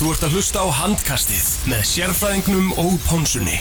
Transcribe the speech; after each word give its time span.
Þú 0.00 0.14
ert 0.14 0.22
að 0.24 0.34
hlusta 0.38 0.62
á 0.64 0.68
handkastið 0.72 1.48
með 1.68 1.80
sérfræðingnum 1.84 2.70
og 2.80 2.94
pónsunni. 3.04 3.58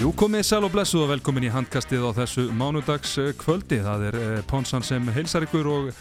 Jú, 0.00 0.14
komið 0.16 0.46
sæl 0.48 0.62
og 0.64 0.72
blessu 0.72 1.02
og 1.02 1.12
velkomin 1.12 1.50
í 1.50 1.52
handkastið 1.52 2.08
á 2.08 2.16
þessu 2.22 2.46
mánudags 2.48 3.12
eh, 3.20 3.34
kvöldi. 3.36 3.82
Það 3.84 4.08
er 4.08 4.20
eh, 4.22 4.40
Ponsan 4.48 4.80
sem 4.80 5.12
heilsar 5.12 5.44
ykkur 5.44 5.68
og 5.68 5.92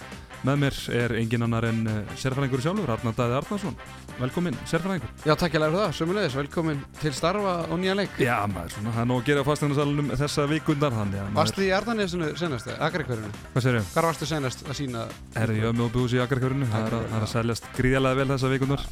með 0.47 0.61
mér 0.63 0.77
er 0.97 1.15
engin 1.19 1.45
annar 1.45 1.67
en 1.69 1.81
eh, 1.91 2.13
sérfræðingur 2.21 2.63
sjálfur, 2.63 2.93
Arnar 2.95 3.15
Dæði 3.17 3.37
Arnarsson. 3.39 3.75
Velkomin, 4.21 4.57
sérfræðingur. 4.69 5.11
Já, 5.25 5.33
takk 5.37 5.55
ég 5.57 5.63
lægur 5.63 5.79
það, 5.79 5.93
sömulegis, 5.99 6.37
velkomin 6.39 6.81
til 7.01 7.13
starfa 7.17 7.55
og 7.67 7.81
nýja 7.81 7.95
leik. 7.97 8.17
Já, 8.21 8.35
maður, 8.51 8.75
svona, 8.75 8.95
það 8.97 9.04
er 9.04 9.09
nóg 9.11 9.21
að 9.21 9.29
gera 9.29 9.45
á 9.45 9.49
fastegnarsalunum 9.49 10.11
þessa 10.21 10.47
vikundar, 10.51 10.97
maður... 10.97 11.31
Varstu 11.37 11.65
í 11.65 11.71
Arðanesinu 11.77 12.33
senast, 12.41 12.69
Akrakverðinu? 12.77 13.32
Hvað 13.54 13.68
sér 13.68 13.79
ég? 13.79 13.89
Hvar 13.96 14.09
varstu 14.09 14.29
senast 14.29 14.65
að 14.68 14.77
sína? 14.82 15.07
Herri, 15.37 15.61
ég 15.61 15.69
hef 15.69 15.77
með 15.77 15.89
óbúðs 15.89 16.18
í 16.18 16.21
Akarkjörinu, 16.25 16.69
það 16.73 16.87
er 16.89 16.99
að, 16.99 17.10
er 17.21 17.27
seljast 17.32 17.73
gríðarlega 17.77 18.21
vel 18.21 18.32
þessa 18.35 18.54
vikundar 18.54 18.87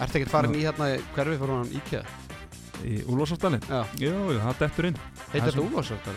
Ertu 0.00 0.20
ekkert 0.20 0.32
farin 0.32 0.56
í 0.56 0.64
hérna 0.64 0.94
í 0.94 1.00
hverfi 1.12 1.36
fyrir 1.40 1.56
hann 1.58 1.72
IKEA? 1.76 2.29
Í 2.86 3.00
Úlfarsáltani. 3.06 3.58
Já, 3.68 3.80
Jú, 4.00 4.12
það 4.40 4.58
dettur 4.60 4.88
inn. 4.90 4.98
heitir 5.32 5.56
þetta? 5.56 6.14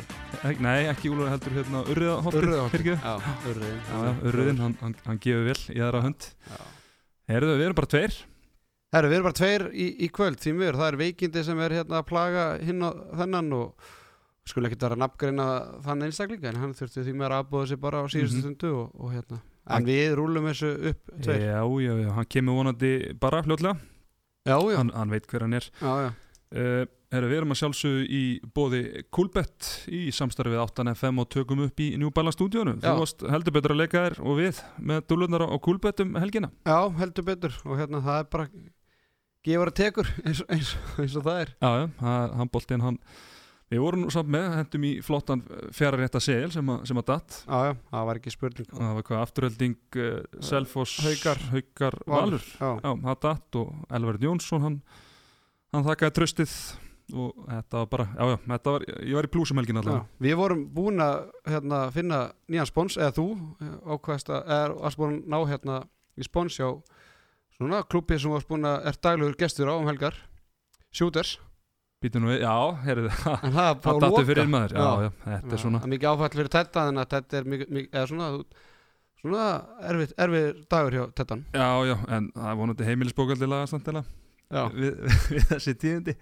Ek, 0.49 0.59
nei, 0.59 0.86
ekki 0.91 1.09
Úlfar 1.13 1.30
heldur 1.34 1.55
hérna. 1.58 1.84
Já, 1.88 3.13
Urriðin. 4.23 4.59
Hann, 4.62 4.77
hann, 4.81 4.95
hann 5.05 5.20
gefur 5.23 5.45
vel 5.48 5.59
í 5.76 5.80
aðra 5.84 6.02
hönd. 6.05 6.30
Herðu, 7.30 7.58
við 7.59 7.66
erum 7.70 7.77
bara 7.80 7.91
tveir. 7.94 8.16
Herru, 8.94 9.09
við 9.09 9.17
erum 9.17 9.27
bara 9.30 9.39
tveir 9.39 9.63
í, 9.73 9.86
í 10.05 10.09
kvöld, 10.13 10.38
því 10.44 10.52
miður, 10.58 10.77
það 10.81 10.89
er 10.91 10.98
veikindi 11.02 11.44
sem 11.48 11.62
er 11.66 11.73
hérna 11.80 12.02
að 12.02 12.08
plaga 12.12 12.44
hinn 12.62 12.84
og 12.86 13.00
þennan 13.17 13.48
og 13.58 13.88
skulum 14.45 14.67
ekkert 14.70 14.84
vera 14.86 14.98
nafngreina 15.00 15.48
þann 15.86 16.03
einstaklinga 16.09 16.52
en 16.52 16.59
hann 16.61 16.75
þurfti 16.77 17.05
því 17.08 17.16
miður 17.16 17.34
að 17.38 17.41
aðbúða 17.45 17.70
sig 17.72 17.80
bara 17.81 18.03
á 18.03 18.05
síðustu 18.11 18.38
Mhm. 18.38 18.44
stundu 18.44 18.73
og, 18.84 18.91
og 19.00 19.14
hérna. 19.16 19.39
En 19.72 19.86
við 19.88 20.14
rúlum 20.20 20.45
þessu 20.52 20.70
upp 20.92 21.14
tveir. 21.23 21.42
Já, 21.48 21.64
já, 21.64 21.94
já, 22.03 22.09
hann 22.20 22.25
kemur 22.30 22.58
vonandi 22.59 22.92
bara 23.17 23.42
fljótlega. 23.42 23.80
Já, 24.45 24.58
já, 24.59 24.75
Hann, 24.77 24.92
hann 24.94 25.09
veit 25.09 25.25
hver 25.31 25.42
hann 25.48 25.53
er. 25.53 25.70
já, 25.81 25.94
já. 26.03 26.11
Uh, 26.53 26.83
herru, 27.13 27.29
við 27.31 27.37
erum 27.39 27.53
að 27.55 27.57
sjálfsögðu 27.63 28.03
í 28.13 28.21
bóði 28.53 28.79
Coolbet 29.13 29.69
í 29.89 30.03
samstarfið 30.13 30.59
8FM 30.63 31.21
og 31.23 31.29
tökum 31.33 31.63
upp 31.65 31.81
í 31.81 31.87
Balance 32.13 32.37
stúdíónu. 32.37 32.75
Þú 32.83 32.93
varst 32.99 33.25
heldur 33.33 33.55
betur 33.57 33.73
að 33.73 33.81
leika 33.83 34.03
þér 34.05 34.19
og 34.21 34.37
við 34.37 34.61
með 34.77 35.03
dúlunar 35.09 35.45
á 35.49 35.57
Coolbet 35.57 36.03
um 36.05 36.15
helgina. 36.21 36.51
Já, 36.65 36.77
heldur 37.01 37.25
betur 37.31 37.57
og 37.65 37.77
hérna 37.81 38.01
það 38.05 38.19
er 38.23 38.29
bara 38.37 38.47
gefur 39.43 39.71
að 39.73 39.77
tekur 39.81 40.09
eins, 40.25 40.41
eins, 40.49 40.73
eins 41.01 41.15
og 41.19 41.25
það 41.27 41.39
er. 41.45 41.53
Já, 41.57 41.69
já, 41.81 41.85
það- 42.01 42.35
hann 42.41 42.51
boltinn, 42.57 42.85
hann... 42.85 42.99
Við 43.73 43.79
vorum 43.81 44.03
nú 44.03 44.11
samt 44.13 44.29
með, 44.29 44.43
hendum 44.59 44.83
í 44.85 44.89
flottan 45.01 45.39
fjara 45.73 45.97
rétta 45.97 46.19
segil 46.21 46.51
sem, 46.53 46.67
að- 46.69 46.83
sem 46.85 46.99
að 46.99 47.07
datt. 47.07 47.37
Já, 47.47 47.59
já, 47.71 47.73
það 47.89 48.03
var 48.09 48.19
ekki 48.19 48.33
spurning. 48.35 48.67
Það 48.69 48.91
var 48.99 49.05
hvað 49.07 49.21
afturölding 49.23 49.77
uh, 50.03 50.19
Selfoss, 50.45 50.99
Haukar. 51.01 51.41
Haukar 51.55 51.97
Valur. 52.13 52.45
Já, 52.59 52.69
Já, 52.83 52.91
það 53.07 53.17
datt 53.25 53.57
og 53.63 53.71
Elverð 53.97 54.27
Jónsson 54.27 54.67
hann, 54.67 54.77
hann 55.73 55.85
þakkaði 55.88 56.16
tröstið 56.19 56.55
og 57.13 57.45
þetta 57.49 57.79
var 57.81 57.88
bara, 57.91 58.05
já 58.16 58.23
já, 58.31 58.38
þetta 58.53 58.73
var, 58.77 58.83
ég 59.03 59.16
var 59.17 59.27
í 59.27 59.31
plúsum 59.33 59.59
helgin 59.59 59.75
já. 59.75 59.81
allavega. 59.83 60.05
Við 60.23 60.35
vorum 60.39 60.61
búin 60.73 61.02
að 61.03 61.17
hérna, 61.52 61.80
finna 61.93 62.19
nýjan 62.49 62.69
spons, 62.69 62.95
eða 62.97 63.15
þú 63.17 63.25
ákvæðast 63.97 64.31
að, 64.31 64.43
eða 64.55 64.75
varst 64.85 65.02
búin 65.02 65.17
að 65.19 65.33
ná 65.33 65.39
hérna 65.52 65.80
í 66.17 66.23
spons 66.27 66.55
hjá 66.61 66.69
svona 67.57 67.83
klubbi 67.91 68.17
sem 68.21 68.31
varst 68.33 68.47
búin 68.49 68.65
að 68.69 68.88
er 68.89 68.97
daglegur 69.03 69.35
gestur 69.43 69.69
á 69.69 69.75
um 69.75 69.89
helgar, 69.91 70.15
Shooters, 70.93 71.39
Býtu 72.03 72.19
nú 72.19 72.27
við, 72.33 72.41
já, 72.43 72.53
heyrðu, 72.83 73.09
það 73.23 73.77
það 73.83 73.93
er 73.93 74.02
loka. 74.09 74.23
fyrir 74.27 74.49
maður, 74.52 74.73
já, 74.75 74.83
Já. 74.83 75.03
já, 75.03 75.11
þetta 75.27 75.53
er 75.55 75.61
svona, 75.61 75.80
Það 75.80 75.87
er 75.87 75.93
mikið 75.93 76.09
áfæll 76.09 76.33
fyrir 76.39 76.49
Tetta, 76.55 76.81
en 76.91 76.99
að 77.03 77.08
Tetta 77.13 77.37
er 77.39 77.45
mikið, 77.53 77.69
mikið 77.77 77.93
eða 77.99 78.09
svona, 78.11 78.27
þú- 78.33 78.58
svona 79.23 79.45
erfið, 79.91 80.11
erfið 80.25 80.49
dagur 80.73 80.97
hjá 80.97 81.03
Tettan. 81.19 81.45
já, 81.55 81.67
já, 81.87 81.95
en 82.17 82.27
það 82.35 82.49
er 82.52 82.59
vonandi 82.59 82.89
heimilisbókaldilega 82.89 83.69
samtala 83.71 84.03
Já, 84.03 84.11
við, 84.81 85.19
við 85.33 85.47
þessi 85.52 85.73
tíðindi. 85.81 86.15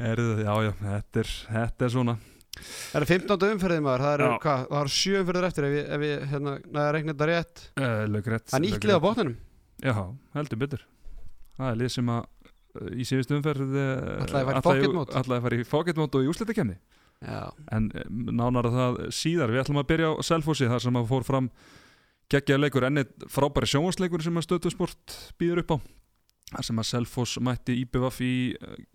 Heyrðu, 0.00 0.36
já, 0.40 0.52
já, 0.64 0.70
þetta 0.80 1.22
er, 1.22 1.32
þetta 1.56 1.86
er 1.86 1.92
svona, 1.92 2.14
það 2.56 3.02
er 3.02 3.06
15. 3.10 3.48
umferðið 3.54 3.82
maður, 3.84 4.04
það 4.06 4.14
eru 4.16 4.28
hvað, 4.44 4.62
það 4.70 4.80
eru 4.80 4.92
sjö 4.96 5.20
umferðir 5.20 5.48
eftir 5.50 5.66
ef 5.68 5.74
ég, 5.76 5.90
ef 5.96 6.04
ég 6.06 6.22
hérna, 6.30 6.54
reikna 6.96 7.14
þetta 7.14 7.28
rétt. 7.30 7.64
uh. 7.76 8.46
Það 8.48 8.58
er 8.60 8.64
nýttlið 8.66 8.96
á 8.96 9.04
botninum. 9.04 9.36
Já, 9.80 9.94
heldur 10.38 10.62
betur. 10.62 10.86
Það 11.60 11.74
er 11.74 11.78
lið 11.82 11.92
sem 11.96 12.14
að 12.14 12.22
uh, 12.22 12.88
í 12.96 13.08
síðustu 13.10 13.36
umferð 13.36 13.76
Ætlaði 15.20 15.38
að 15.40 15.44
fara 15.44 15.60
í 15.60 15.68
mode 16.00 16.20
og 16.20 16.24
í 16.24 16.32
úslitakemni. 16.32 16.78
Já, 17.20 17.52
En 17.76 17.90
eh, 17.92 18.06
nánar 18.08 18.70
að 18.70 18.76
það 18.78 18.98
síðar, 19.12 19.52
við 19.52 19.60
ætlum 19.60 19.80
að 19.82 19.88
byrja 19.90 20.08
á 20.08 20.24
Selfossi 20.24 20.68
þar 20.70 20.84
sem 20.86 20.96
að 20.96 21.10
fór 21.10 21.26
fram 21.28 21.50
geggjaður 22.32 22.62
leikur, 22.64 22.86
enni 22.88 23.04
frábæri 23.28 23.68
sjónvarsleikur 23.68 24.24
sem 24.24 24.38
að 24.40 24.46
stöðtusport 24.46 25.16
býður 25.40 25.60
upp 25.64 25.74
á 25.74 25.76
þar 26.50 26.66
sem 26.66 26.82
að 26.82 26.88
Selfoss 26.88 27.40
mætti 27.44 27.76
IBVF 27.84 28.20
í 28.26 28.34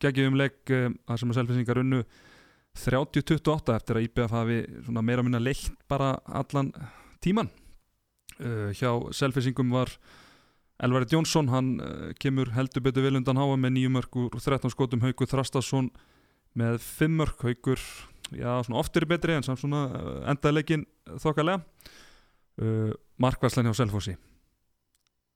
geggjum 0.03 0.37
leik 0.39 0.73
eh, 0.73 0.89
þar 1.07 1.21
sem 1.21 1.31
að 1.31 1.39
Selfossingar 1.39 1.81
unnu 1.81 2.01
30-28 2.75 3.75
eftir 3.75 3.99
að 3.99 4.07
IBVF 4.09 4.35
hafi 4.35 4.59
meira 4.99 5.23
minna 5.23 5.39
leitt 5.39 5.71
bara 5.87 6.17
allan 6.27 6.73
tíman 7.23 7.47
uh, 8.43 8.71
hjá 8.75 8.91
Selfossingum 9.15 9.71
var 9.71 9.93
Elvarit 10.83 11.13
Jónsson, 11.15 11.47
hann 11.53 11.69
uh, 11.79 12.09
kemur 12.19 12.51
heldur 12.51 12.83
betur 12.83 13.05
vel 13.05 13.15
undan 13.21 13.39
háa 13.39 13.55
með 13.55 13.77
nýjum 13.77 13.95
mörg 13.95 14.17
úr 14.19 14.35
13 14.35 14.73
skotum, 14.73 15.05
Haukur 15.05 15.29
Þrastason 15.31 15.87
með 16.59 16.81
5 16.83 17.15
mörg, 17.15 17.39
Haukur 17.39 17.79
já, 18.35 18.51
svona 18.65 18.81
oftir 18.81 19.07
betri 19.07 19.37
en 19.37 19.45
samt 19.47 19.61
svona 19.63 19.85
uh, 19.87 20.17
endaði 20.31 20.59
leikin 20.59 20.85
þokkalega. 21.23 21.63
Uh, 22.59 22.91
Markværslan 23.23 23.69
hjá 23.69 23.75
Selfossi. 23.79 24.17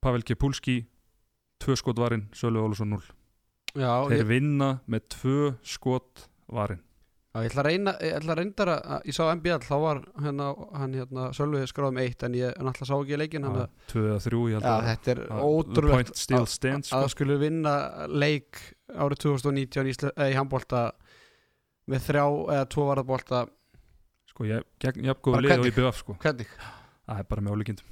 Pavel 0.04 0.24
Kepulski 0.28 0.82
tvö 1.60 1.76
skot 1.80 2.00
varinn, 2.02 2.28
Sölu 2.36 2.64
Ólusson 2.66 2.90
0 2.96 3.02
já, 3.76 3.92
þeir 4.10 4.22
ég, 4.24 4.28
vinna 4.30 4.70
með 4.90 5.10
tvö 5.16 5.40
skot 5.64 6.30
varinn 6.52 6.86
Já, 7.30 7.44
ég 7.46 7.52
ætla 7.52 7.62
að 7.62 7.68
reyna, 7.68 7.92
ég 8.02 8.16
ætla 8.18 8.34
að 8.34 8.40
reyndara 8.40 8.76
ég 9.06 9.14
sá 9.14 9.28
MBL, 9.36 9.62
þá 9.62 9.76
var 9.84 10.00
hérna, 10.18 10.48
hann 10.80 10.96
hérna 10.98 11.28
Sölvi 11.38 11.60
skráðum 11.70 12.00
eitt 12.02 12.24
en 12.26 12.34
ég 12.40 12.56
náttúrulega 12.58 12.88
sá 12.90 12.96
ekki 12.98 13.38
hann 13.44 13.46
að, 13.52 13.60
tvö 13.92 14.06
eða 14.08 14.24
þrjú, 14.26 14.40
ég 14.50 14.58
held 14.58 14.66
já, 14.66 14.72
að 14.74 14.88
þetta 14.88 15.12
er 15.14 15.22
ótrúlegt 15.46 16.10
að- 16.10 16.48
sko. 16.50 16.66
það 16.90 17.08
skulle 17.14 17.38
vinna 17.38 17.76
leik 18.10 18.64
árið 18.90 19.22
2019 19.28 19.92
í, 19.92 19.94
eh, 20.10 20.32
í 20.34 20.36
handbólta 20.40 20.82
með 21.86 22.02
þrjá 22.10 22.26
eða 22.58 22.66
tvo 22.74 22.88
varðabólta 22.90 23.44
sko, 24.34 24.50
ég, 24.50 24.66
jafngóðu 24.82 25.38
Bara 25.38 25.46
lið 25.46 25.52
og 25.54 25.58
hvernig? 25.60 25.74
IBVF 25.78 26.02
sko. 26.02 26.18
hvernig? 26.26 26.48
það 27.06 27.20
er 27.20 27.30
bara 27.30 27.42
með 27.46 27.54
ólíkindum 27.54 27.86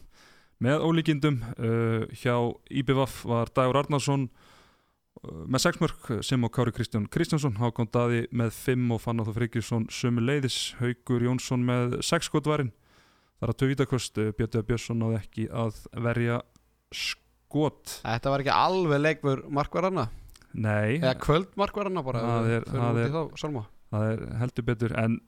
með 0.63 0.83
ólíkindum 0.87 1.39
uh, 1.57 2.05
hjá 2.17 2.33
IBVF 2.81 3.19
var 3.29 3.51
Dagur 3.53 3.77
Arnarsson 3.83 4.27
uh, 4.27 5.43
með 5.45 5.63
6 5.67 5.81
mörg 5.83 6.09
sem 6.25 6.43
og 6.47 6.53
Kári 6.55 6.73
Kristján 6.73 7.05
Kristjánsson 7.13 7.59
Hákon 7.61 7.89
Daði 7.93 8.23
með 8.31 8.53
5 8.57 8.95
og 8.95 9.01
Fannar 9.03 9.27
Þór 9.29 9.37
Frikkjusson 9.41 9.85
sömu 9.93 10.23
leiðis, 10.25 10.73
Haugur 10.81 11.27
Jónsson 11.27 11.65
með 11.67 11.99
6 12.07 12.31
skotvarin 12.31 12.73
þar 13.37 13.53
að 13.53 13.59
tövítakost 13.61 14.17
Bjötu 14.39 14.63
Björnsson 14.65 14.97
náði 15.03 15.19
ekki 15.21 15.47
að 15.53 15.83
verja 16.01 16.39
skot. 16.95 17.99
Þetta 18.01 18.31
var 18.33 18.43
ekki 18.43 18.53
alveg 18.55 19.01
leikmur 19.03 19.43
markvarðarna 19.53 20.07
nei, 20.57 20.97
eða 20.97 21.13
kvöld 21.21 21.51
markvarðarna 21.59 22.01
bara 22.07 22.21
Það 22.23 22.47
er- 22.55 22.67
það 22.71 22.99
er- 23.03 23.11
þá, 23.13 23.65
það 23.93 24.05
er 24.11 24.23
heldur 24.41 24.65
betur 24.71 24.95
en 25.03 25.19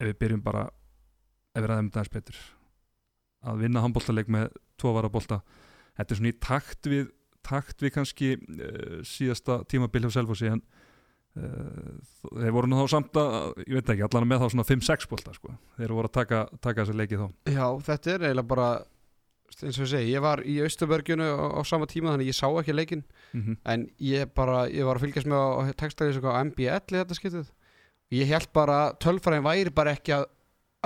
ef 0.00 0.08
við 0.08 0.18
byrjum 0.22 0.42
bara 0.46 0.64
ef 1.54 1.60
við 1.62 1.68
ræðum 1.70 1.90
eins 1.92 2.12
betur 2.14 2.38
að 3.44 3.66
vinna 3.66 3.82
handbóltaleik 3.84 4.30
með 4.32 4.48
tvo 4.80 4.94
varabolta. 4.96 5.40
Þetta 5.98 6.14
er 6.14 6.20
svona 6.20 6.32
í 6.32 6.40
takt 6.42 6.90
við 6.90 7.12
takt 7.44 7.84
við 7.84 7.94
kannski 7.98 8.32
uh, 8.38 9.02
síðasta 9.06 9.60
tímabil 9.68 10.06
hjá 10.06 10.16
Selfossi 10.16 10.48
en 10.48 10.62
uh, 11.36 11.92
þeir 12.40 12.56
voru 12.56 12.70
nú 12.70 12.80
þá 12.80 12.96
samt 12.96 13.20
að 13.20 13.60
ég 13.66 13.76
veit 13.78 13.92
ekki, 13.94 14.06
allan 14.06 14.30
með 14.30 14.44
þá 14.44 14.48
svona 14.54 14.66
5-6 14.70 15.10
bolta 15.10 15.36
sko. 15.36 15.54
þeir 15.78 15.94
voru 15.96 16.10
að 16.10 16.16
taka, 16.16 16.42
taka 16.64 16.84
þessi 16.84 16.98
leiki 17.00 17.20
þá. 17.20 17.26
Já, 17.52 17.66
þetta 17.90 18.14
er 18.14 18.28
eiginlega 18.28 18.52
bara 18.54 18.68
eins 19.54 19.76
og 19.78 19.84
ég 19.84 19.90
segi, 19.92 20.14
ég 20.14 20.24
var 20.24 20.42
í 20.48 20.56
Austurberginu 20.64 21.26
á, 21.30 21.46
á 21.54 21.60
sama 21.68 21.86
tíma 21.90 22.14
þannig 22.14 22.32
ég 22.32 22.38
sá 22.38 22.48
ekki 22.48 22.74
leikinn. 22.74 23.04
Mm 23.36 23.58
en 23.74 23.84
ég 24.02 24.32
bara, 24.34 24.64
ég 24.72 24.86
var 24.88 24.98
að 24.98 25.06
fylgjast 25.06 25.28
með 25.30 25.44
á 25.44 25.60
textaði 25.78 26.24
á 26.24 26.42
MBL 26.42 26.80
í 26.80 26.98
þetta 26.98 27.18
skiptið. 27.18 27.52
Ég 28.14 28.30
held 28.30 28.50
bara 28.54 28.78
tölfræðin 29.00 29.46
væri 29.46 29.74
bara 29.74 29.94
ekki 29.94 30.16
að 30.16 30.26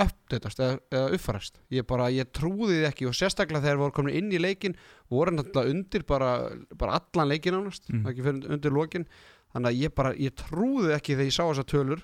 uppdatast 0.06 0.60
eða, 0.62 0.78
eða 0.94 1.10
uppfærast 1.16 1.58
ég 1.74 1.86
bara, 1.88 2.06
ég 2.14 2.30
trúði 2.36 2.78
því 2.78 2.86
ekki 2.90 3.08
og 3.10 3.16
sérstaklega 3.18 3.64
þegar 3.64 3.80
voru 3.82 3.96
komin 3.98 4.14
inn 4.18 4.30
í 4.32 4.38
leikin 4.40 4.76
voru 5.10 5.34
náttúrulega 5.34 5.72
undir 5.74 6.04
bara, 6.08 6.30
bara 6.78 7.00
allan 7.00 7.28
leikin 7.32 7.54
ánast, 7.58 7.88
Mhm. 7.90 8.06
ekki 8.06 8.22
fyrir 8.26 8.50
undir 8.54 8.70
lokin 8.72 9.06
þannig 9.54 9.68
að 9.72 9.80
ég 9.82 9.94
bara, 9.94 10.14
ég 10.14 10.34
trúði 10.36 10.94
ekki 10.96 11.16
þegar 11.16 11.30
ég 11.30 11.36
sá 11.38 11.44
þessar 11.48 11.68
tölur 11.72 12.02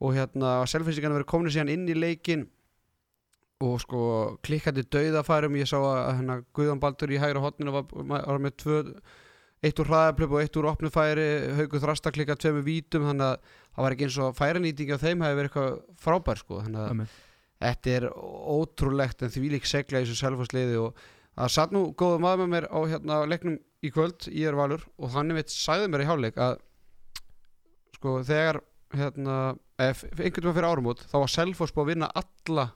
og 0.00 0.14
hérna 0.16 0.54
selfinsíkan 0.66 1.12
verið 1.12 1.26
komin 1.28 1.50
síðan 1.52 1.70
inn 1.74 1.88
í 1.88 1.94
leikin 1.94 2.46
og 3.60 3.80
sko 3.82 4.38
klikkandi 4.42 4.86
dauðafærum 4.88 5.56
ég 5.60 5.68
sá 5.68 5.76
að 5.76 6.14
hérna, 6.16 6.44
Guðan 6.56 6.80
Baldur 6.80 7.10
í 7.12 7.18
hægra 7.20 7.42
hotninu 7.44 7.74
var, 7.74 7.84
var 7.92 8.38
með 8.40 8.54
tvö 8.62 8.78
eitt 9.62 9.76
úr 9.82 9.90
hraðaplöp 9.90 10.30
og 10.32 10.40
eitt 10.40 10.56
úr 10.56 10.70
opnufæri 10.70 11.26
haugu 11.58 11.76
þrasta 11.82 12.08
klikka 12.16 12.38
tveimu 12.40 12.62
vítum 12.64 13.04
þannig 13.04 13.26
að 13.26 13.50
það 13.80 13.86
var 13.86 13.96
ekki 13.96 14.06
eins 14.06 14.18
og 14.20 14.36
færanýting 14.36 14.92
á 14.92 14.98
þeim 15.00 15.22
hefði 15.24 15.38
verið 15.38 15.50
eitthvað 15.50 15.78
frábær 16.04 16.40
sko. 16.42 16.60
Þannig 16.66 16.80
að 16.82 16.90
Amen. 16.92 17.12
þetta 17.64 17.94
er 17.96 18.06
ótrúlegt 18.12 19.24
en 19.24 19.32
því 19.32 19.52
lík 19.54 19.68
segla 19.68 20.02
í 20.02 20.04
þessu 20.04 20.20
selfasliði 20.20 20.80
og 20.82 21.04
það 21.38 21.52
satt 21.54 21.72
nú 21.72 21.84
góða 21.96 22.20
maður 22.20 22.42
með 22.42 22.52
mér 22.54 22.66
á 22.68 22.78
hérna 22.92 23.20
leiknum 23.30 23.56
í 23.80 23.92
kvöld 23.94 24.28
í 24.28 24.44
er 24.44 24.58
valur 24.58 24.84
og 25.00 25.14
hann 25.14 25.32
veit 25.32 25.52
sagði 25.54 25.88
mér 25.88 26.04
í 26.04 26.08
hálfleik 26.10 26.40
að 26.44 26.58
sko 27.96 28.18
þegar 28.28 28.60
hérna 28.96 29.36
ef 29.80 30.02
einhvern 30.04 30.26
veginn 30.26 30.56
fyrir 30.58 30.68
árumót 30.68 31.06
þá 31.08 31.16
var 31.22 31.32
Selfoss 31.32 31.72
búið 31.72 31.86
að 31.86 31.92
vinna 31.94 32.10
alla 32.20 32.66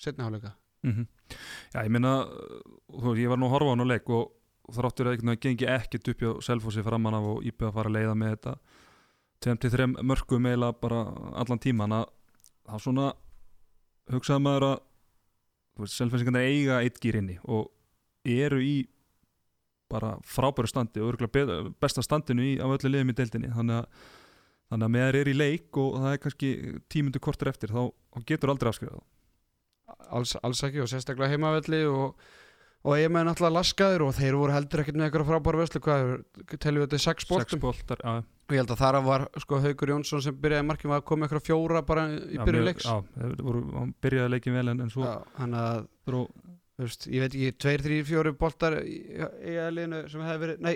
setni 0.00 0.24
hálfleika. 0.24 0.54
Mm 0.84 1.04
Já, 1.72 1.80
ég 1.82 1.90
meina 1.90 2.26
þú 2.28 3.10
veist, 3.10 3.20
ég 3.22 3.30
var 3.32 3.40
nú 3.40 3.48
að 3.48 3.54
horfa 3.56 3.68
á 3.68 3.72
hann 3.74 3.84
á 3.84 3.92
leik 3.92 4.10
og 4.12 4.74
þráttur 4.76 5.08
að 5.10 5.22
það 5.24 5.38
gengi 5.42 5.68
ekkert 5.68 6.10
upp 6.12 6.20
hjá 6.22 6.30
Selfossi 6.44 6.84
framan 6.84 7.16
af 7.16 7.28
og 7.32 7.44
íbjöð 7.48 7.68
að 7.70 7.76
fara 7.78 7.90
að 7.90 7.96
leiða 7.96 8.16
með 8.20 8.34
þetta 8.34 8.52
23 9.44 9.86
mörgum 10.00 10.48
eiginlega 10.48 10.78
bara 10.80 11.04
allan 11.42 11.60
tíman 11.62 11.94
að 11.98 12.08
það 12.64 12.82
svona 12.86 13.06
hugsaði 14.12 14.44
maður 14.46 14.68
að 14.72 14.82
Selfossingarnir 15.90 16.44
eiga 16.46 16.82
eitt 16.86 17.00
gýr 17.02 17.16
inni 17.18 17.34
og 17.50 17.72
eru 18.30 18.60
í 18.62 18.74
bara 19.90 20.12
frábæru 20.22 20.70
standi 20.70 21.02
og 21.02 21.12
örgulega 21.12 21.56
besta 21.82 22.02
standinu 22.04 22.44
í, 22.46 22.52
af 22.62 22.76
öllu 22.76 22.92
liðum 22.92 23.10
í 23.10 23.16
deildinni. 23.18 23.50
Þannig 23.52 23.80
að, 23.80 24.04
þannig 24.70 24.86
að 24.86 24.94
með 24.94 25.08
þeir 25.08 25.18
eru 25.18 25.32
í 25.32 25.38
leik 25.40 25.80
og 25.82 25.98
það 25.98 26.12
er 26.12 26.22
kannski 26.22 26.52
tímundu 26.94 27.22
kortur 27.26 27.50
eftir 27.50 27.74
þá, 27.74 27.82
getur 28.30 28.54
aldrei 28.54 28.70
afskrifað 28.70 29.02
alls, 30.14 30.34
alls 30.42 30.62
ekki 30.66 30.82
og 30.84 30.90
sérstaklega 30.90 31.34
heimavelli 31.34 31.82
og, 31.90 32.22
og 32.84 33.00
ég 33.00 33.12
með 33.12 33.28
náttúrulega 33.28 33.58
laskaður 33.58 34.06
og 34.08 34.16
þeir 34.18 34.38
voru 34.40 34.54
heldur 34.54 34.82
ekkert 34.82 34.98
með 34.98 35.08
eitthvað 35.08 35.30
frábæra 35.30 35.62
veslu 35.62 35.82
hvað 35.84 36.04
er, 36.04 36.24
teljum 36.56 36.80
við 36.80 36.86
þetta 36.86 36.98
er 36.98 37.04
sex 37.04 37.26
Sex 37.26 37.30
boltum 37.34 37.64
boltar, 37.64 38.04
já 38.04 38.14
og 38.44 38.52
ég 38.54 38.60
held 38.60 38.72
að 38.74 38.80
þar 38.82 38.96
var 39.06 39.22
sko 39.40 39.58
Haugur 39.64 39.90
Jónsson 39.94 40.22
sem 40.24 40.34
byrjaði 40.36 40.66
markið 40.68 40.90
var 40.92 41.00
að 41.00 41.06
koma 41.08 41.26
eitthvað 41.26 41.46
fjóra 41.46 41.80
bara 41.88 42.02
í 42.12 42.36
Já, 42.36 42.42
byrju 42.44 42.64
leiks. 42.66 42.84
Já, 42.88 42.98
voru, 43.40 43.62
hann 43.78 43.94
byrjaði 44.04 44.32
leikin 44.34 44.58
vel 44.58 44.66
en, 44.74 44.82
en 44.84 44.90
svo 44.92 45.06
hann 45.38 45.56
að 45.56 45.86
dró, 46.08 46.20
þú 46.76 46.84
veist, 46.88 47.06
ég 47.08 47.24
veit 47.24 47.30
ekki, 47.38 47.52
tveir, 47.64 47.84
þrý, 47.86 48.00
fjóri 48.10 48.34
boltar 48.44 48.76
í, 48.84 48.98
í 49.48 49.56
liðinu 49.78 50.02
sem 50.12 50.26
hefði 50.28 50.42
verið, 50.44 50.60
nei 50.68 50.74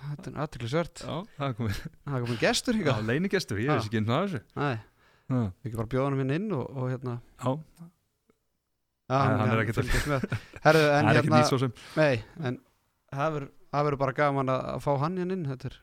þetta 0.00 0.30
er 0.30 0.38
aðtöklisvert, 0.46 1.02
Já, 1.04 1.16
það 1.36 1.56
komið. 1.58 2.38
Gestur 2.40 2.78
Já, 2.80 2.92
leinigestur, 3.10 3.58
ég 3.60 3.68
veist 3.74 3.90
ekki 3.90 3.98
einn 4.00 4.14
af 4.16 4.22
þessu. 4.30 4.42
Ekki 5.66 5.76
bara 5.76 5.90
bjóða 5.92 6.06
hann 6.08 6.16
minn 6.22 6.32
inn 6.38 6.46
og, 6.56 6.64
og 6.72 6.88
hérna 6.94 7.18
já, 7.42 7.50
Nei, 9.10 9.18
hann 9.18 9.50
er 9.56 9.60
ekkert- 9.64 9.90
það 9.90 10.70
er 10.70 10.78
ekki 10.78 11.14
hérna, 11.18 11.36
nýtt 11.40 11.50
svo 11.50 11.58
sem. 11.64 11.72
Nei, 11.98 12.22
en 12.46 12.60
það 13.10 13.34
verður- 13.36 13.98
bara 14.00 14.14
gaman 14.16 14.52
að, 14.54 14.64
að 14.76 14.82
fá 14.86 14.90
hann 15.02 15.18
hérna 15.18 15.36
inn 15.36 15.46
þetta 15.50 15.68
er 15.72 15.76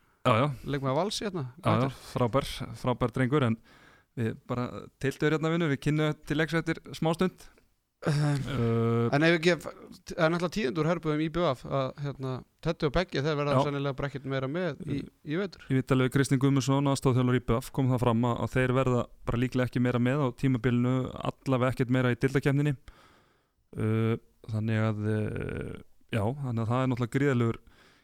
Leikmaður 0.68 0.98
vals 1.02 1.20
hérna 1.24 1.46
já, 1.64 1.92
frábær, 2.14 2.48
frábær 2.82 3.14
drengur 3.16 3.48
en 3.48 3.60
við 4.18 4.34
bara 4.50 4.68
tiltuður 5.02 5.38
hérna 5.38 5.54
vinnu, 5.54 5.70
við 5.74 5.84
kynnu 5.88 6.10
til 6.28 6.40
leiks 6.40 6.58
eftir 6.58 6.82
smástund 6.98 7.46
uh, 8.06 9.10
En 9.14 9.26
ef 9.26 9.38
ekki, 9.38 9.56
það 9.62 10.24
er 10.26 10.32
náttúrulega 10.34 10.54
tíðendur 10.58 10.90
herbuðum 10.90 11.24
í 11.24 11.30
BF 11.34 11.64
að 11.66 11.88
hérna, 12.04 12.34
Tetti 12.66 12.88
og 12.90 12.94
Beggi 12.98 13.24
þeir 13.26 13.40
verða 13.40 13.64
sannilega 13.66 13.98
bara 13.98 14.10
ekkert 14.12 14.28
meira 14.30 14.50
með 14.52 14.82
í, 14.86 15.00
í 15.26 15.40
vetur. 15.40 15.66
Ég 15.72 15.82
veit 15.82 15.94
alveg 15.96 16.14
Kristinn 16.14 16.42
Guðmundsson 16.42 16.92
aðstóðþjálfur 16.94 17.40
í 17.40 17.44
BF 17.48 17.72
kom 17.76 17.92
það 17.94 18.04
fram 18.06 18.28
að 18.32 18.48
þeir 18.56 18.76
verða 18.78 19.04
bara 19.30 19.42
líklega 19.42 19.72
ekki 19.72 19.84
meira 19.84 20.02
með 20.04 20.26
á 20.26 20.28
tímabilinu 20.42 20.96
allavega 21.32 21.76
ekkert 21.76 21.94
meira 21.98 22.14
í 22.14 22.20
dildakefninni 22.22 22.76
uh, 22.76 24.14
þannig 24.52 24.84
að 24.90 25.08
uh, 25.14 25.74
já, 26.14 26.24
þannig 26.24 26.64
að 26.64 26.72
það 26.74 26.84
er 26.84 26.92
náttúrulega 26.92 27.18
gríðalegur 27.18 27.62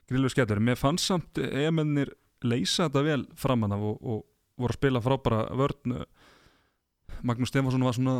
gríðalegur 0.09 0.35
skellur. 0.35 0.61
Mér 0.63 0.79
fannst 0.79 1.09
samt 1.09 1.39
emennir 1.39 2.13
leysa 2.43 2.87
þetta 2.87 3.03
vel 3.05 3.23
framan 3.39 3.75
af 3.75 3.83
og, 3.87 3.99
og 4.01 4.23
voru 4.59 4.75
að 4.75 4.79
spila 4.79 5.01
frábara 5.03 5.45
vörn 5.57 6.03
Magnús 7.23 7.51
Stefansson 7.51 7.85
var 7.85 7.95
svona 7.95 8.15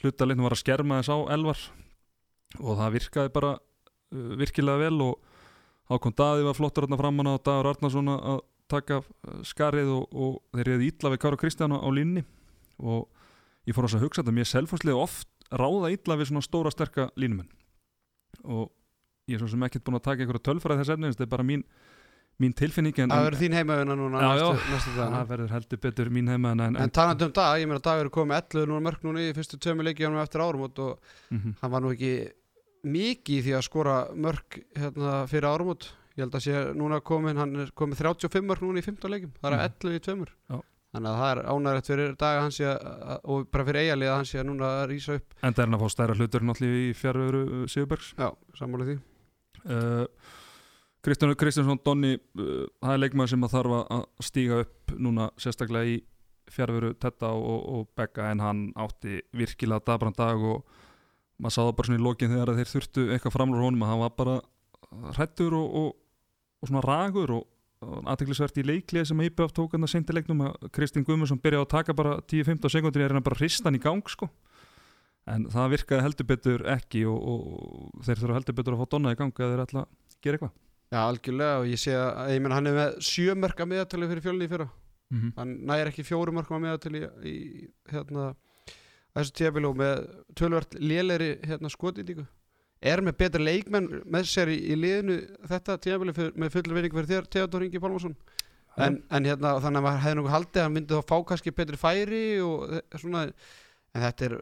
hlutaleinn 0.00 0.42
var 0.44 0.54
að 0.54 0.60
skerma 0.60 1.00
þess 1.00 1.14
á 1.14 1.18
elvar 1.34 1.60
og 2.60 2.78
það 2.80 2.96
virkaði 2.98 3.32
bara 3.34 3.52
uh, 3.56 4.34
virkilega 4.40 4.82
vel 4.84 4.98
og 5.04 5.30
Hákon 5.90 6.16
Daði 6.16 6.46
var 6.46 6.56
flottur 6.56 6.86
þarna 6.86 6.98
framan 7.00 7.28
á 7.28 7.34
Dagur 7.44 7.70
Arnarsson 7.72 8.12
að 8.12 8.42
taka 8.72 9.00
uh, 9.00 9.40
skarið 9.46 9.90
og, 9.96 10.06
og 10.12 10.38
þeir 10.56 10.70
reyði 10.72 10.90
ítla 10.92 11.12
við 11.14 11.22
Kára 11.24 11.40
Kristján 11.40 11.76
á, 11.76 11.88
línni 11.88 12.24
og 12.78 13.08
ég 13.68 13.76
fór 13.76 13.88
að 13.88 14.04
hugsa 14.04 14.22
þetta 14.22 14.36
mér 14.36 14.50
selfhúslega 14.50 15.00
oft 15.00 15.28
ráða 15.54 15.92
ítla 15.94 16.18
við 16.20 16.30
svona 16.30 16.44
stóra 16.44 16.72
sterka 16.72 17.08
línumenn 17.20 17.50
og 18.44 18.72
ég 19.28 19.34
er 19.36 19.40
svo 19.42 19.48
sem 19.54 19.62
ekkert 19.66 19.84
búin 19.86 19.98
að 19.98 20.04
taka 20.08 20.22
einhverja 20.24 20.44
tölfræð 20.50 20.80
þess 20.82 20.94
efni 20.94 21.10
þetta 21.14 21.24
er 21.26 21.30
bara 21.32 21.46
mín, 21.48 21.62
mín 22.42 22.52
tilfinning 22.58 22.94
Það 22.98 23.24
verður 23.24 23.40
þín 23.40 23.56
heimavinna 23.58 23.96
núna 23.96 24.20
Já, 24.20 24.28
næstu, 24.52 24.70
næstu 24.74 24.94
dagana. 24.98 25.20
Það 25.22 25.28
verður 25.34 25.54
heldur 25.54 25.80
betur 25.86 26.10
mín 26.10 26.28
heima 26.32 26.52
en, 26.56 26.60
en, 26.68 26.76
En 26.84 26.90
talandi 26.90 27.24
um 27.28 27.32
dag, 27.32 27.58
ég 27.62 27.68
meina 27.70 27.80
Dagur 27.84 28.08
er 28.10 28.14
komið 28.14 28.40
11 28.42 28.68
núna 28.72 28.84
mörg 28.88 29.04
núna 29.06 29.22
í 29.24 29.32
fyrstu 29.36 29.60
tömu 29.62 29.86
leikjum 29.86 30.18
eftir 30.20 30.44
árumót 30.44 30.78
og 30.84 30.98
mm 31.30 31.54
hann 31.62 31.70
var 31.76 31.80
nú 31.84 31.92
ekki 31.94 32.12
mikið 32.84 33.44
því 33.46 33.52
að 33.56 33.64
skora 33.64 33.94
mörg 34.12 34.58
hérna, 34.76 35.12
fyrir 35.30 35.48
árumót 35.48 35.88
ég 36.18 36.22
held 36.26 36.34
að 36.36 36.44
sé 36.44 36.60
núna 36.76 37.00
komin, 37.02 37.38
hann 37.40 37.56
er 37.64 37.70
komið 37.74 38.02
35 38.04 38.44
mörg 38.46 38.60
núna 38.62 38.78
í 38.78 38.84
15 38.86 39.10
leikjum, 39.10 39.32
það 39.40 39.48
er 39.48 39.56
Mhm. 39.56 39.64
11 39.64 39.96
í 39.96 40.02
tveimur. 40.04 40.28
Já. 40.50 40.60
þannig 40.94 41.10
að 41.10 41.16
það 41.18 41.30
er 41.34 41.40
ánægilegt 41.50 41.88
fyrir 41.90 42.12
dag 42.16 42.36
hans 42.38 42.60
og 43.24 43.48
bara 43.50 43.64
fyrir 43.66 43.80
eigalið 43.82 44.10
að 44.12 44.14
hann 44.14 44.28
sé 44.30 44.44
núna 44.46 44.68
að 44.84 44.84
rísa 44.92 45.14
upp. 45.18 45.34
En 45.42 45.52
það 45.54 45.58
er 45.58 45.66
hann 45.66 45.74
að 45.74 45.82
fá 45.82 45.90
stærra 45.90 46.14
hlutur 46.14 46.40
náttúrulega 46.46 46.84
í 46.84 46.92
fjárveru 46.94 47.40
Sigurbergs. 47.72 48.12
Já, 48.14 48.28
sammála 48.54 48.84
því 48.86 48.98
Kristján 51.04 51.34
Kristjánsson 51.36 51.80
Donni, 51.84 52.14
uh, 52.16 52.64
það 52.80 52.94
er 52.94 53.00
leikmaður 53.02 53.34
sem 53.34 53.46
að 53.46 53.54
þarf 53.58 53.76
að 53.82 54.04
stíga 54.24 54.60
upp 54.64 54.94
núna 54.96 55.28
sérstaklega 55.40 55.90
í 55.92 55.98
fjárveru 56.52 56.94
Tetta 57.00 57.32
og, 57.32 57.60
og, 57.72 57.86
Begga 57.96 58.30
en 58.32 58.42
hann 58.44 58.62
átti 58.76 59.20
virkilega 59.36 59.84
dabran 59.84 60.16
dag 60.16 60.40
og 60.40 60.64
maður 61.40 61.56
sá 61.56 61.60
það 61.62 61.74
bara 61.78 61.88
svona 61.88 62.00
í 62.00 62.04
lokin 62.04 62.32
þegar 62.32 62.54
þeir 62.58 62.70
þurftu 62.72 63.04
eitthvað 63.12 63.36
framlur 63.36 63.64
honum 63.64 63.84
að 63.84 63.92
hann 63.92 64.02
var 64.04 64.14
bara 64.18 64.36
hrættur 65.16 65.56
og, 65.58 65.76
og, 65.80 65.90
og 66.62 66.70
svona 66.70 66.84
ragur 66.84 67.34
og 67.38 67.50
aðteglisvert 67.84 68.60
í 68.60 68.64
leiklið 68.64 69.08
sem 69.10 69.22
IPF 69.26 69.52
tók 69.56 69.74
hann 69.74 69.84
að 69.84 69.92
seinti 69.92 70.14
leiknum 70.16 70.44
að 70.46 70.68
Kristinn 70.72 71.04
Guðmundsson 71.04 71.40
byrjaði 71.42 71.66
að 71.66 71.72
taka 71.74 71.96
bara 71.96 72.16
10-15 72.22 72.72
sekundir 72.72 73.04
er 73.04 73.16
hann 73.16 73.24
bara 73.24 73.40
hristan 73.40 73.76
í 73.76 73.82
gang 73.82 74.04
sko 74.08 74.30
en 75.32 75.48
það 75.52 75.74
virkaði 75.74 76.04
heldur 76.04 76.28
betur 76.28 76.66
ekki 76.74 77.04
og, 77.08 77.18
og 77.32 78.04
þeir 78.06 78.22
þurfa 78.22 78.38
heldur 78.38 78.58
betur 78.60 78.76
að 78.76 78.84
fá 78.84 78.90
Donna 78.94 79.14
í 79.14 79.18
gang 79.18 79.34
að 79.40 79.54
þeir 79.54 79.64
ætla 79.64 79.84
að 79.84 80.16
gera 80.20 80.38
eitthvað. 80.38 80.54
Já, 80.94 81.00
algjörlega 81.02 81.60
og 81.60 81.68
ég 81.72 81.80
sé 81.80 81.94
að 81.96 82.32
ég 82.34 82.42
meina 82.44 82.58
hann 82.58 82.70
er 82.70 82.76
með 82.78 82.96
sjö 83.08 83.34
mörg 83.34 83.60
að 83.64 83.70
meðatali 83.72 84.10
fyrir 84.10 84.26
fjölni 84.28 84.46
í 84.46 84.52
fyrra. 84.52 84.68
Mm 85.10 85.20
-hmm. 85.20 85.32
hann 85.36 85.50
næri 85.68 85.90
ekki 85.90 86.04
fjóru 86.04 86.32
mörgum 86.32 86.56
að 86.56 86.64
meðatali 86.64 87.00
í, 87.04 87.32
í 87.32 87.66
hérna 87.92 88.34
þessu 89.14 89.34
tíabili 89.38 89.68
og 89.68 89.76
með 89.78 90.06
tölvert 90.34 90.74
léleri 90.80 91.28
hérna 91.44 91.70
skotindíku 91.70 92.24
er 92.82 93.02
með 93.04 93.18
betri 93.20 93.44
leikmenn 93.44 94.02
með 94.04 94.30
sér 94.30 94.50
í, 94.52 94.56
í 94.72 94.78
liðinu 94.78 95.18
þetta 95.50 95.76
tíabili 95.78 96.14
með 96.34 96.56
fullur 96.56 96.78
vinningu 96.78 96.98
fyrir 96.98 97.10
þér 97.12 97.28
Theodor 97.30 97.66
Ingi 97.66 97.82
Pálmarsson 97.82 98.16
en, 98.76 99.02
en 99.10 99.28
hérna 99.28 99.54
þannig 99.62 99.80
að 99.80 99.86
maður 99.86 100.02
hefði 100.04 100.18
nokkuð 100.18 100.34
haldið 100.34 100.60
að 100.60 100.66
hann 100.66 100.74
myndi 100.78 100.98
þá 100.98 101.12
fá 101.12 101.16
kannski 101.28 101.54
betri 101.54 101.80
færi 101.80 102.24
og 102.42 102.74
svona 102.96 103.22
en 103.28 104.06
þetta 104.08 104.28
er 104.28 104.36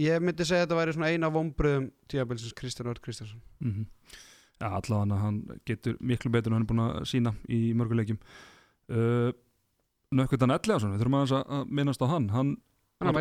ég 0.00 0.24
myndi 0.24 0.46
segja 0.48 0.64
að 0.64 0.66
þetta 0.68 0.80
væri 0.80 0.96
svona 0.96 1.10
eina 1.12 1.30
vombriðum 1.34 1.90
tíabilisins 2.10 2.56
Kristján 2.56 2.90
Örd 2.92 3.02
Kristjánsson. 3.04 3.42
Mm 3.60 3.72
-hmm. 3.72 4.16
Já, 4.60 4.66
allavega 4.68 5.20
hann 5.20 5.60
getur 5.66 5.96
miklu 6.00 6.30
betur 6.30 6.52
en 6.52 6.58
hann 6.58 6.62
er 6.62 6.72
búin 6.72 6.84
að 6.84 7.04
sína 7.08 7.34
í 7.48 7.72
mörguleikjum 7.74 8.18
uh, 8.90 9.32
Nökkvöldan 10.10 10.50
Ellegason, 10.50 10.90
við 10.92 11.00
þurfum 11.00 11.14
aðeins 11.14 11.32
að 11.32 11.70
minnast 11.70 12.02
á 12.02 12.06
hann. 12.10 12.28
Hann 12.30 12.56
var 13.00 13.14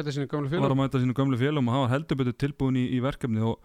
fjölu 0.50 0.72
að 0.74 0.80
mæta 0.80 1.00
sínu 1.00 1.14
gömlu 1.14 1.38
félum 1.38 1.68
og 1.70 1.74
hann 1.74 1.84
var 1.86 1.94
heldur 1.94 2.18
betur 2.18 2.34
tilbúin 2.34 2.76
í, 2.76 2.90
í 2.98 3.00
verkefni 3.00 3.40
og 3.46 3.62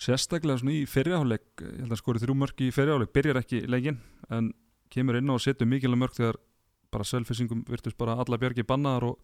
sérstaklega 0.00 0.60
svona 0.62 0.76
í 0.78 0.86
fyrirháleik 0.88 1.60
ég 1.60 1.82
held 1.82 1.92
að 1.92 2.00
skori 2.00 2.22
þrjú 2.22 2.36
mörk 2.40 2.62
í 2.64 2.70
fyrirháleik 2.72 3.12
byrjar 3.12 3.40
ekki 3.42 3.60
leikinn 3.68 3.98
en 4.32 4.52
kemur 4.92 5.18
inn 5.18 5.32
og 5.32 5.42
setur 5.44 5.68
mikilvæg 5.68 6.00
mörk 6.00 6.16
þegar 6.16 6.38
bara 6.92 7.08
selfisingum 7.08 7.64
virtust 7.68 7.98
bara 8.00 8.16
alla 8.20 8.38
björgi 8.40 8.64
bannaðar 8.68 9.10
og 9.10 9.18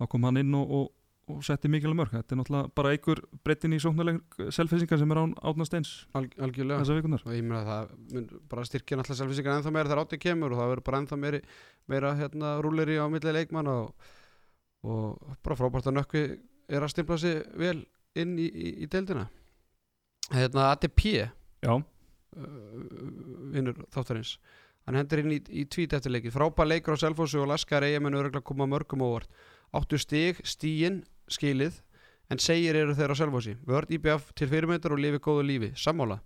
þá 0.00 0.08
kom 0.14 0.26
hann 0.28 0.40
inn 0.40 0.56
og, 0.56 0.72
og, 0.78 0.88
og 1.30 1.44
setti 1.46 1.70
mikilvæg 1.70 1.98
mörk. 1.98 2.12
Þetta 2.14 2.34
er 2.34 2.38
náttúrulega 2.40 2.70
bara 2.78 2.92
einhver 2.94 3.20
breytin 3.46 3.74
í 3.76 3.80
sóknarleik 3.82 4.38
selfisingar 4.54 5.00
sem 5.00 5.14
er 5.14 5.20
án 5.22 5.34
átna 5.40 5.66
steins 5.68 5.92
Al, 6.14 6.28
algjörlega. 6.42 7.18
og 7.18 7.34
ég 7.34 7.44
meina 7.46 7.60
að 7.60 7.70
það 7.70 8.38
bara 8.52 8.64
styrkja 8.68 8.98
náttúrulega 9.00 9.20
selvfísingar 9.22 9.58
ennþá 9.58 9.74
meira 9.74 9.90
þegar 9.90 10.02
átti 10.04 10.20
kemur 10.22 10.54
og 10.54 10.60
það 10.60 10.72
verður 10.72 10.86
bara 10.88 11.02
ennþá 11.02 11.20
meiri, 11.24 11.42
meira 11.88 12.14
hérna 12.20 12.54
rúleri 12.64 12.96
á 13.00 13.06
milli 13.12 13.36
leikmann 13.36 13.70
og, 13.72 14.08
og 14.84 15.36
bara 15.44 15.58
frábært 15.58 15.90
að 15.90 15.98
nökkvi 16.00 16.24
er 16.70 16.86
að 16.86 16.94
stimpla 16.94 17.20
sig 17.20 17.44
vel 17.58 17.78
inn 18.18 18.38
í, 18.38 18.48
í, 18.48 18.72
í 18.84 18.90
deildina. 18.90 19.28
Hérna 20.30 20.70
ATP 20.74 21.06
Já, 21.60 21.74
uh, 21.76 21.84
vinnur 23.52 23.84
þáttarins 23.92 24.38
hann 24.90 24.98
hendur 24.98 25.22
inn 25.22 25.34
í, 25.36 25.40
í 25.62 25.64
tvít 25.70 25.94
eftir 25.96 26.14
leikið. 26.14 26.34
Frábær 26.34 26.68
leikur 26.68 26.96
á 26.98 27.02
Selfossi 27.02 27.38
og 27.40 27.48
Laskar 27.50 27.86
eigamenn 27.86 28.18
öruglega 28.18 28.44
koma 28.46 28.66
mörgum 28.70 29.04
óvart. 29.06 29.30
Áttu 29.76 30.00
stig, 30.00 30.40
stíin, 30.46 31.04
skilið 31.34 31.80
en 32.30 32.38
segir 32.38 32.76
eru 32.78 32.94
þeir 32.94 33.12
á 33.14 33.16
Selfossi 33.18 33.56
vörd 33.66 33.90
IBF 33.96 34.32
til 34.38 34.48
fyrirmyndar 34.50 34.92
og 34.94 35.00
lifi 35.02 35.18
góðu 35.22 35.46
lífi 35.46 35.70
sammála 35.76 36.20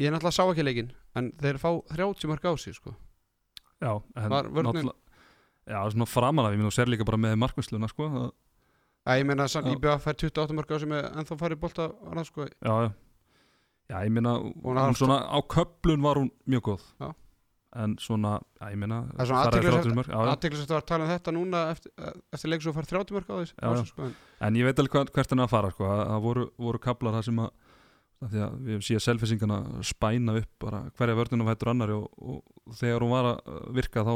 ég 0.00 0.12
náttúrulega 0.12 0.36
sá 0.36 0.44
ekki 0.52 0.64
leikin 0.64 0.92
en 1.16 1.32
þeir 1.40 1.58
fá 1.60 1.70
30 1.94 2.28
mörg 2.30 2.44
á 2.44 2.52
sig 2.58 2.74
sko. 2.74 2.94
já 3.80 4.02
en 4.16 4.30
Var 4.30 4.44
náttúrulega- 4.44 5.02
Já, 5.66 5.82
svona 5.90 6.06
framan 6.06 6.46
af, 6.46 6.52
ég 6.52 6.58
minn 6.58 6.68
þú 6.70 6.74
sér 6.78 6.86
líka 6.88 7.04
bara 7.04 7.18
með 7.18 7.34
markvæsluna 7.42 7.88
sko, 7.88 8.04
það, 8.08 8.32
Æ, 9.06 9.10
ég 9.20 9.26
meina 9.26 9.46
Já. 9.46 9.60
IBF 9.74 10.04
fær 10.04 10.14
28 10.14 10.54
mörg 10.54 10.70
á 10.70 10.78
sem 10.80 10.92
er 10.92 11.04
ennþá 11.14 11.38
farið 11.38 11.60
annað 12.10 12.26
sko 12.26 12.46
já, 12.46 12.52
já 12.62 12.92
Já, 13.88 13.96
ég 14.04 14.10
meina, 14.10 14.38
svona 14.94 15.26
á 15.30 15.38
köplun 15.46 16.02
var 16.02 16.16
hún 16.16 16.30
mjög 16.46 16.62
góð 16.62 16.82
Já. 17.00 17.14
En 17.76 17.94
svona, 18.00 18.34
já, 18.60 18.70
ég 18.72 18.78
meina 18.80 19.02
Það 19.12 19.20
er 19.22 19.28
svona 19.30 19.42
fara 19.44 19.56
í 19.56 19.60
athyglisvert- 19.60 19.86
30 19.86 19.96
mörk, 19.98 20.08
já, 20.08 20.16
já. 20.16 20.32
Aðteklis 20.32 20.64
að 20.66 20.84
tala 20.88 21.04
um 21.06 21.10
þetta 21.12 21.34
núna 21.36 21.60
eftir, 21.74 21.92
eftir 22.32 22.50
leik 22.52 22.62
svo 22.64 22.72
fær 22.76 22.88
30 22.92 23.16
mörg 23.16 23.28
á 23.28 23.34
þess 23.42 23.54
Já, 23.56 23.68
já. 23.76 23.84
sko, 23.90 24.02
en, 24.08 24.14
En 24.48 24.54
ég 24.56 24.64
veit 24.68 24.78
alveg 24.80 24.92
hvað, 24.96 25.12
hvert 25.12 25.30
hann 25.34 25.42
er 25.42 25.48
að 25.48 25.52
fara 25.52 25.70
sko. 25.74 25.84
Það 25.90 26.02
það 26.12 26.22
voru, 26.26 26.46
voru 26.66 26.78
kaplar 26.86 27.16
það 27.18 27.26
sem 27.30 27.42
að 27.44 27.50
að 28.26 28.36
við 28.64 28.78
séum 28.80 29.02
selfisingana 29.04 29.58
spæna 29.84 30.38
upp 30.40 30.48
bara 30.64 30.78
hverja 30.96 31.16
vörðunum 31.18 31.50
hættur 31.50 31.68
annari 31.74 31.92
og, 31.92 32.06
og 32.16 32.74
þegar 32.78 33.04
hún 33.04 33.12
var 33.12 33.26
að 33.36 33.66
virka 33.76 34.04
þá 34.08 34.14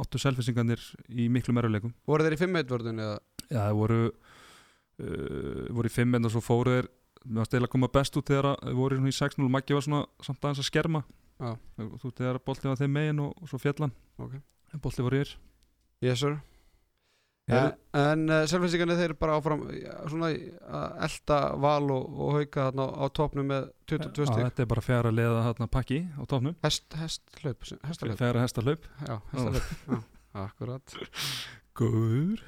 áttu 0.00 0.16
selfisingarnir 0.22 0.80
í 1.12 1.26
miklu 1.28 1.52
meruleikum 1.52 1.92
voru 2.08 2.24
þeir 2.24 2.38
í 2.38 2.40
5-1 2.40 2.70
vörðun 2.72 3.02
eða 3.04 3.18
Já, 3.52 3.58
það 3.68 3.76
voru 3.82 3.98
uh, 4.08 5.66
voru 5.76 5.90
í 5.90 5.92
fimm 5.92 6.16
en 6.16 6.24
og 6.28 6.32
svo 6.32 6.40
fóru 6.44 6.76
þeir 6.78 6.88
með 7.22 7.42
að 7.44 7.48
stela 7.50 7.68
að 7.68 7.74
koma 7.76 7.90
best 7.92 8.16
út 8.18 8.32
þegar 8.32 8.48
að 8.54 8.64
þeir 8.66 8.78
voru 8.80 8.98
í 9.12 9.14
6-0 9.20 9.44
og 9.46 9.52
Maggi 9.54 9.76
var 9.76 9.84
svona 9.86 10.00
samt 10.24 10.40
aðeins 10.42 10.62
að 10.64 10.70
skerma 10.72 11.04
Já. 11.42 11.52
þú 11.82 11.90
veist 11.98 12.22
þegar 12.22 12.38
boltið 12.46 12.70
var 12.72 12.80
þeim 12.80 12.96
megin 12.96 13.20
og, 13.26 13.34
og 13.42 13.50
svo 13.50 13.58
fjallan. 13.62 13.92
Ok. 14.22 14.38
en 14.72 14.80
boltið 14.86 15.06
var 15.08 15.18
yfir. 15.20 15.36
Yes 16.06 16.22
sir. 16.22 16.38
Heyrðu- 17.50 17.72
En, 17.92 17.98
en 17.98 18.20
uh, 18.30 18.44
selvfæstingarnir 18.46 18.96
þeir 19.00 19.08
eru 19.10 19.16
bara 19.18 19.34
áfram 19.40 19.64
ja, 19.74 19.96
svona 20.08 20.28
að 20.30 20.92
elta 21.08 21.38
val 21.58 21.88
og, 21.90 22.04
og 22.22 22.36
hauka 22.38 22.68
þarna 22.68 22.84
á, 22.86 22.90
á 23.02 23.06
topnum 23.18 23.48
með 23.50 23.64
22 23.90 24.22
Já, 24.22 24.28
stík 24.30 24.44
þetta 24.46 24.62
er 24.62 24.68
bara 24.70 24.84
fjara 24.86 25.10
að 25.10 25.16
leiða 25.18 25.40
þarna 25.48 25.68
pakki 25.74 25.98
á 26.14 26.22
topnum 26.30 26.54
Hest, 26.62 26.86
hest 27.00 27.40
hlaup, 27.42 27.66
fjara 27.66 28.44
hesta 28.46 28.62
hlaup 28.62 28.86
Já, 29.08 29.16
hestalaup 29.34 29.74
Já, 29.90 29.98
akkurat. 30.46 30.94
Góður. 31.76 32.44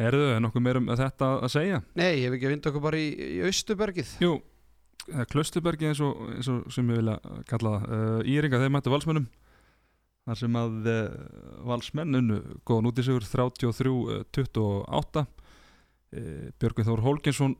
Herðu, 0.00 0.24
er 0.32 0.40
nokkuð 0.44 0.64
meir 0.64 0.78
um 0.80 0.88
þetta 0.94 1.28
að 1.44 1.52
segja? 1.52 1.82
Nei, 1.98 2.08
ég 2.22 2.28
hef 2.30 2.38
ekki 2.38 2.48
að 2.48 2.52
vinda 2.56 2.70
okkur 2.72 2.84
bara 2.88 2.98
í, 3.04 3.06
í 3.12 3.38
Austubergið 3.48 4.12
Jú, 4.24 4.32
Klöstubergi 5.32 5.88
eins 5.88 6.00
og, 6.04 6.18
eins 6.34 6.48
og 6.52 6.66
sem 6.72 6.88
við 6.88 7.00
vilja 7.00 7.18
kalla 7.48 7.78
það. 7.78 7.92
Uh, 7.92 8.32
Íringa 8.34 8.60
þeir 8.60 8.72
mættu 8.74 8.92
valsmönnum. 8.92 9.28
Þar 10.28 10.40
sem 10.42 10.58
að 10.60 10.90
uh, 10.92 11.06
valsmenn 11.64 12.18
unnu 12.18 12.42
góðan 12.68 12.90
út 12.90 12.98
í 13.00 13.04
sigur 13.06 13.24
33-28 13.24 15.22
uh, 15.24 15.30
Björgvin 16.60 16.88
Þór 16.90 17.04
Hólkinsson 17.06 17.56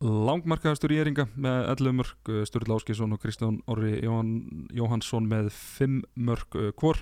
langmarkaðastur 0.00 0.92
Íringa 0.92 1.26
með 1.32 1.70
11 1.76 1.96
mörg 1.96 2.32
uh, 2.32 2.42
Sturla 2.48 2.76
Áskisson 2.76 3.16
og 3.16 3.22
Kristján 3.22 3.62
Orri 3.70 3.94
Jóhann, 4.04 4.68
Jóhannsson 4.76 5.28
með 5.30 5.48
5 5.56 6.02
mörg 6.20 6.60
hvor. 6.76 7.00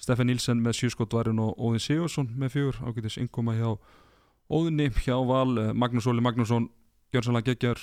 Stefan 0.00 0.26
Nílsen 0.26 0.64
með 0.64 0.80
7 0.80 0.94
skot 0.96 1.12
varun 1.14 1.44
og 1.44 1.60
Óðin 1.60 1.84
Sigursson 1.84 2.32
með 2.40 2.56
4 2.56 2.88
ágætis 2.88 3.20
innkoma 3.20 3.54
hjá 3.58 3.76
Óðinni 4.50 4.88
hjá 5.04 5.14
Val 5.28 5.76
Magnús 5.76 6.08
Óli 6.10 6.24
Magnússon 6.24 6.66
Gjörnsanlega 7.14 7.52
geggjar 7.52 7.78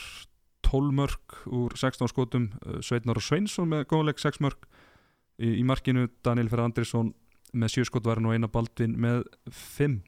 12 0.71 0.95
mörg 0.95 1.41
úr 1.51 1.75
16 1.75 2.11
skotum. 2.11 2.51
Uh, 2.65 2.79
Sveitnar 2.85 3.19
og 3.19 3.25
Sveinsson 3.25 3.69
með 3.71 3.87
góðleik 3.91 4.21
6 4.23 4.39
mörg 4.43 4.63
í, 5.37 5.59
í 5.59 5.63
markinu 5.67 6.07
Daniel 6.25 6.49
Ferra 6.51 6.69
Andrisson 6.69 7.11
með 7.51 7.75
7 7.75 7.89
skotvarinn 7.91 8.29
og 8.29 8.37
eina 8.37 8.49
Baldvin 8.51 8.95
með 8.95 9.25
5 9.51 9.99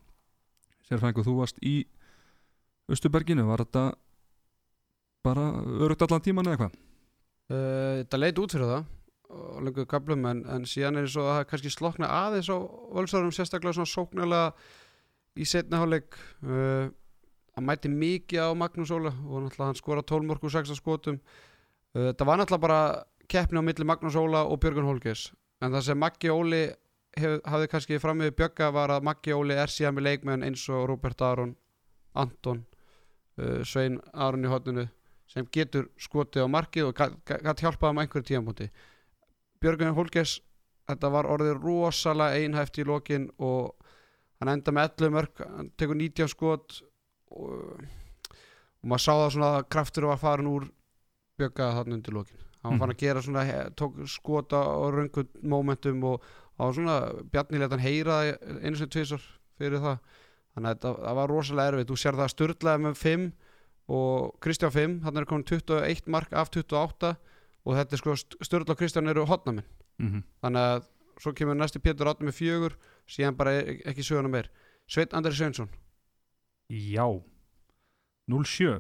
Sérfængu, 0.87 1.23
þú 1.23 1.37
varst 1.39 1.59
í 1.63 1.85
Östuberginu, 2.91 3.45
var 3.47 3.63
þetta 3.63 3.93
bara 5.23 5.45
örugt 5.79 6.03
allan 6.03 6.23
tíman 6.23 6.49
eða 6.51 6.65
hvað? 6.65 6.73
uh, 7.53 8.01
Þetta 8.01 8.19
leit 8.19 8.41
út 8.43 8.55
fyrir 8.55 8.71
það 8.73 8.89
og 9.33 9.61
lengur 9.65 9.87
kaplum 9.89 10.25
en, 10.29 10.43
en 10.51 10.65
síðan 10.69 10.99
er 10.99 11.07
svo 11.09 11.23
að 11.25 11.37
það 11.39 11.47
kannski 11.49 11.71
slokna 11.73 12.09
aðeins 12.11 12.51
á 12.53 12.57
völsarum 12.93 13.31
sérstaklega 13.33 13.77
svona 13.79 13.89
sóknarlega 13.89 14.51
í 15.39 15.47
setna 15.49 15.79
hálfleik. 15.81 16.19
Uh, 16.43 16.91
hann 17.53 17.67
mæti 17.67 17.89
mikið 17.91 18.45
á 18.45 18.49
Magnús 18.57 18.91
Óla 18.93 19.13
og 19.13 19.45
náttúrulega 19.45 19.69
hann 19.69 19.79
skora 19.79 20.03
12 20.03 20.29
mörg 20.29 20.45
úr 20.45 20.53
6 20.53 20.75
skotum. 20.77 21.19
Uh, 21.93 22.09
þetta 22.11 22.27
var 22.27 22.41
náttúrulega 22.41 22.65
bara 22.65 22.81
keppni 23.29 23.61
á 23.61 23.63
milli 23.63 23.85
Magnús 23.85 24.15
Óla 24.15 24.43
og 24.47 24.59
Björgun 24.59 24.87
Hólkes 24.89 25.31
en 25.63 25.71
það 25.71 25.85
sem 25.87 25.99
Maggi 25.99 26.31
Óli 26.31 26.63
hef, 27.17 27.39
hafði 27.47 27.69
kannski 27.71 27.99
fram 28.01 28.19
með 28.21 28.35
Bjögga 28.39 28.71
var 28.75 28.93
að 28.93 29.05
Maggi 29.07 29.35
Óli 29.35 29.57
er 29.57 29.71
síðan 29.71 29.97
með 29.97 30.07
leikmenn 30.09 30.45
eins 30.47 30.63
og 30.69 30.87
Robert 30.89 31.21
Aron 31.21 31.55
Anton 32.19 32.63
uh, 33.39 33.61
Svein 33.63 33.99
Aron 34.13 34.45
í 34.45 34.51
hotninu 34.51 34.87
sem 35.29 35.47
getur 35.55 35.87
skotið 35.97 36.45
á 36.45 36.47
markið 36.51 36.89
og 36.89 36.97
gætt 36.99 37.63
hjálpað 37.63 37.93
um 37.93 38.01
einhverju 38.03 38.29
tíðanbúti 38.29 38.69
Björgun 39.63 39.95
Hólkes 39.97 40.39
þetta 40.89 41.11
var 41.13 41.29
orðið 41.31 41.61
rosalega 41.63 42.41
einhæft 42.41 42.79
í 42.81 42.87
lokin 42.87 43.29
og 43.39 43.71
hann 44.41 44.51
enda 44.57 44.73
með 44.75 44.89
11 44.99 45.15
mörg 45.15 45.45
hann 45.45 45.71
tekur 45.79 45.99
19 45.99 46.33
skot 46.33 46.81
og, 47.33 47.83
og 48.83 48.87
maður 48.89 49.03
sá 49.05 49.11
það 49.13 49.31
svona 49.35 49.51
að 49.59 49.67
kraftur 49.69 50.05
var 50.09 50.17
farin 50.21 50.47
úr 50.51 50.69
Bjögga 51.39 51.71
þarna 51.73 51.95
undir 51.97 52.13
lokin. 52.13 52.37
Hann 52.63 52.71
var 52.71 52.73
Mhm. 52.77 52.79
fann 52.79 52.89
að 52.93 52.97
gera 53.01 53.21
svona 53.21 53.43
tók 53.75 53.95
skota 54.07 54.55
á 54.61 54.85
röngu 54.93 55.27
momentum 55.43 56.03
og 56.03 56.21
á 56.59 56.63
svona 56.71 57.23
Bjarni 57.31 57.57
leta 57.59 57.75
hann 57.75 57.79
heyra 57.85 58.19
það 58.21 58.63
einu 58.63 58.75
sem 58.77 58.87
tvisar 58.89 59.21
fyrir 59.59 59.79
það. 59.81 59.97
Þannig 60.55 60.69
að 60.69 60.75
þetta 60.77 60.91
það 61.03 61.15
var 61.15 61.27
rosalega 61.27 61.71
erfitt. 61.73 61.87
Þú 61.89 61.97
sér 61.97 62.13
það 62.13 62.23
að 62.27 62.33
Sturlaði 62.35 62.83
með 62.83 62.95
5 63.01 63.31
og 63.89 64.39
Kristján 64.39 64.71
5, 64.71 65.01
hann 65.03 65.17
er 65.17 65.25
komin 65.25 65.43
21 65.43 66.07
mark 66.07 66.31
af 66.33 66.49
28 66.51 67.15
og 67.65 67.75
þetta 67.75 67.93
er 67.93 67.97
sko 67.97 68.15
Sturla 68.15 68.69
og 68.71 68.77
Kristján 68.79 69.09
eru 69.09 69.25
hotnamenn 69.25 69.65
Mm 69.99 70.09
-hmm. 70.11 70.23
þannig 70.43 70.59
að 70.61 70.83
svo 71.19 71.33
kemur 71.33 71.55
næsti 71.55 71.79
Pétur 71.79 72.07
Átni 72.07 72.25
með 72.25 72.37
fjögur 72.39 72.73
síðan 73.07 73.35
bara 73.37 73.51
e- 73.51 73.81
ekki 73.85 74.01
söguna 74.03 74.29
meir. 74.29 74.49
Sveit 74.87 75.13
Andri 75.13 75.31
Sveinsson 75.31 75.69
Já. 76.71 77.05
07 78.31 78.79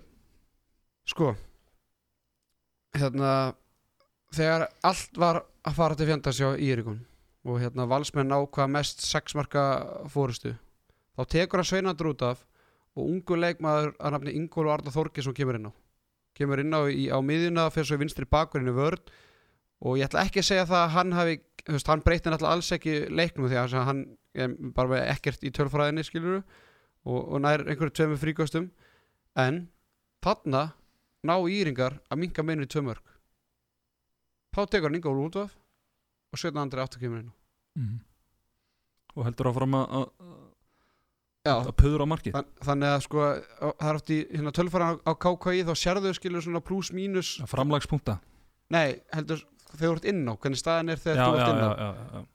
sko 1.03 1.33
hérna 2.95 3.31
þegar 4.33 4.69
allt 4.87 5.19
var 5.19 5.41
að 5.67 5.75
fara 5.75 5.97
til 5.99 6.07
fjandars 6.07 6.39
hjá 6.39 6.53
Írikun 6.55 7.01
og 7.43 7.59
hérna 7.59 7.87
valsmenn 7.89 8.31
á 8.31 8.39
hvað 8.39 8.71
mest 8.77 9.03
sexmarka 9.03 9.63
fórustu 10.13 10.53
þá 11.17 11.23
tekur 11.35 11.59
hann 11.59 11.69
Sveinandur 11.69 12.13
út 12.13 12.23
af 12.25 12.45
og 12.93 13.09
ungu 13.09 13.37
leikmaður 13.37 13.93
að 13.97 14.15
nafni 14.15 14.35
Ingólu 14.37 14.71
Arda 14.71 14.93
Þorgesson 14.93 15.35
kemur 15.37 15.57
inn 15.57 15.69
á. 15.69 15.73
Kemur 16.37 16.61
inn 16.61 16.73
á 16.73 16.81
í, 16.89 17.09
á 17.09 17.17
miðjuna 17.25 17.69
fyrir 17.73 17.89
svo 17.89 17.97
í 17.97 18.03
vinstri 18.03 18.27
bakverðinu 18.29 18.75
vörn 18.77 19.01
og 19.83 19.97
ég 19.99 20.07
ætla 20.07 20.23
ekki 20.27 20.41
að 20.41 20.49
segja 20.49 20.67
það 20.69 20.83
að 20.83 20.93
hann 20.95 21.15
hafi 21.17 21.39
hann 21.89 22.03
breytir 22.05 22.33
náttúrulega 22.33 22.57
alls 22.57 22.71
ekki 22.75 22.93
leiknum 23.09 23.49
því 23.49 23.59
að 23.59 23.75
hann 23.89 24.03
er 24.33 24.53
bara 24.77 25.01
ekkert 25.09 25.43
í 25.45 25.51
tölfræðinni 25.53 26.05
skilur 26.05 26.43
og, 27.05 27.19
og 27.33 27.41
nær 27.43 27.63
einhverju 27.67 27.93
tveimur 27.97 28.17
fríkostum 28.21 28.69
en 29.35 29.67
þarna 30.23 30.73
ná 31.27 31.35
Íringar 31.49 31.99
að 32.11 32.19
minka 32.23 32.43
meinu 32.43 32.63
í 32.67 32.69
tvö 32.71 32.83
mörg 32.89 33.03
þá 34.55 34.61
tekur 34.69 34.89
hann 34.89 34.99
Ingólu 34.99 35.27
út 35.29 35.35
af 35.43 35.55
og 36.33 36.39
setna 36.41 36.61
andri 36.65 36.81
aftur 36.81 36.99
kemur 37.01 37.19
inn. 37.23 37.31
Á 37.31 37.79
Mhm. 37.79 37.99
og 39.15 39.25
heldur 39.25 39.47
áfram 39.51 39.73
að- 39.77 40.11
að 41.45 41.71
puður 41.75 42.01
á 42.01 42.07
markið. 42.07 42.33
Þann, 42.33 42.47
þannig 42.65 42.89
að 42.95 43.01
sko 43.03 43.19
það 43.19 43.89
er 43.89 43.95
oft 43.99 44.09
í 44.09 44.17
hérna, 44.31 44.51
tölfæran 44.55 44.99
á, 45.05 45.11
KKI 45.13 45.63
þá 45.67 45.73
sérðu 45.75 46.13
skilur 46.15 46.41
svona 46.41 46.61
pluss 46.63 46.91
mínus. 46.91 47.41
Framlagspunkta. 47.45 48.19
Nei, 48.71 49.01
heldur 49.13 49.43
þú 49.75 49.91
ert 49.95 50.05
inn 50.05 50.25
á 50.25 50.33
hvernig 50.37 50.57
staðan 50.61 50.89
er 50.89 50.97
þegar 50.97 51.17
þú 51.27 51.37
já, 51.37 51.49
inn 51.49 51.61
á? 51.61 51.69
já, 51.77 51.89
já, 51.93 52.05
já. 52.13 52.25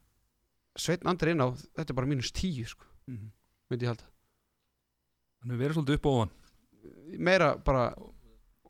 Sveitn 0.77 1.07
Andri 1.09 1.31
inn 1.31 1.41
á, 1.43 1.47
þetta 1.75 1.89
er 1.89 1.95
bara 1.95 2.07
mínus 2.07 2.31
tíu 2.31 2.65
sko, 2.67 2.85
Mhm. 3.07 3.31
myndi 3.71 3.83
ég 3.83 3.87
halda 3.95 4.03
hann 5.39 5.53
hefur 5.53 5.63
verið 5.63 5.77
svolítið 5.77 5.99
upp 5.99 6.09
og 6.09 6.17
ofan. 6.17 6.35
Meira 7.19 7.53
bara, 7.65 7.85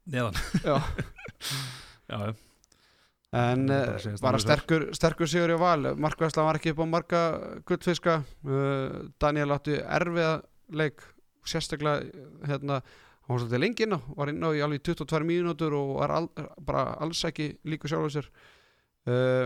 neðan. 0.10 0.40
Já. 0.66 0.78
Já, 2.10 2.34
en 3.38 3.68
bara 3.70 4.00
bara, 4.00 4.00
að 4.00 4.24
alveg 4.32 4.44
sterkur, 4.44 4.86
sterkur 4.98 5.30
sigur 5.30 5.54
í 5.54 5.60
val. 5.62 5.92
Markvæsla 6.02 6.46
var 6.48 6.58
ekki 6.58 6.74
upp 6.74 6.82
á 6.82 6.88
marga 6.90 7.22
gullfiska. 7.70 8.16
Uh, 8.46 9.12
Daniel 9.22 9.54
átti 9.54 9.78
erfiða 9.78 10.40
leik 10.74 11.06
sérstaklega 11.50 12.26
hérna, 12.50 12.80
hann 12.82 13.34
var 13.34 13.44
svolítið 13.44 13.64
lengi 13.64 13.86
inn 13.86 13.98
á 13.98 14.00
var 14.18 14.34
inn 14.34 14.42
á 14.46 14.50
í 14.54 14.64
alveg 14.66 14.84
22 14.90 15.30
mínútur 15.30 15.76
og 15.78 15.96
var 16.02 16.14
al, 16.18 16.30
bara 16.66 16.96
alls 17.02 17.22
ekki 17.30 17.52
líku 17.70 17.90
sjálfur 17.90 18.16
sér. 18.18 18.32
Uh, 19.06 19.46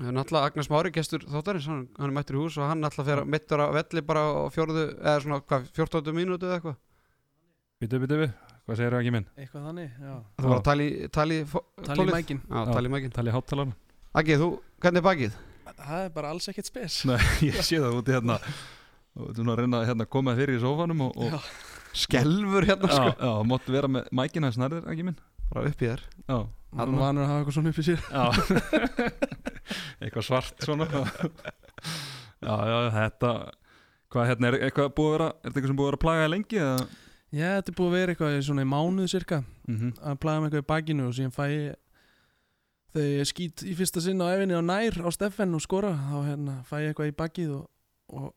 náttúrulega 0.00 0.48
Agnes 0.50 0.68
Mári 0.72 0.90
gestur 0.94 1.22
þáttarins, 1.28 1.66
hann, 1.70 1.84
hann 1.98 2.10
er 2.10 2.14
mættur 2.16 2.38
í 2.38 2.42
hús 2.42 2.56
og 2.58 2.68
hann 2.70 2.82
náttúrulega 2.84 3.10
fer 3.20 3.30
mittur 3.34 3.62
á 3.62 3.66
velli 3.76 4.02
bara 4.06 4.24
á 4.24 4.42
fjórðu 4.54 4.84
eða 4.98 5.14
svona 5.24 5.40
hvað, 5.44 5.68
14 5.78 6.16
mínútu 6.16 6.48
eða 6.48 6.58
eitthvað? 6.58 6.76
Bitu, 7.84 8.00
bitu, 8.02 8.18
bitu, 8.22 8.54
hvað 8.64 8.78
segir 8.80 8.94
það 8.96 9.02
ekki 9.04 9.14
minn? 9.16 9.26
Eitthvað 9.38 9.66
þannig, 9.68 9.90
já. 9.98 10.14
Það 10.38 10.48
var 10.50 10.58
að 10.60 10.64
tala 10.68 10.84
í 10.84 11.08
tali, 11.18 11.38
Tala 11.84 12.06
í 12.06 12.14
mækin. 12.14 12.40
Já, 12.48 12.60
tala 12.70 12.88
í 12.90 12.94
mækin. 12.94 13.14
tali 13.14 13.34
háttalara 13.34 13.74
Aggi, 14.14 14.36
þú, 14.38 14.48
hvernig 14.84 15.02
er 15.02 15.06
bakið? 15.08 15.38
Það 15.74 16.00
er 16.04 16.10
bara 16.14 16.28
alls 16.30 16.46
ekkert 16.52 16.68
spes. 16.70 17.00
Nei, 17.10 17.18
ég 17.50 17.56
sé 17.66 17.80
það 17.82 17.96
úti 17.98 18.14
hérna. 18.14 18.36
Og 19.18 19.30
þú 19.34 19.42
erum 19.42 19.50
að 19.54 19.58
reyna 19.62 19.80
að 19.80 19.88
hérna, 19.90 20.06
koma 20.10 20.34
fyrir 20.38 20.58
í 20.58 20.62
sófanum 20.62 21.02
og, 21.08 21.16
og. 21.18 21.48
Skelfur 22.04 22.66
hérna 22.66 22.90
sko. 22.90 23.10
Já, 23.18 23.32
máttu 23.50 23.74
vera 23.74 23.90
með 23.90 24.06
mækina 24.14 24.50
snarðir, 24.54 24.86
ekki 24.90 25.06
minn. 25.06 25.18
Bara 25.50 25.70
upp 25.70 25.82
í 25.82 25.88
þér. 25.90 26.04
Já, 26.30 26.38
Hann 26.74 26.96
var 26.96 27.04
vanur 27.06 27.24
að 27.24 27.30
hafa 27.30 27.42
eitthvað 27.42 27.56
svona 27.58 27.70
upp 27.70 27.78
í 27.78 27.86
sér 27.86 28.00
já. 28.10 28.24
eitthvað 30.02 30.26
svart 30.26 30.66
svona 30.66 30.88
Já, 32.44 32.54
já, 32.68 32.78
þetta 32.98 33.30
Hvað, 34.14 34.28
hérna, 34.30 34.50
er 34.50 34.56
eitthvað 34.68 34.92
búið 34.94 35.08
að 35.08 35.14
vera 35.14 35.28
Er 35.30 35.38
þetta 35.38 35.54
eitthvað 35.54 35.70
sem 35.70 35.78
búið 35.78 35.86
að 35.86 35.90
vera 35.90 35.98
að 36.00 36.04
plaga 36.04 36.26
lengi 36.30 36.60
eða? 36.62 36.84
Já, 37.34 37.46
þetta 37.56 37.72
er 37.72 37.78
búið 37.78 37.88
að 37.88 37.96
vera 37.98 38.14
eitthvað 38.14 38.34
í 38.34 38.42
svona 38.48 38.64
í 38.66 38.70
mánuð 38.74 39.08
cirka 39.14 39.40
Mm 39.70 39.94
að 40.04 40.20
plaga 40.22 40.42
með 40.42 40.50
eitthvað 40.50 40.64
í 40.64 40.70
bakinu 40.74 41.08
og 41.08 41.16
síðan 41.16 41.34
fæ 41.34 41.44
ég 41.50 41.80
þegar 42.94 43.10
ég 43.18 43.28
skýt 43.30 43.64
í 43.66 43.74
fyrsta 43.74 44.02
sinn 44.04 44.22
á 44.22 44.30
efinni 44.30 44.54
á 44.54 44.62
nær 44.62 44.98
á 45.02 45.10
Steffen 45.14 45.56
og 45.56 45.62
skora 45.64 45.90
þá 45.98 46.18
hérna, 46.28 46.54
fæ 46.68 46.76
ég 46.84 46.92
eitthvað 46.92 47.10
í 47.10 47.16
bakið 47.18 47.54
og, 47.56 47.64
og 48.14 48.28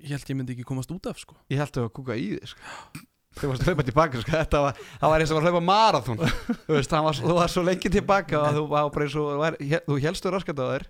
ég 0.00 0.14
held 0.16 0.32
ég 0.32 0.38
myndi 0.40 0.56
ekki 0.56 0.66
komast 0.66 0.90
út 0.94 1.06
af 1.10 1.20
sko. 1.22 1.36
Ég 1.52 1.60
held 1.60 1.70
að 1.70 1.78
það 1.78 1.86
var 1.86 1.94
kúka 2.00 2.16
í 2.18 2.32
þig 2.34 2.50
sko. 2.54 2.74
Þú 3.38 3.46
varst 3.52 3.62
að 3.62 3.68
hlaupa 3.70 3.84
tilbaka 3.86 4.20
sko. 4.24 4.32
Þetta 4.34 4.60
var, 4.64 4.78
það 5.00 5.12
var 5.12 5.22
eins 5.22 5.30
og 5.32 5.38
að 5.38 5.44
hlaupa 5.46 5.60
marathon. 5.62 6.18
Þú 6.66 6.74
veist, 6.74 6.90
það 6.90 7.04
var, 7.06 7.18
þú 7.20 7.34
var 7.36 7.52
svo 7.52 7.62
lengi 7.66 7.92
tilbaka 7.94 8.40
og 8.40 8.56
þú 8.56 8.64
var 8.72 8.88
bara 8.96 9.06
eins 9.06 9.14
og 9.20 9.28
þú 9.30 9.36
var- 9.38 9.58
Þú 9.86 9.98
helstu 10.02 10.32
raskat 10.34 10.58
á 10.58 10.66
þér. 10.72 10.86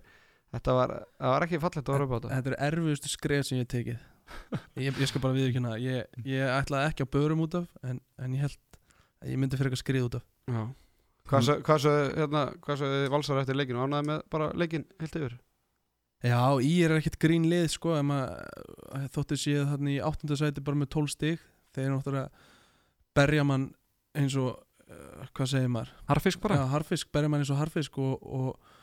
Þetta 0.50 0.76
var, 0.78 0.94
það 1.20 1.34
var 1.34 1.46
ekki 1.46 1.60
fallegt 1.62 1.90
að 1.92 1.98
hlaupa 2.00 2.16
á 2.16 2.18
þetta. 2.20 2.30
Þetta 2.38 2.50
er 2.54 2.64
erfiðustu 2.70 3.12
skref 3.12 3.44
sem 3.46 3.58
ég 3.60 3.66
hef 3.66 3.72
tekið. 3.74 3.98
Ég, 4.80 4.94
ég 5.02 5.08
skal 5.10 5.20
bara 5.24 5.34
viðurkenna 5.36 5.74
ég, 5.82 6.06
ég 6.24 6.50
ætlaði 6.54 6.88
ekki 6.92 7.02
að 7.04 7.10
börum 7.16 7.40
út 7.44 7.54
af 7.60 7.66
en, 7.82 8.00
en 8.22 8.34
ég 8.38 8.44
held 8.46 8.56
að 9.20 9.32
ég 9.34 9.40
myndi 9.42 9.58
fyrir 9.58 9.70
eitthvað 9.72 9.82
skrið 9.84 10.04
út 10.08 10.16
af. 10.20 10.24
Já. 10.46 10.60
Hvað 11.30 11.44
svo, 11.46 11.54
hvað 11.66 11.80
svo, 11.84 11.94
hérna, 12.16 12.42
hvað 12.64 12.78
svo 12.80 12.90
valsar 13.12 13.40
eftir 13.42 13.58
leikinu 13.58 13.82
Ánæði 13.84 14.06
með 14.08 14.22
bara 14.32 14.48
leikin 14.58 14.86
heilt 15.02 15.18
yfir? 15.20 15.34
Já, 16.24 16.38
í 16.62 16.72
er 16.86 16.94
ekkert 16.96 17.18
grín 17.22 17.46
lið 17.50 17.66
sko 17.74 17.94
maður 18.06 19.10
þóttu 19.14 19.38
séð 19.40 19.66
þarna 19.72 19.92
í 19.94 19.98
áttundasæti 20.04 20.64
bara 20.66 20.78
með 20.82 20.90
12 20.94 21.12
stig 21.14 21.44
þeir 21.76 21.92
náttúrulega 21.92 22.28
berja 23.16 23.44
mann 23.46 23.68
eins 24.18 24.36
og 24.40 24.50
uh, 24.54 25.28
hvað 25.36 25.52
segir 25.52 25.70
maður? 25.72 25.92
Harfisk 26.10 26.42
bara. 26.42 26.58
Já, 26.60 26.66
harfisk, 26.74 27.10
berja 27.14 27.30
mann 27.32 27.44
eins 27.44 27.52
og 27.54 27.60
harfisk 27.60 28.00
og, 28.02 28.26
og, 28.26 28.74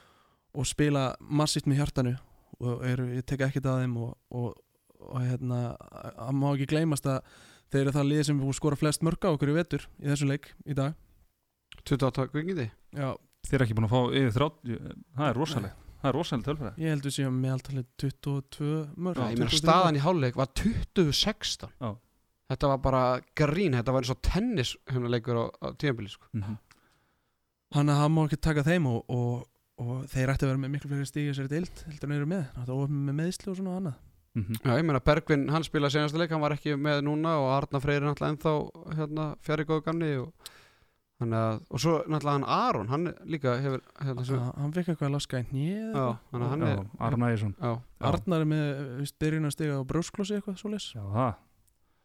og 0.57 0.69
spila 0.69 1.09
massíft 1.19 1.69
með 1.69 1.83
hjartanu. 1.83 2.15
Og 2.57 2.81
eru, 2.87 3.09
ég 3.13 3.25
tek 3.27 3.43
ekkert 3.45 3.67
að 3.69 3.83
þeim 3.83 3.99
og, 4.01 4.15
og, 4.33 4.55
og 5.03 5.21
hérna 5.21 5.61
að 5.77 6.33
má 6.39 6.47
ekki 6.53 6.71
gleymast 6.73 7.05
að 7.09 7.21
þeir 7.69 7.83
eru 7.83 7.95
það 7.99 8.09
lið 8.11 8.23
sem 8.29 8.39
búið 8.39 8.53
að 8.55 8.59
skora 8.61 8.79
flest 8.79 9.03
mörg 9.05 9.27
á 9.27 9.29
okkur 9.29 9.51
í 9.51 9.57
vetur 9.59 9.87
í 10.01 10.09
þessum 10.09 10.31
leik 10.31 10.51
í 10.65 10.77
dag. 10.77 10.95
28 11.87 12.31
kvikindi. 12.33 12.71
Já, 12.97 13.11
Þið 13.47 13.57
er 13.57 13.63
ekki 13.63 13.75
búin 13.77 13.87
að 13.87 13.93
fá 13.93 13.99
yfir 14.19 14.33
þrjá 14.35 14.47
Það 15.17 15.27
er 15.27 15.37
rosaleg 15.37 15.83
Það 15.97 16.09
er 16.09 16.15
rosaleg 16.17 16.45
tölfræði. 16.45 16.83
Ég 16.83 16.93
held 16.93 17.05
við 17.07 17.13
séum 17.15 17.37
með 17.41 17.53
alltaf 17.55 17.77
22 18.03 18.71
mörg 19.05 19.21
Ég 19.23 19.39
meina 19.41 19.59
staðan 19.61 19.97
í 19.97 20.03
hálfleik 20.03 20.37
var 20.37 20.51
2016 20.59 21.71
Já. 21.71 21.89
Þetta 22.47 22.67
var 22.71 22.77
bara 22.83 23.03
grín 23.35 23.75
Þetta 23.75 23.91
var 23.93 24.05
eins 24.05 24.13
og 24.13 24.21
tennis 24.23 24.75
hérna 24.87 25.11
leikur 25.11 25.35
á, 25.35 25.45
á 25.63 25.67
tíðanbili 25.75 26.09
sko. 26.13 26.25
mm 26.33 26.41
-hmm. 26.43 26.57
Hann 27.75 27.89
að 27.91 27.99
hann 28.01 28.13
má 28.15 28.23
ekki 28.25 28.37
taka 28.41 28.63
þeim 28.63 28.85
og, 28.87 29.03
og, 29.11 29.47
og 29.77 30.05
þeir 30.07 30.29
ætti 30.31 30.45
að 30.45 30.51
vera 30.53 30.57
með 30.63 30.71
miklu 30.71 30.89
fleiri 30.89 31.05
stígi 31.05 31.33
sér 31.35 31.49
dild 31.51 31.83
heldur 31.85 32.09
en 32.09 32.15
eru 32.15 32.25
með, 32.25 32.45
það 32.55 32.77
var 32.79 32.87
með 32.87 33.17
meðsli 33.17 33.51
og 33.51 33.57
svona 33.57 33.69
og 33.69 33.77
annað. 33.81 33.97
Mhm. 34.37 34.53
Já, 34.63 34.77
ég 34.77 34.85
meina 34.85 34.99
Bergvin, 34.99 35.49
hann 35.49 35.63
spilaði 35.63 35.91
senasta 35.91 36.17
leik 36.17 36.29
Hann 36.31 36.41
var 36.41 36.53
ekki 36.53 36.75
með 36.77 37.01
núna 37.07 37.33
og 37.41 37.49
Arna 37.57 37.79
Freyr 37.81 38.03
er 38.03 38.07
náttúrulega 38.07 38.35
ennþá 38.35 38.53
hérna, 38.95 39.35
fjari 39.41 39.65
góðu 39.65 39.83
gamni 39.83 40.11
og, 40.21 40.33
þannig 41.19 41.39
að, 41.41 41.61
og 41.71 41.79
svo 41.79 41.95
náttúrulega 42.05 42.35
hann 42.37 42.45
Aron 42.45 42.87
Hann 42.87 43.07
líka 43.25 43.55
hefur 43.63 43.81
hérna, 43.99 44.25
sem, 44.25 44.39
Hann- 44.39 44.53
hann 44.61 44.73
fikk 44.73 44.87
eitthvað 44.93 45.09
að 45.09 45.15
laska 45.17 45.41
þannig 45.41 46.49
hann 46.49 46.61
Já, 46.61 46.67
er 46.67 46.85
Aron 46.99 47.23
Ægjesson 47.27 47.55
Já, 47.59 47.81
Arnar 47.99 48.39
er 48.41 48.45
með 48.45 49.11
byrjun 49.19 49.49
að 49.49 49.55
stiga 49.57 49.79
á 49.81 49.89
brjósklossi 49.89 50.37
eitthvað 50.37 50.61
svoleiðis. 50.61 50.93
Já, 50.93 51.01
það 51.01 51.33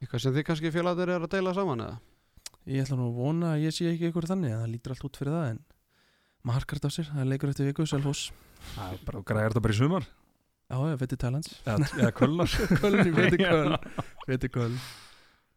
eitthvað 0.02 0.24
sem 0.24 0.34
þið 0.36 0.46
kannski 0.48 0.72
félagar 0.74 1.12
er 1.14 1.26
að 1.26 1.32
deila 1.32 1.54
saman 1.56 1.84
eða? 1.84 1.98
Ég 2.70 2.84
ætla 2.84 2.98
nú 2.98 3.08
að 3.10 3.18
vona 3.18 3.52
að 3.56 3.64
ég 3.66 3.74
sé 3.74 3.86
ekki 3.90 4.08
eitthvað 4.08 4.32
þannig 4.32 4.54
að 4.54 4.60
það 4.62 4.72
lítur 4.72 4.94
allt 4.94 5.06
út 5.08 5.18
fyrir 5.18 5.36
það 5.36 5.46
en 5.52 5.60
maður 6.42 6.58
harkar 6.58 6.78
þetta 6.78 6.90
af 6.90 6.96
sér, 6.96 7.08
það 7.10 7.22
er 7.22 7.30
leikur 7.30 7.52
eftir 7.52 7.70
viku 7.70 7.86
Selfoss, 7.86 8.24
Það 8.72 8.92
er 8.94 9.00
bara, 9.06 9.22
græðir 9.26 9.52
þetta 9.52 9.62
bara 9.64 9.74
í 9.74 9.78
sumar. 9.78 10.04
Já, 10.72 10.76
já, 10.88 10.96
veitir 11.00 11.18
Thailands 11.20 11.48
Eða, 11.66 11.88
eða 11.98 12.12
kölnar. 12.16 12.52
Köln, 12.82 13.00
veitir 13.16 13.42
Köln. 13.42 13.74
Veitir 14.28 14.52
Köln. 14.54 14.76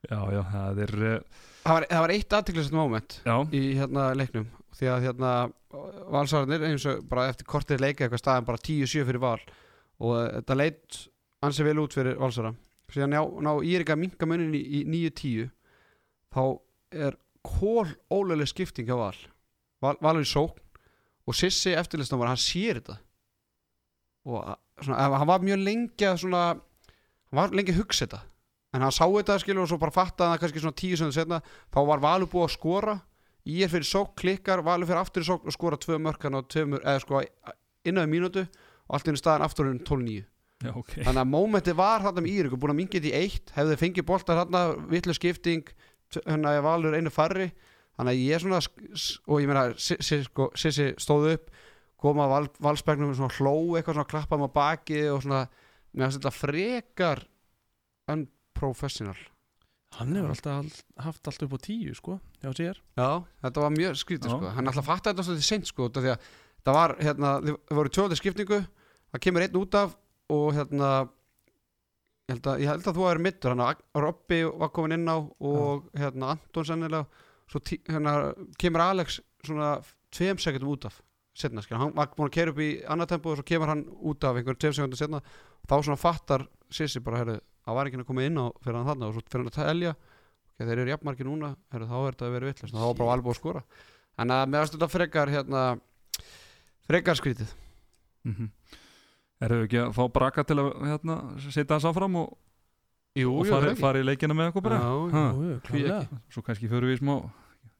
Já, 0.05 0.17
já, 0.33 0.41
það 0.51 0.81
er 0.85 0.93
eh, 1.09 1.43
Það 1.65 1.77
var, 1.77 1.85
það 1.89 2.03
var 2.03 2.13
eitt 2.13 2.35
aðtiklisast 2.37 2.75
moment 2.75 3.15
Já, 3.25 3.35
í 3.55 3.61
hérna 3.79 4.09
leiknum. 4.17 4.49
Því 4.75 4.89
að 4.91 5.05
hérna 5.07 5.31
valsararnir 6.11 6.65
eins 6.67 6.85
og 6.89 7.05
bara 7.09 7.29
eftir 7.31 7.47
kortið 7.49 7.81
leika 7.81 8.05
eitthvað 8.05 8.21
staðan 8.21 8.49
bara 8.49 8.61
10-7 8.61 9.05
fyrir 9.07 9.23
val. 9.23 9.39
Og 10.03 10.11
uh, 10.17 10.25
þetta 10.39 10.59
leit 10.59 10.99
ansi 11.45 11.65
vel 11.65 11.79
út 11.81 11.95
fyrir 11.95 12.19
valsara 12.19 12.51
síðan 12.93 13.15
ná, 13.15 13.21
ná 13.41 13.51
Írika 13.65 13.95
minka 13.97 14.27
munin 14.29 14.53
í, 14.55 14.61
í 14.61 14.83
9-10 14.85 15.49
þá 16.35 16.43
er 16.95 17.17
kól 17.45 17.87
ólega 18.13 18.47
skipting 18.49 18.89
á 18.89 18.97
val. 18.97 19.17
Val, 19.83 19.97
valur 20.01 20.25
í 20.25 20.29
sókn 20.29 20.61
og 21.25 21.37
Sissi 21.37 21.73
eftirlistan 21.77 22.21
var 22.21 22.31
hann 22.31 22.41
sér 22.41 22.79
þetta. 22.79 22.99
Og 24.25 24.45
svona, 24.81 25.09
hann 25.17 25.29
var 25.29 25.43
mjög 25.45 25.63
lengi 25.65 26.07
að 26.07 26.21
svona 26.23 26.43
hann 26.53 27.39
var 27.39 27.55
lengi 27.55 27.73
að 27.73 27.81
hugsa 27.81 28.05
þetta. 28.05 28.21
En 28.75 28.83
hann 28.83 28.93
sá 28.93 29.05
þetta 29.05 29.39
skilur 29.41 29.63
og 29.63 29.71
svo 29.71 29.79
bara 29.81 29.95
fattaði 29.95 30.33
hann 30.33 30.41
kannski 30.43 30.63
svona 30.63 30.79
10 30.81 31.01
sem 31.01 31.13
setna 31.15 31.41
þá 31.73 31.79
var 31.89 32.03
Valur 32.03 32.31
búið 32.31 32.49
að 32.49 32.55
skora. 32.57 32.95
Í 33.45 33.59
er 33.61 33.69
fyrir 33.69 33.87
sók, 33.87 34.15
klikkar, 34.17 34.63
Valur 34.65 34.89
fyrir 34.89 35.01
aftur 35.01 35.25
í 35.25 35.27
sók 35.27 35.45
og 35.45 35.53
skora 35.53 35.77
tvö 35.81 35.99
mörkan 36.01 36.37
og 36.37 36.47
tveimur 36.49 36.81
eða 36.81 37.03
sko 37.03 37.21
innan 37.85 38.09
mínútu. 38.09 38.45
Og 38.85 38.97
allt 38.97 39.09
inn 39.09 39.17
í 39.17 39.21
staðan 39.21 39.45
aftur 39.45 39.69
um 39.69 39.81
12-9 39.81 40.25
já, 40.63 40.71
ok. 40.71 40.93
Þannig 41.03 41.21
að 41.21 41.31
mómenti 41.33 41.75
var 41.75 42.01
þarna 42.05 42.21
með 42.25 42.33
Íriku 42.35 42.57
búin 42.61 42.71
að 42.75 42.79
mingi 42.79 42.95
þetta 42.99 43.11
í 43.11 43.15
eitt 43.25 43.51
hefði 43.57 43.77
fengið 43.81 44.05
boltar 44.07 44.39
þarna 44.43 44.61
vitlu 44.91 45.13
skipting 45.17 45.67
hérna 46.15 46.53
er 46.55 46.61
Valur 46.63 46.95
einu 46.95 47.11
farri 47.11 47.49
þannig 47.97 48.11
að 48.13 48.21
ég 48.23 48.35
er 48.35 48.43
svona 48.45 48.61
og 49.27 49.41
ég 49.41 49.47
meina 49.51 49.65
Sissi 49.77 50.21
sko, 50.23 50.49
Sissi 50.55 50.91
stóð 51.01 51.29
upp 51.33 51.49
koma 51.99 52.27
val, 52.29 52.47
valspegnum 52.61 53.13
svona 53.17 53.33
hló 53.39 53.53
eitthvað 53.79 53.95
svona 53.99 54.09
klappa 54.11 54.37
með 54.39 54.51
baki 54.55 54.99
og 55.11 55.23
svona 55.25 55.45
mér 55.95 56.09
finnst 56.09 56.19
þetta 56.19 56.33
frekar 56.35 57.23
unprofessional. 58.11 59.17
Hann 59.95 60.11
hefur 60.17 60.33
alltaf 60.33 60.57
all- 60.59 61.03
haft 61.05 61.27
allt 61.27 61.43
upp 61.45 61.53
á 61.55 61.59
tíu 61.63 61.93
sko, 61.95 62.19
hjá 62.43 62.51
sér. 62.53 62.79
Já, 62.99 63.23
þetta 63.43 63.61
var 63.63 63.71
mjög 63.71 63.95
skrítið 64.01 64.29
sko. 64.35 64.49
Hann 64.55 64.67
ætla 64.67 64.81
að 64.83 64.89
fatta 64.89 65.13
þetta 65.13 65.23
svolítið 65.23 65.47
seint 65.47 65.67
sko 65.71 65.87
Því 65.89 66.11
að 66.11 66.19
það 66.65 66.73
var, 66.75 66.95
hérna, 66.99 67.29
þið 67.45 67.75
voru 67.79 67.89
tjóðið 67.95 68.19
skipningu 68.19 68.59
Það 69.15 69.21
kemur 69.23 69.41
einn 69.45 69.55
út 69.61 69.75
af 69.79 69.95
Og 70.33 70.49
hérna 70.55 70.91
Ég 72.25 72.33
held 72.33 72.47
að, 72.49 72.61
ég 72.63 72.71
held 72.71 72.87
að 72.89 72.97
þú 72.97 73.07
er 73.09 73.21
mittur 73.21 73.53
Þannig 73.53 73.81
að 73.93 74.05
Robby 74.05 74.39
var 74.49 74.71
komin 74.73 74.97
inn 74.97 75.09
á 75.11 75.17
Og 75.21 75.89
hérna 75.93 76.31
Anton 76.35 76.65
sennilega 76.65 77.25
Svo 77.51 77.61
tí, 77.61 77.77
hérna, 77.85 78.33
kemur 78.57 78.81
Alex 78.81 79.19
svona 79.45 79.75
Tveim 80.15 80.39
sekundum 80.41 80.71
út 80.71 80.87
af 80.89 81.01
setna, 81.35 81.61
skil. 81.61 81.75
Hann 81.77 81.91
var 81.93 82.13
búin 82.15 82.29
að 82.29 82.37
kera 82.37 82.53
upp 82.53 82.61
í 82.63 82.69
annað 82.89 83.11
tempo 83.13 83.33
Og 83.33 83.41
svo 83.41 83.45
kemur 83.45 83.69
hann 83.69 83.83
út 83.85 84.25
af 84.25 84.39
einhverjum 84.39 84.61
tveim 84.63 84.77
sekundum 84.77 85.01
setna 85.01 85.21
Þá 85.67 85.75
svona 85.77 85.99
fattar 86.01 86.47
Sissi 86.73 87.03
bara, 87.03 87.21
herru 87.21 87.37
Það 87.65 87.77
var 87.79 87.89
ekki 87.89 87.99
að 87.99 88.07
koma 88.09 88.25
inn 88.25 88.37
á 88.37 88.45
fyrir 88.61 88.77
hann 88.77 88.87
þarna. 88.91 89.09
Og 89.09 89.15
svo 89.15 89.23
fyrir 89.25 89.41
hann 89.41 89.51
að 89.51 89.57
telja 89.57 89.91
okay, 89.95 90.67
þeir 90.67 90.81
eru 90.83 90.93
jafnmarki 90.93 91.25
núna, 91.25 91.51
heru, 91.73 91.89
þá 91.89 91.95
er 91.97 92.15
þetta 92.15 92.27
að 92.27 92.35
vera 92.35 92.49
vittlust 92.51 92.75
þá 92.75 92.83
var 92.83 92.97
bara 92.99 93.15
alveg 93.17 93.31
að 93.31 93.39
skora. 93.39 93.63
En 94.21 94.33
að 94.35 94.43
meðast 94.53 94.75
þetta 94.75 94.89
frekar 94.93 95.31
hérna 95.33 95.63
frekar 96.85 97.21
skrítið. 97.21 97.55
Mm 98.25 98.35
Erum 98.35 98.84
við 99.53 99.63
ekki 99.67 99.79
að 99.83 99.93
fá 99.97 100.03
braka 100.15 100.43
til 100.47 100.57
að 100.61 100.69
hérna, 100.89 101.15
setja 101.45 101.75
hans 101.75 101.87
áfram 101.89 102.15
og, 102.23 102.35
Jú, 103.15 103.31
og 103.31 103.47
fara, 103.47 103.71
fara 103.79 104.01
í 104.01 104.05
leikina 104.07 104.35
með 104.35 104.49
okkur 104.51 104.65
bara? 104.65 104.79
Já, 104.81 104.93
já, 105.13 105.25
Jú, 105.35 105.43
jú, 105.49 105.57
klálega. 105.67 106.21
Svo 106.33 106.41
kannski 106.43 106.67
fyrir 106.71 106.89
við 106.89 106.97
í 106.97 107.01
smá 107.03 107.13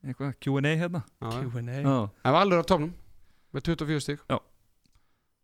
eitthvað 0.05 0.35
Q&A 0.45 0.75
hérna. 0.79 1.01
Já, 1.19 1.29
já. 1.33 1.49
Q&A 1.49 1.79
Já. 1.81 1.95
En 2.23 2.35
Valur 2.37 2.61
á 2.61 2.65
tónum 2.69 2.93
með 3.55 3.67
24 3.71 4.03
stík 4.05 4.25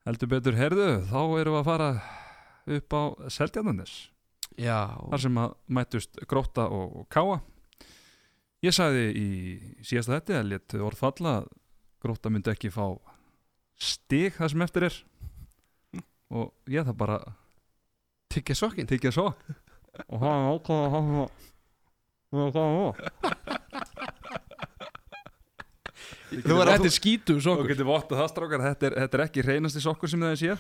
Heldur 0.08 0.32
betur, 0.32 0.56
herðu, 0.58 0.88
þá 1.12 1.20
erum 1.42 1.54
við 1.54 1.60
að 1.60 1.68
fara 1.68 1.90
upp 2.78 2.96
á 2.98 3.02
Seldjarnanes 3.30 3.94
Já, 4.60 4.80
þar 5.12 5.22
sem 5.24 5.38
að 5.42 5.54
mættust 5.72 6.20
Gróta 6.28 6.66
og, 6.74 7.06
Káa. 7.12 7.40
Ég 8.66 8.76
sagði 8.76 9.06
í 9.18 9.28
síðasta 9.86 10.18
þetta 10.20 10.40
að 10.42 10.50
létt 10.52 10.76
orð 10.78 11.00
falla 11.00 11.36
að 11.42 11.48
Gróta 12.02 12.32
myndi 12.34 12.52
ekki 12.52 12.72
fá 12.74 12.86
stig 13.82 14.36
það 14.38 14.52
sem 14.54 14.66
eftir 14.66 14.88
er 14.90 14.98
og 16.32 16.72
ég 16.72 16.88
það 16.88 16.96
bara 17.04 17.18
tyggja 18.32 18.56
sokkin 18.58 18.88
tikið 18.90 19.14
svo 19.16 19.28
og 20.08 20.18
hann 20.24 20.50
ákvaða 20.56 20.84
að 20.88 20.94
hann 20.96 21.08
og 22.32 22.56
það 22.56 22.72
Þú 26.32 26.56
verður 26.56 26.70
Þetta 26.72 26.88
er 26.88 26.94
skítu 26.96 27.34
Þú 27.36 27.42
sokkur 27.44 27.68
getur 27.74 27.90
vottað 27.90 28.22
það 28.22 28.30
strákar, 28.32 28.62
þetta 28.64 28.86
er, 28.88 28.94
þetta 29.04 29.18
er 29.18 29.24
ekki 29.26 29.42
reynasti 29.44 29.82
sokkur 29.84 30.08
sem 30.12 30.22
það 30.24 30.32
er 30.32 30.40
séð. 30.40 30.60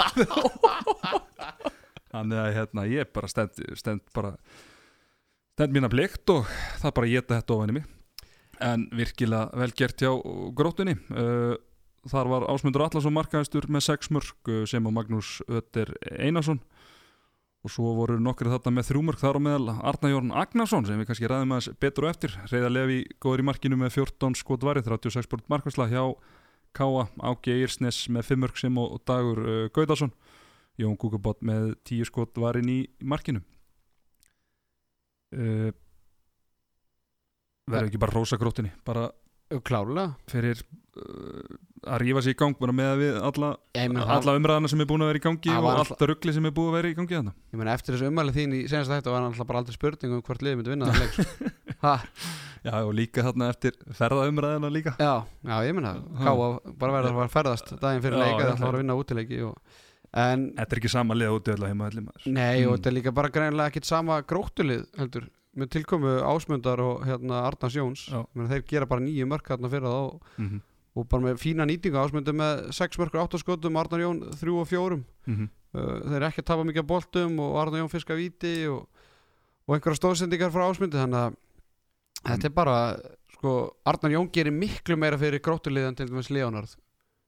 Þannig 2.10 2.38
að 2.42 2.54
hérna, 2.56 2.82
ég 2.90 3.12
bara 3.14 3.28
stend, 3.30 3.54
stend 3.78 4.02
bara 4.16 4.30
stend 5.54 5.70
mína 5.76 5.88
blikt 5.92 6.26
og 6.34 6.42
það 6.82 6.96
bara 6.98 7.12
geta 7.12 7.38
þetta 7.38 7.54
ofan 7.56 7.70
í 7.70 7.74
mig. 7.78 7.86
En 8.60 8.80
virkilega 8.98 9.44
vel 9.62 9.72
gert 9.78 9.98
hjá 10.02 10.10
grótunni 10.58 10.94
uh, 11.14 11.54
þar 12.08 12.30
var 12.32 12.46
Ásmundur 12.52 12.86
Allarsson 12.86 13.16
markaðistur 13.16 13.66
með 13.68 13.86
6 13.90 14.12
mörg 14.16 14.50
uh, 14.52 14.62
sem 14.68 14.86
á 14.86 14.90
Magnús 14.94 15.40
Ötter 15.48 15.92
Einarsson. 16.16 16.62
Og 17.60 17.72
svo 17.74 17.90
voru 17.92 18.16
nokkri 18.16 18.48
þarna 18.48 18.72
með 18.78 18.86
þrjú 18.88 19.00
mörg 19.04 19.20
þar 19.20 19.36
á 19.36 19.40
meðal. 19.44 19.74
Arna 19.84 20.10
Jórn 20.14 20.30
Agnarsson 20.32 20.86
sem 20.88 20.96
við 20.96 21.10
kannski 21.10 21.28
ræðum 21.28 21.52
aðeins 21.52 21.80
betur 21.82 22.06
og 22.06 22.14
eftir. 22.14 22.36
Reyða 22.48 22.70
Levi 22.72 23.00
góður 23.20 23.42
í 23.42 23.48
markinu 23.50 23.76
með 23.76 23.98
14 23.98 24.38
skot 24.40 24.64
varið 24.64 24.88
36 24.88 25.28
bort 25.28 25.50
markværsla 25.52 25.90
hjá 25.92 26.04
Káa 26.72 27.08
Ági 27.20 27.58
Eirsnes 27.58 28.06
með 28.08 28.30
5 28.30 28.42
mörg 28.46 28.60
sem 28.62 28.80
og 28.80 29.00
Dagur 29.04 29.42
uh, 29.44 29.68
Gaudarsson 29.74 30.14
Jón 30.80 30.96
Kúkabott 30.96 31.42
með 31.44 31.74
tíu 31.84 32.06
skot 32.08 32.38
var 32.40 32.58
inn 32.60 32.70
í 32.72 32.80
markinu. 33.04 33.42
Uh, 35.30 35.70
verður 37.70 37.90
ekki 37.90 38.00
bara 38.02 38.16
rósa 38.16 38.38
gróttinni 38.40 38.72
bara 38.86 39.10
Klárlega. 39.66 40.16
fyrir 40.30 40.58
uh, 40.98 41.59
að 41.86 41.98
rífa 42.02 42.22
sig 42.22 42.34
í 42.34 42.38
gang 42.40 42.56
með 42.60 42.88
að 42.90 42.98
við 43.00 43.18
alla, 43.30 43.50
alla 44.16 44.34
umræðana 44.38 44.68
sem 44.68 44.80
er 44.80 44.88
búin 44.90 45.04
að 45.04 45.10
vera 45.12 45.20
í 45.20 45.24
gangi 45.24 45.50
og 45.54 45.64
var 45.64 45.80
allt 45.84 46.04
ruggli 46.10 46.32
sem 46.36 46.46
er 46.46 46.54
búin 46.56 46.68
að 46.70 46.76
vera 46.78 46.90
í 46.90 46.96
gangi 46.98 47.16
þarna. 47.16 47.34
Ég 47.52 47.58
meina 47.60 47.74
eftir 47.74 47.94
þessu 47.96 48.10
umæli 48.10 48.34
þín 48.36 48.56
í 48.58 48.62
senast 48.68 48.90
þetta 48.92 49.10
var 49.14 49.24
náttúrulega 49.24 49.48
bara 49.50 49.62
aldrei 49.62 49.76
spurning 49.78 50.12
um 50.16 50.22
hvort 50.22 50.42
liðið 50.44 50.60
myndi 50.60 50.74
vinna 50.74 50.92
sko. 50.92 51.24
Já, 52.60 52.74
og 52.84 52.92
líka 52.92 53.22
þarna 53.24 53.46
eftir 53.48 53.76
ferðaumræðina 53.96 54.68
líka. 54.68 54.92
Já, 55.00 55.24
já, 55.48 55.54
ég 55.64 55.72
meina 55.72 55.94
bara 56.76 56.92
verður 56.98 57.22
að 57.24 57.30
ferðast 57.32 57.70
daginn 57.80 58.02
fyrir 58.04 58.20
leika 58.20 58.42
það 58.42 58.50
ætla 58.50 58.56
að 58.58 58.64
fara 58.66 58.76
að 58.76 58.82
vinna 58.84 58.98
útileiki 59.00 59.40
og, 59.48 59.56
En, 60.10 60.48
Þetta 60.56 60.74
er 60.74 60.78
ekki 60.80 60.90
sama 60.90 61.14
liða 61.14 61.36
öll 61.38 61.52
að 61.62 61.68
heima 61.70 61.86
allir 61.86 62.02
maður. 62.02 62.24
Nei, 62.34 62.64
og 62.66 62.72
Mm. 62.72 62.76
þetta 62.80 62.88
er 62.90 62.94
líka 62.96 63.12
bara 63.14 63.28
greinlega 63.30 63.70
ekkit 63.70 63.86
sama 63.86 64.16
gróttulið 64.22 64.88
heldur 64.98 65.28
með 65.56 65.68
tilkomu 65.70 66.14
Ásmundar 66.26 66.80
og 66.82 67.04
hérna 67.06 67.44
Arnars 67.46 67.76
Jóns. 67.78 68.02
Þeir 68.34 68.64
gera 68.66 68.86
bara 68.90 69.00
nýju 69.04 69.28
mörk 69.30 69.46
hérna 69.46 69.70
fyrir 69.70 69.86
og, 69.86 70.20
mm 70.36 70.48
-hmm. 70.48 70.60
Og 70.96 71.06
bara 71.10 71.28
með 71.28 71.38
fína 71.42 71.66
nýtingu 71.68 72.00
Ásmundur 72.00 72.34
með 72.36 72.64
6 72.74 72.98
mörkur 73.00 73.22
8 73.22 73.40
skotum 73.42 73.78
Arnar 73.78 74.02
Jón 74.02 74.24
3 74.34 74.56
og 74.56 74.68
4 74.68 75.00
Mm 75.26 75.36
-hmm. 75.36 75.48
uh, 75.78 76.10
þeir 76.10 76.26
ekki 76.26 76.40
að 76.40 76.48
tapa 76.48 76.64
mikið 76.64 76.82
af 76.82 76.86
boltum 76.86 77.38
og 77.38 77.56
Arnar 77.60 77.80
Jón 77.80 77.90
fiska 77.90 78.14
víti 78.14 78.66
og, 78.66 78.88
og 79.66 79.74
einhverja 79.74 80.00
stóðsendingar 80.00 80.50
frá 80.50 80.66
ásmundi 80.70 80.96
þannig 80.98 81.20
að 81.20 81.36
þetta 82.24 82.46
er 82.46 82.54
bara 82.54 82.76
sko, 83.40 83.76
Arnar 83.84 84.12
Jón 84.12 84.30
gerir 84.32 84.52
miklu 84.52 84.96
meira 84.96 85.18
fyrir 85.18 85.40
gróttuliðan 85.40 85.96
til 85.96 86.08
dæmis 86.08 86.30
Leonard. 86.30 86.76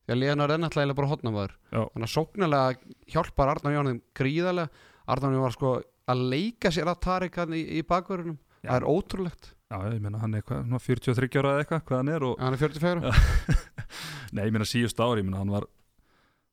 Því 0.07 0.12
að 0.12 0.18
Leonard 0.18 0.51
er 0.51 0.59
náttúrulega 0.59 0.98
bara 0.98 1.09
hotnamaður. 1.09 1.53
Þannig 1.70 2.09
að 2.09 2.14
sóknarlega 2.16 2.75
hjálpar 3.07 3.48
Arnar 3.48 3.72
Jón 3.77 3.90
þeim 3.90 4.01
gríðarlega. 4.18 4.68
Arnar 5.07 5.33
Jón 5.33 5.46
var 5.46 5.53
sko 5.57 5.83
að 6.12 6.25
leika 6.33 6.72
sér 6.75 6.90
að 6.90 7.01
Tarik 7.07 7.37
í, 7.37 7.62
í 7.79 7.83
bakverðunum 7.87 8.38
það 8.62 8.77
er 8.77 8.88
ótrúlegt, 8.88 9.53
Já, 9.73 9.79
ég 9.97 10.01
meina 10.05 10.21
hann 10.21 10.37
er 10.37 10.43
hvað, 10.45 10.67
svona 10.69 10.83
43 10.85 11.41
ára 11.41 11.53
eða 11.57 11.63
eitthvað, 11.65 11.85
hvað 11.89 12.03
hann 12.03 12.11
er 12.13 12.27
og, 12.29 12.35
hann 12.45 12.57
er 12.57 12.61
44 12.61 13.07
Já. 13.07 13.61
Nei, 14.37 14.43
ég 14.49 14.53
meina 14.53 14.69
síðust 14.69 15.01
ári, 15.01 15.23
ég 15.23 15.29
meina 15.31 15.41
hann 15.41 15.53
var 15.55 15.65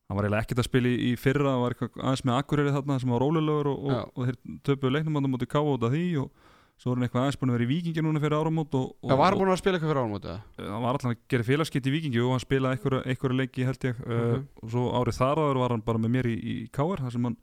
hann 0.10 0.18
var 0.18 0.26
eiginlega 0.26 0.46
ekkert 0.48 0.62
að 0.64 0.70
spila 0.70 0.94
í, 0.94 1.10
fyrra 1.20 1.52
hann 1.54 1.64
var 1.66 1.76
eitthvað 1.76 2.00
aðeins 2.06 2.24
með 2.26 2.38
Akureyri 2.40 2.72
þarna 2.78 2.96
sem 3.04 3.12
var 3.14 3.22
rólulegur 3.26 3.68
og, 3.74 3.84
og, 3.90 4.14
og 4.16 4.30
þeir 4.30 4.40
töpuðu 4.70 4.94
leiknum 4.96 5.20
á 5.20 5.46
káa 5.52 5.68
út 5.76 5.86
af 5.86 5.94
því 5.94 6.06
og 6.24 6.48
svo 6.80 6.94
er 6.94 6.96
hann 6.96 7.06
eitthvað 7.10 7.26
aðeins 7.26 7.38
búin 7.42 7.52
að 7.52 7.58
vera 7.60 7.66
í 7.68 7.70
Víkingi 7.74 8.04
núna 8.06 8.22
fyrir 8.24 8.38
áramót 8.40 8.76
og, 8.80 8.88
það 9.04 9.20
var 9.20 9.36
búin 9.36 9.52
að 9.52 9.60
spila 9.60 9.76
eitthvað 9.78 9.92
fyrir 9.92 10.02
árum 10.02 10.16
út 10.16 10.28
hann 10.64 10.84
var 10.86 10.96
alltaf 10.96 11.12
að 11.12 11.20
gera 11.34 11.48
félagskipt 11.50 11.90
í 11.90 11.94
Víkingi 11.98 12.22
og 12.24 12.32
hann 12.34 12.44
spilaði 12.46 13.02
einhverja 13.04 13.40
leiki 13.42 13.68
held 13.68 13.88
ég 13.90 14.00
uh, 14.00 14.16
Mhm. 14.16 14.46
og 14.64 14.72
svo 14.74 14.86
árið 14.96 15.20
þar 15.20 15.42
áður 15.44 15.60
var 15.66 15.76
hann 15.76 15.84
bara 15.92 16.02
með 16.06 16.14
mér 16.16 16.30
í, 16.32 16.38
í 16.40 16.56
káar 16.72 17.04
þar 17.04 17.12
sem 17.18 17.28
hann 17.28 17.38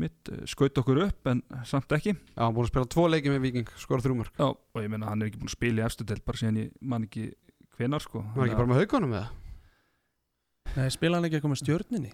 mitt, 0.00 0.32
skaut 0.50 0.78
okkur 0.82 1.02
upp 1.06 1.30
en 1.32 1.42
samt 1.68 1.92
ekki. 1.96 2.14
Já, 2.14 2.42
hann 2.42 2.56
búin 2.56 2.66
að 2.66 2.72
spila 2.72 2.90
tvo 2.94 3.06
leiki 3.10 3.32
með 3.32 3.46
Viking, 3.46 3.70
skora 3.80 4.04
þrjumörk 4.04 4.40
Já. 4.40 4.48
og 4.48 4.82
ég 4.82 4.90
meina 4.92 5.10
hann 5.10 5.22
er 5.22 5.30
ekki 5.30 5.40
búin 5.42 5.52
að 5.52 5.56
spila 5.58 5.82
í 5.82 5.86
efstu 5.86 6.06
delt 6.08 6.24
bara 6.26 6.40
síðan 6.40 6.60
ég 6.62 6.74
man 6.80 7.06
ekki 7.08 7.30
hvenar 7.76 8.04
sko. 8.04 8.24
Hann 8.24 8.40
var 8.40 8.50
ekki 8.50 8.60
bara 8.60 8.72
með 8.72 8.82
haugunum 8.82 9.16
með 9.16 9.30
Nei, 10.72 10.86
spila 10.94 11.18
hann 11.18 11.26
ekki 11.28 11.38
eitthvað 11.38 11.52
með 11.52 11.62
stjörninni 11.64 12.12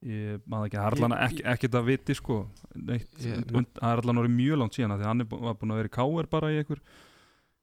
Ég 0.00 0.40
maður 0.48 0.70
ekki, 0.70 0.78
það 0.78 0.86
er 0.86 0.94
allan 0.96 1.14
ekki, 1.18 1.42
ekkert 1.52 1.74
að 1.76 1.88
viti 1.90 2.14
sko. 2.16 2.36
Neitt, 2.88 3.08
það 3.20 3.90
er 3.90 4.00
allan 4.00 4.20
orðið 4.22 4.32
mjög 4.38 4.60
langt 4.62 4.76
síðan 4.78 4.94
af 4.94 5.00
því 5.02 5.08
hann 5.10 5.24
er, 5.24 5.26
var 5.28 5.56
búin 5.60 5.74
að 5.74 5.80
vera 5.82 5.90
í 5.90 5.96
káir 5.96 6.28
bara 6.32 6.52
í 6.52 6.60
einhver, 6.62 6.80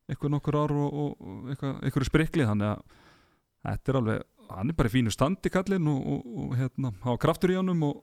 einhver 0.05 0.33
nokkur 0.35 0.57
ár 0.59 0.73
og, 0.77 0.99
og, 1.01 1.15
og 1.17 1.47
eitthvað, 1.49 1.79
einhverju 1.81 2.09
sprikli 2.11 2.45
þannig 2.45 2.75
að 2.75 2.83
þetta 3.67 3.93
er 3.93 3.99
alveg 4.01 4.21
hann 4.51 4.69
er 4.71 4.77
bara 4.77 4.91
í 4.91 4.93
fínu 4.93 5.13
standi 5.15 5.51
kallinn 5.51 5.89
og, 5.89 6.05
og, 6.13 6.27
og 6.43 6.53
hérna, 6.59 6.93
hafa 7.07 7.23
kraftur 7.25 7.55
í 7.55 7.57
honum 7.57 7.81
og 7.89 7.97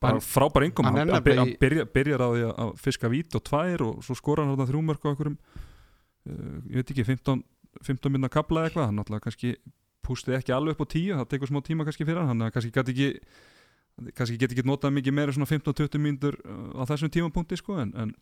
bara 0.00 0.20
frábær 0.24 0.64
engum 0.64 0.86
hann 0.88 0.96
hann, 1.02 1.10
hann, 1.12 1.38
hann 1.42 1.52
byrja, 1.60 1.84
byrjar 1.92 2.22
á 2.24 2.28
því 2.32 2.42
að- 2.48 2.74
fiska 2.80 3.10
vít 3.12 3.34
og 3.36 3.42
tvær 3.44 3.84
og 3.84 4.02
svo 4.06 4.16
skora 4.16 4.44
hann 4.46 4.54
þarna 4.54 4.68
þrjú 4.70 4.82
mörg 4.88 5.04
á 5.04 5.08
einhverjum 5.12 5.36
uh, 5.36 6.58
ég 6.72 6.80
veit 6.80 6.92
ekki, 6.94 7.04
15, 7.04 7.42
15 7.84 8.12
minna 8.14 8.30
kapla 8.32 8.62
eða 8.62 8.70
eitthvað, 8.70 8.86
hann 8.88 9.00
náttúrulega 9.00 9.26
kannski 9.28 9.54
pústið 10.02 10.38
ekki 10.40 10.54
alveg 10.56 10.74
upp 10.78 10.82
á 10.82 10.92
tíu, 10.94 11.14
það 11.20 11.28
tekur 11.34 11.50
smá 11.52 11.60
tíma 11.62 11.84
kannski 11.86 12.06
fyrir 12.08 12.24
hann, 12.24 12.40
hann 12.40 12.54
kannski 12.54 12.72
gæti 12.74 12.94
ekki 12.96 13.10
kannski 14.16 14.38
geti 14.40 14.56
ekki 14.56 14.64
notað 14.66 14.94
mikið 14.96 15.14
meira 15.14 15.32
svona 15.36 15.46
15-20 15.50 16.00
mínútur 16.00 16.38
uh, 16.42 16.80
á 16.80 16.82
þessum 16.88 17.12
tímapunkti 17.12 17.58
sko 17.60 17.76
en, 17.84 17.92
en, 17.94 18.14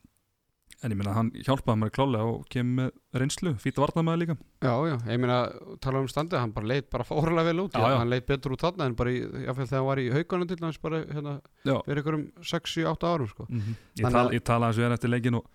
en 0.83 0.93
ég 0.95 0.97
meina 1.01 1.13
hann 1.17 1.31
hjálpaði 1.45 1.81
mér 1.83 1.91
klálega 1.93 2.25
og 2.31 2.45
kemur 2.53 2.91
með 2.91 3.21
reynslu, 3.23 3.53
fýtt 3.61 3.81
varnamæði 3.83 4.23
líka 4.23 4.37
Já, 4.65 4.75
já, 4.89 4.97
ég 5.13 5.21
meina, 5.21 5.39
tala 5.85 6.01
um 6.01 6.09
standið, 6.09 6.39
hann 6.41 6.53
bara 6.57 6.67
leit 6.71 6.89
bara 6.91 7.05
fórlega 7.05 7.45
vel 7.51 7.65
út, 7.67 7.75
Já, 7.77 7.85
já. 7.93 7.99
hann 8.01 8.11
leit 8.13 8.27
betur 8.29 8.55
út 8.57 8.65
þarna 8.65 8.87
en 8.91 8.95
bara 8.99 9.11
í, 9.13 9.21
jáfnvel 9.45 9.67
þegar 9.69 9.81
hann 9.83 9.89
var 9.91 10.03
í 10.05 10.07
haugunum 10.15 10.49
til 10.49 10.61
hans 10.65 10.79
bara 10.81 11.03
hérna, 11.05 11.35
fyrir 11.67 12.01
einhverjum 12.03 12.25
6-7-8 12.41 13.11
árum, 13.11 13.29
sko. 13.35 13.47
ég, 13.51 13.75
Þannig 14.01 14.17
tal, 14.17 14.27
að- 14.29 14.37
ég 14.39 14.47
talaði 14.47 14.71
hans 14.71 14.81
við 14.81 14.89
hann 14.89 14.97
eftir 14.99 15.13
leikin 15.15 15.41
og 15.41 15.51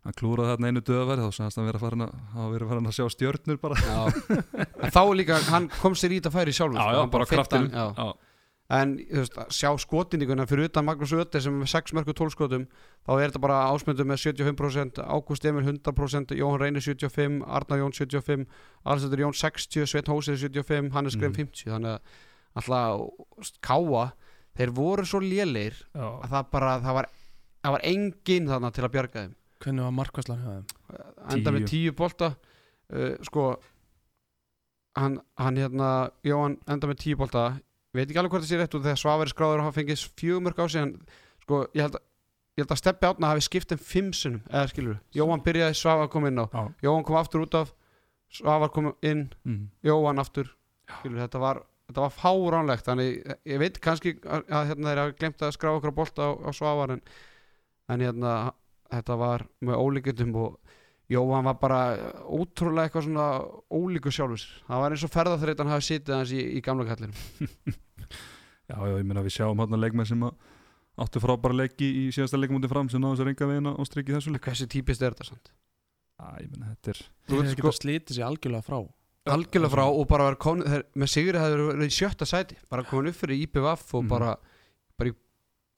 hann 0.00 0.16
klúraði 0.16 0.54
þarna 0.54 0.70
einu 0.72 0.80
döðaverð 0.80 1.26
þá 1.26 1.30
sagðist 1.36 1.60
hann 1.60 1.80
farin 1.84 2.06
að, 2.06 2.14
verið 2.54 2.70
farin 2.72 2.88
að 2.88 2.96
sjá 2.96 3.06
stjörnur 3.12 3.58
bara 3.60 3.74
Já. 3.84 3.98
en 4.80 4.94
þá 4.96 5.02
líka, 5.12 5.36
hann 5.52 5.68
kom 5.76 5.92
sér 5.92 6.14
í 6.16 6.20
þetta 6.22 6.32
færi 6.32 6.54
sjálfur, 6.56 6.80
já, 6.80 6.88
sko, 6.88 6.96
já, 7.04 7.10
bara 7.12 7.26
hann- 7.60 7.70
já. 7.76 8.08
En, 8.70 8.92
veist, 9.10 9.34
sjá 9.50 9.72
skotindíkuna 9.82 10.44
fyrir 10.46 10.68
utan 10.68 10.84
Magnús 10.86 11.10
Ötter 11.18 11.42
sem 11.42 11.56
er 11.56 11.64
með 11.64 11.70
6 11.72 11.94
mörgur 11.96 12.14
12 12.14 12.34
skotum, 12.36 12.66
þá 13.02 13.10
er 13.16 13.24
þetta 13.32 13.40
bara 13.42 13.56
ásmöndu 13.72 14.04
með 14.06 14.20
75%, 14.22 15.00
Ágúst 15.02 15.44
Emil 15.50 15.64
100%, 15.66 16.34
Jóhann 16.38 16.60
Reynir 16.62 16.84
75, 16.84 17.40
Arnar 17.50 17.80
Jón 17.82 17.92
75, 17.96 18.44
Alessandur 18.86 19.22
Jón 19.24 19.34
60, 19.34 19.88
Sveit 19.90 20.06
Hósið 20.12 20.38
75, 20.44 20.92
Hannes 20.94 21.16
Greim 21.18 21.32
Mhm. 21.32 21.50
50, 21.50 21.70
þannig 21.72 21.96
að 21.96 22.00
alltaf 22.60 23.50
káa, 23.60 24.04
þeir 24.54 24.70
voru 24.78 25.04
svo 25.06 25.18
lélir 25.20 25.74
að 25.94 26.30
það 26.30 26.50
bara, 26.52 26.76
það 26.84 26.94
var, 27.00 27.08
það 27.64 27.72
var 27.72 27.80
enginn 27.90 28.46
þarna 28.52 28.70
til 28.72 28.84
að 28.86 28.92
bjarga 28.94 29.24
þeim. 29.24 29.34
Hvernig 29.60 29.82
var 29.88 29.96
markvæslan 29.98 30.38
hjá 30.44 30.52
þeim? 30.54 30.66
enda 31.34 31.50
með 31.52 31.66
tíu 31.68 31.92
bolta. 31.92 32.36
Uh, 32.90 33.16
sko 33.22 33.58
hann, 34.96 35.18
hann 35.38 35.56
hérna, 35.60 35.90
Jóhann 36.26 36.56
enda 36.68 36.86
með 36.90 36.98
tíu 37.04 37.16
bolta 37.20 37.60
veit 37.98 38.06
ekki 38.10 38.20
alveg 38.20 38.30
hvort 38.34 38.44
það 38.44 38.50
sé 38.52 38.58
rétt 38.60 38.74
og 38.78 38.84
þegar 38.84 39.00
Svavari 39.02 39.32
skráður 39.32 39.62
hafa 39.64 39.76
fengið 39.80 40.04
fjögumörk 40.20 40.60
á 40.62 40.66
sig 40.70 40.82
en 40.84 40.92
sko, 41.42 41.64
ég 41.74 41.82
held 41.86 41.96
að 41.98 42.04
ég 42.58 42.62
held 42.64 42.74
að 42.74 42.80
Steppi 42.82 43.06
Átna 43.08 43.30
hafi 43.32 43.44
skipt 43.46 43.72
þeim 43.72 43.80
fimm 43.90 44.12
sinnum 44.12 44.42
eða 44.50 44.68
skilur, 44.70 44.98
Jóhann 45.16 45.42
byrjaði, 45.46 45.74
Svavar 45.80 46.08
kom 46.12 46.26
inn 46.28 46.38
á 46.42 46.46
já, 46.50 46.62
Jóhann 46.86 47.04
kom 47.08 47.16
aftur 47.20 47.44
út 47.46 47.54
af 47.58 47.72
Svavar 48.30 48.70
kom 48.70 48.92
inn, 49.02 49.24
mm, 49.44 49.64
Jóhann 49.82 50.20
aftur. 50.22 50.50
Skilur, 51.00 51.18
þetta 51.24 51.40
var 51.42 51.62
þetta 51.90 52.04
var 52.04 52.12
fáránlegt, 52.14 52.84
þannig 52.86 53.08
ég- 53.26 53.38
ég 53.50 53.58
veit 53.58 53.80
kannski 53.82 54.12
að, 54.22 54.44
að 54.46 54.68
hérna 54.70 54.90
þeir 54.92 55.00
hafa 55.02 55.16
glemt 55.18 55.42
að 55.42 55.54
skrá 55.56 55.70
okkur 55.74 55.94
bolta 55.96 56.22
á, 56.22 56.30
á 56.46 56.50
Svavar 56.54 56.92
en, 56.94 57.00
en 57.90 58.00
hérna 58.06 58.34
þetta 58.90 59.16
var 59.18 59.46
með 59.66 59.80
ólíkjöndum 59.82 60.36
og 60.38 60.58
Jóhann 61.10 61.44
var 61.48 61.56
bara 61.58 61.78
ótrúlega 62.30 62.86
eitthvað 62.86 63.06
svona 63.08 63.24
ólíku 63.74 64.12
sjálfur 64.14 64.38
sér. 64.38 64.62
það 64.68 64.82
var 64.84 64.94
eins 64.94 65.04
og 65.04 65.10
ferðarþreytan 65.14 65.70
hafi 65.72 65.86
sitið 65.88 66.14
hans 66.14 66.32
í, 66.36 66.42
í 66.56 66.60
gamla 66.62 66.86
kallinum 66.86 67.16
já, 68.70 68.76
já, 68.78 68.94
ég 69.00 69.06
meina 69.08 69.24
við 69.26 69.34
sjáum 69.38 69.58
hann 69.64 69.80
leikmenn 69.80 70.06
sem 70.06 70.22
að 70.22 70.36
áttu 71.00 71.22
frábæra 71.22 71.56
leiki 71.64 71.88
í 71.88 72.04
síðasta 72.14 72.38
leikumúti 72.38 72.68
fram 72.70 72.90
sem 72.92 73.02
náðu 73.02 73.18
sér 73.22 73.30
enga 73.32 73.48
veginn 73.50 73.70
og 73.72 73.86
strikki 73.88 74.14
þessu 74.14 74.34
leik 74.34 74.46
hversu 74.46 74.68
típist 74.70 75.02
er 75.02 75.14
þetta 75.16 75.28
samt 75.32 75.50
já, 75.50 76.26
ég 76.44 76.50
meina 76.54 76.72
þetta 76.76 76.94
er 76.94 77.02
Þú 77.30 77.40
hefði 77.40 77.56
sko- 77.58 77.74
slítið 77.80 78.18
sér 78.20 78.28
algjörlega 78.28 78.66
frá 78.66 78.78
algjörlega 79.34 79.72
frá 79.74 79.84
og 79.90 80.06
bara 80.10 80.28
verið 80.30 80.40
komin 80.46 80.68
þeir, 80.70 80.84
með 80.98 81.10
Sigri 81.14 81.38
hefur 81.42 81.64
verið 81.72 81.90
í 81.90 81.96
sjötta 81.98 82.26
sæti 82.28 82.56
bara 82.70 82.86
komin 82.88 83.10
upp 83.12 83.18
fyrir 83.20 83.42
IPVF 83.46 83.94
og 83.98 84.04
Mhm. 84.04 84.08
bara, 84.14 84.30
bara 84.98 85.10
í 85.10 85.14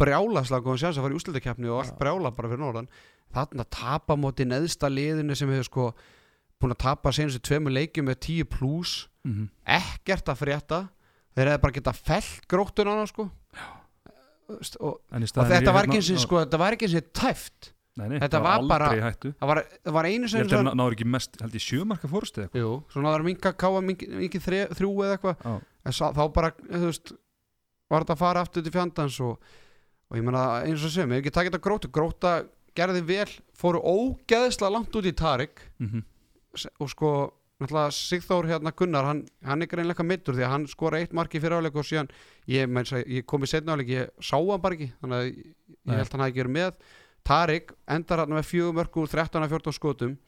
brjálaslega 0.02 0.64
góðan 0.66 0.80
sjans 0.82 0.98
að 0.98 1.04
fara 1.06 1.14
í 1.14 1.18
úslutakefni 1.20 1.68
og 1.70 1.80
allt 1.82 1.92
Já. 1.94 1.98
brjála 2.00 2.30
bara 2.36 2.48
fyrir 2.52 2.62
norðan 2.64 2.88
þarna 3.34 3.66
tapa 3.68 4.16
móti 4.16 4.46
neðsta 4.48 4.90
liðinu 4.92 5.36
sem 5.38 5.50
hefur 5.50 5.68
sko 5.68 5.86
búin 6.62 6.74
að 6.74 6.82
tapa 6.84 7.12
senustu 7.12 7.42
tveimur 7.42 7.74
leikjum 7.74 8.06
með 8.06 8.20
10 8.28 8.50
pluss 8.52 9.08
mm 9.24 9.32
-hmm. 9.32 9.48
ekkert 9.66 10.28
að 10.28 10.42
frétta. 10.44 10.80
Þeir 11.32 11.48
hefði 11.48 11.62
bara 11.62 11.76
getað 11.78 12.02
fellt 12.06 12.48
gróttun 12.48 12.90
á 12.92 12.94
hann 12.94 13.08
sko 13.08 13.30
og, 14.52 14.98
í 15.12 15.28
og 15.38 15.48
þetta 15.48 15.72
var 15.72 15.86
ég 15.86 15.88
ekki 15.88 15.96
hérna- 15.96 16.00
eins 16.00 16.10
og 16.10 16.20
sko, 16.26 16.40
þetta 16.42 16.60
var 16.60 16.76
ekki 16.76 16.88
eins 16.88 16.98
og 16.98 17.08
tæft. 17.16 17.72
Nei, 17.92 18.06
nei, 18.08 18.18
þetta 18.22 18.40
var 18.40 18.62
bara- 18.68 18.88
í 18.96 19.00
það 19.00 19.48
var, 19.48 19.58
var 19.84 20.04
einu 20.08 20.24
ég 20.24 20.30
sem 20.30 20.40
held 20.40 20.52
að 20.52 20.76
náður 20.80 20.94
ekki 20.96 21.08
mest, 21.12 21.36
held 21.40 21.52
ég 21.52 21.60
sjömarka 21.60 22.08
fórstu 22.08 22.42
eitthvað. 22.42 22.62
Jú, 22.62 22.70
svona 22.88 23.08
það 23.08 23.16
var 23.16 23.24
minga 23.26 23.52
káa 23.52 23.82
mikið 23.82 24.46
þrjú 24.72 24.92
eða 25.04 25.18
eitthvað. 25.18 25.62
En 25.84 25.92
sá, 25.92 26.12
þá 26.12 26.32
bara, 26.32 26.52
þú 26.52 26.86
veist 26.88 27.12
var 27.90 28.04
þetta 28.04 28.16
að 28.16 28.22
fara 28.22 28.40
aftur 28.40 28.64
til 28.64 28.72
fjandans 28.72 29.20
og, 29.20 29.38
og 30.08 30.16
ég 30.16 30.24
meina 30.24 30.64
eins 30.64 30.84
og 30.84 30.90
sem, 30.94 31.12
ef 31.12 31.20
ekki 31.20 31.34
takið 31.34 31.52
þetta 31.52 31.64
grótu 31.66 31.92
gróta 31.92 32.32
gerði 32.78 33.02
vel, 33.06 33.28
fóru 33.58 33.80
ógeðslega 33.82 34.72
langt 34.72 34.96
út 34.98 35.08
í 35.08 35.14
Tarik. 35.16 35.60
Mm 35.82 36.02
s- 36.54 36.68
og 36.80 36.90
sko, 36.92 37.10
Sigþór 37.62 38.44
hérna 38.50 38.72
Gunnar, 38.74 39.04
hann, 39.06 39.20
hann 39.46 39.62
er 39.62 39.68
greinleika 39.70 40.02
mittur 40.02 40.34
því 40.34 40.42
að 40.44 40.50
hann 40.50 40.64
skora 40.66 40.98
eitt 40.98 41.12
marki 41.14 41.38
fyrir 41.40 41.60
áleik 41.62 41.76
og 41.78 41.84
síðan 41.86 42.08
ég, 42.50 42.66
ég 43.06 43.24
kom 43.24 43.44
í 43.44 43.46
setna 43.46 43.76
áleik, 43.76 43.88
ég 43.88 44.08
sá 44.20 44.34
hann 44.36 44.60
bara 44.60 44.74
ekki 44.74 44.88
þannig 45.00 45.16
að 45.16 45.28
ég, 45.30 45.54
Nei. 45.86 45.94
held 45.96 46.08
að 46.08 46.12
hann 46.12 46.20
hafi 46.24 46.32
ekki 46.32 46.42
verið 46.42 46.56
með. 46.56 46.72
Tarik 47.24 47.72
endar 47.86 48.18
hann 48.24 48.34
með 48.34 48.48
fjögur 48.50 48.74
mörku 48.80 49.06
13 49.06 49.46
af 49.46 49.54
14 49.54 49.72
skotum. 49.78 50.18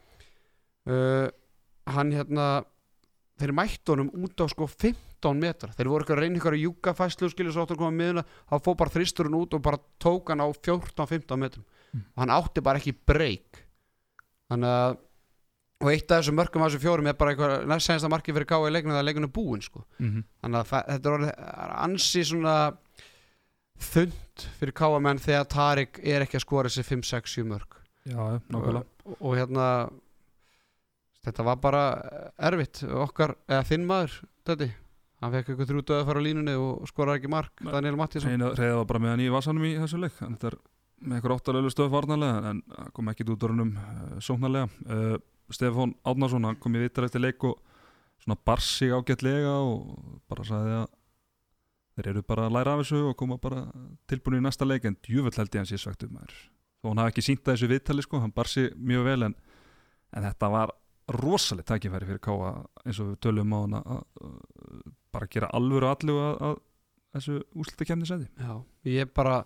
Uh, 0.87 1.29
hann 1.91 2.13
hérna 2.15 2.47
þeir 3.41 3.53
mættu 3.53 3.93
honum 3.97 4.13
út 4.15 4.39
á 4.41 4.47
sko 4.49 4.69
15 4.71 4.95
15 5.25 5.41
metra 5.41 5.73
þeir 5.73 5.89
voru 5.89 6.05
eitthvað 6.05 6.19
að 6.19 6.23
reyna 6.25 6.37
ykkur 6.41 6.55
að 6.57 6.65
júka 6.65 6.93
fæslu 6.97 7.29
skilur 7.33 7.55
svo 7.55 7.65
áttur 7.65 7.79
að 7.79 7.83
koma 7.85 7.97
miðuna 7.97 8.25
þá 8.51 8.55
fór 8.67 8.77
bara 8.77 8.93
þristurinn 8.93 9.37
út 9.39 9.55
og 9.57 9.63
bara 9.65 9.79
tók 10.03 10.29
hann 10.29 10.43
á 10.45 10.49
14-15 10.53 11.41
metrum 11.41 11.65
Mm. 11.95 12.05
og 12.15 12.23
hann 12.25 12.35
átti 12.35 12.65
bara 12.67 12.81
ekki 12.83 12.95
breyk 13.07 13.61
þannig 14.51 14.77
að 14.79 14.97
og 15.85 15.91
eitt 15.91 16.11
af 16.11 16.23
þessum 16.23 16.39
mörgum 16.39 16.63
af 16.65 16.71
þessum 16.73 16.83
fjórum 16.85 17.09
er 17.11 17.17
bara 17.19 17.35
eitthvað 17.35 17.67
næst 17.69 17.87
senast 17.91 18.07
að 18.07 18.15
markið 18.15 18.39
fyrir 18.39 18.49
gáði 18.51 18.73
leikinu 18.73 18.95
það 18.95 19.07
leikinu 19.09 19.31
búinn 19.35 19.63
sko. 19.63 19.85
Mhm. 19.99 20.25
þannig 20.43 20.61
að 20.61 20.73
þetta 20.91 21.09
er 21.11 21.17
orðið 21.19 21.33
ansi 21.85 22.25
svona 22.25 22.57
þund 23.85 24.47
fyrir 24.59 24.75
káamenn 24.75 25.23
þegar 25.23 25.49
Tarik 25.51 26.01
er 26.03 26.25
ekki 26.25 26.39
að 26.39 26.47
skora 26.47 26.71
þessi 26.73 26.87
5-6-7 26.89 27.47
mörg 27.51 27.81
Já, 28.05 28.21
og, 28.53 28.85
og 29.21 29.37
hérna 29.39 29.69
þetta 31.25 31.47
var 31.47 31.61
bara 31.63 31.83
erfitt. 32.51 32.83
Okkar, 32.85 33.33
eða 33.49 33.65
þinn 33.69 33.87
maður 33.89 34.17
þetta, 34.45 34.69
hann 35.23 35.35
fekk 35.35 35.51
eitthvað 35.53 35.71
þrjú 35.71 35.85
döða 35.89 36.03
að 36.03 36.11
fara 36.11 36.21
á 36.21 36.27
línunni 36.27 36.57
og 36.61 36.89
skoraði 36.91 37.23
ekki 37.23 37.33
mark. 37.33 37.65
Daniel 37.65 37.97
Mattísson 38.01 38.45
Reyða 38.45 38.81
var 38.83 38.89
bara 38.91 39.03
með 39.05 39.15
hann 39.15 39.25
í 39.25 39.31
vasanum 39.33 39.65
í 39.65 39.75
þessu 39.81 40.01
leik. 40.03 40.21
En 40.21 40.37
þetta 40.37 40.51
er 40.53 40.59
með 41.05 41.19
eitthvað 41.19 41.37
óttalegu 41.37 41.71
stöð 41.73 41.93
varnarlega 41.93 42.51
en 42.51 42.65
kom 42.97 43.13
ekki 43.13 43.29
út 43.29 43.47
úr 43.47 43.55
hennum 43.55 43.77
uh, 43.77 44.19
sóknarlega. 44.25 44.69
Uh, 44.89 45.17
Stefán 45.53 45.95
Átnarsson 46.09 46.49
hann 46.49 46.59
kom 46.61 46.77
í 46.77 46.83
vittar 46.83 47.07
eftir 47.07 47.23
leik 47.23 47.45
og 47.45 47.59
svona 48.23 48.41
bar 48.41 48.63
sig 48.65 48.93
ágætlega 48.95 49.55
og 49.61 50.21
bara 50.31 50.47
sagði 50.49 50.77
að 50.81 50.87
þeir 51.95 52.11
eru 52.11 52.23
bara 52.27 52.47
að 52.49 52.57
læra 52.57 52.75
af 52.75 52.83
þessu 52.83 53.03
og 53.11 53.17
koma 53.19 53.39
bara 53.39 53.67
tilbúinu 54.11 54.41
í 54.41 54.45
næsta 54.45 54.67
leik 54.67 54.87
en 54.89 54.97
djúvöld 55.05 55.37
held 55.39 55.53
ég 55.53 55.63
hans 55.63 55.75
ég 55.75 55.83
sagt 55.83 56.07
um 56.07 56.17
þær 56.19 56.33
þó 56.85 56.89
hann 56.91 57.03
hafi 57.03 57.15
ekki 57.15 57.27
sínt 57.29 57.45
að 57.45 57.55
þessu 57.55 57.71
viðtali 57.71 58.05
sko, 58.05 58.21
hann 58.23 58.35
bar 58.35 58.51
sig 58.51 58.73
mjög 58.77 59.07
vel 59.09 59.29
en, 59.29 59.37
en 60.17 60.27
þetta 60.27 60.51
var 60.53 60.75
rosalega 61.21 61.75
tækifæri 61.75 62.09
fyrir 62.09 62.23
Káa 62.25 62.55
eins 62.85 63.01
og 63.05 63.13
við 63.13 63.21
tölum 63.27 63.55
á 63.55 63.59
hann 63.59 63.79
að, 63.81 64.03
bara 65.15 65.31
gera 65.31 65.53
alvöru 65.57 65.91
allu 65.91 66.19
að, 66.25 66.43
að 66.49 66.59
þessu 67.15 67.39
úslita 67.61 67.89
kemni 67.89 68.09
sæti 68.09 68.29
Já, 68.41 68.55
ég 68.89 69.13
bara 69.15 69.43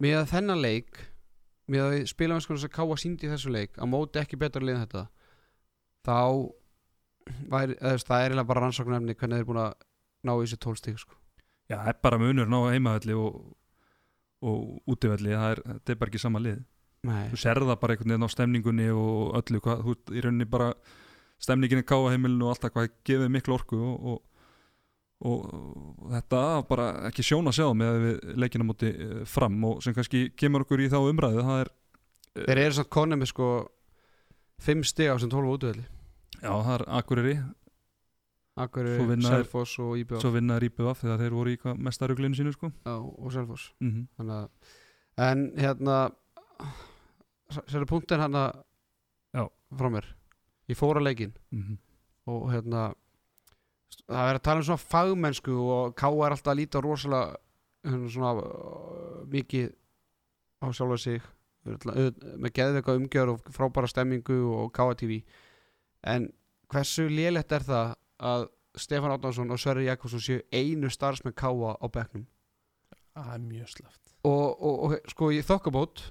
með 0.00 0.16
að 0.20 0.30
þennan 0.34 0.62
leik 0.64 1.00
með 1.70 1.86
að 1.86 1.96
spilamennskunum 2.10 2.62
sem 2.62 2.72
Káa 2.74 2.96
síndi 2.98 3.28
í 3.28 3.30
þessu 3.30 3.52
leik 3.52 3.76
á 3.78 3.84
móti 3.86 4.20
ekki 4.20 4.38
betra 4.40 4.64
liðin 4.64 4.82
þetta 4.86 5.04
þá 6.06 6.18
væri, 7.52 7.76
eða, 7.78 7.96
það 8.08 8.26
er 8.26 8.36
bara 8.48 8.64
rannsóknarefni 8.64 9.14
hvernig 9.14 9.38
þeir 9.38 9.44
eru 9.44 9.50
búin 9.52 9.62
að 9.62 9.72
ná 10.26 10.32
í 10.34 10.42
þessi 10.44 10.60
tólstík 10.64 11.00
sko. 11.00 11.16
Já, 11.70 11.76
það 11.76 11.92
er 11.92 12.00
bara 12.02 12.20
munur 12.20 12.50
ná 12.50 12.58
heimavelli 12.72 13.16
og, 13.16 13.36
og 14.42 14.90
útivelli, 14.90 15.36
það 15.36 15.54
er, 15.54 15.62
er 15.78 16.00
bara 16.00 16.10
ekki 16.10 16.22
sama 16.22 16.42
lið. 16.42 16.64
Nei, 17.06 17.30
Þú 17.30 17.38
serða 17.40 17.76
bara 17.80 17.94
einhvern 17.94 18.12
veginn 18.12 18.28
á 18.28 18.34
stemningunni 18.34 18.88
og 18.92 19.36
öllu, 19.38 19.60
hvað, 19.64 19.84
þú 19.86 20.16
í 20.16 20.24
rauninni 20.24 20.48
bara 20.50 20.72
stemningin 21.40 21.80
í 21.80 21.86
káaheimilinu 21.88 22.44
og 22.44 22.52
allt 22.52 22.66
það 22.66 22.74
hvað 22.74 22.90
gefið 23.08 23.32
miklu 23.36 23.56
orku 23.56 23.78
og, 23.78 23.94
og, 24.12 24.18
og, 25.20 25.44
þetta 26.14 26.42
bara 26.68 26.88
ekki 27.10 27.24
sjón 27.26 27.50
að 27.50 27.58
sjá 27.58 27.68
með 27.76 27.92
að 27.92 28.04
við 28.06 28.40
leikina 28.44 28.66
móti 28.66 28.90
eh, 28.94 29.22
fram. 29.28 29.58
Og 29.68 29.82
sem 29.84 29.96
kannski 29.96 30.30
kemur 30.38 30.64
okkur 30.64 30.82
í 30.84 30.90
þá 30.92 30.98
umræðu, 31.02 31.44
er, 31.60 31.72
þeir 32.46 32.62
eru 32.66 32.76
samt 32.78 32.92
konið 32.96 33.22
með 33.22 33.32
sko 33.32 33.48
5 34.60 34.84
stig 34.90 35.12
á 35.12 35.16
sem 35.20 35.32
12 35.32 35.56
útvöldi 35.56 35.86
já, 36.40 36.52
það 36.52 36.74
er 36.74 36.84
Akureyri, 37.00 37.34
þeir- 39.00 39.24
Selfoss 39.24 39.78
og 39.80 39.96
IBF 40.00 40.20
svo 40.20 40.32
vinnaður 40.34 40.66
IPVF 40.68 41.02
þegar 41.04 41.20
þeir 41.22 41.36
voru 41.36 41.52
í 41.54 41.58
hvað 41.60 41.78
mestaruglinu 41.86 42.36
sínu, 42.36 42.52
sko. 42.52 42.72
Já, 42.84 42.96
og 42.98 43.32
Selfoss. 43.32 43.70
Mm 43.80 44.06
að, 44.20 44.48
en 45.16 45.44
hérna 45.56 45.98
Sérðu 47.50 47.86
punktin 47.90 48.20
hérna 48.20 48.52
Já. 49.34 49.48
frá 49.74 49.88
mér. 49.90 50.06
Ég 50.70 50.78
fór 50.78 51.00
að 51.00 51.08
leikin 51.08 51.32
-hmm. 51.52 51.78
og 52.26 52.52
hérna 52.52 52.94
það 54.06 54.30
er 54.30 54.38
að 54.38 54.44
tala 54.46 54.62
um 54.62 54.66
svona 54.68 54.84
fagmennsku 54.94 55.54
og 55.74 55.94
K 55.98 56.10
er 56.10 56.34
alltaf 56.34 56.52
að 56.52 56.60
líta 56.60 56.82
rosalega 56.84 57.36
hérna, 57.86 58.10
svona 58.12 58.32
uh, 58.44 59.20
mikið 59.32 59.70
á 60.60 60.66
sjálfa 60.76 60.98
sig. 61.00 61.20
Auð- 61.68 62.22
með 62.40 62.54
geðveika 62.56 62.94
umgjör 62.96 63.34
og 63.34 63.50
frábæra 63.52 63.88
stemmingu 63.90 64.38
og 64.56 64.70
KTV 64.72 65.18
en 66.08 66.30
hversu 66.72 67.04
lélegt 67.12 67.52
er 67.52 67.66
það 67.66 67.90
að 68.30 68.46
Stefán 68.80 69.12
Átnánsson 69.12 69.50
og 69.52 69.58
Sverri 69.60 69.88
Jakobsson 69.88 70.22
séu 70.24 70.40
einu 70.54 70.88
starfsmenn 70.88 71.34
K 71.36 71.50
á 71.50 71.86
bekknum? 71.92 72.24
Það 73.12 73.32
er 73.34 73.42
mjög 73.44 73.68
sleft. 73.74 74.00
Og, 74.24 74.62
og, 74.62 74.74
og 74.86 75.10
sko 75.10 75.30
í 75.34 75.42
þokkabót 75.44 76.04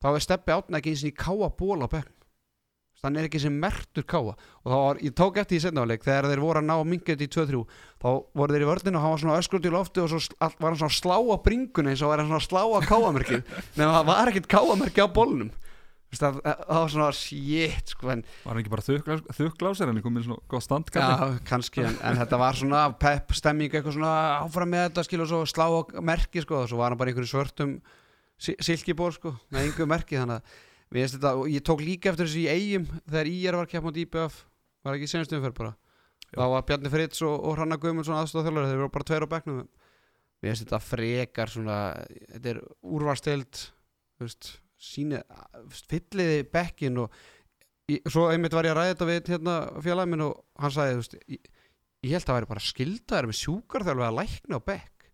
þá 0.00 0.08
er 0.14 0.24
Steppi 0.24 0.54
Átna 0.54 0.80
ekki 0.80 0.94
eins 0.94 1.04
og 1.04 1.10
í 1.10 1.16
káa 1.18 1.48
ból 1.58 1.80
á 1.84 1.88
bekknum 1.90 2.15
þannig 3.02 3.20
er 3.22 3.28
ekki 3.28 3.40
sem 3.42 3.58
mertur 3.60 4.06
káa 4.08 4.32
og 4.32 4.66
þá 4.66 4.76
var, 4.76 5.00
ég 5.04 5.14
tók 5.16 5.36
eftir 5.42 5.58
í 5.58 5.62
setnáleik 5.64 6.06
þegar 6.06 6.30
þeir 6.30 6.42
voru 6.42 6.62
að 6.62 6.68
ná 6.70 6.76
mingið 6.88 7.26
í 7.26 7.28
2-3 7.34 7.60
þá 8.02 8.08
voru 8.40 8.56
þeir 8.56 8.64
í 8.64 8.70
vörðinu 8.70 8.96
og 8.98 9.04
hann 9.04 9.14
var 9.14 9.22
svona 9.22 9.38
öskrut 9.42 9.68
í 9.68 9.74
lofti 9.74 10.02
og 10.02 10.08
svo 10.12 10.18
var 10.40 10.70
hann 10.70 10.80
svona 10.80 10.92
að 10.92 10.98
slá 10.98 11.16
á 11.20 11.36
bringunni 11.44 11.92
eins 11.92 12.02
og 12.02 12.12
var 12.12 12.22
hann 12.22 12.30
svona 12.30 12.42
að 12.42 12.48
slá 12.48 12.62
á 12.64 12.78
káamerkið 12.88 13.40
nema 13.78 13.92
það 13.98 14.10
var 14.10 14.32
ekkert 14.32 14.50
káamerki 14.56 15.04
á 15.04 15.08
bólnum 15.12 15.50
það, 16.16 16.38
það 16.46 16.78
var 16.80 16.90
svona 16.94 17.10
shit 17.18 17.86
sko 17.92 18.04
en 18.14 18.22
Var 18.24 18.52
hann 18.54 18.60
ekki 18.62 18.72
bara 18.72 18.86
þukkglásir, 18.86 19.86
hann 19.90 19.98
er 20.00 20.04
komið 20.04 20.28
svona 20.28 20.44
góð 20.48 20.62
stand, 20.64 20.86
kalli? 20.94 21.12
Já, 21.12 21.42
kannski, 21.50 21.84
en, 21.84 21.96
en 22.00 22.16
þetta 22.22 22.36
var 22.40 22.54
svona 22.56 22.80
pepp 22.96 23.34
stemming, 23.36 23.70
eitthvað 23.74 23.98
svona 23.98 24.14
áfram 24.46 24.70
með 24.72 24.82
þetta 24.88 25.04
skil 25.08 25.20
og 25.24 25.28
svo 25.32 25.40
slá 25.50 25.66
á 25.68 26.00
merki 26.00 26.40
sko 26.44 26.54
og 26.62 26.70
svo 26.70 26.80
var 26.80 26.94
hann 26.94 27.00
bara 27.00 27.12
í 27.12 27.16
að 31.04 31.16
þetta, 31.16 31.32
ég 31.52 31.64
tók 31.66 31.82
líka 31.84 32.12
eftir 32.12 32.28
þessu 32.28 32.42
í 32.44 32.48
eigum 32.48 32.86
þegar 33.04 33.30
IR 33.32 33.58
var 33.60 33.68
kepp 33.70 33.84
mot 33.84 33.98
IBF 34.00 34.38
var 34.86 34.96
ekki 34.96 35.10
senast 35.10 35.34
umferð 35.36 35.58
bara. 35.58 35.72
Þá 36.32 36.44
var 36.52 36.64
Bjarni 36.68 36.92
Fritz 36.92 37.22
og, 37.26 37.34
og 37.36 37.56
Hranna 37.56 37.78
Guðmundsson 37.80 38.18
aðstofþjálfari, 38.18 38.70
þeir 38.70 38.82
voru 38.82 38.94
bara 38.94 39.08
tveir 39.08 39.26
á 39.26 39.32
bekknum. 39.34 39.60
Við 40.42 40.50
veist 40.50 40.64
þetta 40.64 40.80
frekar 40.84 41.52
svona 41.52 41.78
þetta 42.34 42.52
er 42.52 42.60
úrvarstild 42.84 43.62
fylliði 45.90 46.42
bekkin 46.52 47.00
og 47.02 47.14
ég, 47.90 48.02
svo 48.10 48.26
einmitt 48.30 48.54
var 48.56 48.68
ég 48.68 48.74
að 48.74 48.80
ræða 48.80 48.92
þetta 48.94 49.08
við 49.10 49.30
hérna 49.32 49.54
félagin 49.84 50.12
minn 50.12 50.26
og 50.26 50.34
hann 50.60 50.74
sagði 50.74 50.98
veist, 51.00 51.16
ég, 51.32 51.48
ég 52.04 52.12
held 52.12 52.22
að 52.22 52.28
það 52.28 52.38
væri 52.38 52.50
bara 52.52 52.66
skildaður 52.66 53.30
með 53.30 53.40
sjúkarþjálfi 53.40 54.06
að 54.06 54.18
lækna 54.20 54.60
á 54.60 54.68
bekk. 54.72 55.08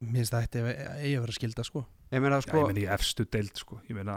Mér 0.00 0.16
finnst 0.22 0.34
það 0.34 0.46
ætti 0.46 0.62
að 0.64 0.70
eigi 0.72 1.14
að 1.14 1.24
vera 1.26 1.36
skilda 1.36 1.66
sko. 1.68 1.84
Ég 2.10 2.24
meina 2.24 2.40
sko, 2.42 2.56
ég 2.58 2.72
meni 2.72 2.86
í 2.86 2.90
efstu 2.90 3.26
deild, 3.30 3.60
sko, 3.60 3.78
ég 3.86 3.98
meina, 3.98 4.16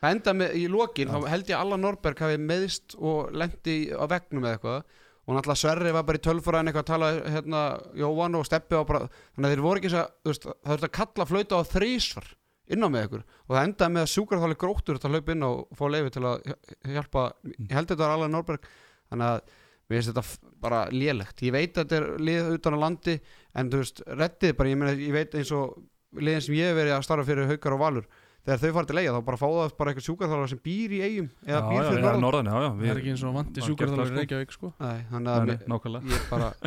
það 0.00 0.16
enda 0.16 0.34
með, 0.36 0.56
í 0.56 0.64
lokin 0.72 1.12
þá 1.12 1.28
held 1.30 1.50
ég 1.50 1.56
að 1.56 1.62
Allan 1.64 1.84
Norberg 1.84 2.24
hafi 2.24 2.40
meðist 2.40 2.96
og 2.98 3.30
lendi 3.36 3.76
á 3.92 4.04
vegnum 4.10 4.46
eða 4.46 4.58
eitthvað. 4.58 4.98
Og 5.28 5.36
náttúrulega 5.36 5.60
Sverri 5.60 5.94
var 5.94 6.06
bara 6.08 6.18
í 6.18 6.22
tölfræðin 6.24 6.70
eitthvað 6.70 6.84
að 6.86 6.90
tala 6.90 7.08
hérna 7.36 7.62
Jóhann 8.00 8.38
og 8.38 8.46
Steppi 8.48 8.78
og 8.78 8.86
bara 8.88 9.02
þannig 9.06 9.46
að 9.46 9.52
þeir 9.54 9.64
voru 9.66 9.80
ekki 9.80 9.90
þess 9.92 10.00
að 10.00 10.12
þú 10.24 10.32
veist, 10.32 10.46
það 10.50 10.72
þurfti 10.72 10.88
að 10.88 10.94
kalla 10.96 11.26
flauta 11.28 11.60
á 11.60 11.70
þrísvar 11.70 12.30
inn 12.70 12.86
á 12.86 12.88
með 12.90 13.06
ykkur. 13.06 13.24
Og 13.46 13.54
það 13.54 13.66
endaði 13.68 13.94
með 13.94 14.06
að 14.06 14.12
sjúkarþáli 14.14 14.58
gróttur 14.64 14.98
þetta 14.98 15.12
hlaup 15.12 15.32
inn 15.34 15.46
og 15.46 15.60
fá 15.76 15.84
leifi 15.90 16.14
til 16.16 16.24
að 16.26 16.50
hjálpa 16.96 17.26
ég 17.50 17.76
held 17.76 17.92
þetta 17.92 18.02
var 18.02 18.14
Allan 18.16 18.34
Norberg. 18.34 18.70
Þannig 19.10 19.28
að 19.28 19.54
mér 19.90 20.00
finnst 20.00 20.10
þetta 20.10 20.56
bara 20.64 20.80
lélegt. 20.94 21.44
Ég 21.44 21.54
veit 21.54 21.70
að 21.74 21.84
þetta 21.84 22.00
er 22.00 22.26
lið 22.30 22.50
utan 22.56 22.78
á 22.78 22.82
landi 22.84 23.16
en 23.58 23.70
þú 23.70 23.84
veist, 23.84 24.02
reddið 24.06 24.56
bara, 24.58 24.72
ég, 24.72 24.80
meina, 24.80 24.96
ég 24.98 25.14
veit 25.14 25.38
eins 25.38 25.54
og 25.54 25.78
liðin 26.18 26.46
sem 26.46 26.58
ég 26.58 26.70
hef 26.70 26.78
verið 26.78 26.96
að 26.96 27.06
starfa 27.06 27.28
fyrir 27.28 27.50
haukar 27.50 27.76
og 27.76 27.82
valur 27.84 28.10
þegar 28.46 28.60
þau 28.62 28.72
fara 28.76 28.88
til 28.90 28.98
eiga 29.00 29.12
þá 29.16 29.20
bara 29.28 29.40
fá 29.40 29.46
það 29.50 29.74
bara 29.80 29.92
eitthvað 29.92 30.06
sjúkarþála 30.08 30.48
sem 30.52 30.60
býr 30.64 30.94
í 30.96 31.00
eigum 31.06 31.28
eða 31.46 31.60
býr 31.68 31.86
fyrir 31.90 32.04
norðan. 32.04 32.24
norðan, 32.24 32.50
já, 32.50 32.56
já. 32.64 32.70
Það 32.80 32.90
er 32.94 33.00
ekki 33.02 33.12
eins 33.14 33.24
og 33.28 33.34
vandi 33.36 33.64
sjúkarþálar 33.66 34.06
í 34.06 34.10
það, 34.10 34.20
Reykjavík 34.20 34.54
sko. 34.56 34.72
Nei, 34.80 35.00
þannig 35.10 35.32
að 35.34 35.50
nei, 35.50 36.14
ég 36.14 36.28
bara 36.30 36.50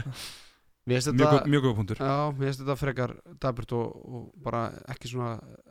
Mjög, 0.84 1.00
þetta 1.08 1.28
góð- 1.32 1.46
mjög 1.48 1.62
góð 1.64 1.76
punktur. 1.78 2.00
já, 2.04 2.16
mér 2.36 2.44
finnst 2.50 2.60
þetta 2.60 2.76
frekar 2.76 3.12
daburt 3.40 3.72
og, 3.78 3.92
og 4.04 4.24
bara 4.44 4.66
ekki 4.92 5.08
svona 5.14 5.30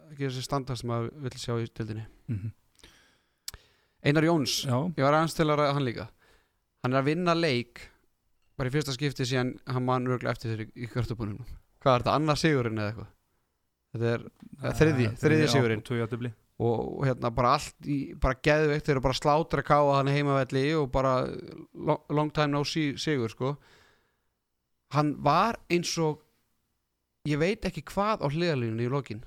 ekki 0.08 0.24
þessi 0.30 0.44
standard 0.46 0.80
sem 0.80 0.88
maður 0.88 1.10
vill 1.26 1.36
sjá 1.42 1.52
í 1.60 1.68
tildinni 1.68 2.06
Mm 2.32 2.50
Einar 4.02 4.24
Jóns, 4.26 4.64
Já, 4.66 4.74
ég 4.98 5.04
var 5.04 5.14
aðeins 5.14 5.36
til 5.38 5.44
að 5.46 5.60
ræða 5.60 5.74
hann 5.76 5.84
líka. 5.86 6.08
Hann 6.82 6.94
er 6.96 6.98
að 6.98 7.10
vinna 7.12 7.34
leik 7.38 7.84
bara 8.58 8.66
í 8.66 8.72
fyrsta 8.74 8.94
skipti 8.96 9.22
síðan 9.28 9.52
hann 9.70 9.84
mann 9.86 10.08
örgulega 10.10 10.32
eftir 10.34 10.50
þeir 10.56 10.64
í, 10.64 10.66
í 10.82 10.88
kvartabunum 10.90 11.36
hvað 11.82 11.92
er 11.94 12.02
þetta, 12.02 12.16
annað 12.18 12.40
sigurinn 12.42 12.80
eða 12.82 12.88
eitthvað 12.90 13.12
þetta 13.92 14.14
er 14.16 14.24
Eh, 14.62 14.72
þriðji, 14.78 15.06
þriðji 15.18 15.46
sigurinn. 15.50 15.80
Tvö 15.82 15.96
jættibli. 15.98 16.28
og, 16.62 16.80
og 17.00 17.06
hérna 17.08 17.30
bara 17.34 17.54
allt 17.56 17.86
í, 17.90 18.14
bara 18.22 18.36
geðveikt, 18.38 18.84
þeir 18.86 18.94
eru 18.94 19.00
bara 19.02 19.16
slátra 19.18 19.62
káa 19.66 19.96
hann 19.96 20.06
heimavelli 20.12 20.62
og 20.78 20.90
bara 20.94 21.14
long, 21.74 21.98
long 22.14 22.30
time 22.30 22.52
no 22.54 22.62
see, 22.62 22.92
sigur 22.96 23.32
sko. 23.32 23.56
Hann 24.94 25.16
var 25.24 25.58
eins 25.72 25.90
og 25.98 26.20
ég 27.26 27.40
veit 27.40 27.64
ekki 27.66 27.82
hvað 27.90 28.22
á 28.22 28.26
hliðalínu 28.30 28.84
í 28.86 28.90
lokin. 28.92 29.24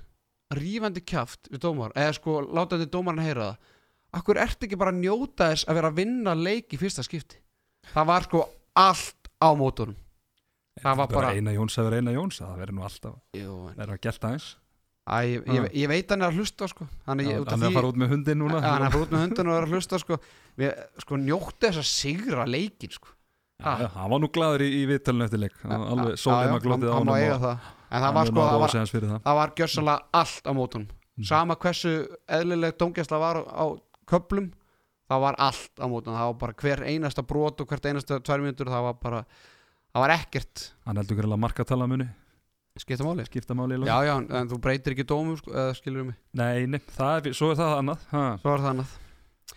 Rífandi 0.54 1.02
kjaft 1.04 1.50
við 1.50 1.60
dómar 1.66 1.92
eða 1.98 2.14
sko 2.16 2.38
látandi 2.46 2.86
dómarinn 2.88 3.24
heyra 3.26 3.50
það. 3.50 3.72
Akkur 4.16 4.38
ertu 4.40 4.64
ekki 4.68 4.78
bara 4.80 4.94
að 4.94 5.02
njóta 5.02 5.50
þess 5.52 5.66
að 5.68 5.74
vera 5.80 5.90
að 5.92 5.98
vinna 6.00 6.34
leik 6.38 6.72
í 6.72 6.78
fyrsta 6.80 7.02
skipti? 7.04 7.42
Það 7.92 8.06
var 8.14 8.24
sko 8.30 8.44
allt 8.78 9.28
á 9.42 9.48
mótunum 9.58 9.96
Það 10.82 10.96
var 11.00 11.08
bara- 11.08 11.32
Eina 11.34 11.52
Jóns 11.56 11.76
að 11.78 11.84
vera 11.90 11.96
eina 12.02 12.12
Jóns, 12.12 12.38
það 12.42 12.56
verður 12.60 12.76
nú 12.76 12.82
alltaf, 12.86 13.14
það 13.34 13.82
er 13.86 13.92
að 13.94 14.00
gelta 14.06 14.30
eins. 14.34 14.48
Æ, 15.06 15.16
ég, 15.22 15.44
ég, 15.46 15.66
ég 15.78 15.88
veit 15.88 16.10
hann 16.10 16.22
er 16.22 16.32
að 16.32 16.38
hlusta 16.40 16.66
sko 16.68 16.86
hann 17.06 17.20
er, 17.20 17.26
af 17.38 17.46
Hann 17.52 17.62
er 17.62 17.68
að 17.70 17.76
fara 17.78 17.90
út 17.92 17.96
með 18.02 18.08
hundin 18.10 18.38
núna. 18.42 18.60
Hann 18.60 18.82
er 18.82 18.90
bara 18.90 19.04
út 19.06 19.12
með 19.14 19.22
hundun 19.22 19.50
og 19.52 19.54
er 19.56 19.66
að 19.68 19.74
hlusta 19.76 20.00
sko, 20.02 20.18
við, 20.58 20.72
sko 21.04 21.16
njótti 21.22 21.68
þess 21.68 21.78
að 21.78 21.86
sigra 21.92 22.44
leikin 22.46 22.90
sko. 22.90 23.08
Ha. 23.62 23.76
Já, 23.80 23.88
hann 23.94 24.10
var 24.10 24.20
nú 24.20 24.28
glaður 24.34 24.64
í, 24.66 24.68
í 24.82 24.86
viðtalinu 24.90 25.24
eftir 25.24 25.40
leik 25.40 25.54
alveg 25.64 26.10
já, 26.12 26.20
sólema 26.20 26.58
glótið 26.60 26.90
á 26.90 26.96
hann, 26.98 27.60
en 27.86 28.02
það 28.02 28.14
var 28.18 28.26
sko, 28.26 28.40
að 28.42 29.22
það 29.24 29.36
var, 29.38 29.52
gjörsanlega 29.56 30.02
allt 30.12 30.44
á 30.44 30.52
mótunum 30.52 30.88
Mm. 31.16 31.24
sama 31.24 31.54
hversu 31.56 31.92
eðlileg 32.28 32.74
dómgæsla 32.76 33.16
var 33.18 33.38
á 33.48 33.64
köplum 34.04 34.50
það 35.08 35.20
var 35.22 35.34
allt 35.40 35.80
á 35.80 35.88
mótunum 35.88 36.12
það 36.18 36.26
var 36.28 36.34
bara 36.42 36.52
hver 36.60 36.82
einasta 36.84 37.22
brot 37.24 37.60
og 37.64 37.66
hvert 37.70 37.86
einasta 37.88 38.18
tvær 38.20 38.42
mínútur 38.44 38.68
það 38.68 38.82
var 38.84 38.98
bara, 39.00 39.22
það 39.96 40.04
var 40.04 40.14
ekkert. 40.18 40.68
Hann 40.86 41.00
heldur 41.00 41.16
greinlega 41.20 41.40
markatala 41.46 41.88
muni 41.88 42.08
skipta 42.76 43.04
máli. 43.06 43.24
Skipta 43.24 43.54
máli 43.56 43.78
já, 43.88 43.96
já, 44.04 44.14
en, 44.20 44.48
þú 44.50 44.58
breytir 44.60 44.92
ekki 44.92 45.06
dómum 45.08 45.36
sko, 45.40 45.52
eða 45.56 45.74
skilur 45.78 46.06
mig, 46.10 46.16
Nei, 46.36 46.66
nei, 46.68 46.80
það 46.92 47.30
er, 47.30 47.36
svo 47.36 47.50
er 47.52 47.58
það 47.60 47.74
annað. 47.80 48.06
Ha, 48.12 48.24
svo 48.42 48.50
var 48.52 48.64
það 48.64 48.72
annað. 48.74 48.94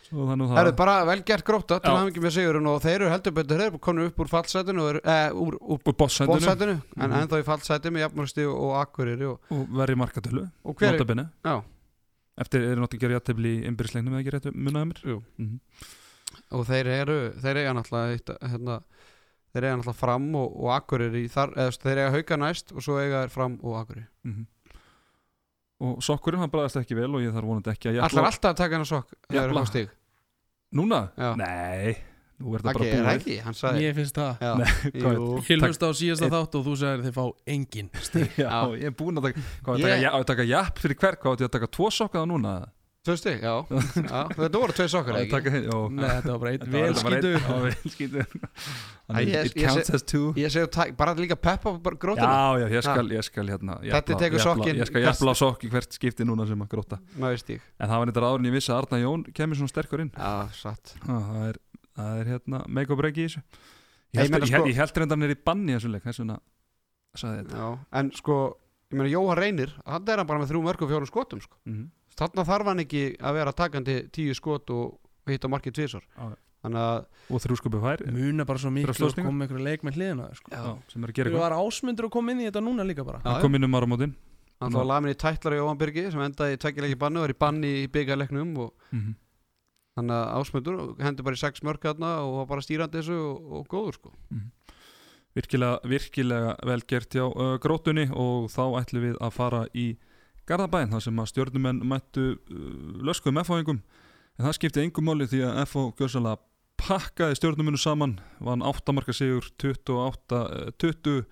Svo 0.09 0.21
er 0.23 0.29
það 0.29 0.37
nú 0.39 0.45
það. 0.47 0.55
Það 0.55 0.63
eru 0.63 0.75
bara 0.79 0.93
vel 1.09 1.17
gert 1.27 1.45
gróta 1.45 1.79
til 1.83 1.91
að 1.91 2.11
ekki 2.11 2.23
með 2.23 2.33
sigurinn 2.37 2.69
og 2.69 2.79
þeir 2.85 2.95
eru 2.95 3.09
heldur 3.11 3.35
betur, 3.35 3.59
þeir 3.59 3.65
eru 3.73 3.81
komin 3.83 4.07
upp 4.09 4.21
úr 4.23 4.29
fallsætinu 4.31 4.83
og 4.83 4.89
eru, 4.93 5.01
eh, 5.03 5.25
úr, 5.33 5.57
úr 5.59 5.81
Úr 5.83 5.97
bóðsætinu 5.99 6.75
en 6.77 7.09
Mhm. 7.09 7.17
ennþá 7.19 7.41
í 7.41 7.47
fallsæti 7.49 7.91
með 7.91 8.05
jafnmörgsti 8.05 8.45
og 8.47 8.71
akkuriri 8.79 9.27
og, 9.27 9.39
og 9.51 9.67
verri 9.67 9.95
markatölu 9.95 10.45
og 10.63 10.75
hver 10.75 10.93
er, 10.95 11.61
Eftir 12.39 12.61
eru 12.63 12.79
náttúrulega 12.79 12.95
að 12.95 13.01
gera 13.03 13.19
jættefli 13.19 13.49
í 13.59 13.63
innbyrðisleiknum 13.67 14.13
eða 14.15 14.23
ekki 14.23 14.53
munnaði 14.55 14.87
mér? 14.87 15.01
Jú. 15.03 15.23
Mhm. 15.37 15.59
og 16.51 16.65
þeir 16.65 16.87
eru 16.87 17.17
þeir 17.41 17.57
eiga 17.57 17.73
náttúrulega 17.73 18.13
eitt, 18.13 18.29
hérna, 18.39 18.81
þeir 19.53 19.65
eiga 19.67 19.75
náttúrulega 19.79 19.99
fram 19.99 20.27
og, 20.35 20.55
og 20.63 20.71
akkuriri 20.77 21.23
þar, 21.33 21.53
eða 21.57 21.77
þeir 21.83 22.01
eiga 22.03 22.11
hauka 22.17 22.37
næst 22.37 22.73
og 22.75 22.83
svo 22.85 22.99
eiga 23.01 23.23
þeir 23.25 23.35
fram 23.37 23.59
og 23.63 23.77
akkuriri 23.83 24.07
Mhm. 24.29 24.47
Og 25.79 26.01
sokkurinn 26.03 26.41
hann 26.43 26.51
bræðast 26.51 26.75
ekki 26.81 26.95
vel 26.97 27.07
og 27.15 27.21
ég 27.23 27.31
þarf 27.31 27.47
vonandi 27.47 27.71
ekki 27.71 27.87
að 27.93 28.01
jafla 28.01 28.23
alltaf 28.27 28.49
að 28.51 28.57
taka 28.59 28.75
hennar 28.75 28.87
sokk 28.89 29.13
þegar 29.29 29.45
þeir 29.53 29.53
Jafla. 29.55 29.83
Núna? 30.75 30.97
Já. 31.15 31.29
Nei, 31.39 31.93
nú 32.39 32.51
er 32.53 32.59
þetta 32.65 32.73
Ekki, 32.73 32.79
bara 32.79 32.89
er 32.89 32.97
það 32.99 33.05
búið 33.05 33.21
ekki, 33.21 33.37
hann 33.45 33.55
sagði 33.57 33.79
Mér 33.85 33.95
finnst 33.95 34.19
það 34.19 34.43
Ég 35.47 35.63
hlusta 35.63 35.87
á 35.87 35.91
síðasta 35.95 36.27
Einn- 36.27 36.35
þátt 36.35 36.57
og 36.59 36.65
þú 36.67 36.73
sagðir 36.81 37.05
þeir 37.07 37.15
fá 37.15 37.23
engin 37.55 37.89
stig 38.03 38.35
Já, 38.43 38.51
ég 38.75 38.85
er 38.91 38.95
búinn 38.99 39.21
að 39.21 39.29
taka 39.29 39.45
Hvað, 39.63 39.79
Ég- 39.79 39.87
yeah. 39.87 40.03
taka, 40.03 40.19
ja, 40.19 40.27
taka 40.33 40.47
japp 40.51 40.83
fyrir 40.83 40.99
hver, 40.99 41.17
hvað 41.23 41.31
átti 41.37 41.45
ég 41.47 41.49
að 41.49 41.55
taka 41.55 41.71
tvo 41.79 41.89
sokka 41.95 42.19
þá 42.19 42.27
núna? 42.33 42.53
Tvö 43.07 43.15
stig, 43.17 43.39
já, 43.41 43.53
já 44.11 44.19
Þetta 44.35 44.59
voru 44.59 44.73
tvei 44.75 44.87
sokkar, 44.91 45.17
ekki? 45.21 45.31
taka 45.31 45.51
hinn, 45.53 45.65
já. 45.69 45.77
Nei, 45.89 46.09
þetta 46.09 46.33
var 46.33 46.39
bara 46.43 46.51
einn 46.51 46.59
Þetta 46.59 46.73
var- 46.73 46.81
vel 46.81 46.93
þetta 46.93 47.05
var 47.05 47.15
einn- 47.15 47.23
skítu 47.23 47.31
Já, 47.39 47.55
vel 47.63 47.93
skítu 47.93 48.19
Æ, 48.19 49.13
Þannig, 49.13 49.29
ég- 49.33 49.47
It 49.49 49.55
counts 49.63 49.89
as 49.97 50.03
two. 50.03 50.33
Ég 50.37 50.51
segi, 50.53 50.67
tak- 50.75 50.91
bara 50.99 51.13
líka 51.17 51.37
peppa 51.39 51.71
bara 51.79 51.95
grótina 51.95 52.27
Já, 52.29 52.59
já, 52.59 52.67
ég 52.75 52.83
skal, 52.85 53.09
ég 53.15 53.23
skal 53.29 53.47
hérna 53.53 53.77
Þetta 53.85 54.19
tekur 54.19 54.43
sokkinn. 54.43 54.77
Ég 54.83 54.91
skal 54.91 55.01
jafla 55.07 55.31
á 55.33 55.35
sokk 55.39 55.63
í 55.65 55.71
hvert 55.71 55.95
skipti 55.97 56.27
núna 56.27 56.45
sem 56.49 56.59
að 56.61 56.69
gróta 56.75 56.99
Náðu 57.17 57.39
stig 57.41 57.61
En 57.79 57.89
það 57.89 57.97
var 58.03 58.11
eitthvað 58.11 58.27
áður 58.29 58.43
en 58.43 58.49
ég 58.51 58.55
vissi 58.59 58.71
að 58.75 58.81
Arna 58.83 59.01
Jón 59.05 59.23
kemur 59.33 59.55
svona 59.61 59.73
sterkur 59.73 60.03
inn. 60.05 60.11
Já, 60.13 60.33
satt. 60.59 60.93
Ha, 61.07 61.19
Það 61.29 61.47
er, 61.49 61.59
það 61.99 62.19
er 62.21 62.31
hérna 62.35 62.61
make 62.67 62.91
or 62.93 62.99
break 62.99 63.15
í 63.17 63.25
þessu. 63.29 63.41
Ég 64.13 64.19
held, 64.19 64.29
sko- 64.29 65.05
hann 65.09 65.23
er 65.23 65.33
í 65.33 65.39
banni 65.45 65.71
í 65.73 65.77
þessu 65.79 65.89
leik 65.93 66.03
Þess 66.03 66.19
vegna 66.23 66.37
sagði 67.17 67.41
þetta. 67.45 67.57
Já, 67.63 67.69
en 67.99 68.11
sko, 68.17 68.35
ég 68.91 68.97
meina 68.99 69.09
Jóhann 69.13 69.37
Reynir 69.39 69.73
hann 69.85 70.05
er 70.09 70.23
bara 70.25 70.39
með 70.43 70.51
þrjú 70.53 70.61
mörg 70.67 70.81
og 70.85 70.89
fjórum 70.91 71.09
skotum 71.09 71.41
sko. 71.41 71.57
Mhm. 71.65 71.89
Þarna 72.19 72.45
þarf 72.51 72.69
hann 72.71 72.83
ekki 72.83 73.03
að 73.19 73.37
vera 73.39 73.55
takandi 73.55 73.97
tíu 74.15 74.35
skot 74.37 74.69
og, 74.75 74.97
og 75.25 75.33
hitta 75.33 75.49
markið 75.51 75.75
að 76.75 77.05
Og 77.31 77.39
þrjú 77.39 77.55
skupi 77.55 77.79
fær 77.79 78.01
Muna 78.11 78.43
bara 78.45 78.59
svo 78.59 78.69
miklu 78.75 78.91
að 78.91 79.13
koma 79.15 79.31
með 79.31 79.45
einhverju 79.47 79.63
leik 79.63 79.83
með 79.87 79.95
hliðina 79.99 80.25
sko. 80.35 80.51
Já, 80.51 80.73
sem 80.91 81.03
er 81.05 81.13
að 81.13 81.15
gera 81.15 81.29
Þú 81.29 81.37
eitthvað. 81.37 81.45
Var 81.45 81.55
ásmundur 81.63 82.07
að 82.09 82.11
koma 82.17 82.33
inn 82.33 82.41
í 82.43 82.47
þetta 82.49 82.63
núna 82.65 82.85
líka 82.89 83.05
bara. 83.07 83.21
Hann 83.23 83.39
kom 83.45 83.55
inn 83.55 83.63
um 83.69 83.77
áramótin. 83.79 84.15
Hann 84.59 84.75
þá 84.75 84.81
lamin 84.89 85.13
í 85.13 85.15
tætlar 85.15 85.55
í 85.55 85.59
Jóhann 85.61 85.79
Birgi 85.79 86.03
sem 86.11 86.19
endaði 86.25 86.57
í 86.57 86.59
tveggjuleiki 86.59 86.97
banni 86.99 87.21
og 87.21 87.27
er 87.29 87.31
í 87.31 87.37
banni 87.39 87.69
í 87.85 87.87
byggarleiknum 87.93 88.51
og 88.59 88.73
Mhm. 88.91 89.13
þannig 89.99 90.15
að 90.17 90.33
ásmundur 90.41 90.81
hendur 90.99 91.23
bara 91.29 91.35
í 91.39 91.39
sex 91.45 91.63
mörg 91.63 91.79
þarna 91.87 92.09
og 92.27 92.35
var 92.41 92.45
bara 92.51 92.61
stýrandi 92.67 92.99
þessu 92.99 93.15
og, 93.15 93.53
og 93.61 93.67
góður 93.71 93.95
sko. 93.95 94.11
Virkilega, 95.37 95.79
virkilega 95.87 96.55
vel 96.65 96.81
gert 96.89 97.13
hjá 97.15 97.23
uh, 97.29 97.55
grótunni 97.61 98.07
og 98.11 98.49
þá 98.51 98.63
ætlum 98.81 99.03
við 99.07 99.17
að 99.21 99.31
fara 99.35 99.63
í 99.77 99.85
Garðabæn 100.49 100.93
þar 100.93 101.03
sem 101.05 101.19
að 101.21 101.31
stjórnumenn 101.31 101.81
mættu 101.85 102.25
uh, 102.33 102.61
löskuðum 103.05 103.41
F-fáingum 103.43 103.81
en 103.81 104.45
það 104.45 104.55
skipti 104.57 104.83
engum 104.83 105.09
máli 105.09 105.27
því 105.29 105.43
að 105.45 105.59
F-fá 105.65 105.81
gjörsalega 105.99 106.41
pakkaði 106.79 107.37
stjórnumennu 107.37 107.81
saman 107.81 108.15
vann 108.43 108.63
8 108.65 108.95
marka 108.95 109.13
sigur 109.13 109.45
28-20 109.61 111.25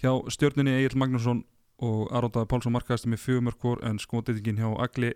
hjá 0.00 0.10
stjórnunni 0.36 0.78
Egil 0.78 0.96
Magnússon 1.00 1.42
og 1.84 2.08
Arondaði 2.14 2.48
Pálsson 2.48 2.74
markaðist 2.74 3.10
með 3.10 3.24
fjögur 3.24 3.46
mörkur 3.50 3.84
en 3.84 3.98
skotitingin 4.00 4.62
hjá 4.62 4.70
Agli 4.86 5.12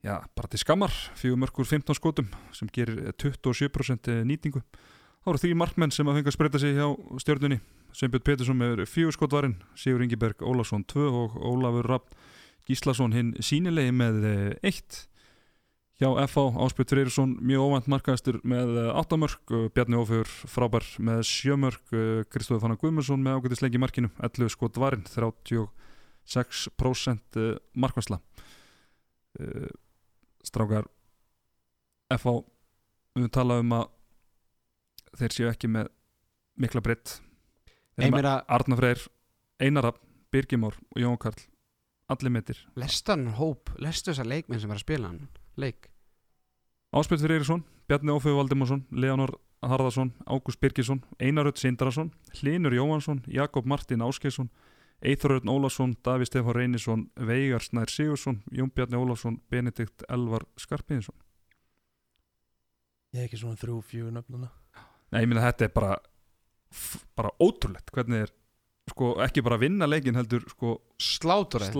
já, 0.00 0.22
bara 0.32 0.48
til 0.48 0.62
skammar 0.62 0.94
fjögur 1.18 1.42
mörkur 1.42 1.68
15 1.68 1.98
skotum 1.98 2.30
sem 2.56 2.70
gerir 2.72 3.12
27% 3.20 4.22
nýtingu 4.24 4.62
Það 5.22 5.30
voru 5.30 5.38
því 5.38 5.54
markmenn 5.54 5.92
sem 5.94 6.08
að 6.10 6.16
fengi 6.18 6.30
að 6.32 6.34
spreita 6.34 6.58
sig 6.58 6.72
hjá 6.74 6.86
stjörnunni. 7.22 7.60
Sveinbjörn 7.94 8.24
Petursson 8.26 8.56
með 8.58 8.80
fjögur 8.90 9.14
skotvarinn, 9.14 9.52
Sigur 9.78 10.02
Ingiberg 10.02 10.40
Ólafsson 10.42 10.82
2 10.90 11.04
og 11.14 11.36
Ólafur 11.38 11.86
Rapp 11.86 12.16
Gíslason 12.68 13.14
hinn 13.16 13.32
sínilegi 13.42 13.92
með 13.94 14.16
1. 14.62 15.08
Hjá 16.00 16.08
FH 16.24 16.38
Áspjörn 16.64 16.90
Freyrisson 16.90 17.30
mjög 17.44 17.60
óvænt 17.68 17.88
markaðistur 17.92 18.36
með 18.48 18.68
8 18.90 19.18
mörg, 19.22 19.42
Bjarni 19.74 19.96
Ófjör 20.00 20.28
frábær 20.50 20.84
með 20.98 21.20
7 21.28 21.56
mörg, 21.62 21.84
Kristóður 22.32 22.62
Fannar 22.64 22.80
Guðmundsson 22.80 23.22
með 23.22 23.36
ágætisleik 23.38 23.76
í 23.76 23.82
markinu, 23.82 24.08
11 24.18 24.54
skotvarinn, 24.54 25.06
36% 25.12 27.30
markværsla. 27.84 28.18
Strákar 30.42 30.84
FH, 32.16 32.28
við 33.20 33.28
talaðum 33.36 33.70
um 33.70 33.76
að 33.78 33.86
þeir 35.20 35.32
séu 35.36 35.48
ekki 35.52 35.68
með 35.70 35.86
mikla 36.58 36.80
breytt. 36.82 37.08
Þeir 37.94 38.02
ég 38.02 38.06
eru 38.08 38.14
með 38.16 38.22
meina, 38.22 38.34
Arna 38.48 38.74
Freyr, 38.80 39.00
Einarab, 39.62 39.96
Birgimór 40.32 40.74
og 40.94 40.98
Jón 41.04 41.20
Karl 41.20 41.51
allir 42.12 42.32
metir. 42.34 42.58
Lestan 42.78 43.28
hóp 43.38 43.72
lestu 43.82 44.12
þessar 44.12 44.28
leikmenn 44.28 44.60
sem 44.62 44.70
er 44.70 44.78
að 44.80 44.84
spila 44.84 45.10
hann? 45.10 45.28
Leik. 45.60 45.88
Áspjöld 46.92 47.24
Freyrisson, 47.24 47.64
Bjarni 47.88 48.12
Ófið 48.12 48.36
Valdimarsson 48.36 48.84
Leonor 48.92 49.34
Harðarsson, 49.62 50.12
Ágúst 50.26 50.60
Birgisson 50.60 51.00
Einaröld 51.18 51.56
Sindrason, 51.56 52.12
Hlinur 52.36 52.74
Jóhansson 52.76 53.22
Jakob 53.26 53.66
Martin 53.66 54.02
Áskeisson 54.04 54.50
Eithoröld 55.02 55.48
Ólafsson, 55.48 55.96
Daví 56.04 56.26
Stefán 56.28 56.54
Reynisson 56.54 57.06
Veigar 57.16 57.62
Snær 57.62 57.90
Sigursson, 57.90 58.42
Jón 58.52 58.70
Bjarni 58.70 59.00
Ólafsson 59.00 59.40
Benedikt 59.50 60.04
Elvar 60.08 60.44
Skarpiðinsson 60.60 61.16
Ég 63.12 63.24
er 63.24 63.28
ekki 63.28 63.40
svona 63.40 63.60
þrjú, 63.60 63.80
fjögur 63.88 64.14
nöfnuna 64.18 64.52
Nei, 65.12 65.24
ég 65.24 65.28
minna 65.28 65.46
þetta 65.48 65.68
er 65.68 65.74
bara 65.76 65.96
bara 67.16 67.32
ótrúlegt 67.40 67.92
hvernig 67.92 68.26
er 68.26 68.32
sko 68.92 69.14
ekki 69.24 69.42
bara 69.44 69.58
vinna 69.60 69.88
leikin 69.88 70.16
heldur 70.20 70.44
sko 70.52 70.76
slátra 71.00 71.66
þeim 71.66 71.74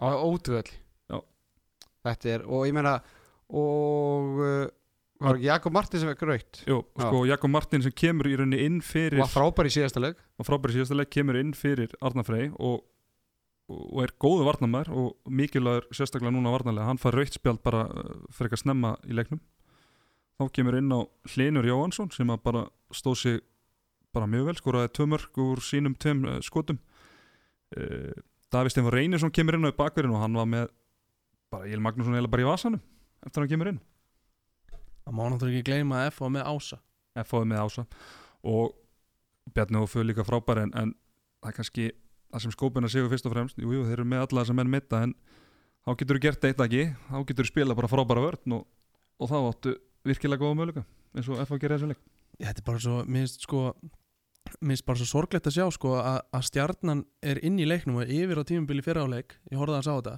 á 0.00 0.08
ótrúðall 0.16 0.72
þetta 2.06 2.34
er, 2.36 2.44
og 2.46 2.66
ég 2.68 2.74
meina 2.76 2.96
og 3.50 4.40
uh, 4.42 4.66
var 5.22 5.38
ekki 5.38 5.48
Jakob 5.48 5.74
Martin 5.74 6.02
sem 6.02 6.10
er 6.12 6.18
gröytt 6.20 6.60
Jú, 6.68 6.80
sko 6.98 7.22
Jakob 7.28 7.52
Martin 7.52 7.84
sem 7.84 7.94
kemur 7.96 8.28
í 8.30 8.34
rauninni 8.38 8.66
inn 8.66 8.82
fyrir 8.84 9.22
var 9.22 9.30
frábær 9.32 9.68
í 9.70 9.72
síðasta 9.72 10.02
leik. 10.02 10.20
Og 10.36 10.48
frábæri 10.48 10.76
síðasta 10.76 10.98
leik 10.98 11.10
kemur 11.14 11.38
inn 11.40 11.54
fyrir 11.56 11.94
Arna 12.04 12.24
Frey 12.26 12.50
og, 12.52 12.82
og 13.72 14.02
er 14.04 14.12
góðu 14.22 14.44
varnamær 14.46 14.90
og 14.92 15.14
mikilvægur 15.26 15.88
sérstaklega 15.96 16.34
núna 16.34 16.52
varnarlega, 16.54 16.88
hann 16.90 17.00
fær 17.00 17.16
raukt 17.16 17.38
spjald 17.38 17.62
bara 17.64 17.86
fyrir 18.28 18.50
eitthvað 18.50 18.62
snemma 18.62 18.92
í 19.08 19.16
leiknum. 19.16 19.40
Þá 20.36 20.50
kemur 20.58 20.76
inn 20.76 20.92
á 20.92 21.00
Hlinur 21.32 21.70
Jóhansson 21.70 22.12
sem 22.12 22.30
að 22.34 22.42
bara 22.44 22.66
stóð 22.92 23.20
sig 23.22 23.40
bara 24.16 24.30
mjög 24.30 24.50
vel, 24.50 24.56
skoraði 24.58 24.92
tvö 24.96 25.08
mörg 25.12 25.40
úr 25.44 25.62
sínum 25.64 25.94
tveim 26.00 26.24
uh, 26.26 26.40
skotum. 26.44 26.80
Uh, 27.76 28.16
Daví 28.52 28.72
Stefán 28.72 28.94
Reynisson 28.94 29.34
kemur 29.34 29.58
inn 29.58 29.68
á 29.68 29.74
bakverðin 29.76 30.14
og 30.16 30.22
hann 30.22 30.38
var 30.38 30.48
með 30.48 30.70
bara 31.52 31.68
Egil 31.68 31.82
Magnússon 31.84 32.16
eða 32.18 32.30
bara 32.32 32.44
í 32.44 32.48
vasanum 32.48 32.82
eftir 33.26 33.40
að 33.40 33.44
hann 33.44 33.52
kemur 33.52 33.70
inn. 33.72 33.80
Það 35.06 35.14
má 35.14 35.22
náttúrulega 35.30 35.60
ekki 35.60 35.70
gleyma 35.70 36.02
að 36.02 36.08
F 36.10 36.20
á 36.22 36.26
með 36.34 36.48
ása. 36.50 36.78
F.O.I. 37.22 37.48
með 37.48 37.62
ása. 37.62 37.84
Og 38.46 38.74
Bjarni 39.54 39.80
og 39.80 39.90
Föð 39.90 40.08
líka 40.10 40.26
frábæri 40.26 40.66
en, 40.66 40.72
en 40.74 40.92
það 41.40 41.50
er 41.50 41.56
kannski 41.58 41.86
það 42.26 42.44
sem 42.44 42.54
skópina 42.54 42.90
segur 42.90 43.12
fyrst 43.12 43.28
og 43.28 43.34
fremst. 43.34 43.60
Jú, 43.60 43.70
jú, 43.72 43.84
þeir 43.86 44.00
eru 44.00 44.08
með 44.10 44.24
alla 44.24 44.42
þess 44.42 44.54
að 44.54 44.58
menn 44.60 44.72
mitta 44.72 45.02
en 45.06 45.14
þá 45.86 45.92
getur 45.94 46.18
þú 46.18 46.24
gert 46.26 46.48
eitt 46.48 46.64
ekki. 46.66 46.82
Þá 47.06 47.16
getur 47.30 47.46
þú 47.46 47.52
spila 47.52 47.78
bara 47.78 47.90
frábæra 47.92 48.24
vörn 48.26 48.56
og, 48.58 48.66
og 49.22 49.30
þá 49.30 49.36
áttu 49.40 49.76
virkilega 50.06 50.42
góða 50.42 50.58
möguleika 50.58 50.86
eins 51.16 51.30
og 51.30 51.40
F.O. 51.46 51.60
gerir 51.62 51.78
þessu 51.78 51.92
leik. 51.92 52.02
Þetta 52.36 52.62
er 52.62 52.66
bara 52.66 52.82
svo, 52.82 52.98
minnst 53.08 53.46
sko 53.46 53.62
minnst 54.60 54.86
bara 54.86 54.98
svo 55.00 55.06
sorglegt 55.10 55.46
að 55.50 55.56
sjá 55.58 55.66
sko 55.74 55.94
að, 56.00 56.20
að 56.36 56.44
stjarnan 56.48 57.04
er 57.22 57.40
inn 57.44 57.58
í 57.58 57.66
leiknum 57.68 58.00
og 58.02 58.08
yfir 58.10 58.40
á 58.40 58.44
tímubili 58.48 58.82
fyrir 58.84 59.02
áleik, 59.06 59.36
ég 59.50 59.58
horfði 59.60 59.78
að 59.80 59.86
þetta. 60.00 60.16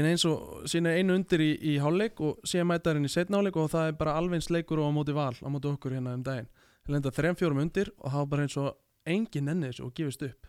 Eins 0.00 0.24
og 0.24 0.62
síðan 0.70 0.86
er 0.88 0.98
einu 1.02 1.14
undir 1.18 1.42
í, 1.44 1.50
í 1.60 1.74
hálfleik 1.82 2.20
og 2.24 2.38
síðan 2.48 2.70
mæta 2.70 2.94
henni 2.94 3.10
í 3.10 3.12
setna 3.12 3.40
áleik 3.42 3.56
og 3.60 3.68
það 3.72 3.90
er 3.90 3.98
bara 4.00 4.14
alveg 4.16 4.38
eins 4.40 4.48
leikur 4.54 4.80
og 4.80 4.88
á 4.88 4.96
móti 4.96 5.12
val 5.16 5.34
á 5.36 5.48
móti 5.52 5.68
okkur 5.68 5.92
hérna 5.98 6.14
um 6.16 6.22
daginn. 6.24 6.48
Það 6.86 6.94
lenda 6.96 7.12
þrem 7.18 7.36
fjórum 7.40 7.60
undir 7.64 7.90
og 7.98 8.06
það 8.10 8.22
var 8.22 8.30
bara 8.32 8.46
eins 8.46 8.56
og 8.62 8.70
engin 9.04 9.50
þessu 9.66 9.84
og 9.84 9.92
gefist 9.98 10.22
upp. 10.24 10.48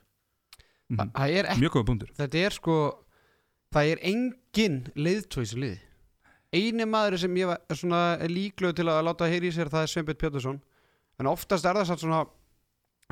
Mm 0.87 0.99
Þa- 1.01 1.09
það 1.17 1.35
er 1.39 1.49
ekki, 1.51 1.61
mjög 1.65 1.73
góða 1.75 1.87
punktur. 1.89 2.13
þetta 2.15 2.37
er 2.45 2.55
sko 2.55 2.77
það 3.75 3.91
er 3.91 3.99
engin 4.13 4.79
leiðtóis 4.95 5.53
liði. 5.57 5.79
Eini 6.55 6.85
maður 6.87 7.17
sem 7.19 7.35
ég 7.35 7.47
var 7.49 7.59
svona 7.75 8.01
er 8.21 8.31
líklegur 8.31 8.75
til 8.77 8.85
að 8.87 9.03
láta 9.09 9.27
heyri 9.27 9.49
í 9.49 9.55
sér 9.55 9.67
það 9.73 9.83
er 9.83 9.91
Sveinbjörn 9.91 10.21
Pétursson. 10.21 10.61
En 11.19 11.27
oftast 11.27 11.65
er 11.67 11.75
það 11.75 11.99
svona 11.99 12.21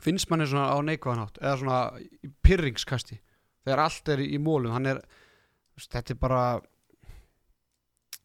finnst 0.01 0.29
manni 0.31 0.47
svona 0.49 0.73
á 0.73 0.77
neikvæðanátt 0.81 1.37
eða 1.41 1.57
svona 1.61 1.79
í 2.01 2.31
pyrringskasti 2.43 3.19
þegar 3.65 3.79
allt 3.85 4.09
er 4.09 4.23
í, 4.25 4.37
mólum 4.41 4.73
hann 4.73 4.85
er, 4.89 5.01
þetta 5.79 6.13
er 6.15 6.19
bara 6.19 6.41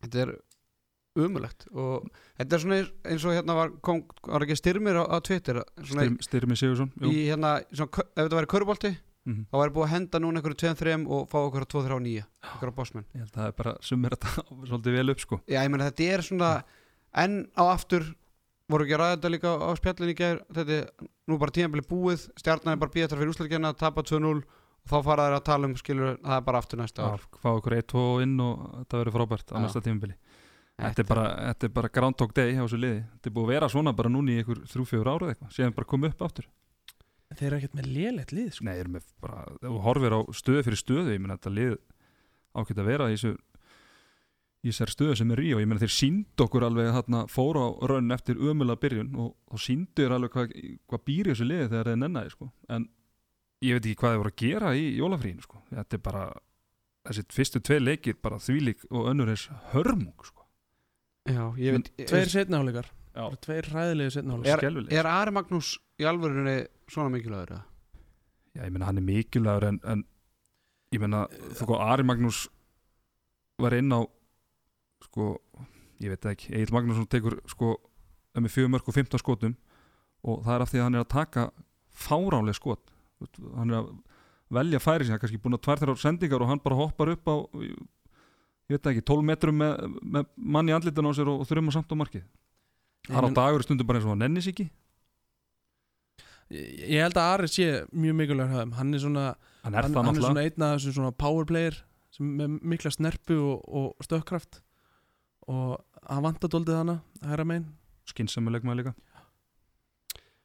þetta 0.03 0.23
er 0.25 0.33
umulegt 1.19 1.67
og 1.75 2.07
þetta 2.39 2.55
er 2.57 2.63
svona 2.63 2.79
eins- 3.11 3.27
og 3.27 3.35
hérna 3.35 3.55
var, 3.59 3.73
kom, 3.83 4.05
var 4.27 4.45
ekki 4.47 4.57
styrmir 4.59 4.99
á, 5.03 5.05
á 5.11 5.17
Twitter 5.21 5.61
Styrmi, 5.83 6.23
Styrmi 6.23 6.57
Sigursson 6.59 6.93
í 7.03 7.27
hérna, 7.29 7.59
svona, 7.73 8.07
ef 8.15 8.25
þetta 8.25 8.41
væri 8.41 8.53
körubolti 8.55 8.95
Mhm. 9.29 9.43
þá 9.53 9.57
væri 9.61 9.73
búið 9.75 9.85
að 9.85 9.91
henda 9.93 10.19
núna 10.23 10.39
einhverju 10.41 10.57
2-3 10.63 10.93
og 11.13 11.27
fá 11.29 11.37
okkur 11.43 11.65
2-3-9 11.69 12.23
okkur 12.55 12.71
á 12.71 12.75
bossmenn. 12.79 13.05
Ég 13.13 13.21
held 13.27 13.33
að 13.35 13.41
það 13.43 13.49
er 13.51 13.57
bara 13.59 13.73
sumir 13.85 14.15
þetta 14.15 14.45
svolítið 14.71 14.95
vel 14.97 15.11
upp 15.13 15.21
sko. 15.21 15.39
Já, 15.45 15.59
ég 15.67 15.69
meina 15.75 15.89
þetta 15.91 16.07
er 16.15 16.23
svona 16.25 16.51
enn 17.13 17.35
á 17.53 17.63
aftur 17.69 18.07
voru 18.69 18.85
ekki 18.87 18.97
að 18.97 19.03
ræða 19.03 19.17
þetta 19.17 19.33
líka 19.35 19.53
á 19.59 19.71
spjallin 19.79 20.13
í 20.13 20.17
gær? 20.19 20.41
Þetta 20.55 20.79
er 20.79 20.89
nú 21.29 21.39
bara 21.41 21.55
tímabili 21.57 21.85
búið 21.89 22.25
stjarnan 22.41 22.75
er 22.75 22.81
bara 22.83 22.95
býða 22.95 23.11
þar 23.13 23.23
fyrir 23.23 23.33
úslækjana 23.35 23.73
tapa 23.81 24.05
2-0 24.05 24.33
og 24.39 24.93
þá 24.93 24.97
fara 25.05 25.29
þær 25.29 25.37
að 25.39 25.47
tala 25.49 25.69
um 25.71 25.77
skilur 25.79 26.19
það 26.23 26.37
er 26.37 26.45
bara 26.49 26.63
aftur 26.63 26.81
næsta 26.83 27.09
ár. 27.09 27.25
Fá 27.43 27.51
okkur 27.55 27.79
1-2 27.81 28.05
inn 28.25 28.37
og 28.45 28.63
þetta 28.83 29.03
verður 29.03 29.17
frábært 29.19 29.53
á 29.53 29.57
Já. 29.57 29.63
næsta 29.65 29.85
tímabili. 29.85 30.17
Þetta 30.79 31.03
er 31.03 31.09
bara, 31.09 31.27
þetta 31.49 31.67
er 31.67 31.75
bara 31.75 31.89
Groundhog 31.91 32.33
Day 32.37 32.53
hjá 32.55 32.63
þessu 32.63 32.79
liði. 32.79 33.01
Þetta 33.17 33.29
er 33.31 33.35
búið 33.35 33.49
að 33.49 33.53
vera 33.57 33.69
svona 33.73 33.93
bara 33.99 34.13
núna 34.15 34.31
í 34.31 34.39
einhver 34.39 34.61
3-4 34.71 35.11
árið 35.17 35.33
eitthvað 35.33 35.55
síðan 35.57 35.75
bara 35.75 35.91
komið 35.91 36.13
upp 36.15 36.23
aftur. 36.29 36.47
Þeir 37.35 37.47
eru 37.49 37.59
ekkert 37.59 37.75
með 37.77 37.89
lélegt 37.93 38.33
lið 38.33 38.53
sko. 38.55 38.65
Nei, 38.69 38.77
erum 38.79 38.95
við 38.97 39.09
bara, 39.21 39.43
ef 39.59 39.67
þú 39.67 39.81
horfir 39.85 40.15
á 40.17 40.21
stöðu 40.39 40.63
fyrir 40.69 40.81
stöðu 40.81 41.13
ég 41.13 41.21
meina 41.21 41.37
þetta 41.37 41.53
lið 41.57 41.75
ákveðt 42.57 42.81
að 42.85 42.89
vera 42.89 43.09
í 43.11 43.17
þessu 43.19 43.33
í 44.65 44.73
þessar 44.73 44.91
stöðu 44.91 45.17
sem 45.21 45.33
er 45.35 45.43
í 45.45 45.53
og 45.55 45.63
ég 45.63 45.69
meina 45.71 45.83
þeir 45.83 45.95
síndu 45.95 46.45
okkur 46.45 46.67
alveg 46.67 46.91
þarna 46.97 47.21
fóru 47.31 47.63
á 47.63 47.69
raun 47.93 48.15
eftir 48.15 48.41
ömulega 48.43 48.83
byrjun 48.83 49.13
og, 49.23 49.31
og 49.53 49.63
síndu 49.63 50.03
þér 50.03 50.17
alveg 50.17 50.35
hvað, 50.35 50.55
hvað 50.91 51.05
býr 51.07 51.29
í 51.29 51.35
þessu 51.35 51.47
liði 51.47 51.69
þegar 51.69 51.91
þeir 51.93 52.01
nennaði 52.03 52.35
sko. 52.35 52.51
en 52.75 52.89
ég 53.63 53.79
veit 53.79 53.87
ekki 53.87 54.01
hvað 54.03 54.15
þeir 54.15 54.23
voru 54.25 54.33
að 54.35 54.43
gera 54.43 54.75
í 54.75 54.85
jólafríinu 54.99 55.47
sko. 55.47 55.63
þetta 55.71 55.99
er 55.99 56.05
bara 56.09 56.25
þessi 57.09 57.27
fyrstu 57.39 57.63
tvei 57.65 57.79
leikir 57.85 58.19
bara 58.23 58.43
þvílík 58.43 58.85
og 58.91 59.09
önnur 59.13 59.33
eins 59.33 59.47
hörmung 59.73 60.27
sko. 60.27 60.45
Já, 61.29 61.45
ég 61.61 61.77
veit 61.77 61.93
tveir 62.09 62.31
setnaháleikar 62.33 62.91
Já. 63.15 63.25
tveir 63.45 63.67
ræðilegi 63.71 64.11
er, 64.11 64.15
setnaháleikar 64.19 64.63
skelfilegir. 64.63 64.99
er 64.99 65.11
Ari 65.13 65.35
Magnús 65.39 65.73
í 65.99 66.07
alvörunni 66.09 66.59
svona 66.91 67.13
mikilvægur? 67.15 67.65
Já, 68.57 68.63
ég 68.65 68.75
meina 68.75 68.91
hann 68.91 68.99
er 68.99 69.07
mikilvægur 69.07 69.71
en, 69.71 69.81
en 69.85 70.05
ég 70.95 71.03
meina, 71.03 71.27
þú 71.55 71.67
sko, 71.67 71.81
Ari 71.85 72.07
Magnús 72.07 72.47
var 73.61 73.77
inn 73.77 73.93
á 73.93 74.01
sko, 75.05 75.29
ég 76.03 76.11
veit 76.13 76.23
það 76.25 76.35
ekki 76.35 76.53
Egil 76.59 76.75
Magnússon 76.75 77.09
tekur 77.11 77.39
sko 77.51 77.75
með 78.39 78.53
fjögur 78.55 78.73
mörg 78.75 78.89
og 78.91 78.95
15 78.95 79.19
skotum 79.23 79.55
og 80.29 80.43
það 80.47 80.55
er 80.57 80.65
af 80.65 80.71
því 80.73 80.79
að 80.81 80.87
hann 80.89 80.99
er 80.99 81.05
að 81.05 81.13
taka 81.15 81.45
fáránlega 81.99 82.55
skot. 82.59 82.91
Hann 83.57 83.71
er 83.73 83.81
að 83.81 83.93
velja 84.55 84.81
færi 84.83 85.05
sem 85.07 85.13
hann 85.15 85.19
er 85.19 85.23
kannski 85.25 85.41
búin 85.43 85.57
að 85.59 85.65
tvær 85.67 85.81
þeirra 85.83 85.97
sendingar 86.03 86.43
og 86.45 86.51
hann 86.53 86.63
bara 86.65 86.79
hoppar 86.79 87.11
upp 87.15 87.27
á 87.31 87.35
ég 87.59 88.75
veit 88.77 88.83
það 88.85 88.93
ekki, 88.97 89.05
12 89.11 89.25
metrum 89.31 89.57
með, 89.63 89.87
með 90.03 90.29
mann 90.37 90.69
í 90.69 90.75
andlitan 90.77 91.09
á 91.09 91.13
sér 91.17 91.31
og, 91.33 91.41
og 91.43 91.49
þurfum 91.49 91.71
að 91.73 91.77
samt 91.79 91.95
á 91.95 91.97
markið. 92.03 92.27
Hann 93.09 93.25
á 93.25 93.31
En- 93.31 93.39
dagur 93.39 93.65
stundum 93.65 93.89
bara 93.89 93.99
eins 94.01 94.07
og 94.09 94.13
hann 94.15 94.23
nennis 94.27 94.49
ekki. 94.51 94.69
Ég 96.53 96.89
ég 96.95 97.03
held 97.05 97.19
að 97.21 97.31
Ari 97.35 97.49
sé 97.53 97.67
mjög 97.93 98.15
mikilvægur 98.23 98.55
þeim. 98.63 98.71
hann 98.79 98.95
er 98.97 99.03
svona 99.03 99.25
hann 99.65 99.75
er 99.75 99.83
hann, 99.85 99.93
það 99.93 100.07
hann 100.09 100.17
er 100.17 100.25
svona 100.25 100.45
einn 100.47 100.65
af 100.65 100.71
þessum 100.79 100.95
svona 100.97 101.13
power 101.13 101.45
player 101.49 101.77
sem 102.15 102.31
með 102.39 102.55
mikla 102.73 102.93
snerpu 102.95 103.37
og, 103.37 103.67
og 103.69 104.07
stökkraft 104.07 104.63
og 105.49 106.05
hann 106.09 106.25
vantar 106.25 106.53
doldið 106.53 106.81
hana 106.83 106.99
hæra 107.25 107.47
megin 107.49 107.69
skynsamileg 108.09 108.65
maður 108.65 108.83
líka. 108.83 108.95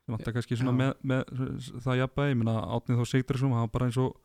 Sem 0.03 0.15
vantar 0.15 0.35
kannski 0.35 0.57
svona 0.59 0.73
með, 0.75 0.95
með 1.07 1.29
það 1.85 1.99
jafnvægi, 2.01 2.33
ég 2.33 2.39
meina 2.41 2.55
Átnið 2.75 2.99
þó 2.99 3.05
Sigdursson 3.07 3.53
hann 3.55 3.65
var 3.65 3.71
bara 3.71 3.87
eins 3.87 3.99
og 4.03 4.17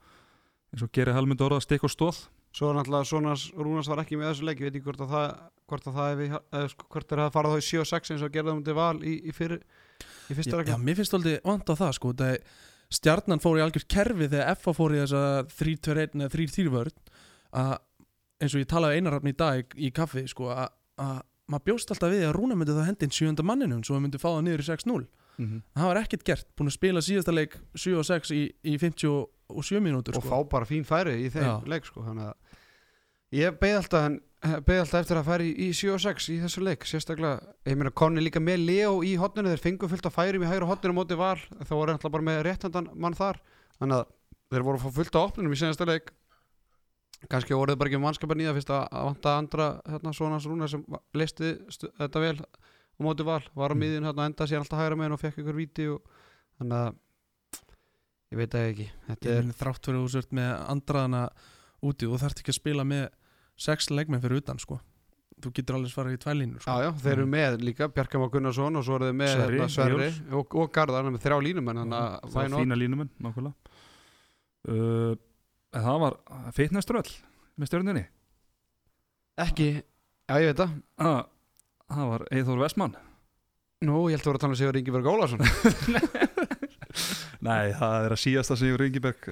eins 0.73 0.85
og 0.85 0.91
gerir 0.95 1.17
helmund 1.17 1.45
orða 1.45 1.63
stikk 1.65 1.87
og 1.87 1.95
stóð 1.95 2.25
Svo 2.57 2.71
er 2.71 2.79
náttúrulega 2.79 3.07
Sónas 3.07 3.45
Rúnars 3.55 3.91
var 3.91 4.01
ekki 4.03 4.19
með 4.19 4.33
þessu 4.33 4.47
leik 4.49 4.63
ég 4.63 4.69
veit 4.71 4.79
ekki 4.79 4.89
hvort 4.89 5.03
að 5.05 5.13
það 5.13 5.27
hvort 5.69 5.89
að 5.91 5.99
það 5.99 6.09
hefði, 6.09 6.29
sko, 6.73 6.87
hvort 6.95 7.13
er 7.13 7.23
að 7.23 7.35
fara 7.35 7.53
þá 7.53 7.59
í 7.61 7.67
7 7.69 7.83
og 7.83 7.89
6 7.91 8.15
eins 8.15 8.25
og 8.25 8.33
gerða 8.35 8.55
um 8.55 8.63
til 8.65 8.77
val 8.79 8.97
í, 9.05 9.15
í, 9.21 9.35
fyrir, 9.37 9.61
í 10.33 10.37
fyrsta 10.39 10.61
leik 10.61 10.73
já, 10.73 10.79
mér 10.81 10.99
finnst 10.99 11.15
doldið 11.15 11.37
vant 11.45 11.71
á 11.71 11.75
það 11.77 11.93
sko 11.99 12.13
það 12.19 12.39
stjarnan 12.99 13.45
fór 13.45 13.61
í 13.61 13.65
algjör 13.67 13.85
kerfi 13.95 14.31
þegar 14.33 14.59
FA 14.63 14.75
fór 14.79 14.97
í 14.97 15.03
þessa 15.03 15.23
3-2-1 15.53 16.25
eða 16.25 16.33
3-4 16.35 16.73
vörð 16.73 17.13
að 17.63 17.75
eins 18.39 18.55
og 18.55 18.63
ég 18.63 18.71
talaði 18.71 19.01
einarafn 19.01 19.31
í 19.31 19.37
dag 19.39 19.75
í, 19.77 19.91
kaffi 19.95 20.27
sko 20.31 20.53
að 20.55 20.69
að 20.99 21.21
maður 21.49 21.65
bjóst 21.71 21.93
alltaf 21.95 22.13
við 22.13 22.27
að 22.27 22.35
Rúna 22.37 22.59
myndi 22.59 22.75
þá 22.77 22.85
hendin 22.89 23.15
sjönda 23.15 23.45
manninum 23.47 23.85
svo 23.87 23.97
hann 23.97 24.05
myndi 24.05 24.21
fá 24.21 24.29
það 24.31 24.45
niður 24.47 24.65
í 24.65 24.69
6-0 24.69 24.99
mm 25.39 25.59
það 25.79 25.91
var 25.91 26.01
ekkert 26.03 26.25
gert, 26.27 26.49
búin 26.59 26.71
að 26.71 26.75
spila 26.75 27.03
síðasta 27.05 27.35
leik 27.35 27.53
7 27.79 27.93
og 28.01 28.07
6 28.09 28.33
í, 28.35 28.41
í 28.67 28.75
57 28.83 29.83
mínútur 29.85 30.19
og 30.19 30.25
sko. 30.25 30.33
fá 30.33 30.51
bara 30.51 30.67
fín 30.69 30.87
færi 30.87 31.15
í 31.23 31.29
þeim 31.31 31.47
Já. 31.47 31.55
leik 31.71 31.87
sko, 31.87 32.03
þannig 32.03 32.33
að 32.33 33.39
ég 33.39 33.61
beði 33.63 33.79
alltaf, 33.79 34.19
alltaf 34.43 34.99
eftir 34.99 35.21
að 35.21 35.31
færi 35.31 35.49
í, 35.53 35.69
í 35.69 35.79
7 35.79 35.95
og 35.95 36.03
6 36.09 36.29
í 36.35 36.39
þessu 36.43 36.65
leik 36.67 36.89
sérstaklega, 36.91 37.55
ég 37.71 37.79
meina 37.79 37.95
konni 38.03 38.25
líka 38.25 38.43
með 38.43 38.65
Leo 38.67 38.99
í 39.07 39.15
hotninu, 39.21 39.55
þeir 39.55 39.63
fengu 39.63 39.91
fullt 39.93 40.11
af 40.11 40.19
færim 40.19 40.43
í 40.43 40.51
hægra 40.51 40.69
hotninu 40.73 40.99
móti 40.99 41.19
val, 41.19 41.39
þá 41.39 41.75
voru 41.77 41.95
alltaf 41.95 42.15
bara 42.19 42.29
með 42.33 42.43
réttandan 42.49 42.91
mann 42.99 43.17
þar, 43.19 43.39
þannig 43.79 44.03
að 44.03 44.11
þeir 44.51 44.67
voru 44.73 44.93
fullt 44.99 45.15
af 45.15 45.31
opnunum 45.31 45.55
í 45.55 45.61
senasta 45.63 45.87
leik 45.87 46.11
kannski 47.27 47.57
voru 47.57 47.73
þeir 47.75 47.81
bara 47.81 47.91
ekki 47.91 48.01
mannskapar 48.03 48.39
nýða 48.39 48.55
fyrst 48.59 48.71
að, 48.71 48.85
vanta 49.09 49.35
andra 49.39 49.69
hérna, 49.89 50.13
svona 50.15 50.39
svona 50.43 50.69
sem 50.71 50.85
listi 51.19 51.55
þetta 51.99 52.23
vel 52.23 52.37
á 52.39 53.01
móti 53.03 53.27
val, 53.27 53.43
var 53.55 53.71
á 53.71 53.75
Mm. 53.75 53.83
miðjun 53.83 54.07
hérna, 54.09 54.27
enda 54.31 54.47
sér 54.47 54.63
alltaf 54.63 54.79
hægra 54.79 54.97
með 54.99 55.13
og 55.17 55.21
fekk 55.23 55.39
ykkur 55.43 55.59
víti 55.59 55.89
og 55.91 56.03
þannig 56.59 56.79
að 56.79 56.95
ég 58.33 58.37
veit 58.39 58.51
það 58.53 58.69
ekki 58.73 58.91
þetta 59.09 59.29
Ég 59.29 59.39
er 59.39 59.57
þrátt 59.63 59.89
fyrir 59.89 60.03
þú 60.05 60.11
sért 60.15 60.33
með 60.37 60.51
andraðana 60.69 61.23
úti 61.83 62.07
og 62.07 62.15
þú 62.15 62.21
þarft 62.23 62.43
ekki 62.43 62.55
að 62.55 62.61
spila 62.61 62.85
með 62.85 63.09
sex 63.59 63.91
leikmenn 63.91 64.23
fyrir 64.23 64.43
utan 64.43 64.59
sko. 64.59 64.81
þú 65.39 65.53
getur 65.55 65.77
alveg 65.79 65.91
svarað 65.93 66.15
í 66.17 66.19
tvælínu 66.19 66.59
sko. 66.59 66.71
Já, 66.71 66.83
já, 66.83 66.91
þeir 66.99 67.13
eru 67.13 67.27
með 67.31 67.61
líka 67.63 67.87
Bjarkama 67.95 68.27
Gunnarsson 68.33 68.75
og 68.77 68.83
svo 68.85 68.97
eru 68.99 69.07
þeir 69.07 69.19
með 69.21 69.29
Sverri, 69.35 69.59
Sverri, 69.71 70.09
Sverri 70.11 70.35
og, 70.35 70.55
og 70.59 70.73
Garðar 70.75 71.05
er 71.07 71.13
með 71.15 71.23
þrjá 71.23 71.39
línumenn 71.47 71.79
það 71.95 72.49
not? 72.51 72.59
fína 72.59 72.79
línumenn, 72.79 73.11
uh, 74.69 75.15
það 75.75 75.99
var 76.05 76.17
fitnesströll 76.57 77.11
með 77.59 77.71
stjórninni 77.71 78.05
ekki, 79.39 79.69
já 80.27 80.35
ég 80.43 80.49
veit 80.51 80.59
það. 80.59 80.73
Ah, 80.99 81.21
það 81.95 82.09
var 82.13 82.25
Eithor 82.35 82.59
Vestmann. 82.63 82.97
Nú, 83.87 84.01
ég 84.11 84.17
held 84.19 84.25
að 84.25 84.31
voru 84.33 84.39
að 84.41 84.43
tala 84.43 84.55
um 84.57 84.59
Sigur 84.59 84.79
Ingiberg 84.81 85.07
Ólason 85.07 85.43
nei, 87.47 87.71
það 87.79 88.07
er 88.09 88.15
að 88.17 88.19
síðasta 88.25 88.57
sem 88.57 88.65
Sigur 88.67 88.83
Ingiberg 88.89 89.29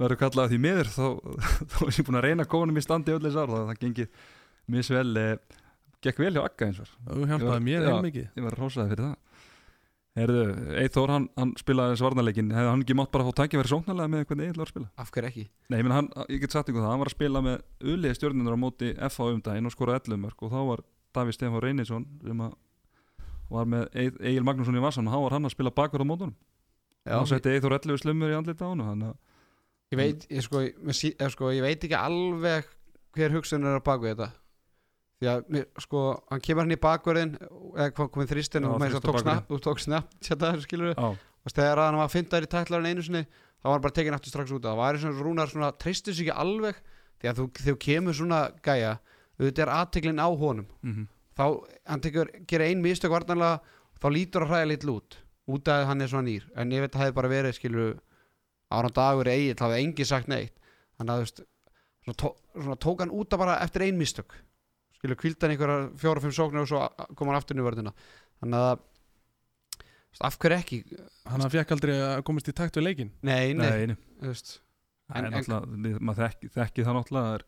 verður 0.00 0.18
kallað 0.24 0.50
því 0.50 0.58
miður 0.64 0.90
þá, 0.90 1.04
þá 1.70 1.76
er 1.86 1.92
ég 1.94 2.08
búin 2.08 2.18
að 2.18 2.26
reyna 2.26 2.48
konum 2.50 2.80
í 2.80 2.82
standi 2.82 3.14
öll 3.14 3.22
þess 3.22 3.38
ár, 3.38 3.52
það 3.54 3.78
gengið 3.84 4.26
misvel 4.74 5.12
eh, 5.22 5.60
gekk 6.02 6.18
vel 6.24 6.32
hjá 6.34 6.42
Akka 6.48 6.66
eins 6.66 6.82
og 6.82 6.90
þú 7.06 7.28
hjálpaði 7.30 7.64
mér 7.68 7.86
heil 7.86 8.02
mikið. 8.08 8.26
ég 8.34 8.48
var 8.48 8.58
rósaði 8.58 8.92
fyrir 8.96 9.06
það 9.06 9.16
Eithor, 10.16 11.10
hann, 11.12 11.26
hann 11.36 11.50
spilaði 11.60 11.98
svarnarleikin 12.00 12.48
hefði 12.56 12.70
hann 12.72 12.82
ekki 12.84 12.94
mátt 12.96 13.10
bara 13.12 13.26
að 13.26 13.34
fá 13.34 13.42
tækja 13.42 13.60
verið 13.60 13.72
sóknarlega 13.74 14.12
með 14.12 14.22
hvernig 14.30 14.54
að 14.54 14.70
spila 14.70 14.86
Af 15.02 15.10
hverju 15.12 15.28
ekki? 15.28 15.44
Nei, 15.68 15.76
ég, 15.76 15.84
meina, 15.84 15.98
hann, 15.98 16.08
ég 16.32 16.40
get 16.40 16.56
sagt 16.56 16.70
ykkur 16.72 16.80
það, 16.80 16.92
hann 16.94 17.02
var 17.02 17.10
að 17.10 17.16
spila 17.18 17.42
með 17.44 17.90
uliði 17.92 18.16
stjórnundur 18.16 18.56
á 18.56 18.60
móti 18.64 18.92
FH 18.96 19.28
um 19.34 19.42
daginn 19.44 19.68
og 19.68 19.74
skoraði 19.74 20.14
11 20.14 20.22
mörg 20.24 20.46
og 20.46 20.54
þá 20.54 20.58
var 20.70 20.84
Davíð 21.16 21.36
Stefán 21.36 21.64
Reynisson 21.64 22.08
sem 22.24 22.42
var 23.52 23.68
með 23.70 24.00
Egil 24.00 24.46
Magnússon 24.48 24.80
í 24.80 24.82
Vassan 24.82 25.10
og 25.10 25.14
þá 25.14 25.20
var 25.26 25.36
hann 25.36 25.50
að 25.50 25.54
spila 25.54 25.74
bakur 25.76 26.02
á 26.02 26.06
mótunum. 26.08 26.34
Já, 27.06 27.20
og 27.20 27.28
setti 27.30 27.52
Eithor 27.52 27.76
11 27.76 28.00
slumur 28.02 28.32
í 28.32 28.38
andlita 28.40 28.66
á 28.66 28.72
hann 28.72 29.04
ég 29.92 30.00
veit, 30.00 30.26
ég, 30.32 30.42
sko, 30.42 30.64
ég, 30.64 31.28
sko, 31.30 31.52
ég 31.54 31.62
veit 31.62 31.78
ekki 31.78 31.94
alveg 31.98 32.66
hver 33.16 33.36
hugsun 33.36 33.66
er 33.66 33.78
að 33.78 33.84
baka 33.86 34.10
þetta 34.10 34.30
því 35.16 35.30
að, 35.32 35.64
sko, 35.80 36.02
hann 36.30 36.44
kemur 36.44 36.66
hann 36.66 36.76
í 36.76 36.80
bakverðin 36.82 37.34
eða 37.40 37.88
komið 37.96 38.32
þrýstin 38.34 38.66
Já, 38.66 38.68
og 38.68 38.84
að 38.84 38.94
tók 38.96 39.06
bakvörðinn. 39.06 39.24
snap, 39.24 39.48
þú 39.48 39.60
tók 39.64 39.82
snap 39.82 40.14
þetta 40.28 40.52
skilur 40.66 40.90
við, 40.92 41.00
á, 41.00 41.08
og 41.46 41.56
þegar 41.56 41.82
hann 41.86 42.00
var 42.02 42.12
fyndar 42.12 42.46
í 42.46 42.52
tæklarinn 42.52 42.90
einu 42.92 43.06
sinni, 43.06 43.24
þá 43.62 43.68
var 43.70 43.76
hann 43.78 43.84
bara 43.86 43.96
tekin 43.96 44.16
aftur 44.18 44.34
strax 44.34 44.52
út. 44.52 44.64
Það 44.66 44.80
var 44.82 44.98
eins 44.98 45.08
og 45.08 45.20
rúnar 45.24 45.52
svona, 45.52 45.72
treystir 45.80 46.16
sig 46.16 46.28
ekki 46.28 46.36
alveg 46.44 46.80
því 47.22 47.30
að 47.30 47.40
þú, 47.40 47.46
þú 47.64 47.76
kemur 47.86 48.18
svona 48.18 48.40
gæja, 48.64 48.96
auðvitað 49.40 49.64
er 49.64 49.74
aðteklin 49.78 50.20
á 50.20 50.28
honum. 50.28 50.68
Mm 50.84 51.06
þá, 51.36 51.44
hann 51.86 52.02
tekur, 52.04 52.30
gerir 52.48 52.70
ein 52.70 52.82
mistök 52.84 53.12
varnarlega 53.12 53.60
þá 54.00 54.08
lítur 54.12 54.46
að 54.46 54.52
hræða 54.52 54.70
litlu 54.72 54.98
út 55.00 55.18
út 55.46 55.68
af 55.70 55.82
að 55.82 55.88
hann 55.90 56.02
er 56.02 56.10
svona 56.10 56.26
nýr. 56.26 56.46
En 56.58 56.72
ég 56.74 56.82
veit 56.82 56.90
að 56.90 56.96
það 56.96 57.04
hefði 57.04 57.16
bara 57.20 57.30
verið 57.30 57.52
skilur 57.54 57.92
ára 58.74 58.88
dagur 58.90 59.28
eigin, 59.30 59.54
það 59.54 59.74
hefði 59.76 59.84
engi 59.84 60.06
sagt 60.08 60.30
neitt. 60.32 60.56
Þannig 60.98 61.12
að 61.12 61.20
þú 61.20 61.26
veist 61.26 61.42
svona, 62.02 62.16
tó, 62.22 62.30
svona 62.56 62.78
tók 62.82 63.04
hann 63.04 63.14
út 63.14 63.36
af 63.36 63.42
bara 63.44 63.58
eftir 63.62 63.84
ein 63.86 64.00
mistök 64.00 64.34
skilur 64.96 65.18
kvildan 65.20 65.52
einhverja 65.54 65.88
fjóra-fimm 66.00 66.34
sóknir 66.36 66.64
og 66.64 66.68
svo 66.70 66.82
kom 67.16 67.28
hann 67.30 67.38
aftur 67.38 67.56
nývörðina 67.58 67.92
þannig 68.40 68.60
að 68.66 68.76
þú 69.76 70.16
veist, 70.16 70.24
af 70.30 70.38
hverju 70.40 70.58
ekki? 70.62 70.78
Hann 71.28 71.50
fekk 71.52 71.72
aldrei 71.76 71.94
að 72.00 72.22
komast 72.28 72.48
í 72.50 72.54
takt 72.56 72.78
við 72.80 72.86
leikin 72.88 73.10
nei, 73.26 73.52
nei, 73.54 73.70
nei, 73.70 73.86
nei. 73.94 73.96
Það 75.06 75.16
En- 75.20 75.24
er 75.24 75.26
en- 75.26 75.34
náttúrulega, 75.38 75.98
maður 76.02 76.22
þekki, 76.26 76.48
þekki 76.56 76.84
það 76.86 76.96
náttúrulega 76.96 77.26
það 77.26 77.34
er, 77.36 77.42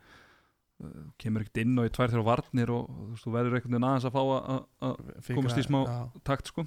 uh, 0.84 1.06
kemur 1.18 1.42
ekkert 1.42 1.58
inn 1.64 1.78
og 1.82 1.88
í 1.88 1.90
tvær 1.96 2.12
þrjá 2.12 2.24
varnir 2.28 2.70
og 2.70 2.84
þú 2.92 3.06
veist, 3.10 3.24
þú 3.24 3.32
verður 3.34 3.56
einhvern 3.58 3.72
veginn 3.74 3.86
aðeins 3.88 4.06
að 4.06 4.14
fá 4.14 4.20
að- 4.22 4.44
að 4.52 4.60
að 4.86 5.34
Komast 5.34 5.58
í 5.58 5.64
smá- 5.66 5.86
já. 5.88 5.96
takt 6.28 6.46
sko. 6.52 6.66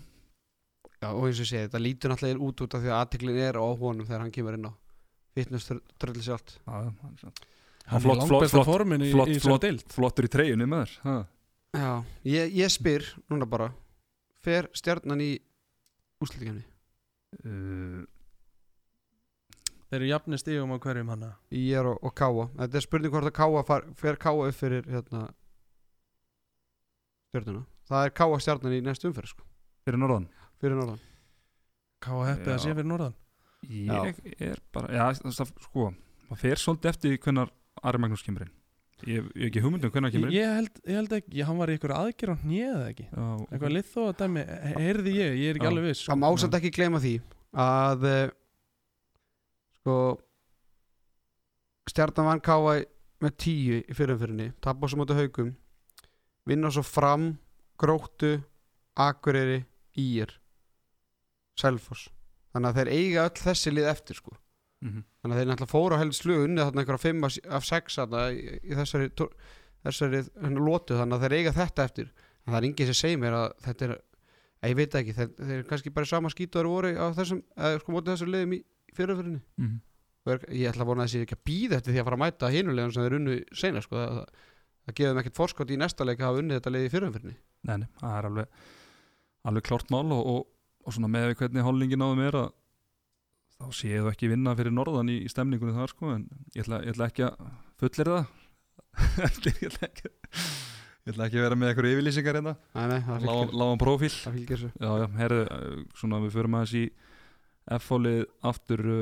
Já, 1.01 1.07
og 1.15 1.23
eins 1.29 1.39
og 1.39 1.45
ég 1.45 1.51
segi, 1.53 1.63
þetta 1.69 1.79
lítur 1.85 2.11
náttúrulega 2.11 2.43
út 2.49 2.61
út 2.65 2.75
af 2.75 2.81
því 2.83 2.89
að 2.91 2.99
aðteklin 2.99 3.39
er 3.39 3.55
á 3.55 3.63
honum 3.79 4.05
þegar 4.05 4.19
hann 4.25 4.31
kemur 4.35 4.53
inn 4.59 4.67
á 4.67 4.73
fitness 5.33 5.71
trölli 5.97 6.21
sjálft. 6.27 6.57
Já, 6.67 6.71
hann 6.75 6.97
er 7.07 7.17
svona- 7.23 7.39
Hann 7.89 8.03
flott, 8.03 8.21
er 8.21 8.51
flott, 8.51 8.67
formin 8.67 9.03
í, 9.03 9.11
flott, 9.11 9.31
í 9.31 9.39
flott. 9.39 9.61
þessari 9.61 9.63
deild. 9.65 9.85
flottur 9.91 10.27
í 10.27 10.31
treyjunni 10.31 10.67
ha. 11.03 11.15
Já, 11.71 11.91
ég, 12.27 12.53
ég 12.59 12.71
spyr 12.71 13.05
núna 13.31 13.47
bara 13.49 13.71
fer 14.43 14.67
stjarnan 14.75 15.21
í 15.23 15.31
úslitikefni 16.21 16.63
uh, 17.45 18.01
Þeir 19.91 19.99
eru 19.99 20.07
jafnir 20.07 20.39
stígum 20.39 20.71
á 20.71 20.77
hverjum 20.79 21.09
hana. 21.11 21.33
Í 21.51 21.65
er 21.75 21.89
og, 21.89 21.97
og 21.99 22.13
káa 22.15 22.47
þetta 22.55 22.77
er 22.79 22.85
spurning 22.85 23.11
hvort 23.11 23.27
að 23.27 23.35
káa 23.35 23.63
far, 23.67 23.87
fer 23.99 24.19
káa 24.19 24.47
upp 24.47 24.55
fyrir 24.55 24.87
hérna 24.87 25.25
stjörnuna 27.31 27.65
það 27.91 28.05
er 28.07 28.13
káa 28.15 28.39
stjarnan 28.43 28.75
í 28.77 28.83
næstu 28.85 29.09
umferð 29.09 29.33
sko, 29.33 29.47
fyrir 29.85 29.99
norðan? 29.99 30.27
Fyrir 30.61 30.77
norðan. 30.79 31.01
Káa 32.01 32.27
heppið 32.29 32.53
að 32.53 32.57
Já. 32.57 32.63
sé 32.63 32.75
fyrir 32.77 32.89
norðan? 32.91 33.17
Ég 33.61 34.21
er 34.41 34.61
bara, 34.73 34.89
já, 34.95 35.03
það, 35.27 35.51
sko 35.67 35.89
maður 36.31 36.41
fer 36.41 36.61
svolítið 36.61 36.91
eftir 36.93 37.17
hvenar 37.21 37.51
Ari 37.83 38.01
Magnús 38.03 38.23
kemur 38.25 38.43
inn. 38.45 38.51
Ég 39.01 39.15
ég 39.17 39.23
hef 39.41 39.47
ekki 39.49 39.61
hugmyndum 39.63 39.89
hvenar 39.93 40.11
ég, 40.11 40.13
kemur 40.17 40.29
inn. 40.29 40.35
Ég, 40.37 40.49
held, 40.59 40.75
ég 40.85 40.97
held 40.99 41.13
ekki, 41.17 41.31
ég, 41.39 41.45
hann 41.47 41.57
var 41.57 41.71
í 41.73 41.77
ykkur 41.79 41.93
aðgerð 41.95 42.33
á 42.37 42.41
hnið 42.43 42.81
ekki? 42.91 43.05
Já, 43.09 43.23
Eitthvað 43.49 43.73
lið 43.73 43.87
þó 43.93 44.01
að 44.11 44.17
dæmi, 44.19 44.43
he- 44.45 44.73
heyrði 44.85 45.13
ég, 45.15 45.37
ég 45.41 45.49
er 45.49 45.57
ekki 45.57 45.65
Já. 45.65 45.71
alveg 45.71 45.87
viss 45.89 46.03
sko. 46.03 46.11
það 46.11 46.19
má 46.21 46.29
samt 46.43 46.57
ekki 46.59 46.71
gleyma 46.75 46.99
því 47.01 47.13
að 47.65 48.05
eh, 48.11 48.29
sko 49.81 49.95
stjarnan 51.89 52.27
vann 52.29 52.43
káa 52.45 52.75
með 53.21 53.35
tíu 53.41 53.79
í 53.81 53.95
fyrirumfyrinni 53.97 54.51
tappa 54.61 54.87
svo 54.89 55.01
móti 55.01 55.17
haugum 55.17 55.51
vinna 56.49 56.69
svo 56.73 56.83
fram 56.85 57.31
gróttu, 57.81 58.35
akureyri 58.97 59.63
ír 59.97 60.29
selfoss. 61.57 62.07
Þannig 62.53 62.69
að 62.69 62.77
þeir 62.77 62.89
eiga 62.93 63.25
öll 63.25 63.41
þessi 63.41 63.73
lið 63.73 63.89
eftir 63.91 64.17
sko 64.21 64.37
Mhm. 64.81 65.03
þannig 65.21 65.35
að 65.35 65.39
þeir 65.41 65.49
náttúrulega 65.51 65.71
fóru 65.71 65.93
á 65.97 66.01
helst 66.01 66.21
slug 66.23 66.45
unnið 66.47 66.63
þarna 66.67 66.81
einhverja 66.81 67.03
5 67.05 67.41
af 67.59 67.65
6 67.67 67.97
þarna 67.99 68.21
í, 68.33 68.39
í 68.65 68.77
þessari, 68.79 69.09
þessari 69.85 70.21
lotu 70.57 70.97
þannig 70.97 71.17
að 71.17 71.25
þeir 71.25 71.35
eiga 71.37 71.53
þetta 71.57 71.83
eftir 71.89 72.07
en 72.11 72.53
það 72.53 72.57
er 72.61 72.67
enginn 72.69 72.89
sem 72.91 72.97
segir 73.01 73.19
mér 73.21 73.37
að 73.37 73.51
þetta 73.67 73.85
er 73.87 73.93
að 74.61 74.69
ég 74.71 74.75
veit 74.77 74.95
ekki, 75.01 75.13
þeir, 75.17 75.29
þeir 75.37 75.53
eru 75.59 75.67
kannski 75.69 75.93
bara 75.93 76.05
sama 76.09 76.29
skítu 76.33 76.57
þeir 76.59 76.69
voru 76.69 76.91
á 76.97 77.05
þessum, 77.17 77.43
eða 77.57 77.79
sko 77.81 77.93
mótið 77.95 78.13
þessum 78.15 78.31
liðum 78.33 78.53
í 78.57 78.61
fyrirfyrinni 78.97 79.41
Mhm. 79.57 79.77
og 80.25 80.31
er, 80.35 80.39
ég 80.53 80.69
ætla 80.71 80.83
að 80.85 80.89
vona 80.91 81.03
að 81.03 81.07
þessi 81.09 81.21
ekki 81.25 81.37
að 81.37 81.45
býða 81.49 81.77
eftir 81.79 81.93
því 81.93 81.99
að 82.01 82.05
fara 82.09 82.17
að 82.17 82.23
mæta 82.25 82.51
hinulegum 82.53 82.93
sem 82.93 83.03
þeir 83.05 83.15
unnu 83.17 83.37
sena 83.53 83.81
sko, 83.81 83.95
það, 83.97 84.17
það, 84.17 84.97
þeim 85.01 85.21
ekkert 85.21 85.37
forskot 85.41 85.71
í 85.73 85.77
næsta 85.81 86.05
leik 86.05 86.19
að 86.21 86.27
hafa 86.29 86.41
unnið 86.41 86.57
þetta 86.59 86.73
lið 86.75 86.85
í 86.85 86.91
fyrirfyrinni 86.93 87.35
Nei, 87.69 87.85
það 88.01 88.17
er 88.17 88.25
alveg 88.29 88.47
alveg 89.45 89.63
klárt 89.65 89.89
mál 89.93 90.11
og, 90.13 90.25
og, 90.25 90.47
og 90.85 90.93
svona 90.93 91.09
með 91.09 91.35
hvernig 91.37 91.65
hálningin 91.65 92.01
áðum 92.05 92.21
er 92.27 92.37
að 92.41 92.51
þá 93.61 93.77
sé 93.77 93.91
ég 93.93 94.03
þú 94.03 94.11
ekki 94.11 94.31
vinna 94.31 94.55
fyrir 94.57 94.75
norðan 94.75 95.11
í, 95.13 95.21
í 95.25 95.31
stemningunni 95.31 95.77
þar 95.77 95.93
sko 95.93 96.15
en 96.15 96.27
ég 96.55 96.65
ætla, 96.65 96.81
ég 96.85 96.95
ætla 96.95 97.09
ekki 97.11 97.27
að 97.27 97.47
fullir 97.81 98.13
það. 98.15 98.37
Ég 99.47 99.69
ætla 99.71 99.87
ekki 99.87 100.09
ég 101.01 101.13
ætla 101.13 101.25
ekki 101.25 101.39
að 101.39 101.45
vera 101.45 101.57
með 101.57 101.69
eitthvað 101.71 101.93
yfirlýsingar 101.95 102.37
hérna. 102.37 102.53
Lágan 102.75 103.79
prófíl. 103.81 104.11
það 104.11 104.35
fylgir 104.35 104.59
þessu. 104.59 104.71
Já, 104.75 104.89
já, 105.01 105.05
herðu, 105.17 105.39
eh, 105.55 105.79
svona 105.97 106.19
við 106.21 106.35
förum 106.35 106.57
aðeins 106.59 106.73
í 106.77 106.83
F-fólið 107.77 108.19
aftur 108.51 108.83
uh, 108.85 108.99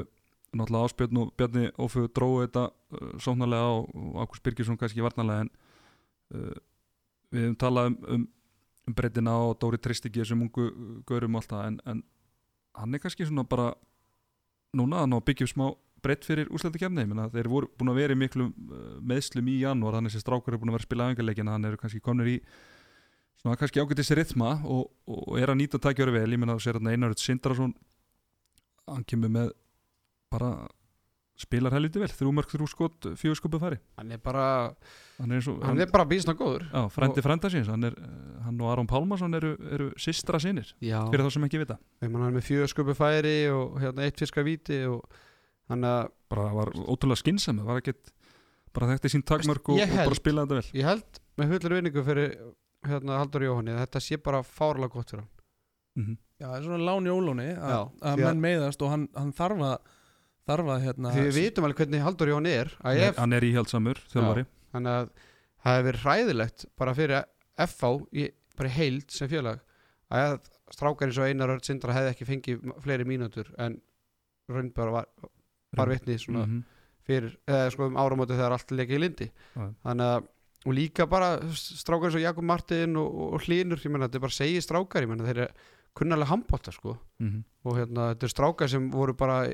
náttúrulega 0.54 0.90
áspjörn 0.90 1.22
og 1.22 1.34
Bjarni 1.38 1.66
Ófug 1.80 2.08
dróðu 2.16 2.46
þetta 2.46 2.64
uh, 2.70 3.12
sóknarlega 3.24 3.74
og, 3.76 3.90
og 3.96 4.22
Ákurs 4.24 4.44
Birgisson 4.46 4.80
kannski 4.80 5.04
varnarlega 5.04 5.46
en 5.46 5.52
uh, 6.36 6.56
við 7.34 7.46
hefum 7.46 7.60
talað 7.62 7.92
um, 7.92 7.98
um, 8.16 8.26
um 8.90 8.98
breytina 8.98 9.36
og 9.48 9.58
Dóri 9.62 9.80
Tristingi 9.82 10.26
sem 10.28 10.42
ungu 10.46 10.70
uh, 10.70 10.96
gaurum 11.10 11.38
og 11.38 11.44
allt 11.44 11.54
það 11.54 11.68
en, 11.68 11.80
en 11.86 12.04
hann 12.80 12.96
er 12.96 13.04
kannski 13.04 13.28
svona 13.28 13.48
bara 13.48 13.72
núna 14.78 15.04
að 15.04 15.16
að 15.18 15.24
byggja 15.30 15.48
upp 15.48 15.54
smá 15.54 15.68
breytt 16.00 16.26
fyrir 16.28 16.52
úslættikefni, 16.56 17.04
þeir 17.34 17.50
voru 17.52 17.70
búin 17.76 17.92
að 17.92 18.00
vera 18.00 18.16
í 18.16 18.20
miklum 18.20 18.52
uh, 18.72 18.98
meðslum 19.04 19.48
í 19.52 19.60
janúar 19.64 19.98
þannig 19.98 20.16
að 20.16 20.24
strákur 20.24 20.56
er 20.56 20.62
búin 20.62 20.72
að 20.72 20.78
vera 20.78 20.86
að 20.86 20.88
spila 20.88 21.08
aðengarleikin 21.08 21.52
hann 21.52 21.68
eru 21.68 21.80
kannski 21.82 22.00
konur 22.04 22.30
í 22.30 22.38
svona 23.42 23.60
kannski 23.60 23.84
ágættis 23.84 24.14
rytma 24.16 24.54
og, 24.64 24.90
og 25.08 25.40
er 25.40 25.52
að 25.52 25.60
nýta 25.60 25.82
tækjöru 25.82 26.16
vel, 26.16 26.30
ég 26.32 26.40
meina 26.40 26.56
þú 26.56 26.64
sér 26.64 26.80
hérna 26.80 26.96
Einarud 26.96 27.20
Sindrason 27.20 27.76
hann 28.88 29.06
kemur 29.08 29.34
með 29.34 29.52
bara 30.32 30.54
spilar 31.40 31.72
helviti 31.76 32.02
vel, 32.02 32.10
þrjú 32.12 32.32
mörg, 32.36 32.50
þrjú 32.52 32.68
skot 32.68 33.08
fjögur 33.20 33.38
skopu 33.40 33.60
færi, 33.62 33.78
hann 34.00 34.12
er 34.12 34.20
bara, 34.24 34.46
hann 35.22 35.32
er 35.38 35.46
og 35.52 35.62
hann 35.64 35.80
er 35.80 35.88
bara 35.94 36.06
bísna 36.10 36.34
góður. 36.36 36.66
Já, 36.68 36.82
frendi 36.92 37.24
frenda 37.24 37.52
síns, 37.54 37.70
hann 37.72 37.88
er 37.88 37.96
eh, 37.96 38.12
hann 38.44 38.60
og 38.60 38.72
Aron 38.74 38.90
Pálmarsson 38.92 39.38
eru, 39.40 39.54
eru 39.72 39.88
systra 40.00 40.40
sinir 40.44 40.74
Já, 40.84 41.00
fyrir 41.08 41.24
þá 41.24 41.32
sem 41.38 41.48
ekki 41.48 41.62
vita, 41.64 41.80
þegar 42.04 42.18
hann 42.20 42.28
er 42.30 42.38
með 42.38 42.48
fjögur 42.50 42.74
sköpu 42.74 42.96
færi 43.00 43.36
og 43.56 43.80
hérna 43.80 44.04
eitt 44.08 44.20
fiska 44.20 44.44
víti 44.44 44.82
og 44.92 45.06
þannig 45.72 45.94
að 45.96 46.12
bara 46.36 46.48
var 46.60 46.74
ótrúlega 46.76 47.22
skynsami, 47.24 47.64
var 47.66 47.80
ekkit 47.82 48.12
bara 48.76 48.92
þekkti 48.92 49.14
sín 49.16 49.24
takmörk 49.26 49.72
og, 49.74 49.80
og 49.82 49.96
bara 50.04 50.18
spilaði 50.20 50.50
þetta 50.50 50.60
vel. 50.60 50.80
ég 50.82 50.90
held 50.92 51.22
með 51.40 51.54
hullir 51.56 51.78
vinningu 51.80 52.04
fyrir 52.06 52.36
hérna 52.90 53.22
Haldur 53.22 53.44
Jóhanni 53.48 53.74
að 53.76 53.86
þetta 53.86 54.02
sé 54.04 54.20
bara 54.24 54.44
fárlega 54.46 54.92
gott 54.94 55.14
fyrir 55.16 55.24
hann. 55.24 55.32
Mm 56.00 56.18
Já, 56.40 56.46
það 56.48 56.54
er 56.56 56.68
svona 56.70 56.86
lán 56.88 57.08
í 57.10 57.12
ólóni 57.12 57.46
að, 57.60 57.90
að- 58.08 58.22
menn 58.24 58.38
meiðast 58.40 58.84
og 58.86 58.92
hann, 58.94 59.02
hann 59.12 59.34
þarf 59.36 59.64
að 59.68 59.96
þarf 60.50 60.72
að 60.76 60.84
hérna 60.88 61.14
því 61.16 61.24
við 61.30 61.38
vitum 61.40 61.68
alveg 61.70 61.82
hvernig 61.84 62.04
Haldur 62.06 62.32
Jóhanni 62.34 62.54
er 62.64 62.72
að 62.84 63.02
ef, 63.08 63.18
hann 63.22 63.34
er 63.38 63.46
íhjaldsamur, 63.50 64.02
þjálfari 64.14 64.46
þannig 64.74 64.96
að 65.00 65.10
það 65.64 65.76
hefur 65.78 65.88
verið 65.90 66.06
hræðilegt 66.06 66.66
bara 66.80 66.96
fyrir 66.98 67.24
FH 67.68 67.92
í, 68.16 68.26
bara 68.58 68.70
í 68.72 68.76
heild 68.80 69.12
sem 69.14 69.30
félag 69.32 69.62
að 70.10 70.40
strákar 70.74 71.10
eins 71.10 71.18
og 71.22 71.28
Einar 71.30 71.52
Örd 71.56 71.66
Sindra 71.68 71.94
hefði 71.96 72.14
ekki 72.16 72.28
fengið 72.30 72.68
fleiri 72.84 73.06
mínútur 73.10 73.50
en 73.62 73.80
raun 74.50 74.70
bara 74.74 74.92
var, 75.00 75.08
var 75.78 75.90
vitni 75.94 76.18
svona 76.22 76.46
Mhm. 76.48 76.60
fyrir, 77.10 77.36
eða 77.50 77.72
sko 77.74 77.88
um 77.90 77.96
áramóti 77.98 78.36
þegar 78.38 78.54
allt 78.54 78.70
leikið 78.72 78.96
í 78.98 79.00
lindi 79.02 79.28
Já. 79.56 79.74
þannig 79.86 80.06
að 80.14 80.28
og 80.68 80.74
líka 80.76 81.06
bara 81.10 81.28
strákar 81.56 82.10
eins 82.10 82.16
og 82.20 82.22
Jakob 82.22 82.44
Martin 82.44 82.96
og, 83.00 83.08
og, 83.16 83.34
og 83.38 83.42
Hlynur, 83.46 83.78
ég 83.80 83.90
menna 83.94 84.08
þetta 84.10 84.20
er 84.20 84.26
bara 84.26 84.36
segið 84.38 84.66
strákar 84.66 85.06
ég 85.06 85.10
menna 85.10 85.24
þeir 85.26 85.38
eru 85.46 85.54
kunnalega 85.96 86.30
handbóta 86.34 86.72
sko 86.76 86.98
Mhm. 87.20 87.44
og 87.66 87.76
hérna 87.80 88.10
þetta 88.14 88.24
er 88.28 88.34
strákar 88.34 88.70
sem 88.70 88.90
voru 88.92 89.14
bara 89.18 89.48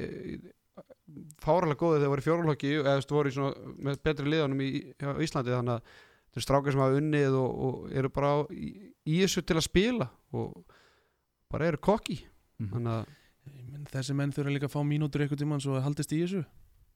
fáralega 1.43 1.80
góðið 1.82 2.01
þegar 2.01 2.06
þeir 2.06 2.12
voru 2.14 2.24
í 2.24 2.28
fjórulokki 2.28 2.72
eða 2.82 2.95
þú 3.06 3.18
voru 3.20 3.32
í 3.32 3.36
svona, 3.36 3.74
með 3.89 3.99
betri 4.08 4.32
liðanum 4.32 4.62
í, 4.66 4.70
á 5.06 5.14
Íslandi 5.22 5.53
þannig 5.53 5.76
að 5.76 5.91
þetta 6.26 6.41
er 6.41 6.45
strákar 6.47 6.74
sem 6.76 6.82
hafa 6.86 7.01
unnið 7.01 7.36
og, 7.39 7.51
og 7.68 7.91
eru 8.01 8.10
bara 8.16 8.32
á, 8.34 8.38
í, 8.51 8.70
í 9.06 9.20
þessu 9.22 9.43
til 9.45 9.60
að 9.60 9.68
spila 9.68 10.08
og 10.34 10.56
bara 11.51 11.70
eru 11.72 11.78
kokki 11.84 12.22
Mhm. 12.56 12.70
þannig 12.72 12.91
að 12.95 13.14
Ég 13.45 13.66
menn, 13.70 13.84
þessi 13.91 14.14
menn 14.18 14.32
þurfa 14.34 14.51
líka 14.56 14.66
að 14.66 14.74
fá 14.74 14.82
mínútur 14.88 15.22
eitthvað 15.22 15.41
tímann 15.43 15.60
svo 15.62 15.76
að 15.78 15.84
haldist 15.86 16.14
í 16.16 16.22
þessu 16.24 16.39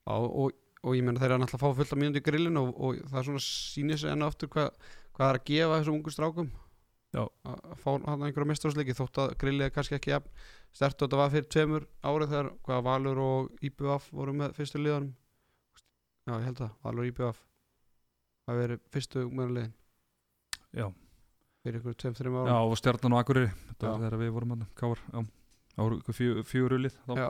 á, 0.08 0.16
og, 0.18 0.54
og 0.82 0.96
ég 0.98 1.04
meina 1.06 1.20
þeir 1.22 1.34
eru 1.36 1.42
náttúrulega 1.44 1.60
að 1.60 1.66
fá 1.68 1.78
fullt 1.78 1.92
af 1.94 2.00
mínúti 2.00 2.22
í 2.22 2.26
grillin 2.26 2.58
og, 2.58 2.70
og 2.80 2.96
það 3.12 3.20
er 3.20 3.28
svona 3.28 3.42
sýnir 3.44 4.00
sig 4.02 4.10
enn 4.10 4.24
og 4.26 4.32
aftur 4.32 4.50
hvað, 4.56 4.72
það 5.20 5.26
er 5.28 5.38
að 5.38 5.44
gefa 5.52 5.76
þessum 5.82 5.98
ungu 6.00 6.14
strákum 6.16 6.50
Já. 7.14 7.22
að 7.52 7.76
fá 7.84 7.90
hann 8.08 8.24
einhverja 8.26 8.50
mestarsleiki 8.50 8.96
þótt 8.98 9.20
að 9.22 9.36
grillið 9.44 9.68
er 9.68 9.76
kannski 9.76 9.98
ekki 10.00 10.14
jafn 10.16 10.32
stert 10.76 11.00
og 11.00 11.08
þetta 11.08 11.20
var 11.20 11.34
fyrir 11.34 11.50
tveimur 11.50 11.86
árið 12.06 12.34
þegar 12.34 12.50
hvað 12.68 12.86
Valur 12.88 13.22
og 13.24 13.66
IBF 13.66 14.10
voru 14.16 14.36
með 14.38 14.56
fyrstu 14.58 14.82
liðanum 14.82 15.14
já 16.30 16.34
ég 16.36 16.48
held 16.48 16.62
það, 16.62 16.74
Valur 16.86 17.04
og 17.04 17.12
IBF 17.12 17.44
það 18.50 18.62
verið 18.64 18.82
fyrstu 18.94 19.26
ungmennulegin 19.26 19.74
já, 20.76 20.88
fyrir 21.64 21.82
ykkur 21.82 21.98
tveim, 22.00 22.16
þreim 22.18 22.38
já, 22.38 22.54
árum 22.54 22.74
og 22.74 22.80
stjarnan 22.80 23.16
og 23.16 23.22
Akureyri. 23.24 23.52
Þetta 23.72 23.86
Já. 23.86 23.90
var 23.90 24.04
þegar 24.04 24.22
við 24.22 24.32
vorum 24.36 24.54
hann, 24.56 24.66
káar 24.78 25.02
já, 25.06 25.20
það 25.74 25.84
voru 25.84 26.00
ykkur 26.00 26.46
fjögur 26.50 26.78
ulið 26.78 26.96
þá. 27.06 27.14
Já. 27.18 27.28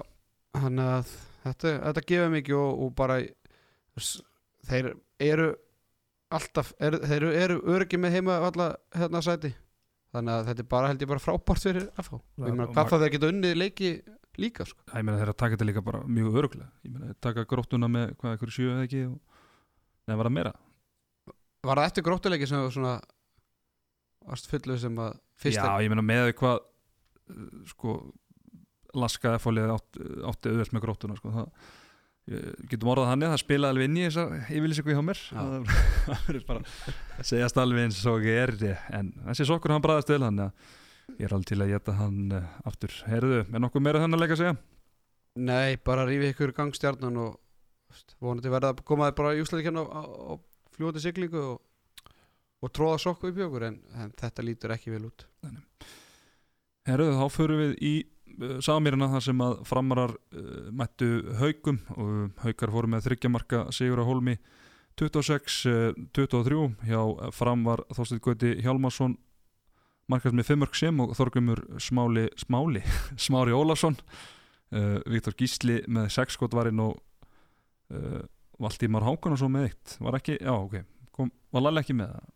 þannig 0.59 0.91
að 0.97 1.15
þetta, 1.45 1.73
þetta 1.87 2.05
gefur 2.11 2.35
mikið 2.35 2.59
og, 2.59 2.83
og 2.83 2.93
bara 2.99 3.17
þeir 4.69 4.91
eru 5.23 5.49
alltaf, 6.35 6.73
er, 6.79 6.99
þeir 7.03 7.17
eru, 7.23 7.33
eru 7.43 7.59
öryggi 7.75 7.99
með 8.01 8.19
heima 8.19 8.37
alla 8.49 8.73
hérna 8.95 9.23
sæti 9.25 9.53
þannig 10.15 10.33
að 10.35 10.47
þetta 10.49 10.63
er 10.63 10.69
bara 10.73 10.89
held 10.91 11.03
ég 11.03 11.11
bara 11.11 11.23
frábært 11.23 11.65
fyrir 11.67 11.89
FH 12.01 12.21
hvað 12.39 12.93
það 12.93 13.03
þeir 13.03 13.13
geta 13.15 13.29
unnið 13.33 13.59
leiki 13.59 13.91
líka 14.39 14.65
sko. 14.67 14.81
Ég 14.93 15.05
meina 15.05 15.19
þeir 15.19 15.33
að 15.33 15.39
taka 15.41 15.57
þetta 15.57 15.67
líka 15.67 15.83
bara 15.85 16.01
mjög 16.07 16.39
öruglega 16.41 16.69
ég 16.85 16.93
meina 16.93 17.11
þeir 17.11 17.19
taka 17.27 17.45
gróttuna 17.49 17.89
með 17.91 18.15
hvað 18.21 18.37
ykkur 18.37 18.55
sjö 18.55 18.69
eða 18.73 18.87
ekki 18.87 19.03
og 19.09 19.17
neða 20.09 20.19
var 20.21 20.29
það 20.29 20.37
meira 20.39 20.53
var 21.67 21.81
það 21.81 21.89
eftir 21.89 22.07
gróttuleiki 22.07 22.49
sem 22.49 22.63
var 22.63 22.73
svona 22.75 22.95
varst 24.29 24.49
fulluð 24.51 24.81
sem 24.83 25.03
að 25.03 25.19
fyrst 25.41 25.59
Já, 25.59 25.83
ég 25.83 25.91
meina 25.91 26.05
með 26.05 26.31
hvað 26.39 26.57
uh, 26.61 27.51
sko 27.69 27.99
laskaði 28.97 29.41
fólið 29.43 29.75
átt, 29.75 29.99
átti 30.31 30.51
auðvelt 30.51 30.73
með 30.73 30.85
gróttuna 30.85 31.17
sko. 31.19 31.33
það, 31.35 31.49
getum 32.69 32.91
orðað 32.93 33.11
þannig 33.13 33.31
það 33.33 33.41
spilaði 33.43 33.73
alveg 33.73 33.89
inn 33.89 33.99
í 33.99 34.03
þessa 34.07 34.25
yfirlýsingu 34.47 34.95
hjá 34.95 35.03
mér. 35.05 35.21
Það 36.09 36.25
verður 36.27 36.43
bara 36.47 36.63
að 37.19 37.29
segjast 37.31 37.61
alveg 37.61 37.87
eins 37.87 38.01
og 38.09 38.27
er 38.29 38.55
en 38.99 39.13
þessi 39.29 39.47
sokkur 39.49 39.73
hann 39.75 39.85
bræðast 39.85 40.11
vel 40.13 40.21
hann 40.25 40.43
ég 41.17 41.25
er 41.25 41.33
alveg 41.33 41.49
til 41.49 41.61
að 41.63 41.71
geta 41.73 41.95
hann 41.97 42.19
uh, 42.37 42.51
aftur. 42.69 42.93
Heyrðu, 43.09 43.39
er 43.47 43.63
nokkuð 43.63 43.85
meira 43.85 44.03
þannig 44.03 44.19
að 44.19 44.23
leika 44.25 44.37
að 44.37 44.43
segja? 44.43 44.57
nei, 45.39 45.77
bara 45.85 46.05
rífi 46.07 46.33
ykkur 46.33 46.53
gangstjarnan 46.57 47.17
og 47.21 47.37
vonandi 48.21 48.51
verða 48.51 48.73
að 48.73 48.83
koma 48.87 49.09
þér 49.09 49.17
bara 49.19 49.33
í 49.35 49.41
úslæðikefna 49.43 49.83
á, 49.83 49.87
á, 49.87 50.01
á 50.01 50.33
fljóti 50.75 51.03
siglingu 51.03 51.41
og, 51.53 52.13
og 52.63 52.73
tróða 52.75 52.99
sokku 53.05 53.31
upp 53.31 53.39
í 53.39 53.45
okkur 53.45 53.67
en, 53.69 53.79
en 53.97 54.13
þetta 54.19 54.45
lítur 54.45 54.75
ekki 54.75 54.93
vel 54.93 55.07
út. 55.09 55.25
Herruðu, 56.89 57.17
þá 57.19 57.35
förum 57.35 57.63
við 57.63 57.75
í 57.85 57.93
Samirina 58.63 59.09
þar 59.11 59.23
sem 59.25 59.41
að 59.43 59.57
framarar 59.67 60.13
uh, 60.15 60.69
mættu 60.75 61.09
haugum 61.41 61.79
og 61.95 62.43
haugar 62.45 62.73
fóru 62.73 62.91
með 62.91 63.09
þryggjamarka 63.09 63.65
Sigur 63.75 63.99
á 63.99 64.07
Holmi 64.07 64.37
26-23 64.99 66.61
hjá 66.87 67.01
fram 67.35 67.65
var 67.67 67.83
Þorsteinn 67.95 68.23
Gauti 68.23 68.53
Hjálmarsson 68.63 69.17
markast 70.11 70.35
með 70.35 70.49
fimmörk 70.49 70.75
sem 70.75 70.99
og 71.03 71.13
Þorgumur 71.17 71.61
Smáli 71.83 72.27
Smáli, 72.39 72.83
Smári 73.25 73.55
Ólafsson 73.55 73.99
uh, 73.99 74.97
Viktor 75.07 75.35
Gísli 75.39 75.81
með 75.87 76.09
6 76.17 76.39
skotvarinn 76.39 76.81
og 76.83 76.97
uh, 77.93 78.23
Valdímar 78.59 79.05
Hákonarsson 79.07 79.53
með 79.53 79.69
eitt. 79.69 79.93
Var 80.03 80.17
ekki, 80.17 80.33
já 80.35 80.51
ok, 80.51 80.81
Kom, 81.15 81.29
var 81.55 81.63
Lalli 81.63 81.83
ekki 81.83 81.95
með 81.95 82.15
það? 82.15 82.33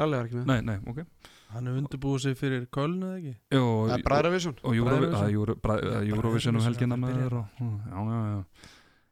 Lalli 0.00 0.18
var 0.18 0.26
ekki 0.30 0.40
með. 0.40 0.48
Nei, 0.50 0.60
nei, 0.66 0.78
ok 0.90 1.04
Hann 1.50 1.66
er 1.66 1.78
undirbúið 1.80 2.20
sig 2.24 2.36
fyrir 2.38 2.66
Köln 2.70 3.00
eða 3.02 3.16
ekki? 3.18 3.32
Jó, 3.56 3.64
Það 3.88 3.94
er 3.96 4.04
Bræðravision 4.06 4.58
og 4.62 4.76
Eurovision 4.76 5.48
um 5.48 5.62
Bræðravision, 5.64 6.94
með 7.02 7.16
þér 7.20 7.34
og, 7.40 7.64
já, 7.64 8.04
já, 8.10 8.20
já. 8.30 8.68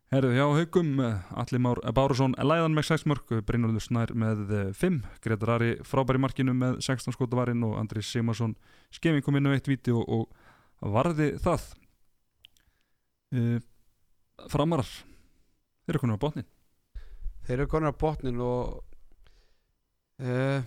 Herðu, 0.09 0.29
já, 0.33 0.45
haugum, 0.57 0.93
Alli 1.43 1.59
Már 1.61 1.81
Bárusson 1.93 2.37
Læðan 2.41 2.77
með 2.79 2.87
6 2.89 3.03
mörg, 3.11 3.33
Brynjólfur 3.45 3.85
Snær 3.85 4.13
með 4.17 4.55
5, 4.79 5.01
Gretar 5.25 5.53
Ari 5.59 5.75
frábæri 5.85 6.23
markinu 6.23 6.55
með 6.57 6.79
16 6.87 7.13
skotavarinn 7.17 7.67
og 7.67 7.75
Andri 7.83 8.01
Simarsson 8.07 8.55
skefing 8.95 9.27
kom 9.27 9.37
inn 9.37 9.51
á 9.51 9.53
eitt 9.53 9.69
víti 9.69 9.93
og, 9.93 10.07
og 10.09 10.95
varði 10.95 11.35
það. 11.43 11.67
Uh, 13.37 13.59
Framarar 14.49 14.89
þeir 14.89 15.93
eru 15.93 16.01
konur 16.01 16.17
á 16.17 16.25
botnin 16.25 16.47
Þeir 17.45 17.59
eru 17.59 17.69
konur 17.69 17.93
á 17.93 18.01
botnin 18.01 18.41
og 18.41 18.79
uh, 20.25 20.63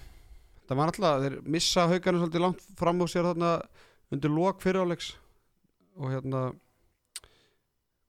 það 0.72 0.80
var 0.80 0.92
alltaf 0.94 1.24
þeir 1.26 1.38
missa 1.52 1.88
haugarnir 1.92 2.22
svolítið 2.24 2.46
langt 2.46 2.66
fram 2.80 3.04
á 3.04 3.06
sér 3.12 3.28
þarna 3.30 3.52
undir 4.16 4.32
lok 4.34 4.62
fyriráleiks 4.64 5.12
og 6.00 6.14
hérna 6.16 6.46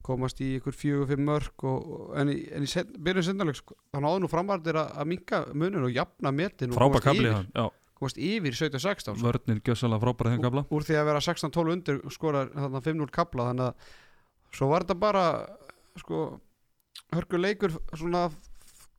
komast 0.03 0.41
í 0.43 0.49
ykkur 0.57 0.75
fjögur 0.75 1.07
fimm 1.13 1.23
mörg 1.29 1.63
og, 1.63 1.85
og- 1.95 2.09
en 2.19 2.31
í, 2.33 2.35
í 2.43 2.67
set, 2.67 2.89
byrjun 2.99 3.23
sendaleg 3.29 3.59
þá 3.63 3.99
náðu 4.03 4.23
nú 4.25 4.29
framvartir 4.31 4.75
að, 4.81 4.89
að 4.99 5.09
minka 5.13 5.39
munin 5.55 5.85
og 5.87 5.93
jafna 5.95 6.33
metin 6.35 6.73
og 6.73 6.79
komast 6.81 7.07
yfir, 7.07 7.37
komast 7.99 8.19
yfir 8.19 8.57
17-16 8.59 9.05
sko. 9.05 9.15
vörnir 9.23 9.61
gjössalega 9.63 10.03
frábæri 10.03 10.33
þeim 10.33 10.43
kabla 10.43 10.65
úr 10.75 10.83
því 10.87 10.97
að 10.99 11.07
vera 11.07 11.21
16-12 11.23 11.75
undir 11.77 12.01
skorar 12.11 12.51
þarna 12.51 12.81
5-0 12.83 13.13
kabla 13.15 13.45
þannig 13.51 13.69
að 13.69 13.93
svo 14.59 14.67
var 14.73 14.83
þetta 14.83 14.99
bara 15.05 15.23
sko 16.03 16.19
hörku 17.15 17.39
leikur 17.39 17.77
svona 17.95 18.25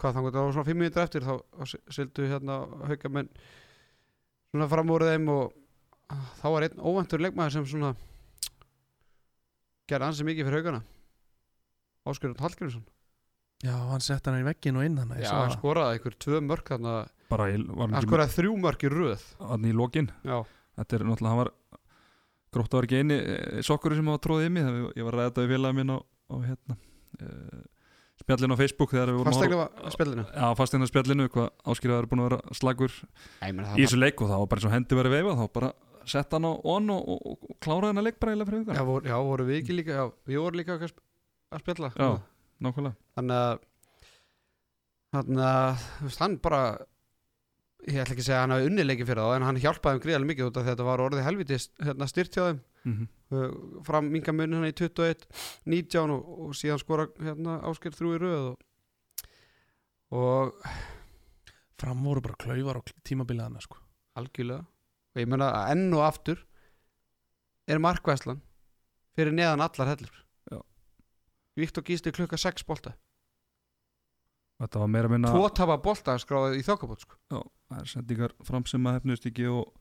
hvað 0.00 0.16
þannig 0.16 0.34
það 0.34 0.46
var 0.46 0.56
svona 0.56 0.68
5 0.70 0.80
minútur 0.80 1.04
eftir 1.04 1.26
þá, 1.26 1.34
sildu 1.94 2.30
hérna 2.30 2.56
haugamenn 2.90 3.30
svona 4.50 4.70
fram 4.70 4.90
úr 4.94 5.06
þeim 5.08 5.30
og 5.34 5.54
ah, 6.12 6.26
þá 6.40 6.48
var 6.56 6.66
einn 6.68 6.82
óventur 6.82 7.24
leikmaður 7.24 7.56
sem 7.56 7.68
svona 7.70 7.94
gerði 9.90 10.10
ansi 10.10 10.26
mikið 10.26 10.50
fyrir 10.50 10.60
haugana 10.62 10.82
Áskurðan 12.04 12.42
Hallgrímsson. 12.44 12.82
Já, 13.64 13.72
hann 13.88 14.02
sett 14.04 14.26
hann 14.28 14.42
í 14.42 14.44
veggin 14.44 14.76
og 14.76 14.84
inn 14.84 14.98
hann 15.00 15.14
Já, 15.16 15.30
hann 15.38 15.54
skoraði 15.54 15.96
einhver 15.96 16.16
tvö 16.20 16.40
mörk 16.44 16.68
þannig 16.68 16.98
að 16.98 17.30
bara 17.30 17.46
í, 17.48 17.54
var 17.64 17.86
hann 17.86 17.94
hann 17.94 18.02
ekki 18.02 18.10
skoraði 18.10 18.34
þrjú 18.34 18.56
mörk 18.60 18.84
í 18.84 18.90
röð. 18.92 19.22
Hann 19.40 19.64
í 19.64 19.72
lokin. 19.72 20.10
Já, 20.20 20.36
þetta 20.76 20.98
er 20.98 21.06
náttúrulega, 21.08 21.30
hann 21.30 21.40
var 21.40 21.52
grótt 22.54 22.76
var 22.76 22.86
ekki 22.86 23.00
eini 23.02 23.18
sokkur 23.66 23.96
sem 23.96 24.10
var 24.10 24.20
tróðið 24.22 24.50
í 24.50 24.52
mig 24.54 24.68
ég 24.98 25.06
var 25.06 25.16
að 25.16 25.20
ræða 25.20 25.30
þetta 25.30 25.44
við 25.44 25.54
félagið 25.54 25.78
minn 25.80 25.94
á, 25.94 25.98
á 26.04 26.34
hérna 26.44 26.76
uh, 26.76 27.62
spjallinu 28.24 28.56
á 28.56 28.60
Facebook 28.60 28.92
þegar 28.94 29.10
við 29.12 29.18
vorum 29.20 29.32
fastegna 29.34 29.58
var 29.60 29.94
spjallinu? 29.94 30.24
Já, 30.32 30.46
fastegna 30.58 30.88
spjallinu, 30.90 31.26
hvað 31.34 31.48
áskýrið 31.74 31.96
er 32.00 32.08
búin 32.10 32.22
að 32.24 32.28
vera 32.30 32.56
slagur 32.58 32.94
Æ, 33.44 33.46
í 33.52 33.84
þessu 33.84 34.00
leik 34.00 34.22
og 34.24 34.30
þá 34.32 34.36
var 34.40 34.48
bara 34.52 34.60
eins 34.62 34.68
og 34.70 34.74
hendi 34.74 34.98
verið 35.00 35.16
veifað 35.18 35.42
þá 35.42 35.46
bara 35.58 35.70
sett 36.04 36.34
hann 36.36 36.44
á 36.48 36.52
on 36.52 36.90
og, 36.92 37.04
og, 37.14 37.20
og, 37.34 37.52
kláraði 37.64 37.90
hann 37.92 38.00
að 38.02 38.06
leik 38.08 38.18
bara 38.20 38.32
eiginlega 38.34 38.50
fyrir 38.50 38.64
Já, 38.64 38.64
hugan 38.80 38.88
voru, 38.90 39.08
já, 39.08 39.16
voru 39.28 39.46
við 39.48 39.60
ekki 39.62 39.76
líka 39.78 39.94
já, 40.00 40.04
Við 40.28 40.40
vorum 40.42 40.58
líka 40.60 40.74
að 40.76 40.88
sp- 40.90 41.04
að 41.54 41.62
spjalla. 41.64 41.90
Já. 41.96 42.08
nákvæmlega. 42.66 42.98
Þannig 43.16 43.38
að 43.44 43.54
Þannig 45.14 45.44
að 45.46 45.84
þú 45.84 46.08
veist, 46.08 46.20
Hann 46.24 46.36
bara 46.44 46.60
Ég 47.84 48.00
ætla 48.00 48.14
ekki 48.16 48.22
að 48.24 48.28
segja 48.28 48.36
að 48.40 48.44
hann 48.46 48.54
hafi 48.56 48.68
unnileiki 48.70 49.06
fyrir 49.08 49.20
þá 49.24 49.36
En 49.38 49.46
hann 49.48 49.60
hjálpaði 49.60 49.96
þeim 49.98 50.04
gríðarlega 50.06 50.30
mikið 50.32 50.48
út 50.50 50.60
af 50.60 50.68
þetta 50.70 50.86
var 50.88 51.02
orðið 51.04 51.26
helviti 51.28 51.58
hérna, 51.84 52.08
styrt 52.08 52.36
hjá 52.38 52.44
þeim 52.48 52.60
mm 52.84 52.94
-hmm. 52.94 53.08
uh, 53.34 53.82
Fram 53.84 54.10
minga 54.12 54.32
munni 54.32 54.56
hann 54.56 54.68
í 54.68 54.72
21 54.72 55.26
19 55.66 56.10
og, 56.10 56.28
og 56.48 56.54
síðan 56.54 56.78
skora 56.78 57.08
hérna, 57.20 57.60
ásker 57.70 57.92
þrjú 57.92 58.14
í 58.14 58.22
röð 58.22 58.44
og, 58.52 58.58
og 60.10 60.54
Fram 61.80 62.04
voru 62.04 62.20
bara 62.20 62.38
klaufar 62.38 62.76
og 62.76 62.90
tímabilið 63.04 63.42
hann 63.42 63.60
sko. 63.60 63.78
algjörlega 64.16 64.64
og 65.14 65.20
ég 65.20 65.28
meina 65.28 65.50
að 65.50 65.70
enn 65.72 65.94
og 65.94 66.04
aftur 66.06 66.46
er 67.66 67.78
markvæslan 67.78 68.40
fyrir 69.14 69.32
neðan 69.32 69.60
allar 69.60 69.88
hellur. 69.88 70.24
Víkt 71.54 71.78
og 71.78 71.86
Gísli 71.86 72.12
klukka 72.14 72.36
6 72.36 72.66
bolta 72.66 72.94
Þetta 74.62 74.80
var 74.80 74.90
meira 74.90 75.10
minna 75.10 75.30
tvo 75.34 75.48
tapa 75.50 75.76
bolta 75.82 76.14
skráðið 76.22 76.60
í 76.60 76.66
þokkabót 76.66 77.02
sko. 77.02 77.16
Já, 77.32 77.40
það 77.42 77.80
er 77.80 77.90
sendingar 77.90 78.34
fram 78.46 78.66
sem 78.70 78.86
að 78.86 79.00
hefnust 79.00 79.26
ekki 79.30 79.48
og 79.50 79.72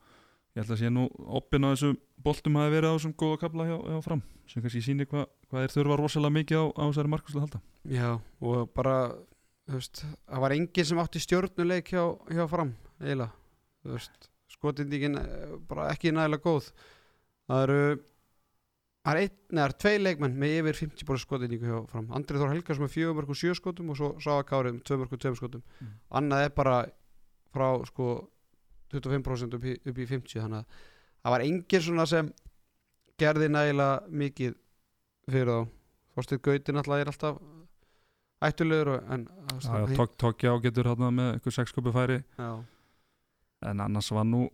ég 0.54 0.62
held 0.62 0.74
að 0.74 0.80
sé 0.80 0.90
nú 0.92 1.04
oppin 1.38 1.66
á 1.66 1.74
þessum 1.74 1.96
boltum 2.24 2.58
hafi 2.60 2.74
verið 2.76 2.92
á 2.92 2.94
þessum 2.94 3.14
góða 3.18 3.40
kabla 3.42 3.66
hjá, 3.68 3.76
hjá 3.90 4.00
fram 4.04 4.22
sem 4.48 4.62
kannski 4.62 4.82
sýnir 4.84 5.08
hva, 5.10 5.24
hvað 5.50 5.66
er 5.66 5.74
þurfa 5.74 5.98
rosalega 5.98 6.36
mikið 6.38 6.60
á, 6.62 6.64
á 6.78 6.82
þessari 6.88 7.12
markvæslu 7.14 7.40
að 7.40 7.46
halda. 7.46 7.60
Já, 7.90 8.10
og 8.44 8.72
bara 8.76 8.96
veist, 9.70 10.04
það 10.28 10.44
var 10.44 10.56
enginn 10.56 10.88
sem 10.90 11.02
átti 11.02 11.22
stjórnuleik 11.24 11.92
hjá, 11.94 12.02
hjá 12.30 12.44
fram 12.50 12.74
eiginlega. 13.00 14.00
Skotindíkin 14.54 15.18
eh, 15.18 15.54
bara 15.68 15.90
ekki 15.92 16.12
nægilega 16.14 16.44
góð. 16.44 16.68
Það 17.48 17.64
eru 17.66 17.80
það 19.04 19.10
er 19.12 19.20
einn, 19.24 19.38
neðar, 19.58 19.74
tvei 19.84 19.94
leikmenn 20.00 20.36
með 20.40 20.58
yfir 20.60 20.80
50 20.84 21.08
bóra 21.08 21.20
skotindíku 21.20 21.68
hjá 21.68 21.80
fram. 21.90 22.06
Andrið 22.16 22.44
Þór 22.44 22.54
Helgars 22.54 22.80
með 22.80 22.94
fjögur 22.94 23.18
mörg 23.18 23.32
og 23.34 23.40
sjö 23.40 23.56
skotum 23.58 23.90
og 23.92 23.98
svo 24.00 24.12
Sava 24.24 24.46
Kárið 24.48 24.78
með 24.78 24.86
tvö 24.88 25.00
mörg 25.00 25.16
og 25.16 25.24
tveim 25.24 25.40
skotum. 25.40 25.64
Mm. 25.80 25.96
annað 26.20 26.46
er 26.46 26.54
bara 26.56 26.76
frá 27.54 27.68
sko 27.88 28.08
25% 29.00 29.54
upp 29.58 29.64
í, 29.64 29.74
upp 29.90 29.98
í 29.98 30.06
50 30.06 30.40
þannig 30.40 30.58
að 30.60 30.66
það 31.24 31.30
var 31.34 31.40
enginn 31.40 31.82
svona 31.82 32.06
sem 32.06 32.32
gerði 33.18 33.48
nægilega 33.48 34.02
mikið 34.10 34.54
fyrir 35.30 35.46
þá. 35.50 35.68
Þorsteinn 36.14 36.42
Gauti 36.44 36.72
náttúrulega 36.72 37.00
er 37.00 37.10
alltaf 37.12 37.38
hættulegur 38.44 38.88
og- 38.94 39.10
en 39.10 39.28
Já, 39.64 39.86
já, 39.86 39.96
tók, 39.96 40.16
tók 40.18 40.42
ég 40.44 40.50
á 40.52 40.56
getur 40.62 40.84
hérna 40.90 41.10
með 41.10 41.32
einhver 41.34 41.52
sexköpu 41.52 41.92
færi 41.92 42.24
já. 42.38 42.64
en 43.62 43.80
annars 43.80 44.10
var 44.10 44.24
nú 44.24 44.48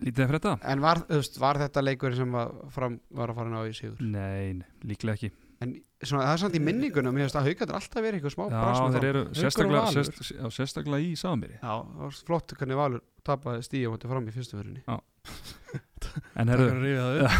lítið 0.00 0.24
að 0.24 0.28
frétta. 0.32 0.58
En 0.62 0.80
var, 0.80 1.02
var 1.38 1.56
þetta 1.56 1.82
leikur 1.84 2.14
sem 2.16 2.32
var, 2.32 2.50
fram, 2.70 3.00
var 3.10 3.28
að 3.32 3.34
fara 3.34 3.50
ná 3.50 3.60
í 3.68 3.74
sigur? 3.74 4.00
Nei, 4.00 4.52
nei, 4.54 4.66
líklega 4.84 5.14
ekki 5.18 5.30
en 5.64 5.74
svona, 6.04 6.22
það 6.28 6.32
er 6.32 6.40
samt 6.44 6.56
í 6.58 6.62
minningunum 6.62 7.16
mér 7.16 7.26
finnst 7.26 7.38
að 7.40 7.48
haugaður 7.48 7.78
alltaf 7.80 8.04
verið 8.04 8.18
eitthvað 8.18 8.34
smá 8.36 8.44
Já, 8.52 8.58
þeir 8.94 9.06
eru 9.08 9.22
sérstaklega, 9.34 9.84
sérst, 9.96 10.20
já, 10.36 10.44
sérstaklega 10.54 11.02
í 11.02 11.12
Samiri 11.18 11.56
já, 11.58 11.72
það 11.72 12.04
var 12.04 12.18
flott 12.30 12.54
hvernig 12.60 12.78
Valur 12.78 13.04
tapaði 13.26 13.66
stíu 13.66 13.90
og 13.90 13.96
þetta 13.96 14.12
fram 14.12 14.28
í 14.30 14.34
fyrstu 14.36 14.60
verðinni 14.60 14.82
En 16.38 16.48
herru, 16.48 16.68
er 16.70 16.76
að 16.78 16.84
rifja 16.86 17.02
það 17.04 17.18
upp. 17.26 17.32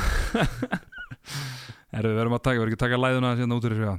Herru, 1.95 2.11
við 2.13 2.21
erum 2.21 2.35
að 2.37 2.43
taka, 2.45 2.59
við 2.59 2.65
erum 2.65 2.73
ekki 2.73 2.79
að 2.79 2.85
taka 2.85 3.01
læðuna 3.01 3.31
hérna 3.39 3.57
út 3.57 3.69
úr 3.69 3.77
þessu 3.79 3.95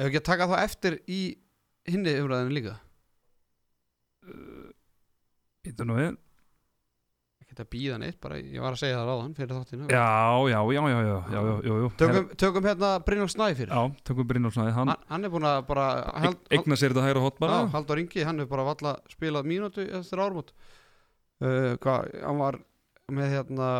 ef 0.00 0.06
ekki 0.06 0.20
að 0.20 0.28
taka 0.30 0.48
þá 0.48 0.56
eftir 0.62 0.96
í 1.10 1.20
hinni 1.90 2.14
umræðinu 2.22 2.54
líka? 2.56 2.76
Ítur 5.66 5.88
nú 5.88 5.96
við 5.98 6.12
ekki 7.60 7.66
að 7.66 7.70
býða 7.74 7.98
neitt 8.00 8.18
bara, 8.22 8.38
ég 8.40 8.62
var 8.62 8.74
að 8.74 8.80
segja 8.80 8.96
það 8.98 9.08
ráðan 9.10 9.34
fyrir 9.36 9.58
þáttinu 9.58 9.86
já, 9.90 10.06
já, 10.50 10.58
já, 10.60 10.80
já, 10.80 10.98
já, 11.04 11.16
já, 11.34 11.40
já, 11.40 11.74
já. 11.82 11.86
Tökum, 12.00 12.28
tökum 12.42 12.68
hérna 12.68 12.90
Brynjólf 13.06 13.32
Snæði 13.34 13.56
fyrir 13.60 13.74
Já, 13.76 14.02
tökum 14.08 14.28
Brynjólf 14.30 14.56
Snæði 14.56 14.74
hann, 14.76 14.92
hann, 14.92 15.06
hann 15.12 15.28
er 15.28 15.32
búin 15.34 15.48
að 15.50 15.60
bara 15.68 15.86
hald, 16.24 16.42
Egn, 16.48 16.58
Egna 16.58 16.80
sér 16.80 16.94
þetta 16.94 17.06
hæra 17.06 17.24
hot 17.24 17.40
bara 17.42 17.60
Já, 17.60 17.70
Haldur 17.76 18.02
Ingi, 18.02 18.26
hann 18.26 18.42
er 18.42 18.50
bara 18.50 18.66
valla 18.70 18.96
spilað 19.12 19.48
mínúti 19.50 19.86
eftir 20.00 20.24
ármót 20.24 20.52
uh, 21.44 21.72
Hvað, 21.82 22.12
hann 22.24 22.40
var 22.40 22.60
með 23.10 23.34
hérna 23.36 23.70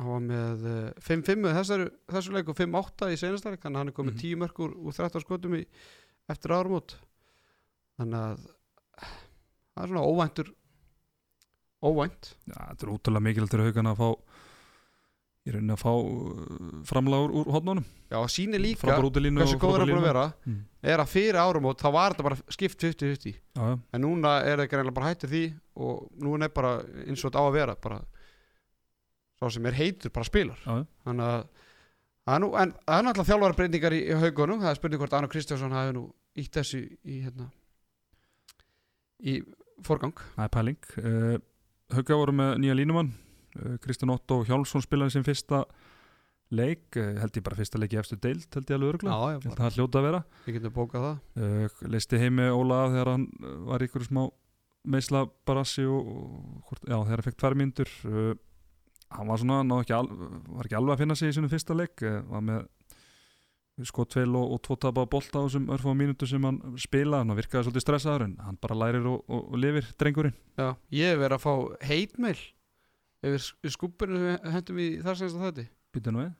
hann 0.00 0.12
var 0.14 0.24
með 0.24 0.68
5-5 1.04 1.44
uh, 1.44 1.58
þessu, 1.60 1.90
þessu 2.10 2.36
leiku, 2.36 2.56
5-8 2.56 3.12
í 3.14 3.20
senastarleik 3.20 3.66
hann 3.68 3.82
er 3.84 3.96
komið 3.96 4.16
10 4.16 4.22
mm 4.22 4.32
-hmm. 4.32 4.44
mörgur 4.46 4.76
úr 4.80 4.96
13 4.96 5.26
skotum 5.26 5.58
í, 5.60 5.66
eftir 6.30 6.56
ármót 6.56 6.96
þannig 8.00 8.24
að 8.24 8.48
það 9.00 9.84
er 9.84 9.92
svona 9.92 10.08
óvæntur 10.08 10.50
óvænt. 11.84 12.34
Já, 12.46 12.56
þetta 12.58 12.86
er 12.86 12.92
útrúlega 12.94 13.26
mikilvægt 13.26 13.54
fyrir 13.54 13.70
haugan 13.70 13.90
að 13.90 14.00
fá 14.00 14.08
í 15.40 15.54
rauninni 15.54 15.72
að 15.72 15.80
fá 15.80 15.92
uh, 15.96 16.80
framlágur 16.88 17.32
úr 17.40 17.48
hotnunum 17.54 17.86
já, 18.10 18.18
sýnir 18.28 18.60
líka 18.60 18.84
hversu 18.84 19.56
og 19.56 19.62
góður 19.62 19.84
hann 19.84 19.88
búin 19.88 20.02
að 20.02 20.08
vera. 20.10 20.24
Mm. 20.44 20.58
er 20.92 21.00
að 21.00 21.12
fyrir 21.14 21.38
ármót 21.40 21.80
þá 21.80 21.88
var 21.94 22.14
þetta 22.14 22.26
bara 22.26 22.38
skipt 22.52 22.84
50-50 22.84 23.30
Já, 23.32 23.62
já, 23.62 23.76
en 23.80 24.04
núna 24.04 24.34
er 24.44 24.60
það 24.60 24.70
greinlega 24.74 24.96
bara 24.98 25.12
hættir 25.14 25.32
því 25.32 25.44
og 25.80 26.02
núna 26.20 26.48
er 26.48 26.54
bara 26.54 26.74
eins 27.06 27.24
og 27.24 27.30
þetta 27.30 27.40
á 27.40 27.44
að 27.46 27.56
vera 27.56 27.76
bara 27.88 28.02
svo 29.40 29.50
sem 29.54 29.70
er 29.70 29.78
heitur 29.78 30.12
bara 30.12 30.28
spilar. 30.28 30.60
Já, 30.66 30.82
já. 30.82 30.86
þannig 31.08 31.30
að 31.30 32.42
nú, 32.44 32.50
en 32.60 32.74
það 32.76 32.98
er 32.98 33.06
náttúrulega 33.06 33.30
þjálfara 33.30 33.58
breytingar 33.62 33.96
í, 33.96 34.00
í 34.04 34.18
haugunum, 34.20 34.60
það 34.60 34.72
er 34.74 34.80
spurning 34.80 35.00
hvort 35.00 35.16
Arno 35.16 35.30
Kristjánsson 35.32 35.72
hafi 35.78 35.96
nú 35.96 36.04
ítt 36.38 36.58
þessu 36.60 36.82
í 36.84 37.22
hérna 37.24 37.48
í 39.20 39.40
forgang. 39.86 40.20
Það 40.36 40.44
er 40.44 40.52
pæling. 40.54 40.90
Uh, 41.00 41.38
Hauga 41.94 42.18
voru 42.20 42.34
með 42.36 42.56
nýja 42.62 42.76
línumann. 42.78 43.12
Uh, 43.56 43.76
Kristján 43.82 44.12
Otto 44.14 44.40
Hjálmsson 44.46 44.84
spilaði 44.84 45.16
sin 45.16 45.26
fyrsta 45.26 45.64
leik. 46.54 46.84
Uh, 46.94 47.16
held 47.22 47.38
ég 47.38 47.46
bara 47.46 47.58
fyrsta 47.58 47.80
leik 47.82 47.94
í 47.96 48.00
efstu 48.00 48.18
deild 48.20 48.46
held 48.54 48.70
ég 48.70 48.76
alveg 48.76 48.92
öruglega 48.94 49.54
það 49.58 49.78
hljóta 49.78 50.00
að 50.00 50.06
vera. 50.08 50.20
Við 50.46 50.58
getum 50.58 50.76
bókað 50.76 51.06
það. 51.08 51.16
Uh, 51.40 51.80
Leisti 51.94 52.20
heimi 52.22 52.50
Óla 52.54 52.84
þegar 52.92 53.12
hann 53.14 53.26
var 53.70 53.86
ykkur 53.86 54.06
smá 54.06 54.22
meisla 54.90 55.24
barassi 55.46 55.84
og, 55.84 56.06
og 56.08 56.76
já, 56.78 56.94
þegar 56.94 57.18
hann 57.18 57.26
fekk 57.26 57.40
tvær 57.42 57.58
uh, 57.60 58.30
hann 59.10 59.26
var 59.28 59.42
svona, 59.42 59.80
ekki 59.82 59.96
al, 59.96 60.06
var 60.54 60.68
ekki 60.68 60.78
alveg 60.78 60.94
að 60.94 61.02
finna 61.02 61.18
sig 61.18 61.32
í 61.32 61.36
sinu 61.36 61.50
fyrsta 61.50 61.74
leik. 61.76 61.98
Var 62.00 62.46
með 62.46 62.68
skotveil 63.88 64.34
og, 64.38 64.52
og 64.54 64.60
tvo 64.66 64.76
tapa 64.80 65.04
bolta 65.10 65.40
á 65.40 65.44
þessum 65.46 65.68
örfá 65.74 65.92
mínútur 65.96 66.28
sem 66.30 66.44
hann 66.46 66.60
spilaði. 66.80 67.24
Hann 67.28 67.38
virkaði 67.38 67.66
svolítið 67.66 67.84
stressaður 67.86 68.24
en 68.26 68.36
hann 68.44 68.58
bara 68.62 68.78
lærir 68.82 69.06
og, 69.10 69.24
og, 69.28 69.42
og 69.50 69.60
lifir 69.62 69.88
drengurinn. 70.00 70.36
Já, 70.60 70.68
ég 70.96 71.12
hef 71.14 71.20
verið 71.22 71.36
að 71.38 71.44
fá 71.44 71.86
heitmeil 71.90 72.38
yfir, 73.26 73.48
skúpinu 73.76 74.20
sem 74.20 74.54
hendum 74.54 74.80
í 74.80 74.88
þar 75.04 75.20
senast 75.20 75.40
að 75.40 75.46
þetta 75.50 75.66
Býtu 75.90 76.14
nú 76.14 76.22
við. 76.22 76.32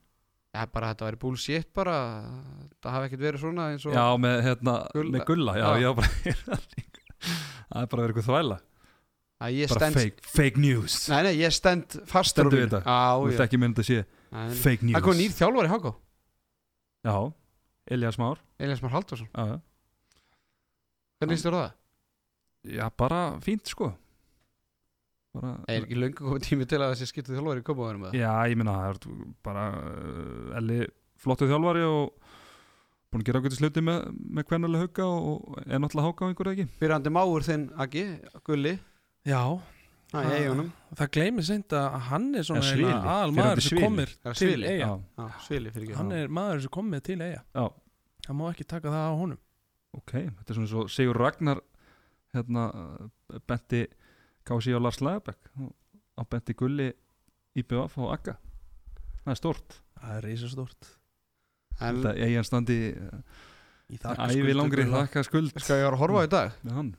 Já, 0.51 0.64
bara 0.70 0.88
þetta 0.93 1.07
væri 1.09 1.20
bullshit 1.22 1.68
bara. 1.74 1.95
Það 2.82 2.97
hafi 2.97 3.09
ekkert 3.11 3.22
verið 3.26 3.45
svona 3.45 3.68
eins 3.70 3.86
og 3.86 3.95
Já, 3.95 4.05
með, 4.18 4.41
hérna, 4.49 4.74
Gulla. 4.95 5.12
með 5.14 5.24
gulla. 5.28 5.55
Já, 5.59 5.68
Já. 5.70 5.84
já. 5.84 5.91
bara 6.01 6.61
Það 7.70 7.84
er 7.84 7.91
bara 7.93 8.03
verið 8.05 8.11
eitthvað 8.11 8.28
þvæla. 8.30 8.61
Bara 9.41 9.68
stend 9.72 9.97
fake, 9.97 10.24
fake 10.28 10.61
news. 10.61 10.97
Nei, 11.09 11.20
nei, 11.24 11.32
ég 11.41 11.55
stend 11.55 11.95
fastur 12.11 12.45
Stendur 12.45 12.53
á 12.53 12.61
við 12.61 12.66
þetta? 12.74 12.97
Þú 13.16 13.28
veist 13.30 13.43
ekki 13.47 13.61
mynd 13.62 13.78
að 13.80 13.86
sé 13.88 14.01
Fake 14.61 14.84
news 14.84 14.99
Það 14.99 15.05
kom 15.07 15.16
nýr 15.16 15.32
þjálfari 15.38 15.70
Háká 15.72 15.93
Já, 17.07 17.16
Elias 17.90 18.18
Már. 18.20 18.40
Elias 18.59 18.80
Már 18.84 18.92
Halldórsson. 18.92 19.28
Já, 19.32 19.61
Hvernig 21.20 21.36
líst 21.36 21.46
þér 21.46 21.57
á 21.57 21.61
það? 21.61 21.72
Já, 22.76 22.84
bara 22.96 23.20
fínt 23.44 23.68
sko. 23.68 23.90
Bara, 25.36 25.53
Er 25.70 25.84
ekki 25.84 25.96
löngu 25.98 26.24
komið 26.26 26.44
tími 26.48 26.66
til 26.68 26.80
að 26.82 26.94
þessi 26.94 27.09
skiptu 27.11 27.34
þjálfari 27.36 27.62
í 27.62 27.66
kópaværum 27.66 28.07
eða? 28.09 28.18
Já, 28.18 28.32
ég 28.51 28.59
minna 28.59 28.74
það 28.80 28.90
er 28.90 29.26
bara 29.46 29.64
uh, 29.78 30.57
Elli 30.59 30.78
flottu 31.20 31.46
þjálfari 31.48 31.84
og 31.86 32.16
búin 33.11 33.22
að 33.22 33.28
gera 33.28 33.40
okkur 33.42 33.53
til 33.55 33.61
sluti 33.61 33.84
með, 33.86 34.09
með 34.38 34.48
kvennalega 34.51 34.86
hugga 34.88 35.07
og 35.07 35.61
er 35.66 35.80
náttúrulega 35.82 36.09
háka 36.09 36.26
á 36.26 36.28
einhverju 36.30 36.55
ekki? 36.57 36.66
Fyrrandi 36.80 37.12
máur 37.14 37.46
þinn, 37.46 37.68
Aggi, 37.84 38.05
Gulli. 38.48 38.74
Já, 39.28 39.40
Það 40.11 40.26
er 40.26 40.36
eigunum 40.40 40.68
það 40.98 41.11
gleymir 41.14 41.46
seint 41.46 41.74
að 41.78 41.96
hann 42.08 42.24
er 42.34 42.46
svona 42.48 42.62
Ja, 42.80 42.94
aðal 43.14 43.34
maður 43.36 43.62
sem 43.66 43.78
komir 43.80 44.12
Það 44.24 44.30
er 44.32 44.38
til 44.40 44.64
eiga 44.66 44.88
ekki 45.70 45.96
Hann 46.00 46.12
er 46.16 46.32
maður 46.40 46.62
sem 46.64 46.72
komið 46.74 47.02
til 47.06 47.18
eiga 47.22 47.42
já, 47.54 47.66
Það 48.26 48.38
má 48.40 48.44
ekki 48.50 48.66
taka 48.70 48.90
það 48.94 49.06
á 49.06 49.14
honum. 49.20 49.40
Ok 49.96 50.12
Þetta 50.18 50.48
er 50.50 50.58
svona 50.58 50.70
svo 50.72 50.84
Sigur 50.90 51.18
Ragnar 51.22 51.61
hérna 52.34 52.64
benti 53.50 53.84
Kási 54.46 54.74
á 54.74 54.80
Lars 54.82 54.98
Læðabæk 55.02 55.50
á 56.18 56.22
benti 56.30 56.56
Gulli 56.58 56.88
IBF 57.58 57.98
og 58.02 58.11
Akka 58.16 58.34
Það 59.24 59.30
er 59.34 59.38
stort 59.38 59.78
Það 60.00 60.16
er 60.16 60.26
reisastórt 60.26 60.90
En 61.80 62.02
Þetta 62.02 62.16
eigin 62.26 62.46
standi 62.50 62.80
Í 63.90 63.98
ævi 64.02 64.54
langri 64.54 64.84
þakka 64.90 65.22
skuld 65.26 65.54
skal 65.58 65.80
ég 65.80 65.86
var 65.88 65.96
að 65.96 66.02
horfa 66.04 66.26
í 66.26 66.30
dag? 66.30 66.58
með 66.66 66.76
hann 66.78 66.90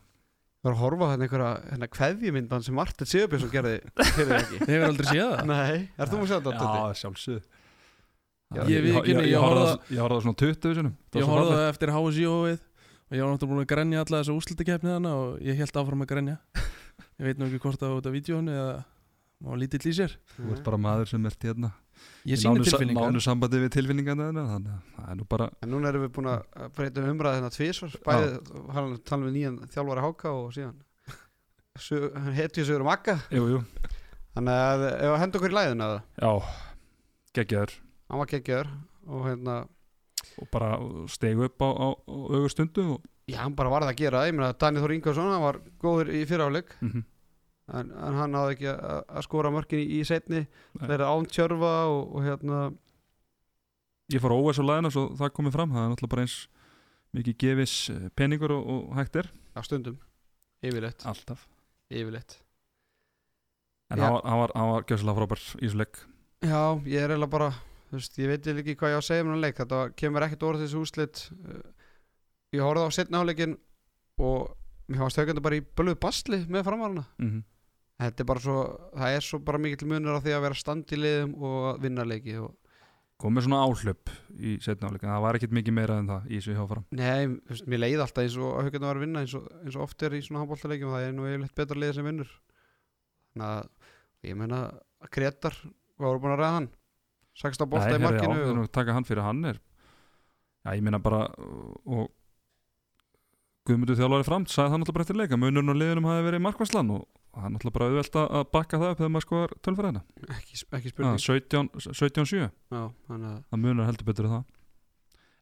Ég 0.62 0.68
var 0.70 0.76
að 0.76 0.82
horfa 0.84 1.06
á 1.06 1.12
hérna 1.12 1.26
einhverja 1.26 1.52
hérna 1.72 1.88
kveðjumyndan 1.90 2.64
sem 2.68 2.76
Martin 2.78 3.08
Sigurbjörnsson 3.10 3.50
gerði 3.50 3.72
fyrir 4.14 4.34
ekki 4.38 4.60
Þið 4.62 4.74
hefur 4.76 4.84
aldrei 4.92 5.08
séð 5.10 5.24
það? 5.32 5.46
Nei, 5.50 5.78
er 5.98 6.12
þú 6.12 6.20
að 6.22 6.28
sjá 6.30 6.36
þetta? 6.38 6.66
Já, 6.76 7.00
sjálfsög 7.02 7.40
Já, 8.52 8.62
ég 8.70 8.84
viðurkenni, 8.86 9.24
ég 9.26 9.32
Ég 9.32 9.42
á- 9.42 9.82
ég 9.90 10.04
horfði 10.04 10.20
á 10.22 10.26
svona 10.28 10.38
20 10.44 10.76
sinum 10.78 10.94
Það 11.10 11.22
Ég 11.22 11.32
það 11.32 11.64
eftir 11.72 11.94
HSI-óið 11.96 12.60
og 13.12 13.18
ég 13.18 13.24
var 13.26 13.34
náttúrulega 13.34 13.52
búin 13.52 13.64
að 13.66 13.72
grenja 13.74 14.02
alla 14.06 14.20
þessa 14.22 14.36
úslutakefni 14.38 14.92
hana 14.94 15.10
og 15.20 15.42
ég 15.44 15.58
held 15.60 15.78
áfram 15.82 16.04
að 16.06 16.10
grenja. 16.14 16.36
Ég 17.20 17.26
veit 17.28 17.40
nú 17.42 17.48
ekki 17.50 17.60
hvort 17.66 17.82
það 17.82 17.90
var 17.92 17.98
út 18.00 18.08
af 18.08 18.14
vídjónu 18.16 18.54
eða 18.56 18.76
má 19.44 19.58
lítill 19.60 19.82
í 19.90 19.96
sér. 19.98 20.14
Þú 20.38 20.54
ert 20.56 20.62
bara 20.64 20.80
maður 20.80 21.10
sem 21.12 21.26
ert 21.28 21.44
hérna 21.44 21.74
Ég 22.30 22.38
sa- 22.38 22.78
tilfinningar. 22.78 23.08
Nánu 23.10 23.22
sambandi 23.26 23.58
við 23.64 23.72
tilfinningarna 23.74 24.28
þarna, 24.30 24.44
Þannig 24.52 24.74
að 24.76 24.82
það 24.98 25.12
er 25.12 25.16
nú 25.22 25.26
bara 25.32 25.48
En 25.66 25.72
núna 25.74 25.90
erum 25.90 26.04
við 26.06 26.12
búin 26.18 26.30
að 26.30 26.68
breyta 26.78 27.02
um 27.02 27.10
umræði 27.16 27.40
hérna 27.40 27.52
tvísvar 27.56 27.96
Bæði 28.06 28.28
hann 28.76 28.92
tala 29.10 29.26
við 29.26 29.34
nýjan 29.40 29.58
þjálfari 29.74 30.04
Háka 30.06 30.34
og 30.38 30.52
síðan 30.54 30.78
hetju 32.38 32.66
sögur 32.68 32.84
um 32.86 32.92
jú 33.56 33.62
Þannig 34.36 34.60
að 34.64 34.84
ef 34.92 35.10
að 35.12 35.20
henda 35.26 35.40
okkur 35.42 35.52
í 35.52 35.58
læðina 35.58 35.88
það 35.92 36.02
Já, 36.22 36.32
geggjaður. 37.40 37.74
Hann 38.12 38.22
var 38.22 38.30
geggjaður 38.32 38.70
og 39.12 39.26
hérna 39.28 39.56
Og 40.40 40.48
bara 40.54 40.70
stegu 41.12 41.48
upp 41.50 41.64
á, 41.66 41.70
á, 41.74 41.88
á 41.98 42.14
augur 42.38 42.52
stundu 42.54 42.86
og, 42.96 43.02
Já, 43.32 43.42
hann 43.44 43.56
bara 43.56 43.70
varð 43.72 43.90
að 43.90 43.98
gera. 44.02 44.22
Það 44.22 44.30
Ég 44.32 44.36
meina 44.38 44.50
að 44.52 44.60
Dani 44.62 44.82
Þór 44.84 44.94
Ingvarsson 44.96 45.30
hann 45.32 45.44
var 45.44 45.58
góður 45.82 46.10
í 46.14 46.22
fyriráleik 46.30 46.72
mm 46.82 47.04
en, 47.80 47.92
en 47.92 48.18
hann 48.20 48.34
náði 48.36 48.56
ekki 48.56 48.70
að, 48.74 49.20
skora 49.26 49.52
mörkin 49.54 49.82
í, 49.82 50.00
í 50.00 50.06
setni 50.08 50.44
Nei. 50.44 50.86
þeir 50.86 50.96
eru 50.98 51.10
án 51.12 51.28
tjörfa 51.32 51.74
og, 51.92 52.16
og 52.16 52.26
hérna 52.28 52.62
Ég 54.12 54.20
fór 54.20 54.36
á 54.36 54.38
OS 54.44 54.60
og 54.60 54.68
læðina 54.68 54.90
svo 54.92 55.06
það 55.16 55.30
komið 55.38 55.54
fram. 55.56 55.72
Það 55.72 55.86
er 55.86 55.92
náttúrulega 55.94 56.12
bara 56.12 56.24
eins 56.26 56.38
mikið 57.16 57.36
gefis 57.40 57.76
eh, 57.94 58.08
peningur 58.20 58.52
og, 58.58 58.66
og 58.74 58.96
hægt 58.98 59.16
er. 59.22 59.30
Á 59.56 59.64
stundum. 59.64 60.00
Yfirleitt, 60.68 61.06
Alltaf. 61.08 61.46
Yfirleitt. 61.88 62.36
En 63.92 64.02
Já. 64.04 64.10
hann 64.10 64.42
var, 64.42 64.52
hann 64.56 64.72
var, 64.74 64.84
gjössalega 64.90 65.16
frábær 65.22 65.46
í 65.62 65.64
þessu 65.64 65.80
leik. 65.80 66.02
Já, 66.44 66.60
ég 66.92 67.06
er 67.06 67.14
eiginlega 67.14 67.32
bara 67.32 67.50
þú 67.88 68.02
veist, 68.02 68.20
ég 68.20 68.32
veit 68.32 68.52
ekki 68.52 68.76
hvað 68.82 68.92
ég 68.92 69.00
á 69.00 69.02
að 69.02 69.08
segja 69.08 69.24
um 69.24 69.32
hann 69.32 69.44
leik. 69.46 69.58
Þetta 69.62 69.80
kemur 70.04 70.28
ekkert 70.28 70.46
orð 70.50 70.66
þessu 70.66 70.84
úslit 70.84 71.24
Uh, 71.32 71.64
ég 72.52 72.64
horfði 72.66 72.88
á 72.88 72.96
setna 72.96 73.22
áleikin 73.24 73.56
og 74.20 74.52
mér 74.92 75.06
fannst 75.06 75.20
haugandi 75.22 75.44
bara 75.44 75.60
í 75.60 75.64
bölvuð 75.64 76.00
basli 76.04 76.42
með 76.52 76.66
framvarana 76.68 77.06
mm 77.22 77.30
þetta 78.02 78.24
er 78.24 78.30
bara 78.32 78.44
svo, 78.44 78.58
það 78.98 79.16
er 79.18 79.28
svo 79.28 79.40
bara 79.46 79.62
mikill 79.62 79.90
munur 79.92 80.18
á 80.18 80.24
því 80.24 80.36
að 80.36 80.44
vera 80.48 80.60
stand 80.60 80.92
í 80.92 81.00
liðum 81.00 81.38
og 81.40 81.70
að 81.72 81.86
vinna 81.86 82.08
leiki 82.08 82.40
og 82.42 82.58
Komið 83.22 83.46
svona 83.46 83.62
áhlaup 83.62 84.10
í 84.34 84.56
setna 84.66 84.90
áleik 84.90 85.04
En 85.06 85.12
það 85.12 85.24
var 85.28 85.38
ekkit 85.38 85.52
mikið 85.54 85.76
meira 85.78 85.98
en 86.02 86.08
það 86.10 86.24
í 86.26 86.40
þessu 86.40 86.56
hjáfram 86.58 86.86
Nei, 86.98 87.28
mér 87.70 87.82
leiði 87.84 88.00
alltaf 88.02 88.24
eins 88.24 88.38
og 88.42 88.48
að 88.56 88.66
haugandi 88.66 88.88
var 88.88 88.98
að 88.98 89.06
vinna 89.06 89.22
eins 89.22 89.36
og, 89.38 89.44
eins 89.62 89.78
og 89.78 89.84
oft 89.86 90.06
er 90.08 90.16
í 90.18 90.22
svona 90.26 90.42
handbóltaleikjum 90.42 90.96
það 90.96 91.06
er 91.06 91.14
nú 91.14 91.28
yfirleitt 91.30 91.60
betra 91.60 91.78
lið 91.78 91.94
sem 92.00 92.08
vinnur. 92.10 92.32
Þannig 93.36 93.52
að 93.52 94.32
ég 94.32 94.40
meina 94.42 94.62
að 94.66 95.12
Kretar 95.14 95.60
voru 96.02 96.24
búin 96.24 96.34
að 96.34 96.42
ræða 96.42 96.56
hann. 96.56 96.70
16 97.42 97.70
bolta 97.70 97.94
í 97.96 98.02
markinu 98.02 98.40
já, 98.40 98.48
og, 98.48 98.58
nú, 98.58 98.66
taka 98.74 98.96
hann 98.96 99.08
fyrir 99.08 99.24
hann 99.26 99.46
er 99.54 99.62
Já, 100.66 100.74
ég 100.76 100.84
meina 100.86 101.00
bara 101.02 101.24
og 101.86 102.10
Guðmundur 103.66 103.98
þjálfari 103.98 104.26
fram 104.26 104.46
sagði 104.50 104.74
það 104.74 104.82
náttúrulega 104.82 104.98
bara 104.98 105.06
eftir 105.06 105.20
leika 105.20 105.40
munurinn 105.40 105.72
á 105.72 105.76
liðunum 105.78 106.10
hafi 106.10 106.26
verið 106.26 106.44
markværslan 106.48 106.94
og 106.98 107.06
það 107.32 107.46
er 107.48 107.54
náttúrulega 107.56 107.76
bara 107.78 107.88
auðvelt 107.90 108.18
að 108.22 108.34
að 108.40 108.48
bakka 108.56 108.80
það 108.82 108.92
upp 108.94 109.00
þegar 109.02 109.12
maður 109.16 109.26
skoðar 109.28 109.54
tölfræðina. 109.68 110.02
Ekki, 110.36 110.58
ekki 110.78 110.90
Já, 110.90 110.94
spurning. 110.94 111.22
17 111.26 111.70
17-7, 111.88 112.42
Já, 112.42 112.82
þannig 113.08 113.30
að 113.32 113.38
það 113.52 113.62
munar 113.66 113.90
heldur 113.90 114.10
betur 114.12 114.28
en 114.30 114.36
það. 114.36 114.44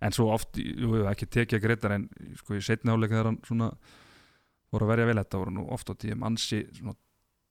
En 0.07 0.15
svo 0.15 0.29
oft, 0.31 0.59
jú, 0.61 0.93
jú, 0.95 1.03
ekki 1.11 1.27
tekja 1.27 1.59
greitar 1.59 1.91
en 1.97 2.05
sko 2.39 2.55
í 2.55 2.61
setni 2.63 2.93
áleika 2.93 3.17
þegar 3.17 3.31
hann 3.31 3.39
svona 3.47 3.71
voru 4.71 4.85
að 4.85 4.91
verja 4.93 5.09
vel 5.09 5.17
þetta 5.19 5.41
voru 5.41 5.55
nú 5.57 5.65
oft 5.75 5.89
á 5.91 5.93
tíðum 5.99 6.23
ansi 6.29 6.61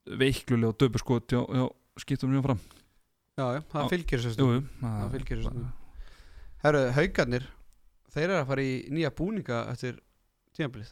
veiklulega 0.08 0.72
og 0.72 0.78
döpu 0.80 1.02
skot 1.02 1.34
hjá, 1.34 1.42
hjá 1.44 1.66
skiptum 2.00 2.32
mjög 2.32 2.46
fram. 2.46 2.60
Já, 3.38 3.44
já, 3.58 3.60
það 3.74 3.84
Já, 4.82 5.10
fylgir 5.12 5.42
bara- 5.44 5.72
Herru, 6.64 6.80
haugarnir 6.96 7.44
Þeir 8.08 8.24
eru 8.24 8.38
að 8.40 8.46
fara 8.48 8.62
í 8.64 8.72
nýja 8.90 9.10
búninga 9.14 9.58
eftir 9.70 9.98
tímabilið 10.56 10.88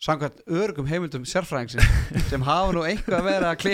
Samkvæmt 0.00 0.38
örgum 0.48 0.86
heimildum 0.88 1.24
sérfræðingsins 1.28 1.88
sem 2.30 2.40
hafa 2.46 2.70
nú 2.72 2.80
eitthvað 2.88 3.18
að 3.18 3.26
vera 3.26 3.50
að 3.52 3.64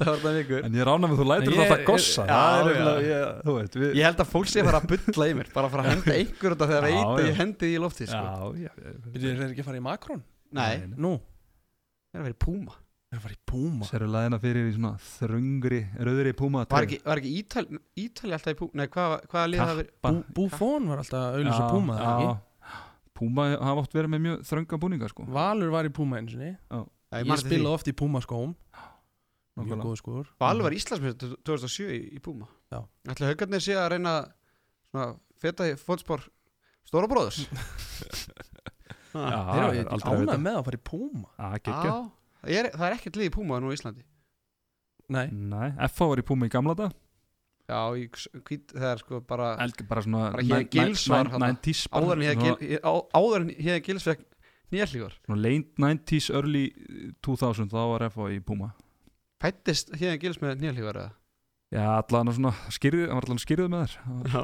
þetta 0.00 0.32
vikur. 0.34 0.64
En 0.66 0.74
ég 0.74 0.88
rána 0.88 1.06
með 1.12 1.20
þú 1.20 1.26
lætur 1.30 1.54
ég- 1.54 1.60
þetta 1.62 1.84
gossa. 1.86 2.24
Já, 2.26 2.38
er 2.42 2.58
já. 2.58 2.64
nefnilega, 2.72 3.04
ég, 3.06 3.36
þú 3.46 3.54
veit 3.60 3.78
við, 3.78 3.92
Ég 4.00 4.08
held 4.08 4.22
að 4.24 4.32
fólk 4.32 4.50
sé 4.50 4.64
að 4.64 4.68
fara 4.72 4.80
að 4.82 4.88
bulla 4.96 5.28
í 5.30 5.36
mér 5.38 5.52
bara 5.54 5.70
að 5.70 5.76
fara 5.76 5.84
að 5.84 5.90
henda 5.92 6.16
einhver 6.18 6.56
út 6.56 6.64
af 6.66 6.72
þegar 6.72 6.88
Já, 6.88 6.96
veit 6.98 7.06
að 7.06 7.22
já. 7.22 7.28
ég 7.30 7.38
hendi 7.44 7.70
í 7.70 7.78
loftið 7.84 8.10
sko. 8.10 8.24
Já, 8.26 8.66
já, 8.66 8.72
já. 8.82 8.92
Byrjuðu 9.14 9.38
þeir 9.38 9.52
ekki 9.54 9.62
að 9.62 9.68
fara 9.70 9.78
í 9.78 9.84
Makrón? 9.86 10.22
Nei, 10.58 10.74
Nú, 10.98 11.14
það 12.10 12.18
er 12.18 12.22
að 12.24 12.26
vera 12.28 12.34
í 12.34 12.40
Puma. 12.48 12.74
Þeir 13.08 13.14
eru 13.14 13.22
að 13.22 13.24
fara 13.28 13.36
í 13.38 13.40
Puma? 13.48 13.86
Serðu 13.88 14.10
læðina 14.12 14.38
fyrir 14.42 14.66
í 14.68 14.74
svona 14.74 14.90
þröngri, 15.06 15.78
rauðri 16.04 16.32
púma 16.36 16.66
Var 16.68 16.84
ekki, 16.84 16.98
var 17.06 17.22
ekki 17.22 17.30
Ítali, 17.38 17.78
Ítali 17.96 18.34
alltaf 18.36 18.52
í 18.52 18.58
Puma 18.58 18.76
Nei, 18.82 18.88
hvað, 18.92 19.14
hvaða 19.32 19.46
lið 19.54 19.62
það 19.62 19.78
verið 19.78 19.94
Bú, 20.04 20.12
Búfón 20.36 20.90
var 20.90 21.00
alltaf 21.00 21.22
að 21.22 21.38
auðvitað 21.38 21.70
Puma 21.72 21.96
það 22.02 22.18
ekki? 22.26 22.34
Púma 23.18 23.48
hafa 23.56 23.82
oft 23.82 23.96
verið 23.96 24.12
með 24.14 24.24
mjög 24.26 24.46
þrönga 24.48 24.78
búninga 24.84 25.10
sko. 25.10 25.26
Valur 25.34 25.72
var 25.74 25.88
í 25.88 25.92
Puma 25.94 26.20
eins 26.20 26.36
og 26.36 26.44
Ég 26.44 27.24
Ég 27.24 27.40
spila 27.40 27.72
oft 27.74 27.88
í 27.90 27.94
Puma 27.96 28.20
skóm. 28.24 28.54
Mjög 29.58 29.72
Nákvæmlega. 29.72 29.84
góð 29.88 29.96
skóður 29.98 30.26
Valur 30.38 30.66
var 30.68 30.74
Íslandsmynd 30.76 31.24
2007 31.42 31.88
í, 32.14 32.20
Puma. 32.22 32.46
Já. 32.70 32.84
Ætli 33.10 33.26
haugarnir 33.26 33.64
sé 33.64 33.74
að 33.74 33.88
reyna 33.96 34.12
svona 34.92 35.08
feta 35.42 35.66
í 35.66 35.74
fótspor 35.80 36.22
Stóra 36.86 37.08
bróðurs? 37.10 37.42
Já, 39.08 39.18
Þeir 39.18 39.32
það 39.48 39.64
eru 39.64 39.80
er 39.80 40.04
ánað 40.12 40.42
með 40.44 40.56
að 40.60 40.64
fara 40.68 40.78
í 40.78 40.84
Puma. 40.84 41.28
Já, 41.34 41.48
geggja 41.58 41.88
Já, 41.88 41.96
það 42.44 42.54
er, 42.60 42.68
það 42.76 42.86
er 42.86 42.96
ekkert 42.98 43.18
lið 43.18 43.28
í 43.28 43.34
Puma 43.34 43.58
nú 43.64 43.72
í 43.72 43.76
Íslandi. 43.78 44.04
Nei, 45.08 45.26
Nei, 45.32 45.68
FH 45.88 46.08
var 46.12 46.20
í 46.20 46.24
púma 46.28 46.46
í 46.48 46.52
gamla 46.52 46.74
dag 46.76 46.92
Já, 47.68 47.80
í, 48.00 48.06
hvít, 48.48 48.72
það 48.72 48.88
er 48.90 49.00
sko 49.02 49.20
bara 49.28 49.50
Elg, 49.60 49.82
bara 49.90 50.02
svona 50.04 50.24
Bara 50.32 50.44
Héðinn 50.46 50.70
Gils 50.72 51.04
var 51.12 51.28
þarna. 51.28 51.50
90s 51.52 51.82
áður 51.92 53.42
en 53.42 53.50
hér 53.52 53.66
hér 53.66 53.82
gils 53.84 54.06
fekk 54.08 54.22
nýjarlíkur 54.72 55.16
svona 55.18 55.40
late 55.44 55.84
90s, 55.84 56.30
early 56.32 56.64
2000 57.24 57.68
þá 57.72 57.80
var 57.92 58.06
FH 58.08 58.30
í 58.38 58.40
púma 58.44 58.70
Fættist 59.42 59.92
hérna 59.94 60.16
gils 60.22 60.40
með 60.42 60.62
nýjalífar 60.64 61.02
eða? 61.02 61.12
Já, 61.68 61.84
allan 62.00 62.32
svona 62.32 62.54
skýrið, 62.72 63.04
hann 63.10 63.20
var 63.20 63.26
allan 63.28 63.42
skýrið 63.42 63.66
með 63.68 63.82
þér. 63.84 63.96
Já. 64.32 64.40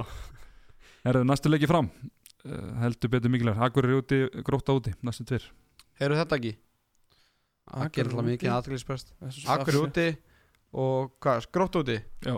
Erðu 1.08 1.24
næstu 1.30 1.50
leiki 1.50 1.68
fram. 1.70 1.88
Uh, 2.44 2.66
heldur 2.82 3.08
betur 3.14 3.32
mikilvæg 3.32 3.62
Akur 3.64 3.88
er 3.88 3.96
úti, 3.96 4.18
gróta 4.44 4.74
úti, 4.76 4.92
næstu 5.00 5.24
tver 5.24 5.46
Heyrðu 5.96 6.18
þetta 6.20 6.36
ekki? 6.36 6.50
Gerir 7.64 8.02
er 8.02 8.10
alltaf 8.10 8.26
mikið 8.26 8.50
aðtæklisprest 8.52 9.14
Þessu 9.22 9.46
Akkur 9.54 9.72
er 9.72 9.78
úti 9.80 10.04
og 10.76 11.14
hvað, 11.24 11.46
grótt 11.56 11.78
úti? 11.80 11.96
Já, 12.26 12.36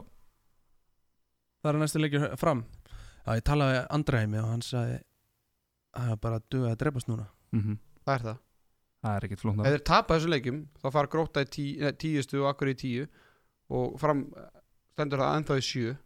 Það 1.63 1.73
er 1.73 1.79
næstu 1.83 2.03
leikir 2.03 2.27
fram. 2.41 2.65
Já, 3.27 3.31
ég 3.35 3.45
talaði 3.47 3.79
Andræmi 3.97 4.41
og 4.43 4.51
hann 4.53 4.65
sagði 4.65 4.99
að 5.97 6.03
það 6.03 6.13
er 6.15 6.21
bara 6.27 6.41
að 6.41 6.49
duga 6.55 6.73
að 6.73 6.81
drefast 6.83 7.11
núna. 7.11 7.29
Mm 7.53 7.79
Það 8.07 8.15
er 8.15 8.23
það. 8.27 8.43
Það 9.03 9.17
er 9.17 9.25
ekkit 9.27 9.41
flóknar 9.41 9.67
Ef 9.67 9.73
þeir 9.75 9.85
tapa 9.87 10.15
þessu 10.17 10.29
leikjum 10.31 10.59
þá 10.83 10.87
fara 10.95 11.11
gróta 11.11 11.43
í 11.43 11.49
tí, 11.51 11.65
nei, 11.81 11.93
tíustu 11.93 12.43
og 12.43 12.49
akkur 12.51 12.71
í 12.71 12.75
tíu 12.79 13.07
og 13.75 13.97
fram 13.99 14.21
stendur 14.95 15.23
það 15.23 15.37
ennþá 15.41 15.57
í 15.59 15.65
sjö. 15.67 15.97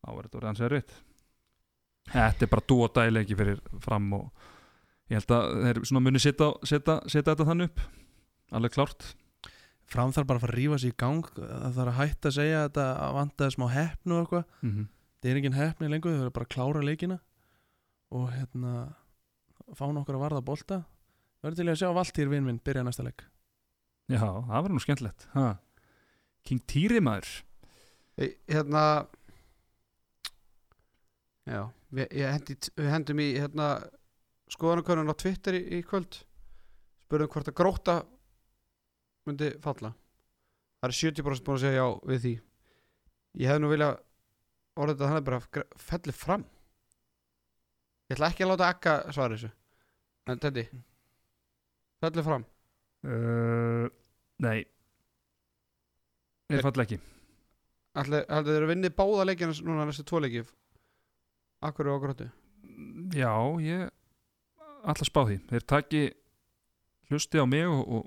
Þá 0.00 0.08
er 0.12 0.22
þetta 0.26 0.38
orðið 0.38 0.48
hans 0.50 0.64
erfitt. 0.66 0.96
Þetta 2.12 2.46
er 2.46 2.52
bara 2.54 2.66
dú 2.68 2.78
og 2.86 2.94
dæleiki 2.96 3.36
fyrir 3.36 3.60
fram 3.84 4.08
og 4.16 4.46
ég 5.10 5.20
held 5.20 5.36
að 5.36 5.46
þeir 5.66 6.00
muni 6.00 6.22
setja, 6.22 6.50
þetta 6.64 7.44
þannig 7.44 7.70
upp. 7.70 7.80
Alveg 8.56 8.76
klárt 8.76 9.08
Fram 9.86 10.12
þarf 10.14 10.26
bara 10.26 10.40
að 10.40 10.44
fara 10.46 10.54
að 10.56 10.58
rífa 10.58 10.78
sig 10.82 10.92
í 10.92 10.96
gang 10.98 11.26
Það 11.36 11.76
þarf 11.76 11.90
að 11.92 11.98
hætta 12.00 12.28
að 12.28 12.36
segja 12.36 12.58
að 12.58 12.64
þetta 12.66 12.86
að 13.04 13.16
vantaði 13.16 13.54
smá 13.54 13.66
heppnu 13.70 14.16
og 14.16 14.24
eitthvað. 14.24 14.44
Mm 14.60 14.72
-hmm. 14.72 14.88
Það 15.20 15.30
er 15.30 15.40
engin 15.40 15.56
heppni 15.56 15.90
lengur, 15.90 16.12
þau 16.12 16.20
verður 16.20 16.36
bara 16.36 16.46
að 16.46 16.54
klára 16.54 16.82
leikina 16.82 17.18
og 18.10 18.30
hérna 18.30 18.72
fá 19.74 19.86
nokkur 19.90 20.18
að 20.18 20.24
varða 20.24 20.42
bolta. 20.42 20.84
Verður 21.42 21.56
til 21.56 21.68
að 21.70 21.78
sjá 21.80 21.88
Valtýr 21.94 22.28
vinn 22.30 22.44
minn 22.46 22.60
byrja 22.62 22.82
næsta 22.82 23.02
leik. 23.02 23.24
Já, 24.06 24.22
það 24.22 24.62
var 24.62 24.70
nú 24.70 24.82
skemmtilegt 24.82 25.28
ha. 25.34 25.58
King 26.46 26.62
Týri 26.66 27.00
maður. 27.00 27.42
Hey, 28.16 28.36
Hérna 28.48 29.06
Já, 31.46 31.68
við, 31.94 32.10
hendi, 32.26 32.56
við 32.74 32.88
hendum 32.90 33.20
í 33.22 33.26
hérna, 33.38 33.66
skoðanakönnun 34.50 35.14
á 35.14 35.20
Twitter 35.20 35.54
í, 35.54 35.62
í 35.78 35.82
kvöld. 35.86 36.18
Spurðum 37.06 37.30
hvort 37.30 37.50
að 37.52 37.58
gróta 37.60 37.96
myndi 39.26 39.52
falla. 39.62 39.92
Það 40.80 40.88
er 40.88 40.98
70% 40.98 41.46
búin 41.46 41.56
að 41.56 41.64
segja 41.64 41.80
já 41.80 41.86
við 42.10 42.20
því. 42.24 42.34
Ég 43.42 43.50
hef 43.52 43.60
nú 43.60 43.70
vilja 43.72 43.90
orðið 44.76 44.96
þetta 44.96 45.10
þannig 45.10 45.26
bara 45.28 45.64
fellir 45.88 46.16
fram. 46.16 46.44
Ég 48.06 48.16
ætla 48.16 48.30
ekki 48.30 48.46
að 48.46 48.52
láta 48.52 48.70
ekka 48.74 48.96
svara 49.10 49.34
þessu. 49.36 49.50
En 50.30 50.42
Teddy 50.42 50.66
fellir 52.02 52.26
fram. 52.26 52.46
Uh, 53.06 53.86
Nei. 54.42 54.58
Ég 56.52 56.62
fall 56.62 56.84
ekki. 56.84 56.98
Heldur 57.96 58.26
þeir 58.28 58.66
að 58.66 58.70
vinni 58.70 58.92
báða 58.92 59.24
leikina 59.26 59.54
núna 59.64 59.86
næstu 59.88 60.04
tvo 60.06 60.20
leiki? 60.20 60.44
Akkur 61.64 61.88
og 61.88 62.02
grótu 62.02 62.26
Já, 63.16 63.32
ég 63.64 63.86
ætla 64.84 65.00
að 65.00 65.08
spá 65.08 65.22
því. 65.24 65.38
Þeir 65.48 65.64
taki 65.72 66.02
hlusti 67.08 67.40
á 67.40 67.46
mig 67.48 67.64
og, 67.64 67.80
og 67.88 68.04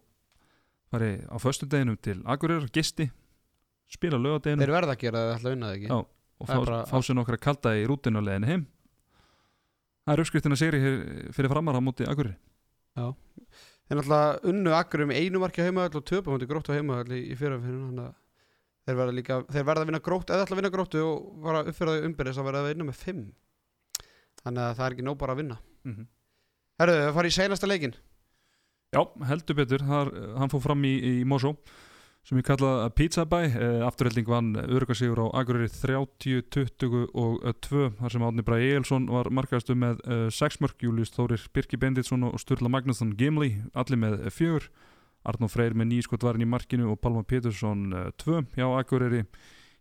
fari 0.90 1.12
á 1.26 1.36
föstudeginum 1.42 1.98
til 2.02 2.20
Akureyrar, 2.26 2.70
gisti 2.74 3.10
spila 3.90 4.20
lögadeginum 4.22 4.64
þeir 4.64 4.76
verða 4.76 4.96
að 4.96 5.04
gera 5.04 5.22
það, 5.22 5.30
þeir 5.30 5.40
ætla 5.40 5.50
að 5.50 5.56
vinna 5.56 5.70
það 5.70 5.78
ekki. 5.78 5.90
Já, 5.90 5.98
og 6.40 6.50
það 6.50 6.70
fá, 6.70 6.78
fá 6.92 6.98
sér 7.06 7.18
nokkra 7.18 7.42
kalda 7.42 7.74
í 7.78 7.88
rútinu 7.90 8.22
á 8.22 8.28
leiðinu 8.28 8.52
heim. 8.52 8.64
Það 10.06 10.14
er 10.14 10.24
uppskriftin 10.24 10.56
að 10.56 10.62
segri 10.62 10.80
fyrir 11.36 11.54
framar 11.54 11.78
á 11.78 11.82
móti 11.84 12.08
Akureyri. 12.10 12.38
Þeir 13.90 13.98
náttúrulega 13.98 14.50
unnu 14.52 14.74
akkur 14.78 15.06
um 15.06 15.14
einu 15.14 15.42
marki 15.42 15.64
á 15.66 15.68
heimavöll 15.70 15.98
og 15.98 16.06
töpum 16.06 16.36
hundi 16.36 16.50
gróttu 16.50 16.74
á 16.74 16.78
heimavöll 16.78 17.16
í, 17.18 17.22
að 17.34 18.14
þeir 18.86 18.98
verða 18.98 19.14
líka 19.14 19.36
þeir 19.50 19.66
verða 19.66 19.84
að 19.84 19.90
vinna 19.90 20.02
gróttu, 20.02 20.34
eða 20.34 20.46
ætla 20.46 20.56
að 20.56 20.60
vinna 20.62 20.72
gróttu 20.74 21.02
og 21.06 21.18
fara 21.44 21.74
þau 21.78 22.06
umbyrðis 22.08 22.40
að 22.42 22.48
verða 22.48 22.62
að 22.64 22.70
vinna 22.72 22.88
með 22.88 23.02
fimm. 23.02 23.26
Þannig 24.40 24.64
að 24.66 24.78
það 24.78 24.86
er 24.86 24.96
ekki 24.96 25.06
nóg 25.06 25.18
bara 25.20 25.36
að 25.36 25.42
vinna. 25.42 25.58
Mm 25.86 25.96
-hmm. 25.96 26.08
Herðu, 26.80 27.02
það 27.04 27.18
fara 27.18 27.30
í 27.30 27.36
seinasta 27.36 27.70
leikin 27.70 27.96
Já, 28.90 29.04
heldur 29.30 29.58
betur, 29.60 29.86
Þar, 29.86 30.10
hann 30.42 30.50
fór 30.50 30.64
fram 30.64 30.86
í, 30.88 30.96
í 30.98 31.14
Mosó 31.28 31.54
sem 32.26 32.40
ég 32.40 32.46
kalla 32.46 32.90
Pizza 32.94 33.24
Bæ 33.30 33.38
eh, 33.48 33.84
afturhelding 33.86 34.28
vann 34.28 34.50
örugasigur 34.60 35.22
á 35.24 35.28
Akureyri 35.40 35.70
30-20 35.72 37.06
og 37.14 37.46
2 37.64 37.86
þar 38.00 38.14
sem 38.14 38.26
Átni 38.26 38.46
Bræði 38.46 38.72
Egilson 38.74 39.08
var 39.10 39.30
markaðastu 39.34 39.78
með 39.78 40.02
6 40.36 40.60
mörg, 40.62 40.76
Július 40.84 41.14
Þórir 41.16 41.46
Birki 41.56 41.80
Benditsson 41.80 42.28
og 42.28 42.38
Sturla 42.42 42.70
Magnusson 42.70 43.16
Gimli 43.18 43.56
allir 43.78 44.02
með 44.02 44.28
4 44.36 44.68
Arnó 45.30 45.50
Freyr 45.52 45.76
með 45.78 45.92
nýskotvarin 45.94 46.44
í 46.44 46.50
markinu 46.50 46.92
og 46.92 47.00
Palma 47.04 47.24
Pétursson 47.28 47.90
2 48.22 48.44
hjá 48.56 48.68
Akureyri. 48.68 49.26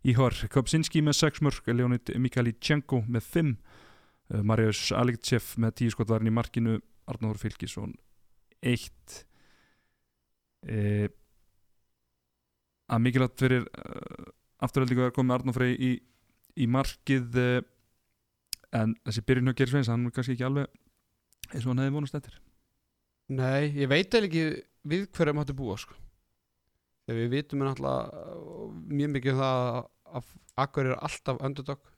Íhvar 0.06 0.36
Kopsinski 0.52 1.02
með 1.02 1.18
6 1.18 1.42
mörg 1.42 1.72
Leonid 1.72 2.12
Mikalichenko 2.22 3.02
með 3.10 3.32
5 3.34 3.54
uh, 3.54 4.42
Marius 4.46 4.92
Alikchev 4.94 5.56
með 5.58 5.80
10 5.82 5.96
skotvarin 5.96 6.30
í 6.30 6.34
markinu 6.34 6.78
Arnóður 7.10 7.42
Fylkisson 7.42 7.96
1 8.66 9.18
e, 10.68 11.08
að 12.88 13.02
mikilvægt 13.04 13.42
fyrir 13.42 13.66
uh, 13.68 14.28
afturhaldingu 14.64 15.04
að 15.06 15.14
koma 15.18 15.36
Arnóð 15.36 15.58
Frey 15.58 15.74
í, 15.76 15.90
í 16.56 16.66
markið 16.72 17.38
uh, 17.38 17.60
en 18.78 18.94
þessi 19.06 19.24
byrjun 19.28 19.50
hjá 19.52 19.58
Gersveins 19.60 19.90
hann 19.92 20.08
er 20.08 20.14
kannski 20.16 20.34
ekki 20.36 20.46
alveg 20.48 20.68
eins 21.52 21.64
og 21.64 21.70
hann 21.72 21.82
hefði 21.84 21.94
vonast 21.94 22.18
eftir. 22.18 22.38
Nei, 23.28 23.68
ég 23.76 23.90
veit 23.92 24.12
eða 24.16 24.28
ekki 24.28 24.44
við 24.88 25.06
hverju 25.16 25.36
máttu 25.36 25.56
búa 25.56 25.76
sko. 25.80 25.94
þegar 27.08 27.20
við 27.22 27.32
vitum 27.36 27.64
náttúrulega 27.64 28.24
uh, 28.24 28.68
mjög 28.88 29.14
mikið 29.16 29.32
um 29.34 29.40
það 29.44 29.80
að- 30.18 30.36
akkur 30.58 30.88
er 30.90 30.98
alltaf 31.06 31.42
underdog 31.44 31.90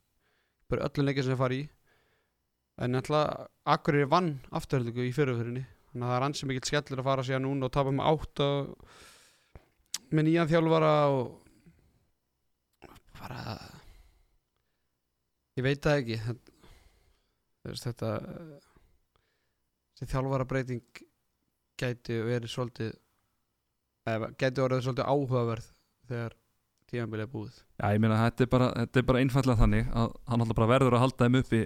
bara 0.70 0.86
öllum 0.86 1.06
leikir 1.06 1.24
sem 1.24 1.32
þeir 1.32 1.40
fara 1.40 1.54
í. 1.56 1.62
En 2.82 2.92
náttúrulega 2.94 3.46
akkur 3.74 3.98
er 4.02 4.10
vann 4.10 4.32
afturhaldingu 4.50 5.06
í 5.06 5.14
fyrirfyrinni 5.14 5.64
þannig 5.90 6.06
að 6.06 6.10
það 6.10 6.16
er 6.16 6.26
ansi 6.28 6.48
mikill 6.48 6.68
skellur 6.70 7.02
að 7.02 7.08
fara 7.10 7.26
síðan 7.26 7.46
núna 7.46 7.68
og 7.68 7.74
tapa 7.74 7.94
með 7.94 8.10
átt 8.10 8.42
með 10.10 10.26
nýjan 10.26 10.50
þjálfara 10.50 10.94
og 11.14 11.26
bara 13.20 13.58
ég 15.58 15.66
veit 15.66 15.82
það 15.84 16.00
ekki. 16.00 16.18
Þetta, 17.60 18.10
þessi 19.98 20.10
þjálfara 20.14 20.48
breyting 20.48 21.02
gæti 21.80 22.20
verið 22.24 22.52
svolítið 22.52 22.94
eða 24.10 24.30
gæti 24.40 24.64
orðið 24.64 24.86
svolítið 24.86 25.10
áhugaverð 25.12 25.66
þegar 26.10 26.36
tímabilið 26.90 27.26
er 27.26 27.32
búið. 27.34 27.58
Já, 27.78 27.84
ég 27.94 28.00
meina 28.02 28.22
þetta 28.24 28.46
er 28.46 28.50
bara, 28.54 28.70
bara 29.10 29.20
einfallega 29.20 29.60
þannig 29.60 29.92
að 29.92 30.16
hann 30.30 30.44
alltaf 30.44 30.58
bara 30.58 30.72
verður 30.72 30.96
að 30.96 31.04
halda 31.04 31.26
þeim 31.28 31.40
uppi 31.42 31.60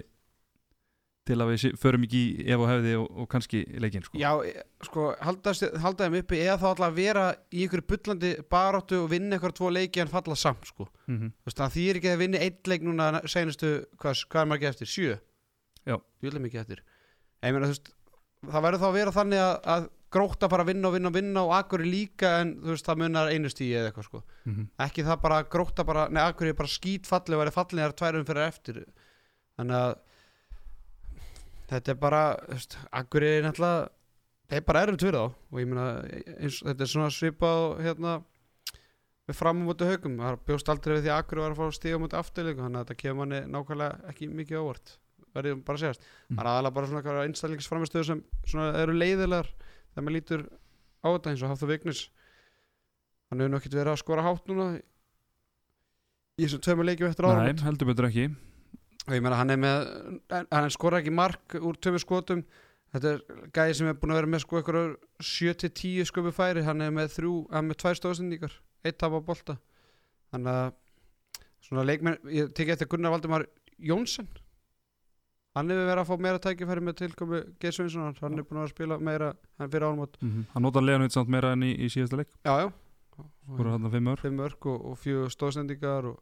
til 1.25 1.37
að 1.41 1.51
við 1.51 1.77
förum 1.81 2.05
ekki 2.05 2.21
í 2.21 2.45
ef 2.53 2.61
og 2.61 2.69
hefði 2.69 2.95
og, 2.99 3.05
og 3.23 3.29
kannski 3.31 3.61
leikinn 3.81 4.05
sko. 4.05 4.17
Já, 4.21 4.29
e- 4.45 4.65
sko, 4.85 5.07
halda, 5.25 5.53
halda 5.81 6.05
þeim 6.05 6.17
uppi 6.21 6.41
eða 6.43 6.57
þá 6.61 6.65
alltaf 6.71 6.95
vera 6.95 7.25
í 7.49 7.65
ykkur 7.65 7.83
bullandi 7.89 8.33
baráttu 8.51 9.01
og 9.01 9.09
vinna 9.13 9.39
ykkur 9.39 9.55
tvo 9.57 9.71
leiki 9.73 10.03
en 10.03 10.11
falla 10.11 10.37
samt 10.37 10.69
sko. 10.69 10.87
mm 11.07 11.17
-hmm. 11.17 11.31
Þú 11.41 11.49
veist, 11.49 11.61
það 11.61 11.75
þýr 11.77 11.99
ekki 12.01 12.13
að 12.13 12.21
vinna 12.23 12.43
einn 12.45 12.71
leik 12.71 12.83
núna 12.85 13.27
senustu, 13.27 13.71
hvað, 13.97 14.25
hvað 14.29 14.41
er 14.41 14.51
margir 14.51 14.69
eftir? 14.69 14.87
Sjö? 14.87 15.19
Já. 15.85 15.97
Júlega 16.21 16.45
mikið 16.45 16.61
eftir 16.61 16.83
Ég 17.45 17.53
meina, 17.53 17.67
þú 17.67 17.73
veist, 17.75 17.91
það 18.49 18.65
verður 18.65 18.81
þá 18.81 18.87
að 18.87 18.97
vera 18.97 19.11
þannig 19.11 19.39
að, 19.39 19.55
að 19.75 19.89
gróta 20.15 20.47
bara 20.47 20.63
vinna 20.63 20.87
og 20.87 20.95
vinna 20.95 21.09
og 21.11 21.15
vinna 21.17 21.43
og 21.43 21.53
akkur 21.57 21.83
líka 21.83 22.39
en 22.41 22.55
þú 22.61 22.73
veist, 22.73 22.85
það 22.87 23.01
munar 23.01 23.31
einu 23.33 23.49
stíi 23.51 23.73
eða 23.75 23.91
eitthvað 23.91 24.07
sko. 24.07 24.23
Mm 24.45 24.67
ekki 24.85 25.03
það 25.03 25.21
bara 25.21 25.43
gróta 25.43 25.85
bara, 25.85 26.07
nei, 26.09 26.23
akkur 26.23 26.47
er 26.47 26.53
bara 26.53 26.71
skítfalli 26.71 27.35
og 27.35 27.41
verið 27.43 27.57
fallin 27.57 27.83
þar 27.83 27.95
tværum 27.99 28.25
fyrir 28.25 28.47
eftir 28.47 28.85
þannig 29.57 29.75
að 29.75 29.95
þetta 31.69 31.91
er 31.93 31.99
bara, 32.01 32.21
þú 32.45 32.55
veist, 32.57 32.77
akkur 33.01 33.25
er 33.27 33.43
náttúrulega, 33.47 33.89
það 34.49 34.57
er 34.59 34.65
bara 34.69 34.81
erfitt 34.85 35.05
fyrir 35.05 35.19
þá. 35.19 35.25
Og 35.51 35.59
ég 35.63 35.69
meina, 35.71 35.85
eins, 36.39 36.59
þetta 36.65 36.85
er 36.85 36.91
svona 36.91 37.09
svipað 37.13 37.63
hérna 37.85 38.15
við 39.25 39.39
fram 39.39 39.63
á 39.63 39.65
móti 39.65 39.87
haugum, 39.89 40.19
það 40.21 40.37
bjóst 40.45 40.69
aldrei 40.69 40.93
við 40.99 41.07
því 41.07 41.11
að 41.15 41.21
akkur 41.23 41.41
var 41.41 41.55
að 41.55 41.61
fá 41.63 41.65
stíga 41.79 41.97
á 41.97 42.03
móti 42.03 42.17
afturleiku 42.19 42.61
þannig 42.61 42.77
að 42.77 42.85
þetta 42.85 42.99
kemur 43.01 43.19
manni 43.23 43.39
nákvæmlega 43.55 44.11
ekki 44.11 44.27
mikið 44.29 44.59
ávart 44.61 44.91
verðum 45.35 45.63
bara 45.65 45.75
að 45.75 45.81
segjast, 45.81 46.03
Mm. 46.29 46.37
það 46.37 46.43
er 46.45 46.49
aðalega 46.51 46.75
bara 46.75 46.87
svona 46.87 47.23
einstaklingsframistöðu 47.25 48.05
sem 48.05 48.21
svona 48.47 48.67
eru 48.83 48.93
leiðilegar 48.95 49.49
þegar 49.49 50.05
maður 50.05 50.15
lítur 50.15 50.43
á 51.03 51.07
þetta 51.09 51.29
eins 51.33 51.41
og 51.43 51.49
Hafþór 51.51 51.71
Vignis. 51.73 52.03
Hann 53.31 53.41
hefur 53.41 53.57
ekkert 53.57 53.75
verið 53.75 53.91
að 53.95 53.99
skora 54.05 54.23
hátt 54.23 54.45
núna 54.47 54.67
í 56.39 56.45
þessum 56.45 56.61
tveimur 56.65 56.85
leikjum 56.87 57.09
eftir 57.09 57.25
ára 57.27 57.41
meina 59.07 59.37
hann 59.37 59.53
er 59.53 59.59
með 59.61 59.89
hann 60.51 60.71
skora 60.73 61.01
ekki 61.01 61.13
mark 61.13 61.57
úr 61.59 61.77
tveimur 61.77 62.01
skotum. 62.01 62.45
Þetta 62.95 63.11
er 63.11 63.49
gæði 63.53 63.75
sem 63.77 63.89
er 63.91 63.97
búin 63.99 64.13
að 64.13 64.21
vera 64.21 64.31
með 64.31 64.41
sko 64.45 64.57
eitthvað 64.59 64.95
7-10 65.19 66.07
sköpu 66.09 66.31
færi. 66.33 66.63
Hann 66.65 66.81
er 66.81 66.93
með 66.95 67.11
þrjú, 67.17 67.33
hann 67.51 67.65
er 67.65 67.69
með 67.69 67.81
tvær 67.83 67.99
stóðsendíkar 67.99 68.55
eitt 68.85 68.97
tap 69.01 69.13
á 69.13 69.19
bolta. 69.19 69.57
Þannig 70.31 70.57
að 70.61 70.73
svona 71.65 71.85
leikmenn, 71.85 72.17
ég 72.31 72.53
tekið 72.55 72.75
eftir 72.77 72.89
Gunnar 72.91 73.13
Valdimar 73.13 73.45
Jónsson. 73.77 74.29
Hann 75.55 75.71
hefur 75.71 75.87
verið 75.87 76.01
að 76.01 76.09
fá 76.09 76.23
meira 76.25 76.41
tækifæri 76.43 76.81
með 76.83 76.97
tilkomu 76.99 77.41
Geir 77.63 77.75
Sveinsson, 77.75 78.15
hann 78.19 78.41
er 78.41 78.47
búin 78.47 78.59
að 78.59 78.73
spila 78.73 78.97
meira 78.99 79.29
en 79.55 79.69
fyrir 79.71 79.87
álmót 79.87 80.17
mm 80.19 80.31
-hmm. 80.31 80.47
Hann 80.53 80.63
notar 80.63 80.83
Leonid 80.83 81.13
samt 81.13 81.29
meira 81.29 81.53
enn 81.53 81.63
í, 81.63 81.71
í 81.79 81.87
síðasta 81.87 82.17
leik. 82.17 82.27
Já, 82.43 82.59
já, 82.59 82.73
voru 83.47 83.71
hann 83.71 83.85
að 83.85 83.91
fimm 83.91 84.07
ör 84.07 84.19
fimm 84.19 84.35
mörg 84.35 84.65
og, 84.65 84.85
og 84.85 84.97
fjögur 84.99 85.31
stóðsendingar 85.31 86.05
og, 86.05 86.19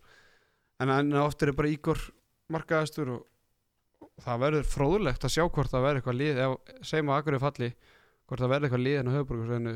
en, 0.80 0.90
en 0.90 1.14
ofta 1.14 1.48
er 1.48 1.54
bara 1.54 1.68
Ígor 1.68 1.98
markaðastur 2.52 3.10
og, 3.16 3.22
og 4.04 4.10
það 4.26 4.42
verður 4.44 4.68
fróðulegt 4.74 5.24
að 5.28 5.34
sjá 5.36 5.44
hvort 5.48 5.72
það 5.72 5.86
verður 5.88 6.02
eitthvað 6.02 6.20
lið 6.20 6.42
ef, 6.44 6.56
segjum 6.90 7.10
að 7.14 7.22
akkur 7.22 7.38
er 7.38 7.44
falli 7.44 7.70
hvort 8.28 8.44
það 8.44 8.52
verður 8.54 8.68
eitthvað 8.68 8.84
lið 8.88 8.98
en 9.00 9.08
á 9.10 9.16
höfuborgarsveinu 9.18 9.74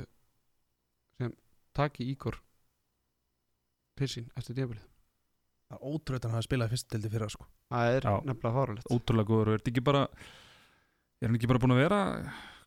sem 1.18 1.34
taki 1.78 2.10
Ígor 2.12 2.38
pilsin 3.98 4.28
eftir 4.38 4.58
tímabilið. 4.58 4.84
Það 5.68 5.80
er 5.82 5.88
ótrúið 5.90 6.20
að 6.22 6.28
hann 6.30 6.38
hafi 6.38 6.48
spilað 6.48 6.68
í 6.70 6.74
fyrst 6.76 6.92
dildi 6.94 7.10
fyrra 7.12 7.28
sko. 7.34 7.48
það 7.74 7.96
er 7.98 8.06
Já. 8.08 8.14
nefnilega 8.30 8.54
fárulegt 8.56 8.92
ótrúlega 8.94 9.28
góður. 9.32 9.48
Og 9.50 9.54
er 9.58 9.60
þetta 9.64 9.72
ekki 9.74 9.84
bara 9.90 10.04
er 10.08 11.28
hann 11.28 11.36
ekki 11.40 11.50
bara 11.52 11.60
búin 11.64 11.74
að 11.76 11.82
vera 11.82 12.00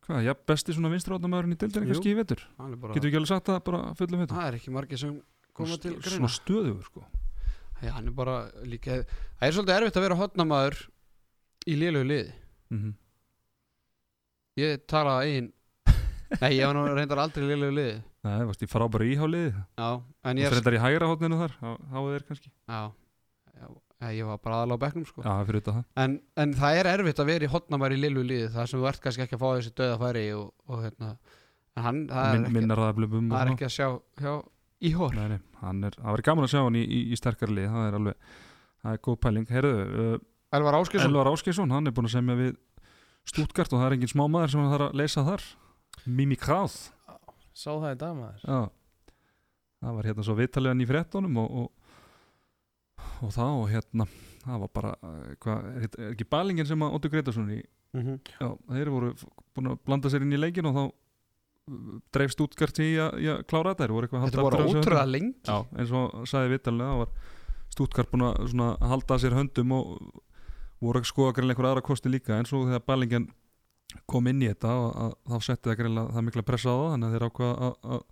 hvað, 0.05 0.25
ja, 0.27 0.35
besti 0.51 0.75
svona 0.75 0.91
vinstráðnamaðurinn 0.93 1.55
í 1.55 1.59
dildinni 1.61 1.87
Jú. 1.87 1.93
kannski 1.95 2.11
í 2.13 2.19
vetur? 2.19 2.43
Hann 2.59 2.73
er 2.75 2.81
bara- 2.83 2.95
getur 2.99 3.09
ekki 3.09 3.21
alveg 3.21 3.31
sagt 3.31 3.47
það 3.47 3.61
bara 3.71 3.81
fullum 3.95 4.21
vetur 4.25 4.37
það 4.37 4.49
er 4.51 4.59
ekki 4.59 4.75
margir 4.75 4.99
sem 5.01 5.15
koma 5.55 5.77
til 5.79 5.95
greina. 5.95 6.17
svona 6.17 6.33
stöðugur 6.35 6.85
sko 6.91 7.05
Já, 7.81 7.93
hann 7.97 8.09
er 8.11 8.17
bara 8.17 8.39
líka 8.69 9.01
það 9.03 9.47
er 9.47 9.55
svolítið 9.57 9.77
erfitt 9.79 9.99
að 10.01 10.07
vera 10.07 10.19
hotnamaður 10.21 10.81
í 11.67 11.77
lélögu 11.81 12.11
liði. 12.11 12.35
Mm 12.75 12.97
ég 14.61 14.83
talaði 14.91 15.37
einn 15.39 15.51
nei, 16.43 16.51
ég 16.57 16.67
var 16.67 16.77
nú 16.77 16.83
reyndar 16.95 17.23
aldrei 17.23 17.45
í 17.47 17.51
lélögu 17.51 17.77
liði. 17.77 17.99
Nei, 18.21 18.33
það 18.35 18.49
varst 18.51 18.65
í 18.65 18.69
frábæra 18.71 19.07
íháliði 19.09 19.53
já, 19.55 19.89
en 20.29 20.41
ég 20.41 20.51
það 20.51 20.57
reyndar 20.59 20.77
í 20.77 20.83
hægra 20.85 21.09
hótninu 21.11 21.39
þar 21.41 21.55
þá 21.63 21.99
er 22.03 22.27
kannski. 22.29 22.53
Já, 22.69 22.81
já, 23.57 23.69
ég 24.19 24.29
var 24.29 24.41
bara 24.45 24.61
aðalega 24.61 24.81
á 24.81 24.83
bekknum 24.85 25.09
sko. 25.09 25.25
Já, 25.25 25.33
fyrir 25.49 25.63
þetta 25.63 25.77
það. 25.79 25.89
En, 26.05 26.17
en 26.45 26.55
það 26.61 26.81
er 26.81 26.91
erfitt 26.95 27.23
að 27.25 27.31
vera 27.33 27.49
í 27.49 27.53
hotnamaður 27.55 27.97
í 27.97 28.01
lélögu 28.05 28.31
liði 28.31 28.53
það 28.57 28.71
sem 28.73 28.83
þú 28.83 28.91
ert 28.93 29.05
kannski 29.07 29.27
ekki 29.27 29.39
að 29.39 29.45
fá 29.45 29.49
þessi 29.51 29.75
döða 29.81 30.01
færi 30.05 30.25
og, 30.37 30.49
og 30.69 30.85
hérna 30.85 31.13
hann, 31.81 32.01
það 32.11 32.25
er, 32.27 32.35
Min, 32.37 32.47
ekki, 32.47 32.57
Minnar 32.59 32.85
það 32.85 32.97
blöfum 33.01 33.31
það 33.33 33.43
er 33.47 33.53
ekki 33.55 33.69
að 33.71 33.77
sjá 33.79 33.89
hjá 34.21 34.33
íhór 34.89 35.15
Nei, 35.17 35.29
nei, 35.35 35.41
hann 35.61 35.85
er, 35.85 35.97
það 35.99 36.11
verður 36.15 36.27
gaman 36.31 36.47
að 36.47 36.53
sjá 36.55 36.61
hann 36.65 36.79
í, 36.81 36.85
í, 36.85 37.01
í 37.13 37.19
sterkari 37.21 37.57
lið, 37.59 37.69
það 37.75 37.87
er 37.91 37.97
alveg, 37.99 38.29
það 38.83 38.97
er 38.97 39.03
góð 39.07 39.19
pæling. 39.27 39.47
Heyrðu, 39.51 39.73
uh, 40.05 40.15
Elvar 40.57 40.79
Áskilsson 40.81 41.11
Elvar 41.11 41.31
Áskesson, 41.35 41.75
hann 41.75 41.87
er 41.91 41.95
búin 41.97 42.09
að 42.09 42.15
semja 42.17 42.37
við 42.41 42.55
Stuttgart 43.31 43.73
og 43.77 43.83
það 43.83 43.87
er 43.91 43.97
engin 43.99 44.11
smá 44.15 44.25
maður 44.33 44.55
sem 44.55 44.63
hann 44.65 44.73
þarf 44.73 44.87
að 44.89 44.97
leysa 45.03 45.25
þar. 45.27 45.43
Mimi 46.09 46.39
Kráð, 46.41 46.79
Sá 47.53 47.71
það 47.77 47.91
í 47.93 47.99
dag 48.01 48.15
maður 48.17 48.47
já, 48.47 48.61
það 49.85 49.97
var 49.99 50.09
hérna 50.09 50.25
svo 50.25 50.37
viðtaliðan 50.39 50.81
í 50.81 50.87
fréttunum 50.89 51.37
og, 51.43 51.51
og, 51.61 51.69
og 53.27 53.35
það 53.35 53.59
og 53.61 53.67
hérna, 53.75 54.07
það 54.47 54.63
var 54.65 54.73
bara, 54.79 54.95
uh, 55.05 55.29
hvað, 55.45 55.69
er, 55.85 55.91
ekki 56.15 56.27
balingin 56.33 56.69
sem 56.69 56.87
að 56.87 56.97
Óttur 56.97 57.13
Gretarsson 57.15 57.53
í, 57.59 57.61
Mhm. 57.91 58.21
já, 58.39 58.47
þeir 58.71 58.89
voru 58.95 59.09
búin 59.51 59.67
að 59.73 59.79
blanda 59.85 60.09
sér 60.13 60.23
inn 60.23 60.33
í 60.33 60.39
leikin 60.39 60.69
og 60.71 60.77
þá 60.77 60.83
uh, 61.69 61.99
dreif 62.15 62.35
Stuttgart 62.35 62.81
í 62.83 62.91
að, 63.03 63.19
í 63.21 63.29
að 63.33 63.43
klára 63.51 63.75
þetta, 63.75 63.93
voru 63.93 64.09
þetta 64.09 64.25
halda 64.25 64.47
voru 64.47 64.65
ótrúlega 64.71 65.05
lengi. 65.09 65.35
Já, 65.45 65.59
eins 65.77 65.93
og 65.93 66.25
það 66.31 66.97
var 67.03 67.13
Stuttgart 67.71 68.11
búin 68.11 68.27
að 68.27 68.49
svona 68.51 68.73
halda 68.91 69.17
að 69.17 69.23
sér 69.25 69.37
höndum 69.39 69.77
og 69.77 69.91
voru 70.81 71.03
að 71.03 71.11
skoða 71.11 71.37
greinlega 71.37 71.59
einhver 71.59 71.71
aðra 71.71 71.85
kosti 71.87 72.11
líka. 72.11 72.39
En 72.39 72.49
svo 72.49 72.65
þegar 72.67 72.87
Ballingen 72.89 73.29
kom 74.11 74.27
inn 74.31 74.43
í 74.43 74.49
þetta 74.51 74.71
að, 74.73 74.89
að, 75.05 75.15
þá 75.31 75.47
setti 75.47 75.71
það 75.71 75.79
greinlega 75.83 76.15
það 76.17 76.27
mikla 76.29 76.47
pressa 76.47 76.73
á 76.73 76.79
það 76.79 76.91
þannig 76.95 77.07
að 77.07 77.15
þeir 77.15 77.27
ákvaða 77.29 77.71
að, 77.95 78.03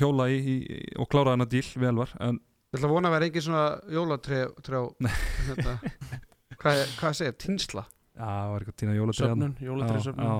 hjóla 0.00 0.28
í, 0.32 0.38
í 0.38 0.78
og 0.98 1.10
klára 1.12 1.34
þennan 1.34 1.52
díl 1.52 1.66
vel 1.82 1.96
var. 2.02 2.14
En 2.24 2.40
Ég 2.68 2.76
ætla 2.76 2.88
að 2.90 2.92
vona 2.92 3.08
að 3.08 3.14
vera 3.14 3.26
engin 3.30 3.44
svona 3.46 3.94
jólatré 3.96 4.38
trjá, 4.60 4.80
þetta, 5.48 5.70
hvað, 6.60 6.80
hvað 6.98 7.14
segir, 7.16 7.36
tinsla? 7.40 7.84
Já, 8.12 8.26
það 8.26 8.50
var 8.52 8.64
eitthvað 8.64 8.76
tína 8.82 8.96
jólatræðan 8.98 9.30
Söfnun, 9.32 9.54
jólatrið 9.64 10.04
söfnun 10.04 10.32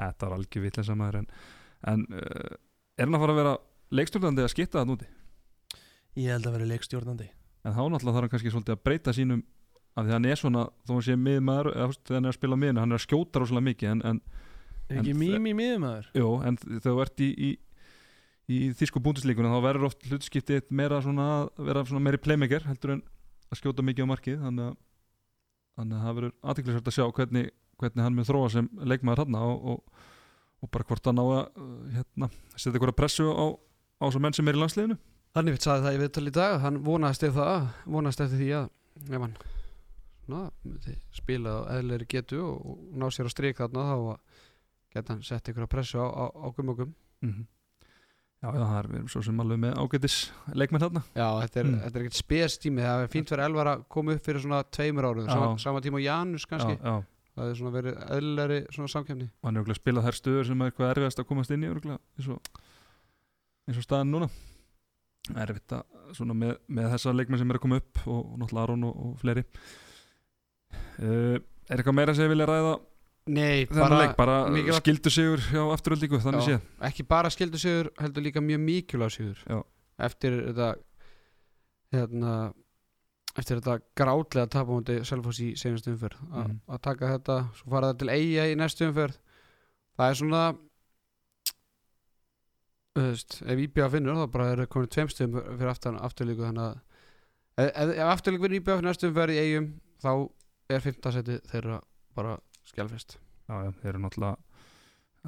þetta 0.00 0.28
var 0.28 0.36
algjör 0.38 0.66
vitlega 0.66 0.88
samaður 0.88 1.20
en, 1.20 1.30
en 1.92 2.04
uh, 2.14 2.58
er 2.96 3.06
hann 3.08 3.18
að 3.18 3.24
fara 3.24 3.36
að 3.36 3.40
vera 3.42 3.54
leikstjórnandi 4.00 4.46
að 4.46 4.52
skitta 4.54 4.80
það 4.80 4.92
núti 4.94 5.10
Ég 6.18 6.34
held 6.34 6.48
að 6.48 6.56
vera 6.58 6.70
leikstjórnandi 6.72 7.30
en 7.60 7.74
þá 7.76 7.82
náttúrulega 7.84 8.16
þarf 8.16 8.24
hann 8.24 8.34
kannski 8.34 8.52
svolítið 8.54 8.76
að 8.76 8.84
breyta 8.88 9.14
sínum 9.14 9.42
af 9.96 10.04
því 10.04 10.12
að 10.12 10.16
hann 10.16 10.28
er 10.30 10.38
svona, 10.38 10.66
þó 10.86 10.92
hann 10.94 11.06
sé 11.06 11.16
miðmaður 11.18 11.72
eða 11.74 11.88
veist, 11.90 12.02
þegar 12.06 12.16
hann 12.16 12.28
er 12.28 12.32
að 12.32 12.38
spila 12.38 12.58
miðinu, 12.60 12.82
hann 12.82 12.94
er 12.94 13.00
að 13.00 13.04
skjóta 13.04 13.42
rosalega 13.42 13.66
mikið 13.66 13.90
en, 13.90 14.02
en, 14.10 14.20
ekki 15.00 15.14
mými 15.18 15.54
miðum 15.58 15.84
maður? 15.84 16.10
jú, 16.16 16.28
en 16.46 16.58
þegar 16.60 16.84
þú 16.86 17.02
ert 17.04 17.24
í, 17.24 17.30
í, 17.30 17.50
í 18.50 18.60
þýsku 18.78 19.02
búndislíkunum 19.04 19.56
þá 19.56 19.64
verður 19.66 19.88
oft 19.90 20.06
hlutskiptið 20.06 20.70
meira 20.78 21.00
svona 21.04 21.26
að 21.40 21.64
vera 21.68 21.84
svona 21.88 22.04
meiri 22.06 22.22
playmaker 22.22 22.68
heldur 22.68 22.96
en 22.96 23.02
að 23.50 23.60
skjóta 23.60 23.86
mikið 23.86 24.06
á 24.06 24.12
markið 24.12 24.44
þannig 24.44 24.70
að, 24.70 24.78
þannig 25.80 25.98
að 25.98 26.06
það 26.06 26.18
verður 26.20 26.36
aðtiklisvægt 26.52 26.90
að 26.92 26.96
sjá 26.96 27.04
hvernig, 27.18 27.50
hvernig 27.80 28.04
hann 28.06 28.16
mun 28.18 28.28
þróa 28.28 28.50
sem 28.52 28.68
leikmaður 28.92 29.24
hann 29.24 29.38
og, 29.40 29.64
og, 29.74 30.02
og 30.64 30.70
bara 30.74 30.86
hvort 30.90 31.10
hann 31.10 31.20
á 31.22 31.24
að 31.24 31.62
hérna, 31.96 32.30
setja 32.56 32.74
eitthvað 32.76 32.96
pressu 33.00 33.28
á, 33.32 33.46
á 33.56 34.04
þessum 34.08 34.26
menn 34.26 34.36
sem 34.36 34.48
er 34.52 34.58
í 34.58 34.62
landsliðinu 34.64 34.98
Þannig 35.30 35.54
við 35.54 35.62
sagði 35.62 35.84
það 35.86 35.94
í 35.96 36.00
viðtal 36.02 36.26
í 36.26 36.34
dag 36.34 36.54
hann 36.64 36.78
vonaðist 36.82 37.22
eftir 37.28 37.36
það 37.38 37.66
vonaðist 37.94 38.22
eftir 38.24 38.40
því 38.40 38.48
að 38.58 38.70
ef 39.14 39.24
hann 39.24 39.36
myndi 40.30 40.96
spila 41.14 41.52
á 41.54 41.60
eðleri 41.78 42.06
getu 42.10 42.40
og, 42.44 42.82
ná 42.98 43.06
sér 43.10 43.26
á 43.26 43.32
strik 43.32 43.58
þarna 43.58 43.86
þá 43.88 43.96
að 43.98 44.42
geta 44.94 45.14
hann 45.14 45.24
sett 45.26 45.48
ykkur 45.50 45.66
að 45.66 45.72
pressu 45.72 45.98
á, 46.02 46.06
á, 46.06 46.24
á 46.34 46.46
gummokum 46.54 46.92
mm 47.24 47.46
Já, 48.40 48.48
já, 48.56 48.62
það 48.64 48.76
er 48.78 48.86
við 48.88 48.96
erum 48.96 49.08
svo 49.12 49.20
sem 49.20 49.40
alveg 49.42 49.58
með 49.60 49.74
ágætis 49.82 50.14
leikmenn 50.56 50.80
þarna 50.80 51.00
Já, 51.12 51.26
þetta 51.42 51.58
er, 51.60 51.66
Mm. 51.68 51.80
er 51.84 51.98
ekkert 52.00 52.16
spestími 52.16 52.80
það 52.86 53.02
er 53.04 53.10
fínt 53.12 53.28
fyrir 53.28 53.42
Elvar 53.44 53.68
að 53.68 53.82
koma 53.92 54.14
upp 54.16 54.22
fyrir 54.24 54.40
svona 54.40 54.60
tveimur 54.64 55.04
árum 55.10 55.26
Já. 55.26 55.32
sama, 55.34 55.50
sama 55.60 55.82
tíma 55.84 55.98
og 56.00 56.04
Janus 56.06 56.46
kannski 56.48 56.72
já, 56.78 56.80
já. 56.80 56.94
Það 57.40 57.50
er 57.50 57.58
svona 57.58 57.72
verið 57.74 57.98
eðlilegri 58.16 58.58
svona 58.74 58.92
samkefni 58.92 59.26
hann 59.30 59.56
er 59.56 59.62
örugglega 59.62 59.80
spilað 59.80 60.06
þær 60.06 60.18
stöður 60.18 60.48
sem 60.50 60.62
er 60.62 60.70
eitthvað 60.70 60.92
erfiðast 60.94 61.22
að 61.22 61.28
komast 61.30 61.54
inn 61.54 61.64
í 61.64 61.70
örugglega, 61.70 62.00
eins 62.18 62.28
og, 62.34 62.60
eins 63.68 63.80
og 63.80 63.86
staðan 63.86 64.12
núna. 64.14 64.28
Erfitt 65.40 65.74
að 65.76 66.14
svona 66.16 66.34
með, 66.34 66.54
með 66.72 66.92
þessa 66.94 67.12
leikmenn 67.14 67.40
sem 67.42 67.50
er 67.52 67.58
að 67.58 67.64
koma 67.64 67.80
upp 67.80 68.00
og, 68.06 68.20
og 68.20 68.38
náttúrulega 68.40 68.62
Aron 68.66 68.86
og, 68.88 69.02
og 69.06 69.18
fleiri. 69.20 69.44
Uh, 71.00 71.36
er 71.70 71.76
eitthvað 71.80 71.96
meira 71.98 72.14
sem 72.16 72.26
ég 72.26 72.32
vilja 72.32 72.48
ræða? 72.50 72.72
Nei, 73.30 73.66
þennan 73.68 74.00
leik, 74.00 74.14
bara 74.18 74.38
skildu 74.80 75.12
sigur 75.12 75.42
hjá 75.52 75.60
afturöldingu, 75.74 76.18
þannig 76.24 76.40
Já, 76.40 76.56
séð. 76.56 76.70
ekki 76.88 77.04
bara 77.06 77.30
skildu 77.30 77.60
sigur 77.60 77.90
heldur 78.00 78.24
líka 78.24 78.42
mjög 78.42 78.62
mikilvæg 78.64 79.12
sigur. 79.14 79.42
Já. 79.44 79.60
eftir 80.00 80.38
þetta 80.48 80.70
hérna 81.92 82.34
eftir 83.38 83.60
þetta 83.60 83.78
grátlega 83.96 84.46
tapamóti 84.50 84.98
Selfoss 85.06 85.38
í 85.40 85.52
senast 85.56 85.86
umferð. 85.86 86.18
Mhm. 86.30 86.56
að 86.68 86.80
taka 86.82 87.12
þetta, 87.18 87.36
svo 87.54 87.70
fara 87.70 87.92
það 87.92 87.98
til 87.98 88.08
eiga 88.08 88.48
í 88.50 88.56
næstu 88.58 88.88
umferð. 88.88 89.18
Það 89.98 90.10
er 90.10 90.14
svona 90.14 90.42
veist, 92.98 93.38
ef 93.46 93.58
IBA 93.64 93.88
finnur 93.92 94.18
þá 94.18 94.26
bara 94.34 94.48
er 94.54 94.66
komin 94.70 94.90
tveimstum 94.92 95.36
fyrir 95.38 95.70
aftan 95.70 95.98
afturlíku 96.02 96.42
þannig 96.44 96.66
að 96.66 96.76
ef, 97.64 97.70
ef, 97.70 97.92
ef 97.94 98.12
afturlíku 98.16 98.48
finnur 98.48 98.64
fyrir 98.66 98.88
næstu 98.88 99.10
umferð 99.10 99.36
í 99.36 99.40
eigum 99.44 99.68
þá 100.02 100.12
er 100.70 100.84
15 100.84 101.14
seti 101.16 101.38
þeirra 101.52 101.80
bara 102.18 102.36
skjálfest 102.70 103.16
já, 103.16 103.54
já, 103.66 103.70
þeir 103.80 103.92
eru 103.92 104.02
náttúrulega 104.04 104.36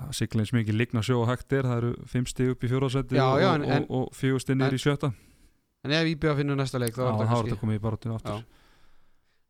að 0.03 0.13
sigla 0.17 0.43
eins 0.45 0.53
mikið 0.57 0.79
ligna 0.81 1.03
sjó 1.05 1.19
og 1.23 1.29
hægt 1.31 1.53
er 1.53 1.69
það 1.69 1.81
eru 1.83 1.93
fimm 2.09 2.27
stig 2.31 2.53
upp 2.55 2.63
í 2.65 2.71
fjóraðsæti 2.73 3.19
Já, 3.19 3.27
og, 3.29 3.43
og, 3.43 3.91
og, 3.91 4.07
og 4.09 4.55
niður 4.57 4.69
en- 4.69 4.79
í 4.79 4.83
sjötta 4.83 5.13
en 5.85 5.91
ef 5.99 6.07
IBA 6.13 6.35
finnur 6.39 6.57
næsta 6.57 6.79
leik 6.79 6.95
þá 6.95 7.03
er 7.03 7.13
það 7.13 7.31
kannski 7.33 7.57
komið 7.63 7.79
í. 7.79 8.45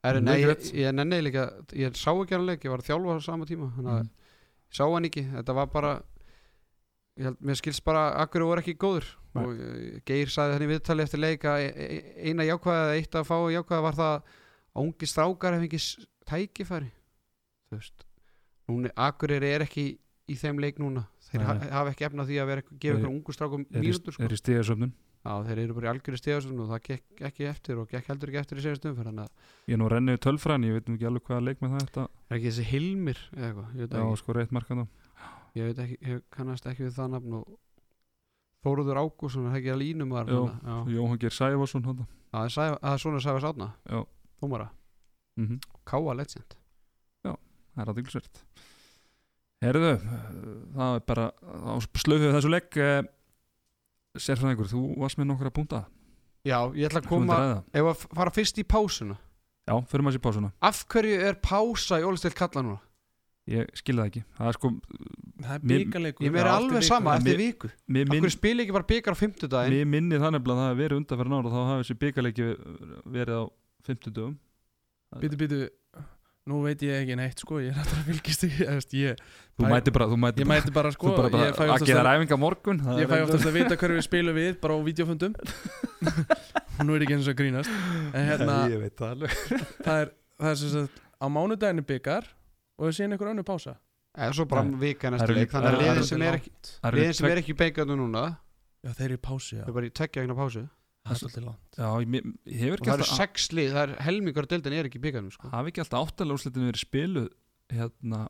Er, 0.02 0.16
Mjög 0.18 0.24
nei, 0.26 0.38
ég, 0.82 0.94
nenni 0.98 1.18
líka 1.22 1.42
ég 1.78 1.94
sá 1.94 2.10
ekki 2.10 2.34
hann 2.34 2.46
leik, 2.48 2.64
ég 2.66 2.72
var 2.72 2.80
að 2.82 2.88
þjálfa 2.90 3.14
á 3.14 3.20
sama 3.22 3.46
tíma 3.46 3.68
þannig 3.76 3.92
að 3.92 4.00
Mhm. 4.02 4.08
ég 4.72 4.74
sá 4.78 4.84
hann 4.90 5.04
ekki 5.06 5.22
þetta 5.30 5.54
var 5.54 5.66
bara 5.70 5.92
held, 7.22 7.36
mér 7.40 7.56
skilst 7.60 7.84
bara 7.84 8.00
að 8.10 8.16
akkur 8.24 8.42
voru 8.48 8.60
ekki 8.64 8.74
góður 8.82 9.06
Nei. 9.34 9.44
og 9.44 9.60
eh, 9.60 10.00
Geir 10.08 10.26
sagði 10.32 10.56
þannig 10.56 10.72
viðtali 10.72 11.02
eftir 11.06 11.20
leik 11.22 11.44
að 11.44 11.58
e- 11.60 11.74
e- 11.86 12.30
eina 12.30 12.42
jákvæða 12.48 12.96
eitt 12.98 13.14
að 13.14 13.28
fá 13.28 13.36
jákvæða 13.54 13.82
var 13.86 13.94
það 14.00 14.16
að 14.16 14.82
ungi 14.82 15.06
strákar 15.12 15.54
hef 15.58 15.62
ekki 15.68 15.80
tækifæri 16.32 16.90
þú 17.70 17.78
veist 17.78 18.04
núna, 18.68 18.90
Akureyri 18.96 19.52
er 19.54 19.60
ekki 19.68 19.86
í 20.28 20.34
þeim 20.34 20.58
leik 20.58 20.78
núna 20.82 21.06
þeir 21.30 21.46
hafa 21.70 21.90
ekki 21.94 22.08
efna 22.08 22.24
því 22.26 22.40
að 22.42 22.46
vera 22.50 22.62
gefa 22.66 22.96
einhverjum 22.98 23.16
ungu 23.20 23.32
strákum 23.36 23.66
er 23.70 23.82
í, 23.82 23.86
mínútur 23.92 24.12
sko. 24.16 24.22
Í 25.22 25.28
Já, 25.28 25.36
þeir 25.46 25.60
eru 25.62 25.74
bara 25.76 25.86
í 25.86 25.90
algjöru 25.92 26.18
stíðasum 26.18 26.60
og 26.64 26.70
það 26.72 26.80
gekk 26.88 27.20
ekki 27.28 27.44
eftir 27.46 27.78
og 27.78 27.90
gekk 27.92 28.08
heldur 28.10 28.30
ekki 28.32 28.40
eftir 28.40 28.58
í 28.58 28.62
að 28.66 29.28
ég 29.70 29.76
er 29.76 29.78
nú 29.78 29.90
rennið 29.92 30.16
tölfræðin, 30.24 30.64
ég 30.66 30.74
veit 30.74 30.88
ekki 30.90 31.06
alveg 31.06 31.28
hvaða 31.28 31.44
leik 31.46 31.60
með 31.62 31.74
það 31.76 31.84
þetta, 31.84 32.06
er 32.26 32.36
ekki 32.38 32.48
þessi 32.48 32.64
Hilmir 32.72 33.20
eða 33.36 33.66
eitthvað, 33.76 34.00
já, 34.02 34.16
sko 34.18 34.34
reitt 34.34 34.54
markan 34.56 34.82
ég 35.54 35.68
veit 35.68 35.82
ekki, 35.84 35.98
ég 36.10 36.24
kannast 36.34 36.66
ekki 36.66 36.88
við 36.88 36.96
það 36.96 37.14
nafn 37.14 37.38
og 37.38 37.52
Þóruður 38.62 38.98
Ágússon 39.02 39.46
er 39.50 39.56
ekki 39.58 39.72
að 39.72 39.80
línum 39.82 40.10
var 40.14 40.28
já, 40.30 40.42
Jóhann 40.96 41.22
Geir 41.22 41.34
Sæfarsson 41.34 41.86
það 41.86 42.66
er, 42.66 42.98
svona 43.02 43.22
Sæfars 43.22 43.46
Átna 43.46 43.70
Já. 43.86 44.02
Dómara, 44.42 44.68
mm 45.38 45.62
Káa 45.86 46.14
Legend. 46.18 46.58
Það 47.22 47.82
er 47.82 47.90
aðeinsvært 47.94 48.42
Herðu, 49.62 49.90
það 50.74 50.96
er 50.96 51.04
bara 51.06 51.26
á 51.38 51.72
slöfuðu 51.78 52.32
þessu 52.34 52.50
legg 52.50 52.78
eh, 52.82 53.04
Sérfræðingur, 54.20 54.68
þú 54.68 54.82
varst 55.00 55.20
með 55.20 55.30
nokkra 55.30 55.52
púnta 55.54 55.84
Já, 56.44 56.58
ég 56.74 56.88
ætla 56.88 57.00
að 57.00 57.08
koma 57.08 57.36
ef 57.70 57.86
að 57.92 58.06
fara 58.18 58.32
fyrst 58.34 58.58
í 58.58 58.64
pásuna? 58.66 59.16
Já, 59.62 59.76
fyrir 59.86 60.02
maður 60.02 60.16
sér 60.16 60.24
pásuna. 60.24 60.48
Af 60.58 60.80
hverju 60.90 61.20
er 61.28 61.36
pása 61.38 62.00
í 62.02 62.06
Ólistill 62.06 62.34
kalla 62.34 62.64
núna? 62.66 62.80
ég 63.50 63.70
skil 63.74 63.96
það 63.98 64.08
ekki. 64.10 64.22
Það 64.38 64.48
er 64.48 64.56
sko, 64.56 64.70
það 65.42 65.54
er 65.54 65.64
byggarleikur 65.72 66.26
Ég 66.26 66.36
Já, 66.36 66.48
alveg 66.52 66.84
sama 66.86 67.16
eftir 67.18 67.40
viku. 67.40 67.70
Mér, 67.88 68.06
minn, 68.06 68.20
Akkur 68.20 68.34
spila 68.34 68.62
ekki 68.62 68.76
bara 68.76 68.88
byggar 68.92 69.16
á 69.16 69.18
fimmtudaginn? 69.18 69.74
Mér 69.74 69.90
minni 69.90 70.20
þannig 70.22 70.42
að 70.42 70.52
það 70.52 70.62
hafi 70.62 70.80
verið 70.82 71.00
undanferðin 71.00 71.36
ára 71.38 71.52
þá 71.54 71.58
hafi 71.70 71.82
þessi 71.82 71.96
byggarleiki 72.04 72.48
verið 73.16 73.40
á 73.42 73.44
50 73.88 74.14
dögum 74.18 74.36
Býtu, 75.22 75.36
býtu, 75.40 75.58
nú 76.50 76.58
veit 76.64 76.80
ég 76.82 76.96
ekki 77.04 77.14
neitt 77.18 77.38
sko, 77.44 77.60
ég 77.62 77.76
er 77.76 77.82
að 77.84 78.06
fylgist 78.08 78.44
ekki 78.48 78.64
ég, 78.64 78.70
veist, 78.74 78.94
ég, 78.98 79.20
þú 79.60 79.68
mæti 79.70 79.92
bara, 79.94 80.08
þú 80.10 80.16
mæti 80.18 80.42
ég 80.42 80.48
bara, 80.48 80.58
mæti 80.64 80.74
bara 80.74 80.90
sko 80.94 81.06
þú 81.12 81.16
bara, 81.20 81.30
bara 81.36 81.50
ég 81.50 81.54
fæ 81.58 81.62
að 81.70 81.84
gera 81.86 82.02
ræfinga 82.08 82.38
morgun 82.42 82.80
ég 82.98 83.06
fæ 83.12 83.14
oftast 83.22 83.46
að 83.46 83.56
vita 83.60 83.76
hverju 83.78 83.98
við 84.00 84.06
spilum 84.08 84.38
við 84.40 84.56
bara 84.64 84.74
á 84.74 84.78
videofundum 84.88 85.36
nú 86.86 86.96
er 86.98 87.04
ekki 87.06 87.14
eins 87.14 87.28
og 87.30 87.36
grínast. 87.38 87.70
En 88.10 88.26
hérna, 88.26 88.56
ég 88.72 88.80
veit 88.82 88.94
það 88.98 89.12
alveg. 89.14 89.34
Það 89.86 90.00
er, 90.02 90.08
það 90.42 90.50
er 90.50 90.56
sem 90.62 90.70
sagt 90.72 91.00
á 91.22 91.26
mánudaginu 91.30 91.84
byggar 91.86 92.26
og 92.74 92.88
það 92.88 92.94
sé 92.96 93.06
einhver 93.06 93.30
önnur 93.30 93.46
pása. 93.46 93.76
Eða 94.18 94.34
svo 94.36 94.46
bara 94.50 94.64
vika 94.82 95.12
næstu 95.14 95.28
eru 95.30 95.36
líka- 95.38 95.60
Þannig 95.62 95.68
að 95.68 95.76
það 95.76 95.78
eru- 95.78 95.92
liðin 95.92 96.08
sem 96.10 96.24
er 96.26 96.38
ekki 96.40 96.50
eru 96.90 96.98
Liðin 96.98 97.16
sem 97.20 97.28
er 97.30 97.40
ekki 97.44 97.54
byggarnu 97.62 97.96
núna 98.02 98.24
já 98.82 98.90
þeir 98.98 99.06
eru 99.06 99.14
í 99.20 99.22
pásu, 99.28 99.52
já, 99.56 99.62
Það 99.62 99.70
er 99.70 99.76
bara 99.78 99.86
í 99.88 99.94
tveggja 100.00 100.24
vegna 100.24 100.36
pásu 100.42 100.64
það 101.02 101.12
er 101.14 101.20
svolítið 101.22 101.44
langt. 101.48 101.78
Já, 101.78 101.88
ég, 102.02 102.26
Og 102.72 102.86
það 102.86 102.92
eru 102.92 102.92
alltaf 102.92 103.16
sex 103.18 103.48
lið 103.56 103.72
Það 103.74 103.82
er 103.82 103.92
helmingur 104.06 104.46
deildin 104.52 104.76
er 104.78 104.88
ekki 104.88 105.00
í 105.00 105.04
byggarnu 105.06 105.32
sko. 105.34 105.50
hafi 105.52 105.72
ekki 105.72 105.82
alltaf 105.84 106.06
áttalega 106.06 106.36
úrslitin 106.38 106.68
verið 106.70 106.82
spiluð 106.84 107.28
hérna 107.72 108.20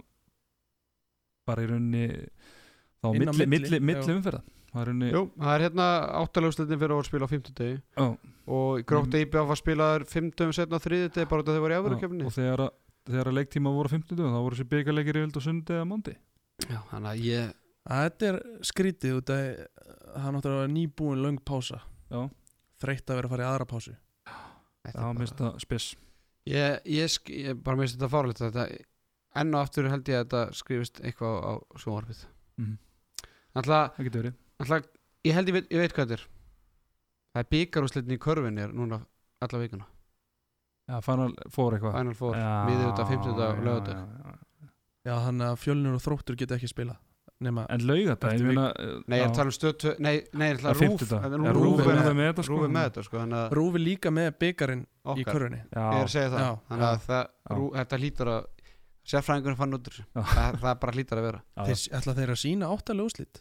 bara 1.48 1.62
í 1.64 1.68
rauninni 1.70 2.04
þá 3.02 3.06
á 3.06 3.10
milli, 3.18 3.46
milli, 3.50 3.80
milli, 3.82 4.14
umferða. 4.16 4.42
Það 4.72 4.80
er 4.82 4.88
rauninni 4.88 5.08
Jú, 5.12 5.22
það 5.42 5.54
er 5.58 5.64
hérna 5.66 5.86
áttalöfsleitin 6.22 6.80
fyrir 6.80 6.94
að 6.96 7.08
spila 7.10 7.26
á 7.28 7.32
fimmtudegi 7.32 7.74
já, 7.76 8.06
Og 8.52 8.80
í 8.80 8.84
grótt 8.88 9.14
IBF 9.20 9.48
var 9.50 9.58
spilaður 9.60 10.04
fimmtum 10.10 10.52
setna 10.56 10.78
á 10.80 10.84
þriðjudegi 10.86 11.28
Bara 11.30 11.42
út 11.44 11.50
af 11.52 11.56
þau 11.58 11.64
voru 11.66 11.74
í 11.74 11.80
afurukefni 11.82 12.24
og 12.26 12.32
þegar, 12.34 12.62
að- 12.64 13.10
þegar 13.12 13.28
að 13.32 13.36
leiktíma 13.36 13.72
voru 13.76 13.92
50 13.92 14.16
dögum 14.16 14.32
þá 14.32 14.40
voru 14.46 14.56
þessi 14.56 14.70
byggarleikir 14.72 15.18
í 15.18 15.24
vild 15.26 15.36
og 15.36 15.44
sundi 15.44 15.76
eða 15.76 15.88
móndi 15.90 16.14
Já, 16.70 16.78
þannig 16.92 17.10
að 17.12 17.26
ég 17.26 17.52
Þetta 17.82 18.26
er 18.30 18.36
skrítið 18.62 19.16
út 19.18 19.30
að 19.34 19.42
það 20.14 20.26
er 20.28 20.34
náttúrulega 20.36 20.70
nýbúin 20.70 21.22
löng 21.24 21.38
pása. 21.42 21.80
Já, 22.12 22.20
þreytt 22.82 23.10
að 23.12 23.18
vera 23.20 23.28
að 23.30 23.34
fara 23.34 23.44
í 23.44 23.50
aðra 23.52 23.66
pásu. 23.72 23.94
Þetta 24.82 24.98
já 24.98 25.08
er 25.08 25.18
minnst 25.20 25.38
það 25.40 25.60
spes 25.62 25.86
Ég, 26.50 26.80
ég, 26.90 27.06
sk- 27.12 27.30
ég 27.38 27.58
bara 27.62 27.78
minnst 27.78 27.94
þetta 27.94 28.10
fárlegt 28.10 28.40
þetta 28.42 28.64
enn 29.38 29.54
og 29.54 29.60
aftur 29.62 29.86
held 29.92 30.08
ég 30.10 30.18
að 30.18 30.24
þetta 30.26 30.40
skrifist 30.58 30.98
eitthvað 31.06 31.36
á, 31.38 31.52
á 31.54 31.74
sjónvarpið. 31.78 32.24
Mhm. 32.58 32.72
Alltaf, 33.54 33.92
það 33.96 34.04
getur 34.08 34.22
verið. 34.24 34.34
alltaf 34.64 34.88
ég 35.24 35.34
held 35.38 35.48
ég 35.48 35.54
veit, 35.54 35.68
ég 35.70 35.78
veit 35.84 35.94
hvað 35.94 36.08
þetta 36.08 36.16
er. 36.18 36.24
Það 37.32 37.44
er 37.44 37.50
byggarúslitin 37.54 38.16
í 38.16 38.18
körfinni 38.18 38.60
er 38.66 38.72
núna 38.74 38.98
alla 39.42 39.58
vikuna, 39.62 39.86
já, 40.90 40.98
Final 41.06 41.32
fór 41.50 41.72
eitthvað. 41.78 41.94
Final 41.96 42.14
Four. 42.18 42.34
Miðið 42.36 42.88
út 42.90 42.98
af 43.02 43.08
50 43.08 43.38
dag 43.38 43.62
og 43.62 43.88
já, 45.06 45.14
þannig 45.26 45.46
að 45.48 45.56
fjölnir 45.62 45.94
og 45.96 46.02
þróttur 46.04 46.36
geta 46.38 46.58
ekki 46.58 46.68
spila 46.70 46.98
nema, 47.42 47.64
en 47.74 47.82
laugadag 47.88 48.32
Eftir 48.32 48.42
ég 48.42 48.48
meina 48.48 48.64
Nei, 49.06 49.18
ég 49.18 49.24
er 49.24 49.28
að 49.30 49.36
tala 49.38 49.50
um 49.50 49.56
stöð 49.56 49.74
tvö- 49.82 49.94
Nei, 49.98 50.14
nei, 50.32 50.46
ég 50.48 50.52
er 50.52 50.56
að 50.56 50.62
tala 50.62 50.72
um 50.72 51.44
rúf 51.46 51.58
Rúf 51.58 51.62
Rúf 51.62 51.80
er 51.82 51.98
með- 51.98 52.16
með 52.20 52.28
þetta 52.32 52.44
sko. 52.46 52.54
Rúf 52.56 52.64
er 52.68 52.72
með 52.76 52.86
þetta 52.88 53.04
sko 53.08 53.18
Þannig 53.22 53.38
að 53.42 53.54
Rúfi 53.58 53.82
líka 53.82 54.12
með 54.14 54.30
byggarinn 54.42 54.82
í 54.82 54.86
Já, 55.02 55.18
Ég 55.18 55.98
er 55.98 56.06
að 56.06 56.12
segja 56.14 56.30
það. 56.32 56.40
Já, 56.46 56.50
Þannig 56.70 56.88
að 56.88 57.06
það, 57.06 57.30
þetta 57.78 58.00
lítur 58.06 58.32
að 58.36 58.42
Sérfræðingurinn 59.12 59.58
fann 59.58 59.74
út 59.74 59.88
það, 60.14 60.58
það 60.62 60.74
bara 60.78 60.92
lítur 60.94 61.18
að 61.18 61.24
vera. 61.26 61.40
Þeir, 61.66 61.80
ætla 61.98 62.12
þeir 62.14 62.30
að 62.36 62.38
sína 62.44 62.68
áttalega 62.70 63.08
úslit 63.10 63.40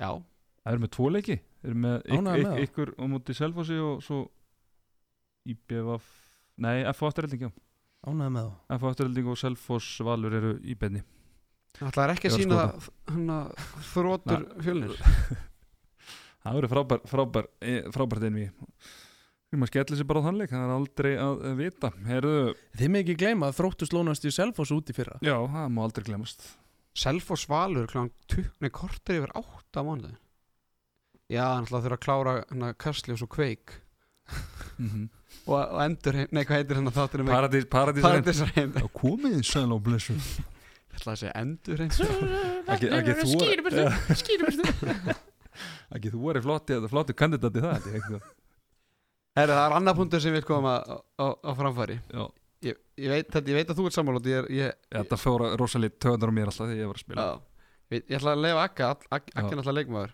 Já, 0.00 0.10
Það 0.62 0.72
eru 0.72 0.80
með 0.86 0.90
tvo 0.96 1.08
leiki. 1.12 1.36
Það 1.62 1.68
eru 1.68 1.78
með 1.82 2.62
ykkur 2.62 2.92
á 2.96 3.04
móti 3.12 3.34
Selfossi 3.36 3.76
og 3.82 4.00
svo 4.06 4.20
IBF 5.52 6.04
Nei, 6.62 6.84
FO 6.94 7.08
afturrelding, 7.08 7.46
já. 7.48 7.50
Ánægði 8.06 8.32
með 8.34 8.48
þá 8.68 8.78
FO 8.82 8.90
afturrelding 8.92 9.28
og 9.32 9.38
Selfoss 9.40 9.88
Valur 10.06 10.34
eru 10.38 10.52
í 10.62 10.74
benni 10.78 11.02
það 11.78 12.02
er 12.04 12.14
ekki 12.14 12.30
að 12.30 12.36
sína 12.40 12.64
Hanna 13.10 13.38
þrótur 13.92 14.44
fjölnir. 14.62 14.98
Það 16.42 16.56
verður 16.58 16.72
frábær, 16.72 17.02
frábær, 17.06 17.48
eh, 17.62 17.84
frábært 17.94 18.26
einví 18.26 18.48
Við 19.52 19.60
maður 19.60 19.70
skellir 19.70 20.00
sér 20.00 20.08
bara 20.08 20.22
á 20.24 20.26
þannleik 20.26 20.50
Það 20.50 20.64
er 20.64 20.72
aldrei 20.74 21.12
að 21.22 21.42
vita. 21.60 21.92
Herðu, 22.08 22.34
Þið 22.80 22.90
með 22.90 23.04
ekki 23.04 23.16
gleyma 23.20 23.50
að 23.50 23.58
þróttu 23.60 23.88
slónast 23.88 24.26
í 24.26 24.32
Selfoss 24.34 24.72
út 24.74 24.90
í 24.90 24.96
fyrra. 24.96 25.20
Já, 25.22 25.36
það 25.38 25.70
má 25.76 25.80
aldrei 25.84 26.06
glemast 26.08 26.48
Selfoss 26.98 27.46
Valur 27.48 27.86
kláðan 27.88 28.12
tukni 28.28 28.72
kortir 28.74 29.20
yfir 29.20 29.34
átta 29.38 29.84
mánuði 29.86 30.16
Já, 31.32 31.44
hann 31.54 31.64
ætlaði 31.64 31.78
að 31.78 31.86
þurfa 31.86 31.98
að 31.98 32.04
klára 32.04 32.34
hana 32.50 32.72
Kastljós 32.76 33.22
og 33.24 33.30
Kveik. 33.32 33.76
Mm 34.76 34.88
-hmm. 34.88 35.06
og, 35.46 35.56
og 35.60 35.78
endur, 35.84 36.18
nei 36.30 36.42
hvað 36.44 36.58
heitir 36.58 36.78
hann 36.78 36.88
að 36.90 36.98
þáttunum 36.98 37.30
Paradís, 37.30 37.64
paradís, 37.68 38.04
paradís 38.04 38.40
Paradís 38.40 38.56
reynd 38.56 38.76
Já, 38.80 38.88
komið 38.96 39.34
þið 39.36 39.46
sæl 39.48 39.70
á 39.72 39.78
blessu 39.82 40.16
Ég 40.92 41.00
ætlaði 41.00 41.14
að 41.14 41.20
segja 41.22 41.34
endur 41.40 41.80
reynd 41.80 41.94
Ekki, 42.72 42.88
ekki 42.98 43.14
þú 43.18 43.26
Skýribörstu 44.20 45.16
Ekki 45.96 46.12
þú 46.12 46.30
er 46.32 46.40
flotti, 46.46 46.78
flotti 46.88 47.16
kandidati 47.16 47.62
það. 47.64 47.88
Herri, 49.32 49.52
það 49.56 49.64
er 49.64 49.74
annar 49.78 49.96
punktur 49.96 50.20
sem 50.24 50.34
við 50.36 50.44
komum 50.48 50.68
að, 50.68 50.92
framfæri. 51.58 51.96
Ég, 52.62 52.76
ég, 53.00 53.08
veit, 53.10 53.28
þetta, 53.32 53.50
ég 53.50 53.56
veit 53.58 53.70
að 53.72 53.78
þú 53.80 53.86
ert 53.88 54.28
er- 54.36 54.50
ég, 54.54 54.74
þetta 54.94 55.18
fóra 55.18 55.48
rosalít 55.58 55.96
töðar 56.02 56.30
á 56.30 56.36
mér 56.36 56.50
alltaf 56.52 56.68
þegar 56.68 56.80
ég 56.82 56.90
var 56.92 56.98
að 57.00 57.04
spila. 57.04 57.24
Já, 57.24 57.32
ég, 57.96 58.04
ætla 58.18 58.34
að 58.36 58.42
leifa 58.44 58.66
Akka 58.68 58.88
all- 58.92 59.08
Ak- 59.16 59.32
Akki 59.32 59.40
Já. 59.40 59.52
er 59.52 59.58
náttúrulega 59.58 59.78
leikmaður. 59.80 60.12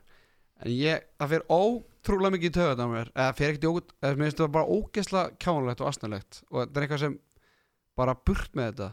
En 0.59 0.73
ég, 0.75 1.03
það 1.21 1.33
fer 1.35 1.45
ótrúlega 1.59 2.35
mikið 2.35 2.49
í 2.49 2.55
töðan 2.59 2.83
á 2.83 2.87
mér. 2.95 3.11
Eða 3.15 3.35
fer 3.39 3.51
ekkert 3.53 3.67
í 3.67 3.71
ógut 3.73 3.93
eða 4.03 4.15
mér 4.19 4.25
finnst 4.31 4.41
það 4.43 4.55
bara 4.57 4.73
ógesla 4.79 5.25
kjánulegt 5.39 5.83
og 5.85 5.91
astnalegt 5.93 6.41
og 6.51 6.57
þetta 6.65 6.79
er 6.81 6.87
eitthvað 6.89 7.03
sem 7.05 7.19
bara 7.99 8.15
burt 8.27 8.57
með 8.59 8.71
þetta 8.73 8.89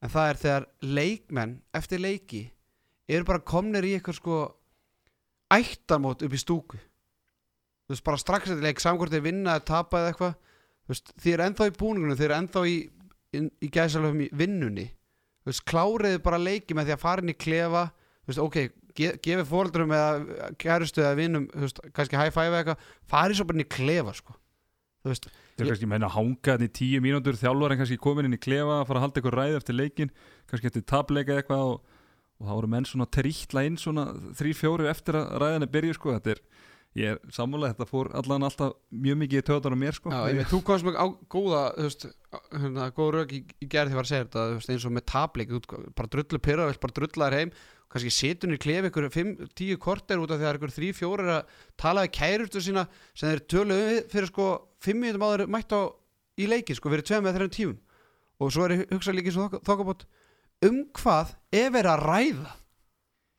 en 0.00 0.12
það 0.12 0.30
er 0.30 0.40
þegar 0.40 0.66
leikmenn 0.98 1.56
eftir 1.76 2.02
leiki 2.02 2.44
eru 3.10 3.26
bara 3.28 3.44
komnir 3.52 3.86
í 3.86 3.94
eitthvað 3.96 4.18
sko 4.20 4.38
ættamót 5.50 6.22
upp 6.22 6.34
í 6.34 6.40
stúku. 6.40 6.78
Þú 6.78 7.94
veist 7.94 8.06
bara 8.06 8.22
strax 8.22 8.52
eftir 8.52 8.64
leik 8.64 8.82
samkvæmt 8.82 9.16
þeir 9.16 9.26
vinna 9.26 9.56
eða 9.56 9.66
tapa 9.72 10.00
eða 10.00 10.12
eitthvað 10.12 10.34
þú 10.38 10.94
veist 10.94 11.14
þið 11.16 11.32
eru 11.34 11.46
ennþá 11.48 11.68
í 11.68 11.76
búningunum 11.80 12.18
þið 12.18 12.28
eru 12.28 12.38
ennþá 12.38 12.64
í, 12.70 12.76
í, 13.34 13.40
í 13.66 13.70
gæsalöfum 13.74 14.26
í 14.26 14.28
vinnunni. 14.42 14.86
Þú 15.40 15.50
veist 15.50 15.66
kláriði 15.66 16.22
bara 16.22 16.40
leiki 16.40 16.76
með 16.76 16.90
því 16.90 16.96
að 16.96 17.02
fara 17.02 17.24
inn 17.24 17.34
í 17.34 17.40
klefa 17.40 17.88
þú 17.90 18.30
veist 18.30 18.44
ok 18.44 18.60
ge, 18.94 19.12
gefið 19.22 19.48
fóreldurum 19.48 19.94
eða 19.96 20.50
kærustu 20.60 21.02
eða 21.02 21.18
vinnum 21.18 21.48
þú 21.52 21.64
veist 21.66 21.82
kannski 21.96 22.18
high 22.18 22.32
five 22.34 22.50
eða 22.50 22.62
eitthvað 22.62 22.86
farið 23.10 23.38
svo 23.38 23.48
bara 23.48 23.58
inn 23.58 23.64
í 23.64 23.72
klefa 23.76 24.14
sko 24.16 24.36
þú 25.00 25.12
veist 25.12 25.30
Það 25.30 25.64
er 25.64 25.70
kannski 25.74 25.88
meina 25.90 26.08
að 26.08 26.16
hanga 26.16 26.54
þetta 26.54 26.66
í 26.66 26.74
tíu 26.78 27.00
mínútur 27.04 27.36
þjálfar 27.36 27.74
en 27.74 27.80
kannski 27.82 28.00
komin 28.00 28.28
inn 28.28 28.36
í 28.36 28.40
klefa 28.40 28.78
að 28.80 28.86
fara 28.88 29.00
að 29.00 29.04
halda 29.06 29.20
eitthvað 29.20 29.36
ræð 29.36 29.56
eftir 29.58 29.76
leikin 29.76 30.12
kannski 30.48 30.70
eftir 30.70 30.86
tapleika 30.88 31.36
eitthvað 31.36 31.64
og, 31.66 31.98
og 32.40 32.48
þá 32.48 32.52
voru 32.54 32.70
menn 32.72 32.88
svona 32.88 33.08
trýtla 33.16 33.64
inn 33.68 33.78
svona 33.80 34.06
þrý 34.38 34.54
fjóri 34.56 34.88
eftir 34.90 35.18
að 35.20 35.34
ræðan 35.42 35.66
er 35.66 35.72
byrju 35.74 35.96
sko. 35.98 36.14
Þetta 36.16 36.32
er, 36.32 36.40
ég 37.00 37.12
er 37.12 37.34
sammála 37.36 37.72
þetta 37.74 37.88
fór 37.90 38.12
allan 38.22 38.46
alltaf 38.48 38.72
mjög 39.04 39.20
mikið 39.24 39.42
í 39.42 39.46
töðar 39.50 39.76
á 39.76 39.82
mér 39.84 39.98
sko. 39.98 40.14
Já, 40.14 40.22
einmitt, 40.30 40.48
þú 40.52 40.62
komst 40.70 40.88
með 40.88 40.96
á 40.96 41.06
góða 41.36 41.64
þú 41.76 41.88
veist, 41.90 42.08
hérna, 42.56 42.88
góð 42.96 43.12
rauk 43.18 43.36
í, 43.36 43.42
í 43.60 43.68
gerð 43.70 43.92
því 43.92 44.00
var 44.00 44.08
að 44.08 44.14
segja 44.14 44.28
þetta 44.28 44.46
þú 44.46 44.56
veist, 44.56 44.72
eins 44.74 44.88
og 44.88 44.96
með 44.96 45.06
tableik, 45.12 45.54
bara 46.00 46.12
drullu 46.16 46.42
pyrra 46.48 46.70
bara 46.72 46.96
drulla 47.00 47.28
þér 47.28 47.38
heim, 47.40 47.54
kannski 47.90 48.12
situr 48.14 48.54
í 48.54 48.60
klefi 48.62 48.90
ykkur 48.90 49.08
5-10 49.10 49.78
korter 49.82 50.22
út 50.22 50.30
af 50.30 50.38
því 50.38 50.44
að 50.44 50.46
það 50.46 50.52
er 50.52 50.58
ykkur 50.60 50.74
3-4 50.76 51.34
að 51.34 51.54
tala 51.80 52.04
við 52.06 52.14
kærustu 52.20 52.62
sína 52.62 52.86
sem 53.12 53.32
þeir 53.32 53.44
töluðu 53.50 53.98
fyrir 54.12 54.30
sko 54.30 54.48
5 54.86 55.00
minnum 55.02 55.26
áður 55.26 55.46
mætt 55.50 55.74
á 55.74 55.80
í 56.40 56.46
leiki 56.50 56.76
sko 56.78 56.92
fyrir 56.92 57.06
2 57.10 57.22
með 57.26 57.40
3 57.42 57.52
tíum 57.58 57.76
og 58.40 58.54
svo 58.54 58.66
er 58.66 58.76
ég 58.78 58.94
hugsa 58.94 59.14
líka 59.14 59.34
svo 59.34 59.50
þokkabót 59.58 60.06
um 60.66 60.82
hvað 60.96 61.34
er 61.56 61.70
verið 61.74 61.94
að 61.94 62.06
ræða? 62.06 62.56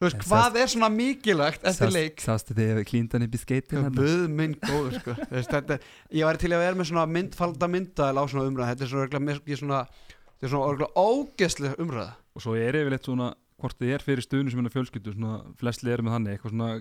Þú 0.01 0.07
veist, 0.07 0.17
En 0.17 0.23
hvað 0.25 0.55
er 0.57 0.69
svona 0.71 0.87
mikilvægt 0.89 1.65
eftir 1.69 1.91
leik? 1.93 2.21
Sástu 2.23 2.55
þið 2.57 2.71
ef 2.73 2.87
klíndan 2.89 3.25
upp 3.27 3.35
í 3.37 3.39
skeitin 3.41 3.83
Guð 3.93 4.23
minn 4.33 4.55
góður 4.57 4.95
sko. 4.97 5.13
Þetta, 5.29 5.77
Ég 6.09 6.25
væri 6.25 6.41
til 6.41 6.49
að 6.55 6.63
vera 6.63 6.79
með 6.79 6.89
svona 6.89 7.03
mynd, 7.05 7.35
falda 7.37 7.69
myndaðal 7.69 8.17
á 8.17 8.25
svona 8.25 8.47
umræða 8.49 8.71
Þetta 8.71 8.87
er 8.87 8.91
svona, 8.95 9.35
svona 9.61 9.83
Þetta 10.41 10.47
er 10.47 10.53
svona 10.55 10.89
ógeðslega 10.97 11.77
umræða. 11.85 12.15
Og 12.33 12.41
svo 12.41 12.55
er 12.57 12.79
yfirleitt 12.79 13.05
svona 13.05 13.29
hvort 13.61 13.77
þið 13.81 13.93
er 13.95 14.05
fyrir 14.07 14.25
stuðnum 14.25 14.51
sem 14.55 14.65
er 14.65 14.73
fjölskyldu 14.75 15.13
svona 15.15 15.35
flestli 15.61 15.93
eru 15.93 16.03
með 16.07 16.17
þannig 16.17 16.35
eitthvað 16.37 16.55
svona 16.55 16.71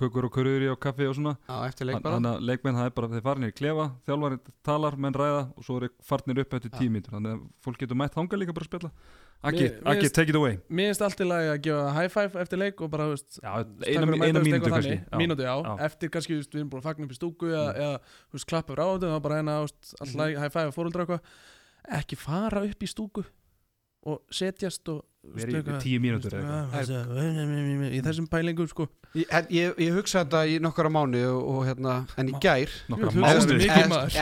kökur 0.00 0.24
og 0.24 0.32
körur 0.32 0.62
og 0.72 0.78
kaffi 0.80 1.04
og 1.04 1.14
svona. 1.18 1.34
Já, 1.44 1.56
eftir 1.68 1.84
leik 1.84 1.98
bara. 2.00 2.16
þannig 2.16 2.30
að 2.32 2.44
leikmenn 2.48 2.76
það 2.78 2.86
er 2.88 2.94
bara 2.96 3.08
þeir 3.12 3.24
farinir 3.26 3.50
í 3.52 3.56
klefa 3.58 3.84
þjálfarinn 4.08 4.40
talar, 4.64 4.94
menn 4.96 5.12
ræða 5.20 5.42
og 5.52 5.66
svo 5.66 5.76
eru 5.82 5.90
farnir 6.08 6.40
upp 6.40 6.54
eftir 6.56 6.72
tímítur 6.78 7.12
þannig 7.12 7.34
að 7.36 7.42
fólk 7.66 7.76
getur 7.82 7.98
mætt 8.00 8.16
þanga 8.16 8.38
líka 8.40 8.54
bara 8.56 8.64
að 8.64 8.70
spjalla. 8.70 8.90
Akki, 9.42 10.08
take 10.14 10.30
it 10.32 10.38
away. 10.38 10.56
Mér 10.70 10.88
finnst 10.94 11.02
allt 11.04 11.20
í 11.20 11.26
lagi 11.28 11.50
að 11.52 11.60
gefa 11.66 11.92
high 11.98 12.08
five 12.14 12.40
eftir 12.40 12.60
leik 12.62 12.80
og 12.80 12.90
bara, 12.94 13.08
veist 13.12 13.36
eina, 13.42 14.06
að 14.06 14.48
eitthvað 14.54 14.76
kannski. 14.78 14.96
þannig. 14.96 15.04
Já. 15.12 15.18
Mínútu, 15.20 15.42
já, 15.44 15.54
Já. 15.66 15.72
eftir 15.90 16.12
kannski, 16.16 16.38
við 16.40 16.56
erum 16.62 16.70
búin 16.72 16.80
að 16.80 16.88
fagna 16.88 17.04
upp 17.08 17.12
í 17.12 17.18
stúku 17.20 17.50
eða, 17.52 17.92
klappa 18.48 18.72
áður, 18.80 19.02
það 19.02 19.16
var 19.18 19.24
bara 19.28 19.40
hérna, 19.42 19.60
veist, 19.66 19.94
alltaf 20.00 20.16
Mhm. 20.16 20.40
high 20.40 20.48
five 20.56 20.72
fóruldra 20.72 21.04
eitthvað. 21.04 21.20
Ekki 22.00 22.16
fara 22.16 22.62
upp 22.64 22.80
í 22.80 22.88
stúku 22.88 23.24
og 24.06 24.22
setjast 24.30 24.88
og 24.88 25.04
verið 25.22 25.68
í 25.70 25.74
tíu 25.82 26.00
mínútur 26.02 26.34
í 26.36 28.00
þessum 28.02 28.26
pælingum 28.30 28.66
sko. 28.70 28.86
Ég, 29.14 29.28
ég, 29.52 29.74
ég 29.78 29.94
hugsa 29.94 30.22
þetta 30.24 30.40
í 30.50 30.56
nokkara 30.64 30.90
mánu 30.92 31.20
og, 31.28 31.42
og 31.52 31.60
hérna, 31.68 31.94
en 32.18 32.30
í 32.32 32.34
gær 32.42 32.70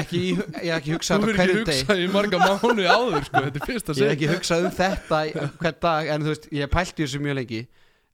ekki, 0.01 0.21
í- 0.21 0.35
ég 0.35 0.73
hef 0.73 0.81
ekki 0.81 0.93
hugsað 0.97 1.23
Þú 1.23 1.31
þetta 1.31 1.31
verður 1.31 1.39
hverjum 1.41 1.61
ekki 1.61 1.71
deg 1.71 1.79
hugsað 1.81 2.03
í 2.03 2.09
marga 2.15 2.41
mánu 2.43 2.87
áður 2.91 3.27
sko. 3.29 3.43
Þetta 3.47 3.61
er 3.63 3.67
fyrsta 3.71 3.95
Ég 3.97 4.03
hef 4.03 4.17
ekki 4.17 4.31
hugsað 4.35 4.67
um 4.67 4.75
þetta 4.81 5.21
í- 5.31 5.35
hvern 5.63 5.79
dag 5.87 6.11
En 6.17 6.27
þú 6.27 6.33
veist, 6.35 6.49
ég 6.61 6.73
pælti 6.75 7.07
þessu 7.07 7.23
mjög 7.25 7.39
lengi. 7.41 7.63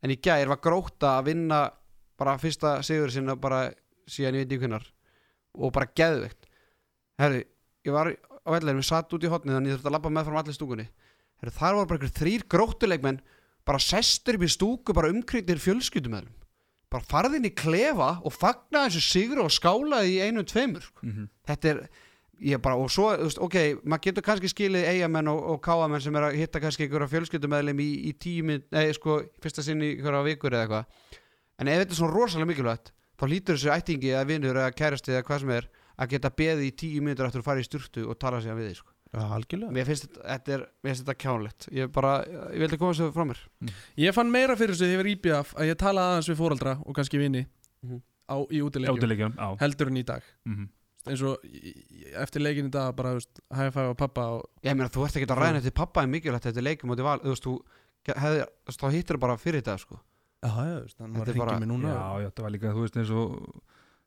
En 0.04 0.12
í 0.14 0.18
gær 0.28 0.52
var 0.52 0.60
gróta 0.68 1.14
að 1.18 1.30
vinna 1.32 1.62
Bara 2.20 2.36
fyrsta 2.40 2.76
sigur 2.86 3.10
sinna 3.12 3.34
Bara 3.40 3.64
síðan 4.06 4.36
ég 4.38 4.44
veit 4.46 4.52
ekki 4.52 4.62
hvernar 4.66 4.86
Og 5.56 5.72
bara 5.72 5.88
geðveikt. 5.96 6.44
Herri, 7.18 7.42
ég 7.88 7.96
var 7.96 8.12
á 8.12 8.48
velleginum 8.52 8.82
Við 8.84 8.88
satt 8.92 9.16
út 9.16 9.24
í 9.24 9.32
hotnið 9.32 9.56
Þannig 9.56 9.72
ég 9.72 9.78
þurfti 9.80 9.90
að 9.90 9.96
labba 9.96 10.12
með 10.12 10.28
frá 10.30 10.38
allir 10.44 10.56
stúkunni 10.60 10.86
Herri, 11.42 11.52
þar 11.52 11.74
voru 11.78 11.88
bara 11.90 11.98
einhver 12.00 12.14
þrýr 12.20 12.46
gróttuleikmenn 12.52 13.20
Bara 13.66 13.82
sestur 13.82 14.38
upp 14.38 14.46
í 14.46 14.50
stúku 14.52 14.94
Bara 14.96 15.10
umkringdir 15.12 15.58
fjölskyldumöðlum 15.62 16.32
Bara 16.92 17.04
farði 17.10 17.40
inn 17.40 17.48
í 17.50 17.54
klefa 17.58 18.10
Og 18.24 18.32
fagnaði 18.34 18.94
þessu 18.94 19.04
sigur 19.10 19.42
Og 19.44 19.50
skálaði 19.54 20.16
í 20.16 20.20
einu 20.28 20.44
tveimur 20.46 20.86
Mhm. 21.02 21.28
þetta 21.46 21.68
er 21.74 21.88
ég 22.36 22.60
bara, 22.60 22.76
og 22.76 22.90
svo, 22.92 23.14
ok, 23.40 23.54
maður 23.88 24.02
getur 24.04 24.22
kannski 24.26 24.48
skilið 24.52 24.82
eigamenn 24.90 25.28
og, 25.32 25.38
og 25.54 25.60
káamenn 25.64 26.02
sem 26.04 26.14
er 26.20 26.26
að 26.26 26.34
hitta 26.36 26.60
kannski 26.60 26.84
einhverja 26.84 27.08
fjölskyldumæðlim 27.08 27.78
í, 27.80 27.86
í 28.10 28.12
tími 28.12 28.58
nei, 28.76 28.90
sko, 28.92 29.22
fyrsta 29.40 29.62
sinni 29.64 29.86
í 29.86 29.94
einhverja 29.96 30.20
vikur 30.26 30.52
eða 30.52 30.66
eitthvað 30.66 31.14
en 31.64 31.70
ef 31.72 31.78
þetta 31.80 31.94
er 31.96 32.00
svona 32.02 32.12
rosalega 32.12 32.50
mikilvægt 32.50 32.92
þá 33.16 33.24
lítur 33.32 33.56
þessu 33.56 33.72
ættingi 33.72 34.12
eða 34.12 34.26
vinur 34.28 34.60
eða 34.60 34.74
kærasti 34.76 35.14
eða 35.16 35.24
hvað 35.30 35.40
sem 35.46 35.54
er 35.56 35.68
að 35.96 36.10
geta 36.12 36.32
beðið 36.42 36.66
í 36.68 36.74
tíu 36.84 37.00
mínútur 37.06 37.30
eftir 37.30 37.40
að 37.40 37.48
fara 37.48 37.64
í 37.64 37.68
sturtu 37.70 38.04
og 38.04 38.18
tala 38.20 38.42
sig 38.44 38.52
við 38.52 38.68
því, 38.68 38.76
sko. 38.82 38.92
Algjörlega. 39.15 39.70
Mér 39.73 39.87
finnst 39.89 40.07
þetta, 40.09 40.23
þetta 40.27 40.53
er, 40.57 40.62
mér 40.85 40.93
finnst 40.93 41.05
þetta 41.07 41.19
kjánlegt. 41.23 41.69
Ég 41.73 41.93
bara, 41.95 42.15
ég 42.53 42.59
vildi 42.65 42.78
koma 42.81 42.93
þessu 42.93 43.12
frá 43.15 43.24
mér. 43.31 43.41
Ég 44.03 44.15
fann 44.16 44.31
meira 44.33 44.57
fyrir 44.59 44.74
þessu 44.74 44.85
þegar 44.85 44.97
ég 44.97 45.03
var 45.03 45.11
íbjöf 45.15 45.53
að 45.57 45.70
ég 45.70 45.78
talaði 45.81 46.12
aðeins 46.16 46.31
við 46.33 46.41
fóraldra 46.41 46.74
og 46.85 46.95
kannski 46.99 47.19
vini 47.23 47.47
Mhm. 47.87 48.01
á, 48.28 48.37
í 48.51 48.61
útilegjum 48.66 48.99
Átilegjum, 48.99 49.35
já 49.37 49.57
heldur 49.61 49.87
en 49.89 49.97
í 49.97 50.05
dag. 50.05 50.23
Mhm. 50.47 50.69
eins 51.07 51.23
og 51.23 51.39
í- 51.47 51.70
í- 51.87 52.12
eftir 52.19 52.43
leikin 52.43 52.66
í 52.66 52.70
dag 52.74 52.97
bara, 52.97 53.11
þú 53.15 53.15
veist, 53.20 53.41
high 53.55 53.70
five 53.70 53.95
á 53.95 53.97
pappa 53.97 54.23
og 54.27 54.49
ég 54.65 54.74
meina, 54.74 54.89
þú 54.91 55.05
ert 55.07 55.15
ekki 55.15 55.27
að 55.31 55.39
ræða 55.39 55.57
eftir 55.62 55.70
pappa 55.73 56.03
er 56.03 56.09
mikilvægt 56.09 56.43
þetta 56.51 56.57
er 56.59 56.62
leikum 56.66 56.91
og 56.91 56.99
val, 56.99 57.20
þú 57.20 57.31
veist, 57.31 57.45
þú 57.47 57.61
hefði, 58.11 58.41
þú 58.43 58.66
veist, 58.66 58.81
þá 58.81 58.91
hittir 58.91 59.16
bara 59.23 59.37
fyrir 59.39 59.62
þetta, 59.62 59.78
sko. 59.78 60.01
Já, 60.43 60.51
já, 60.51 60.81
veist, 60.83 60.99
hann 60.99 61.15
Þetta 61.15 61.19
var 61.19 61.28
er 61.28 61.33
að 61.33 61.39
bara- 61.39 61.51
hringja 61.53 61.66
mig 61.66 61.69
núna. 61.69 61.95
Já, 61.95 62.19
já, 62.20 62.31
þetta 62.31 62.43
var 62.43 62.51
líka, 62.51 62.73
þú 62.74 62.83
veist, 62.83 62.97
eins 62.97 63.11
og 63.11 63.62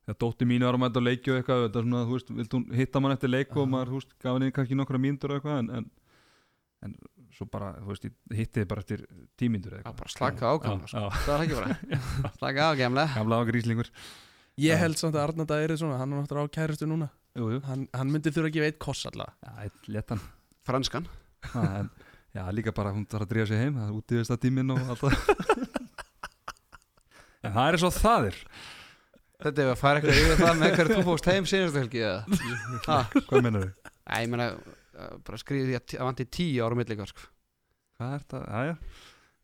þegar 0.10 0.18
dótti 0.26 0.45
mínu 0.49 0.65
var 0.65 0.73
að 0.80 0.84
mæta 0.88 1.02
á 1.02 1.06
leiki 1.06 1.30
og 1.31 1.36
eitthvað 1.40 1.60
þetta 1.68 1.80
er 1.81 1.86
svona, 1.88 2.02
þú 2.10 2.14
veist, 2.18 2.30
vilt 2.40 2.53
hún 2.57 2.64
hitta 2.80 2.98
mann 3.06 3.14
eftir 3.15 3.30
leik 3.30 3.52
og 3.61 3.65
maður, 3.69 3.90
þú 3.94 3.98
veist, 4.02 4.11
gaf 4.26 4.34
henni 4.40 4.53
kannski 4.56 4.77
nokkra 4.80 5.02
mínútur 5.03 5.30
og 5.36 5.40
eitthvað 5.40 5.60
en, 5.61 5.68
en, 5.80 5.86
en 6.88 6.91
svo 7.38 7.45
bara, 7.53 7.68
þú 7.77 7.88
veist, 7.94 8.03
ég 8.10 8.14
hitti 8.40 8.57
þið 8.64 8.68
bara 8.72 8.81
eftir 8.86 8.99
tímínútur 9.38 9.72
eða 9.77 9.77
Já, 9.77 9.81
eitthvað. 9.84 9.99
bara 10.02 10.14
slaka 10.15 10.44
á 10.49 10.53
gamla, 10.65 10.88
já. 10.90 11.03
það 11.27 11.34
er 11.36 11.41
ekki 11.45 11.60
bara 11.60 11.69
slaka 12.40 12.61
á 12.65 12.72
gamla 12.81 13.03
Gamla 13.14 13.36
á 13.40 13.41
gríslingur 13.52 13.90
Ég 14.60 14.76
held 14.81 14.98
samt 14.99 15.15
að 15.15 15.23
Arnanda 15.30 15.56
er 15.64 15.72
svona, 15.80 15.95
hann 16.02 16.11
er 16.11 16.18
náttúrulega 16.19 16.49
á 16.52 16.56
kæristu 16.57 16.84
núna. 16.90 17.07
Jú, 17.38 17.45
jú, 17.53 17.60
Hann, 17.64 17.86
hann 17.95 18.10
myndi 18.11 18.27
þurfa 18.36 18.49
að 18.49 18.56
gefa 18.57 18.68
eitt 18.73 18.81
koss 18.84 19.02
allavega 19.07 19.40
já, 19.40 19.52
eitt 19.69 19.80
letan 19.95 20.19
franskan. 20.68 21.06
Ha, 21.53 21.61
en, 21.80 21.88
Já, 22.36 22.44
líka 22.53 22.72
bara, 22.76 22.91
hún 22.94 23.07
þarf 23.10 23.23
að 23.26 23.31
drífa 23.31 23.48
sig 23.53 23.60
heim 23.64 23.76
það 23.80 23.88
er 23.88 23.95
útíðist 24.02 24.34
að 24.36 24.41
tíminn 24.44 24.73
og 24.76 24.80
allt 24.84 25.02
það. 25.06 25.14
En 27.48 27.56
það 27.56 27.68
er 27.72 27.77
svo 27.81 27.90
það 27.95 28.22
er 28.34 28.38
Þetta 29.40 29.64
er 29.64 29.70
að 29.72 29.78
fara 29.80 29.99
eitthvað 30.02 30.18
yfir 30.20 30.40
það 30.41 30.57
með 30.60 30.74
hverju 30.76 30.95
þú 30.98 31.03
fóst 31.07 31.30
heim 31.32 31.45
síðastu 31.48 31.80
helgi 31.80 32.02
eða? 32.03 32.40
Ha? 32.90 32.98
Hvað 33.30 33.45
mennur 33.45 33.68
þau? 33.70 33.94
Æ, 34.10 34.16
ég 34.26 34.32
meina, 34.34 34.48
uh, 34.99 35.14
bara 35.24 35.40
skrifið 35.40 35.70
því 35.70 35.78
að 35.80 35.94
að 35.99 36.10
vanti 36.10 36.26
tíu 36.40 36.66
ára 36.66 36.76
millikar, 36.80 37.11
sko. 37.14 37.30
Hvað 37.99 38.18
er 38.18 38.28
það? 38.34 38.44
Jæja 38.49 38.76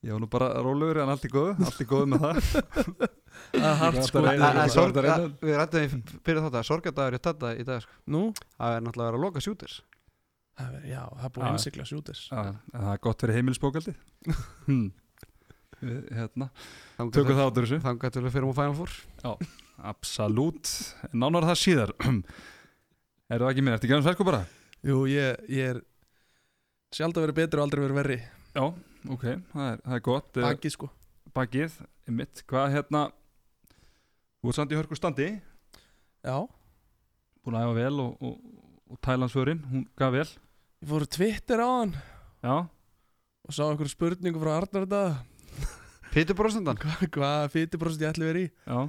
Ég 0.05 0.13
var 0.13 0.21
nú 0.21 0.27
bara 0.29 0.47
rólegur 0.61 0.99
en 1.01 1.09
allt 1.09 1.23
í 1.25 1.31
góðu 1.33 1.55
Allt 1.65 1.79
í 1.81 1.85
góðu 1.89 2.09
með 2.11 2.25
það 2.25 2.37
Það 3.55 3.65
er 3.65 3.79
hart 3.79 3.97
Ég 3.97 4.05
sko 4.05 4.21
að 4.21 4.27
Að- 4.35 4.59
að 4.61 4.75
er 5.01 5.07
þetta 5.07 5.15
að- 5.15 5.47
Við 5.47 5.57
rættum 5.59 5.81
því 5.81 6.19
fyrir 6.27 6.45
þetta, 6.45 6.61
sorgadagur 6.69 7.17
í 7.17 7.21
þetta 7.25 7.51
í 7.55 7.65
dag, 7.71 7.81
sko. 7.87 7.97
Nú, 8.13 8.21
Það 8.59 8.75
er 8.77 8.85
náttúrulega 8.85 9.07
að 9.07 9.09
vera 9.09 9.19
að 9.21 9.25
loka 9.25 9.43
er- 10.75 10.85
já, 10.91 11.01
það 11.09 11.25
er 11.25 11.33
búið 11.35 11.43
Já. 11.43 11.47
að 11.49 11.57
innsikla 11.57 11.87
sjútis 11.89 12.21
Já, 12.29 12.39
en 12.45 12.59
það 12.85 12.93
er 12.93 13.01
gott 13.07 13.25
fyrir 13.25 13.39
heimilsbókaldi 13.39 13.95
hm. 14.69 14.85
Við, 15.85 15.99
Hérna, 16.15 16.49
tökum 17.11 17.35
það 17.35 17.45
áttur 17.49 17.65
þessu 17.67 17.81
Þangað 17.83 18.15
til 18.15 18.23
við 18.27 18.35
fyrir 18.37 18.47
múið 18.51 18.59
Final 18.61 18.77
Four. 18.77 18.99
Absolutt 19.85 20.69
Nánar 21.13 21.45
það 21.51 21.59
síðar. 21.61 21.93
Er 23.33 23.41
það 23.41 23.49
ekki 23.51 23.63
minn, 23.65 23.73
ertu 23.73 23.87
ekki 23.87 23.95
aðeins 23.95 24.07
verku 24.11 24.25
bara? 24.27 24.41
Jú, 24.85 24.99
ég, 25.09 25.39
ég 25.49 25.71
er 25.73 25.79
sjálf 26.93 27.17
að 27.17 27.23
vera 27.25 27.35
betri 27.39 27.57
og 27.57 27.63
aldrei 27.65 27.81
vera 27.81 27.95
verri. 27.97 28.17
Já, 28.53 28.65
ok, 29.15 29.23
það 29.53 29.69
er, 29.71 29.79
það 29.87 29.95
er 29.97 30.03
gott. 30.05 30.29
Eh, 30.37 30.45
Baki 30.45 30.71
sko. 30.75 30.89
Bakið, 31.35 31.79
mitt, 32.15 32.43
hvað 32.47 32.75
hérna 32.77 33.01
Þú 34.45 34.51
ert 34.51 34.59
samt 34.59 34.75
í 34.75 34.77
hörku 34.77 34.97
standi. 34.99 35.25
Já, 36.25 36.37
Búin 37.45 37.57
að 37.57 37.65
æfa 37.65 37.73
vel 37.79 38.01
og, 38.03 38.13
og, 38.25 38.61
og 38.93 38.99
Tælandsförin, 39.05 39.63
hún 39.71 39.87
gaf 39.97 40.13
vel. 40.13 40.27
Ég 40.85 40.89
fór 40.91 41.05
Twitter 41.17 41.61
á 41.65 41.69
hann 41.81 41.95
Já, 42.45 42.55
og 43.45 43.53
sá 43.57 43.63
einhverju 43.65 43.89
spurningu 43.95 44.41
frá 44.41 44.53
Arnar 44.59 44.85
þetta 44.85 45.01
Pítur 46.13 46.37
Bróðsendan. 46.37 46.77
Hva- 47.13 47.49
fytibróst 47.53 48.01
ég 48.05 48.13
ætli 48.13 48.29
vera 48.29 48.45
í? 48.45 48.47
Já, 48.69 48.85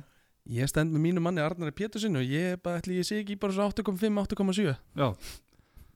Ég 0.47 0.69
stend 0.71 0.93
með 0.95 1.03
mínu 1.09 1.23
manni 1.25 1.43
Arnar 1.43 1.73
Pétursin 1.75 2.17
og 2.21 2.23
ég 2.27 2.61
bara 2.63 2.79
ætli 2.79 3.01
ég 3.01 3.07
sé 3.09 3.19
ekki 3.23 3.35
bara 3.41 3.55
svo 3.57 3.67
8.5, 3.67 4.21
8.7 4.37 4.67
já, 4.71 4.77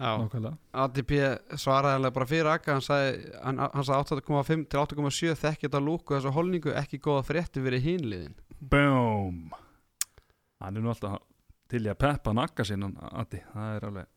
Já. 0.01 0.10
nákvæmlega. 0.18 0.56
ADP 0.72 1.12
svaraði 1.60 1.98
alveg 2.01 2.14
bara 2.16 2.27
fyrir 2.27 2.51
akka, 2.51 2.74
hann 2.78 2.82
sagði, 2.85 3.32
hann, 3.44 3.60
hann 3.62 3.86
sagði 3.86 4.20
8,5 4.24 4.64
til 4.72 4.81
8,7 4.82 5.35
þekki 5.44 5.68
þetta 5.68 5.82
lúku 5.86 6.16
þessa 6.16 6.32
holningu, 6.35 6.72
ekki 6.82 6.98
góða 7.05 7.27
frétti 7.28 7.62
verið 7.62 7.86
hinliðin. 7.86 8.35
Boom 8.60 9.51
Hann 10.60 10.77
er 10.77 10.82
nú 10.85 10.90
alltaf 10.93 11.20
til 11.70 11.85
í 11.86 11.89
að 11.93 12.01
peppa 12.02 12.35
nakka 12.36 12.66
sinna 12.66 12.90
Addi, 13.16 13.39
það 13.55 13.77
er 13.77 13.86
alveg 13.90 14.09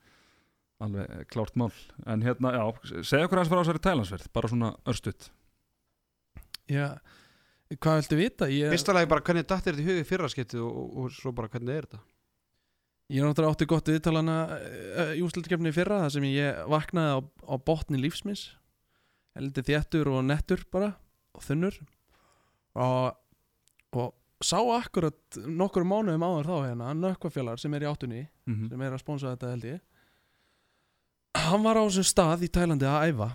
alveg 0.83 1.27
klárt 1.31 1.55
mál. 1.59 1.71
En 2.09 2.23
hérna, 2.25 2.51
já, 2.57 2.63
segja 3.05 3.27
okkur 3.27 3.39
aðeins 3.39 3.51
frá 3.53 3.59
þessari 3.61 3.83
tælansverð 3.85 4.25
bara 4.35 4.49
svona 4.51 4.71
örstutt. 4.89 5.29
Já, 6.71 6.87
hvað 7.81 8.01
viltu 8.01 8.19
vita? 8.19 8.49
Ég, 8.51 8.71
Fyrsta 8.73 8.95
lagi 8.95 9.09
bara 9.11 9.23
hvernig 9.25 9.47
datt 9.47 9.67
er 9.67 9.77
þetta 9.77 9.83
í 9.83 9.87
hugi 9.91 10.09
fyrra 10.09 10.29
skiptið 10.31 10.65
og, 10.65 10.73
og, 10.81 10.97
og 11.03 11.15
svo 11.15 11.31
bara 11.35 11.51
hvernig 11.51 11.75
er 11.75 11.87
þetta? 11.87 12.03
ég 13.11 13.21
er 13.21 13.27
náttúrulega 13.27 13.53
átti 13.53 13.67
gott 13.69 13.89
viðtalana 13.91 14.37
uh, 14.55 15.13
í 15.17 15.23
úslutkefni 15.25 15.71
í 15.73 15.75
fyrra 15.75 16.03
þar 16.05 16.13
sem 16.15 16.27
ég 16.29 16.61
vaknaði 16.71 17.17
á, 17.17 17.19
á 17.51 17.55
botni 17.59 17.99
lífsmins 17.99 18.45
heldur 19.37 19.65
þéttur 19.67 20.11
og 20.13 20.23
nettur 20.27 20.63
bara 20.73 20.93
og 21.35 21.43
þunnur 21.43 21.79
og, 22.79 23.13
og 23.99 24.13
sá 24.43 24.57
akkurat 24.77 25.39
nokkur 25.45 25.85
mánuðum 25.87 26.25
áður 26.25 26.49
þá 26.49 26.55
hérna 26.69 26.93
nökkvafjallar 26.97 27.61
sem 27.61 27.73
er 27.75 27.85
í 27.85 27.89
áttunni 27.91 28.23
mm 28.23 28.53
-hmm. 28.53 28.69
sem 28.71 28.81
er 28.81 28.93
að 28.93 29.03
sponsa 29.03 29.33
þetta 29.35 29.53
held 29.53 29.69
ég 29.73 29.79
hann 31.43 31.63
var 31.63 31.77
á 31.77 31.83
þessum 31.83 32.07
stað 32.07 32.45
í 32.47 32.51
Tælandi 32.53 32.87
að 32.87 33.07
æfa 33.09 33.29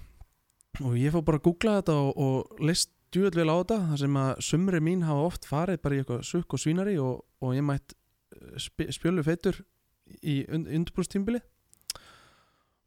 og 0.86 0.94
ég 0.97 1.12
fór 1.12 1.24
bara 1.27 1.39
að 1.39 1.47
googla 1.47 1.78
þetta 1.81 1.94
og, 1.98 2.10
og 2.16 2.62
leist 2.62 2.93
djúvel 3.12 3.35
vel 3.40 3.51
á 3.52 3.56
þetta 3.60 3.78
þar 3.90 4.01
sem 4.02 4.16
að 4.20 4.30
sumri 4.48 4.80
mín 4.85 5.02
hafa 5.06 5.26
oft 5.30 5.47
farið 5.48 5.80
bara 5.85 5.94
í 5.97 6.02
eitthvað 6.02 6.24
sukk 6.28 6.55
og 6.56 6.62
svínari 6.62 6.97
og, 7.02 7.22
og 7.43 7.55
ég 7.56 7.64
mætt 7.64 7.94
eh, 7.94 8.56
sp 8.60 8.89
spjölu 8.94 9.24
feitur 9.26 9.60
í 10.22 10.40
und 10.52 10.68
undirbúrstímbili 10.68 11.40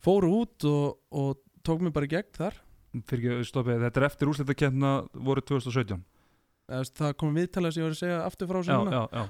fóru 0.02 0.32
út 0.42 0.66
og, 0.66 0.98
og 1.14 1.42
tók 1.66 1.82
mig 1.86 1.94
bara 1.94 2.08
í 2.08 2.12
gegn 2.16 2.32
þar. 2.38 2.56
Fyrir 3.08 3.38
ekki 3.38 3.48
stoppið, 3.52 3.84
þetta 3.86 4.02
er 4.02 4.06
eftir 4.10 4.28
úrslitakefna 4.32 4.90
voru 5.24 5.44
2017 5.48 6.02
Eða, 6.72 6.72
þú 6.72 6.82
veist, 6.82 6.98
það 7.02 7.14
kom 7.22 7.38
viðtalið 7.38 7.74
sem 7.76 7.82
ég 7.82 7.86
var 7.88 7.94
að 7.96 8.00
segja 8.02 8.18
aftur 8.26 8.50
frá 8.52 8.60
sem 8.68 8.90
já 8.92 9.28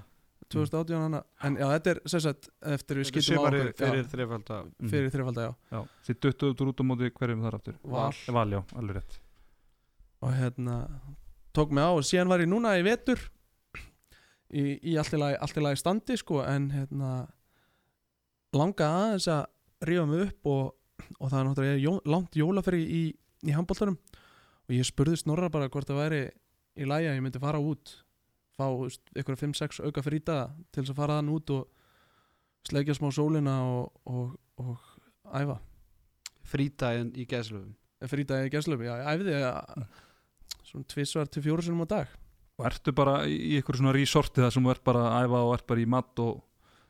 2018 0.52 0.98
hana. 1.00 1.20
En 1.48 1.56
já 1.62 1.68
þetta 1.72 1.92
er 1.94 2.00
sem 2.12 2.22
sagt 2.26 2.50
eftir 2.74 2.98
við 3.00 3.06
skiptum 3.08 3.32
á 3.32 3.40
Sumarið 3.40 3.62
okkur 3.62 3.78
fyrir 3.78 4.02
Mhm. 4.02 4.90
fyrir 4.92 5.12
þrifalda 5.14 5.46
já. 5.46 5.52
Já, 5.72 5.80
þið 6.08 6.18
duttuðu 6.26 6.68
út 6.74 6.82
á 6.82 6.84
móti 6.90 7.12
hverjum 7.16 7.44
þar 7.46 7.56
aftur? 7.60 7.76
Val. 7.84 8.12
Val, 8.36 8.50
já, 8.52 8.62
alveg 8.82 8.98
rétt 8.98 9.20
og 10.22 10.34
hérna 10.38 10.76
tók 11.56 11.72
mig 11.74 11.84
á 11.84 11.92
og 11.92 12.06
síðan 12.08 12.32
var 12.32 12.44
ég 12.44 12.50
núna 12.50 12.76
í 12.80 12.86
vetur 12.86 13.20
í, 14.52 14.78
í 14.92 14.98
allt 15.00 15.16
í 15.16 15.20
lagi, 15.20 15.40
í 15.40 15.64
lagi 15.66 15.80
standi 15.82 16.18
sko 16.20 16.44
en 16.46 16.70
hérna 16.74 17.12
langa 18.56 18.88
aðeins 18.88 19.28
að 19.32 19.88
rífa 19.88 20.06
mig 20.10 20.28
upp 20.28 20.52
og, 20.52 20.64
og 21.18 21.32
það 21.32 21.40
er 21.40 21.50
náttúrulega 21.50 21.82
jó, 21.82 21.96
langt 22.06 22.38
jólaferi 22.38 22.84
í, 22.84 23.02
í 23.48 23.56
handbóltarum 23.56 23.98
og 24.68 24.76
ég 24.76 24.88
spurði 24.88 25.20
Snorra 25.20 25.50
bara 25.52 25.72
hvort 25.72 25.90
það 25.90 26.02
væri 26.04 26.24
í 26.80 26.88
lagi 26.88 27.10
að 27.10 27.18
ég 27.18 27.26
myndi 27.26 27.42
fara 27.42 27.60
út 27.60 27.96
fá 28.56 28.68
ykkur 29.18 29.40
5-6 29.40 29.82
auka 29.88 30.04
fríta 30.06 30.38
til 30.72 30.84
þess 30.84 30.94
að 30.94 31.02
fara 31.02 31.20
þann 31.20 31.34
út 31.34 31.54
og 31.56 32.68
sleikja 32.68 32.96
smá 32.98 33.10
sólina 33.16 33.58
og, 33.66 33.90
og, 34.06 34.36
og 34.62 35.34
æfa 35.34 35.58
frítaginn 36.52 37.12
í 37.16 37.26
geðslöfum. 37.30 37.74
fríta 38.10 38.40
í 38.46 38.50
gerslöfu, 38.50 38.86
já, 38.86 38.96
ég 38.98 39.10
æfði 39.14 39.36
að 39.46 39.84
svona 40.72 40.88
tvissvar 40.92 41.30
til 41.30 41.44
fjóru 41.46 41.66
sinum 41.66 41.84
á 41.86 41.88
dag. 41.92 42.16
Og 42.60 42.66
ertu 42.70 42.94
bara 42.96 43.20
í 43.28 43.36
í 43.52 43.60
ykkur 43.60 43.80
svona 43.80 43.94
resorti 43.96 44.44
það 44.44 44.56
sem 44.56 44.66
þú 44.66 44.74
ert 44.74 44.88
bara 44.88 45.04
að 45.12 45.28
æfa 45.28 45.44
og 45.44 45.54
ert 45.58 45.68
bara 45.70 45.84
í 45.84 45.90
mat 45.90 46.24
og 46.24 46.42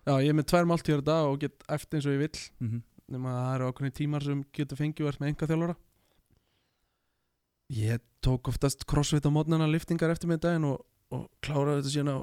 Já, 0.02 0.16
ég 0.18 0.32
er 0.32 0.34
með 0.34 0.48
tvær 0.50 0.66
máltíður 0.66 1.04
dag 1.06 1.28
og 1.30 1.36
get 1.44 1.68
eftir 1.70 2.00
eins 2.00 2.08
og 2.10 2.16
ég 2.16 2.24
vill. 2.24 2.46
Mm 2.64 2.80
nema 3.12 3.32
að 3.32 3.42
það 3.42 3.56
eru 3.56 3.70
ákveðni 3.72 3.96
tímar 3.98 4.26
sem 4.26 4.44
getur 4.56 4.80
fengið 4.80 5.06
og 5.06 5.12
ert 5.12 5.22
með 5.22 5.32
enga 5.32 5.50
þjálfara 5.50 5.78
Ég 7.72 8.04
tók 8.24 8.50
oftast 8.52 8.84
crossfit 8.90 9.28
á 9.28 9.32
mótnana 9.32 9.70
liftingar 9.72 10.12
eftir 10.12 10.28
með 10.28 10.42
daginn 10.46 10.68
og, 10.68 10.82
og 11.16 11.28
kláraði 11.44 11.80
þetta 11.80 11.94
síðan 11.94 12.12
á 12.12 12.18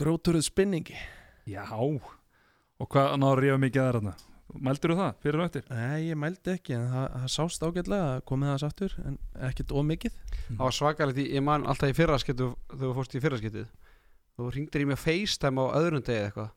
gróturuð 0.00 0.44
spinningi. 0.44 0.98
Já. 1.48 1.64
Og 1.72 2.88
hvað 2.92 3.16
náður 3.22 3.40
rífa 3.46 3.62
mikið 3.62 3.82
að 3.82 3.88
þarna? 3.94 4.12
Mældur 4.58 4.90
þú 4.94 4.96
það 5.00 5.14
fyrir 5.22 5.40
og 5.40 5.44
eftir? 5.46 5.64
Nei, 5.70 6.00
ég 6.10 6.16
mældi 6.18 6.52
ekki 6.56 6.74
en 6.74 6.86
það, 6.90 7.04
það 7.20 7.28
sást 7.34 7.62
ágætlega 7.66 8.06
að 8.16 8.22
komið 8.30 8.50
það 8.50 8.64
aftur 8.70 8.94
en 9.06 9.18
ekkert 9.50 9.74
ómikið 9.76 10.16
Það 10.50 10.64
var 10.64 10.76
svakalegt, 10.78 11.18
í- 11.22 11.30
ég 11.36 11.42
man 11.46 11.66
alltaf 11.70 11.90
í 11.92 11.96
fyrraskettu 12.00 12.48
þegar 12.72 12.88
þú 12.90 12.94
fórst 12.98 13.14
í 13.14 13.22
fyrraskettu 13.22 13.66
þú 14.40 14.48
ringdir 14.56 14.82
í 14.82 14.88
mig 14.90 14.98
FaceTime 14.98 15.60
á 15.60 15.66
öðrum 15.78 16.02
degi 16.02 16.18
eða 16.18 16.30
eitthvað 16.32 16.50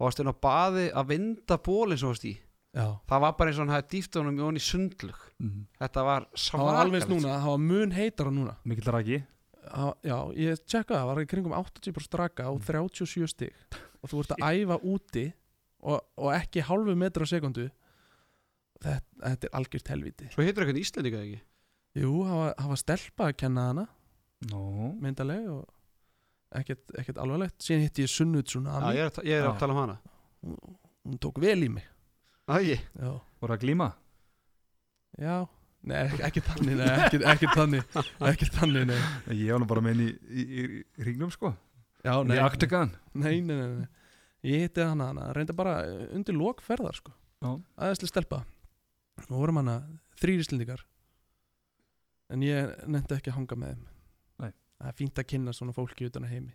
og 0.00 0.06
varst 0.06 0.20
inn 0.22 0.30
á 0.32 0.34
baði 0.46 0.86
að 0.96 1.08
vinda 1.10 1.58
bólinn 1.58 1.98
sem 1.98 2.06
þú 2.08 2.12
varst 2.14 2.24
í. 2.30 2.34
Já, 2.70 2.86
það 3.10 3.20
var 3.24 3.32
bara 3.34 3.50
eins 3.50 3.58
og 3.58 3.66
hann 3.66 3.74
hefði 3.74 3.90
dýft 3.96 4.14
honum 4.20 4.36
í 4.38 4.44
honni 4.46 4.60
sundlug 4.62 5.18
Mm. 5.40 5.66
þetta 5.80 6.04
var 6.04 6.26
það 6.36 6.64
var 6.64 6.76
alveg 6.84 7.02
svakalegt. 7.02 7.10
núna, 7.24 7.34
það 7.40 7.50
var 7.50 7.58
mun 7.58 7.90
heitara 7.96 8.30
núna. 8.30 8.56
Mikil 8.64 8.92
raki 8.92 9.22
Það- 9.70 9.96
Já, 10.02 10.16
ég 10.36 10.60
tjekka 10.66 10.94
það, 10.96 11.06
var 11.06 11.16
í 11.20 11.26
kringum 11.28 11.52
80% 11.52 12.02
straka 12.06 12.42
á 12.48 12.52
37 12.58 13.26
stig. 13.28 13.52
Og 14.02 14.08
þú 14.10 14.20
ert 14.22 14.32
að 14.36 14.44
æfa 14.56 14.76
úti 14.82 15.32
og, 15.82 16.00
og 16.20 16.32
ekki 16.36 16.64
halvu 16.68 16.94
metra 16.98 17.24
á 17.24 17.28
sekundu 17.30 17.68
þetta, 18.80 19.00
þetta 19.24 19.48
er 19.48 19.56
algjört 19.60 19.90
helviti 19.94 20.28
svo 20.34 20.44
hittur 20.46 20.64
eitthvað 20.66 20.82
íslendinga 20.82 21.22
ekki? 21.24 21.40
Jú, 22.00 22.12
það 22.26 22.40
var, 22.40 22.54
stelpa 22.80 23.30
að 23.30 23.36
kenna 23.44 23.66
hana 23.70 23.86
Nó 24.50 24.60
myndaleg 25.02 25.48
og 25.52 25.66
ekkert, 26.56 26.94
ekkert 26.96 27.18
alvarlegt. 27.20 27.58
Síðan 27.60 27.82
hitti 27.84 28.06
ég 28.06 28.08
Sunnu 28.10 28.40
Já, 28.40 28.46
Tsunami 28.48 28.94
ég 28.96 29.02
er, 29.04 29.10
að- 29.44 29.50
að 29.50 29.58
tala 29.60 29.74
um 29.74 29.80
hana. 29.82 29.96
Hún, 30.40 30.54
hún 31.04 31.18
tók 31.20 31.36
vel 31.42 31.58
í 31.62 31.68
mig. 31.68 31.84
Æ, 32.48 32.56
Já, 32.96 33.10
Voru 33.40 33.52
að 33.54 33.60
glíma? 33.66 33.90
já. 35.20 35.46
Nei, 35.82 36.08
ekki, 36.24 36.40
þannig, 36.44 36.76
nei, 36.76 36.88
ekki, 37.04 37.20
ekki 37.24 37.50
þannig 37.54 37.94
ekki 38.32 38.48
þannig, 38.52 38.86
nei. 38.90 38.98
Ég 39.36 39.52
var 39.52 39.60
nú 39.62 39.68
bara 39.68 39.80
með 39.84 39.94
henni 39.94 40.08
í, 40.08 40.16
í, 40.40 40.42
í, 40.44 40.80
í 41.00 41.06
ringnum 41.06 41.30
sko. 41.32 41.52
Já, 42.04 42.14
nei, 42.24 42.36
Í 42.36 42.42
Aktegan 42.44 42.92
nei, 43.12 43.40
nei, 43.44 43.54
nei, 43.56 43.68
nei. 43.84 43.86
Ég 44.46 44.64
hitti 44.64 44.84
hana, 44.84 45.10
hana 45.10 45.32
reynda 45.36 45.56
bara 45.56 45.80
undir 46.16 46.36
lokferðar 46.36 46.96
sko. 46.96 47.12
Já. 47.40 47.54
aðeinslega 47.80 48.12
stelpa. 48.12 48.42
Og 49.26 49.34
vorum 49.36 49.60
hana 49.60 49.80
þrýr 50.20 50.44
íslendingar 50.44 50.84
en 52.30 52.44
ég 52.46 52.70
nefndi 52.88 53.16
ekki 53.16 53.32
að 53.32 53.38
hanga 53.40 53.58
með 53.58 53.74
þeim. 53.74 53.86
Nei. 54.40 54.52
það 54.78 54.90
er 54.92 54.98
fínt 55.00 55.20
að 55.20 55.28
kynna 55.32 55.54
svona 55.56 55.74
fólki 55.76 56.08
utan 56.08 56.28
að 56.28 56.34
heimi. 56.36 56.54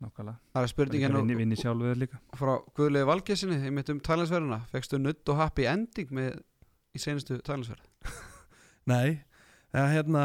Nákvæmlega. 0.00 0.38
Það 0.54 0.64
er 0.64 0.70
spurningin 0.72 1.12
Vinni, 1.12 1.34
nú 1.34 1.40
vinni 1.42 1.56
sjálfur 1.60 1.98
líka. 2.00 2.20
frá 2.40 2.54
Guðlegu 2.78 3.08
Valgesinni 3.10 3.58
einmitt 3.60 3.90
um 3.92 3.98
tælansverðina 4.00 4.62
fegstu 4.70 5.00
nutt 5.00 5.28
og 5.28 5.36
happy 5.36 5.66
ending 5.68 6.14
með 6.16 6.38
í 6.96 7.02
senustu 7.02 7.36
tælansverð 7.44 7.84
Nei, 8.90 9.20
það 9.74 9.82
er 9.82 9.92
hérna 9.98 10.24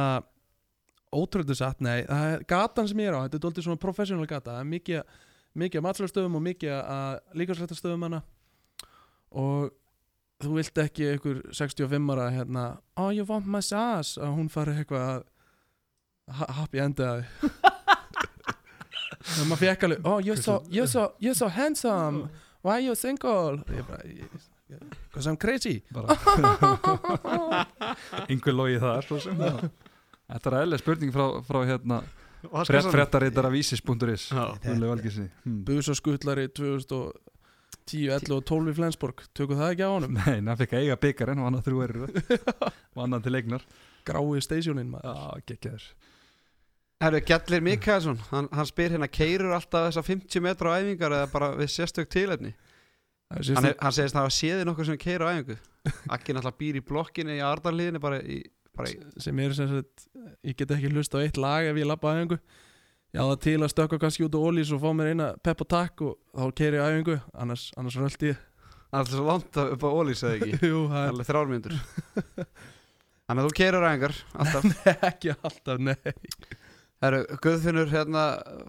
ótrúlega 1.16 1.58
satt, 1.60 1.84
nei. 1.84 2.06
Það 2.08 2.30
er 2.32 2.46
gatan 2.50 2.88
sem 2.88 3.02
ég 3.04 3.12
er 3.12 3.18
á, 3.20 3.24
þetta 3.26 3.40
er 3.40 3.44
doldið 3.46 3.68
svona 3.68 3.82
professional 3.84 4.28
gata. 4.30 4.56
Það 4.56 4.62
er 4.62 4.70
mikið, 4.72 5.20
mikið 5.56 5.80
að 5.82 5.86
matslagstöðum 5.88 6.38
og 6.40 6.44
mikið 6.46 6.74
að 6.80 7.20
líkarsrættastöðum 7.42 8.06
hana 8.08 8.22
og 9.36 9.72
þú 10.44 10.50
vilt 10.58 10.78
ekki 10.84 11.04
einhver 11.14 11.38
65 11.56 12.12
ára 12.14 12.26
hérna, 12.36 12.64
oh 13.00 13.10
you 13.16 13.24
want 13.28 13.48
massage 13.48 14.18
að 14.20 14.34
hún 14.36 14.50
fari 14.52 14.76
eitthvað 14.82 15.06
að 15.06 15.22
ha- 16.40 16.52
happy 16.60 16.82
enda 16.84 17.08
og 19.26 19.46
maður 19.50 19.62
fekk 19.64 19.84
alveg 19.88 20.00
oh 20.08 20.20
you're 20.24 20.42
so, 20.42 20.60
you're 20.70 20.88
so, 20.92 21.08
you're 21.20 21.36
so 21.38 21.48
handsome. 21.48 22.28
Why 22.66 22.72
are 22.80 22.86
you 22.88 22.96
single? 22.96 23.58
Ég 23.70 23.86
bara, 23.88 24.02
ég- 24.10 24.30
because 25.10 25.28
I'm 25.30 25.38
crazy. 25.38 25.84
Einhver 28.30 28.54
logi 28.58 28.80
þar 28.82 29.06
svo 29.06 29.20
sem. 29.22 29.38
Þetta 29.38 30.50
er 30.50 30.56
eðlega 30.64 30.82
spurning 30.82 31.12
frá, 31.14 31.26
frá 31.46 31.60
hérna 31.70 32.00
frétt, 32.66 32.90
fréttarittar 32.94 33.48
af 33.50 33.56
hmm. 35.44 35.62
busaskutlari 35.68 36.48
2010, 36.50 38.10
11 38.10 38.36
og 38.36 38.46
12 38.46 38.72
í 38.72 38.76
Flensborg. 38.80 39.24
Tökum 39.38 39.60
það 39.60 39.76
ekki 39.76 39.86
á 39.86 39.92
honum? 39.92 40.18
Nei, 40.18 40.40
hann 40.40 40.58
fikk 40.60 40.76
að 40.76 40.86
eiga 40.86 41.00
byggarinn 41.06 41.42
og 41.42 41.46
hann 41.50 41.60
að 41.60 41.70
þrjú 41.70 41.86
er 41.86 41.96
og 42.06 43.04
annan 43.06 43.26
til 43.26 43.36
eignar. 43.38 43.66
Grái 44.06 44.44
stationin 44.46 44.92
maður. 44.94 45.16
Já, 45.16 45.48
geggjaður. 45.52 45.88
Herru, 47.04 47.20
Gjallir 47.28 47.64
Mikaelsson, 47.66 48.20
hann, 48.32 48.48
hann 48.56 48.68
spyr 48.70 48.94
hérna 48.96 49.10
keirur 49.12 49.54
alltaf 49.58 49.90
þessar 49.90 50.06
50 50.08 50.44
metra 50.46 50.72
á 50.72 50.80
æfingar 50.80 51.16
eða 51.18 51.32
bara 51.34 51.50
við 51.60 51.74
sérstök 51.74 52.08
tilefni? 52.12 52.54
Það 53.28 53.50
er 53.50 53.58
hann, 53.58 53.68
hann 53.82 53.96
segist 53.98 54.16
að 54.16 54.22
hafa 54.22 54.36
séði 54.38 54.68
nokkuð 54.70 54.90
sem 54.92 55.00
keira 55.02 55.28
á 55.28 55.34
æfingu. 55.36 55.58
Akki 56.16 56.36
náttúrulega 56.36 56.60
býr 56.62 56.80
í 56.80 56.84
blokkinni 56.86 57.36
í 57.36 57.44
Ardarliðinni 57.44 58.02
bara 58.02 58.22
í 58.24 58.40
sem 59.22 59.40
er 59.44 59.54
sem 59.58 59.70
sagt 59.72 60.08
ég 60.46 60.58
get 60.60 60.74
ekki 60.76 60.92
hlust 60.94 61.16
á 61.16 61.20
eitt 61.24 61.40
lag 61.42 61.68
ef 61.70 61.80
ég 61.80 61.88
labba 61.90 62.16
æfingu. 62.16 62.40
Ég 63.16 63.22
á 63.22 63.26
það 63.32 63.40
til 63.46 63.58
að 63.62 63.72
stökka 63.72 64.00
kannski 64.02 64.26
út 64.28 64.36
á 64.36 64.40
ólís 64.44 64.74
og 64.76 64.82
fá 64.84 64.90
mér 64.98 65.14
eina 65.14 65.30
pepp 65.44 65.64
og 65.64 65.70
takk 65.72 66.04
og 66.04 66.18
þá 66.36 66.46
keiri 66.60 66.82
ég 66.82 66.90
æfingu. 66.92 67.18
Annars, 67.34 67.70
annars 67.80 67.98
röldi 68.02 68.34
ég. 68.34 68.44
Alltaf 68.96 69.16
svo 69.16 69.26
langt 69.28 69.58
upp 69.60 69.84
á 69.88 69.90
ólís 69.92 70.24
eða 70.24 70.38
ekki? 70.40 70.60
Jú, 70.72 70.86
Það 70.92 71.08
er 71.10 71.30
þrjármyndur 71.30 71.74
Þannig 73.26 73.42
að 73.42 73.48
þú 73.48 73.56
keirur 73.58 73.84
á 73.84 73.90
æfingar 73.90 74.16
alltaf. 74.44 74.70
Er 74.92 75.06
ekki 75.10 75.34
alltaf, 75.36 75.82
nei. 75.82 75.98
Herru, 77.04 77.20
Guðfinnur 77.44 77.90
hérna 77.92 78.22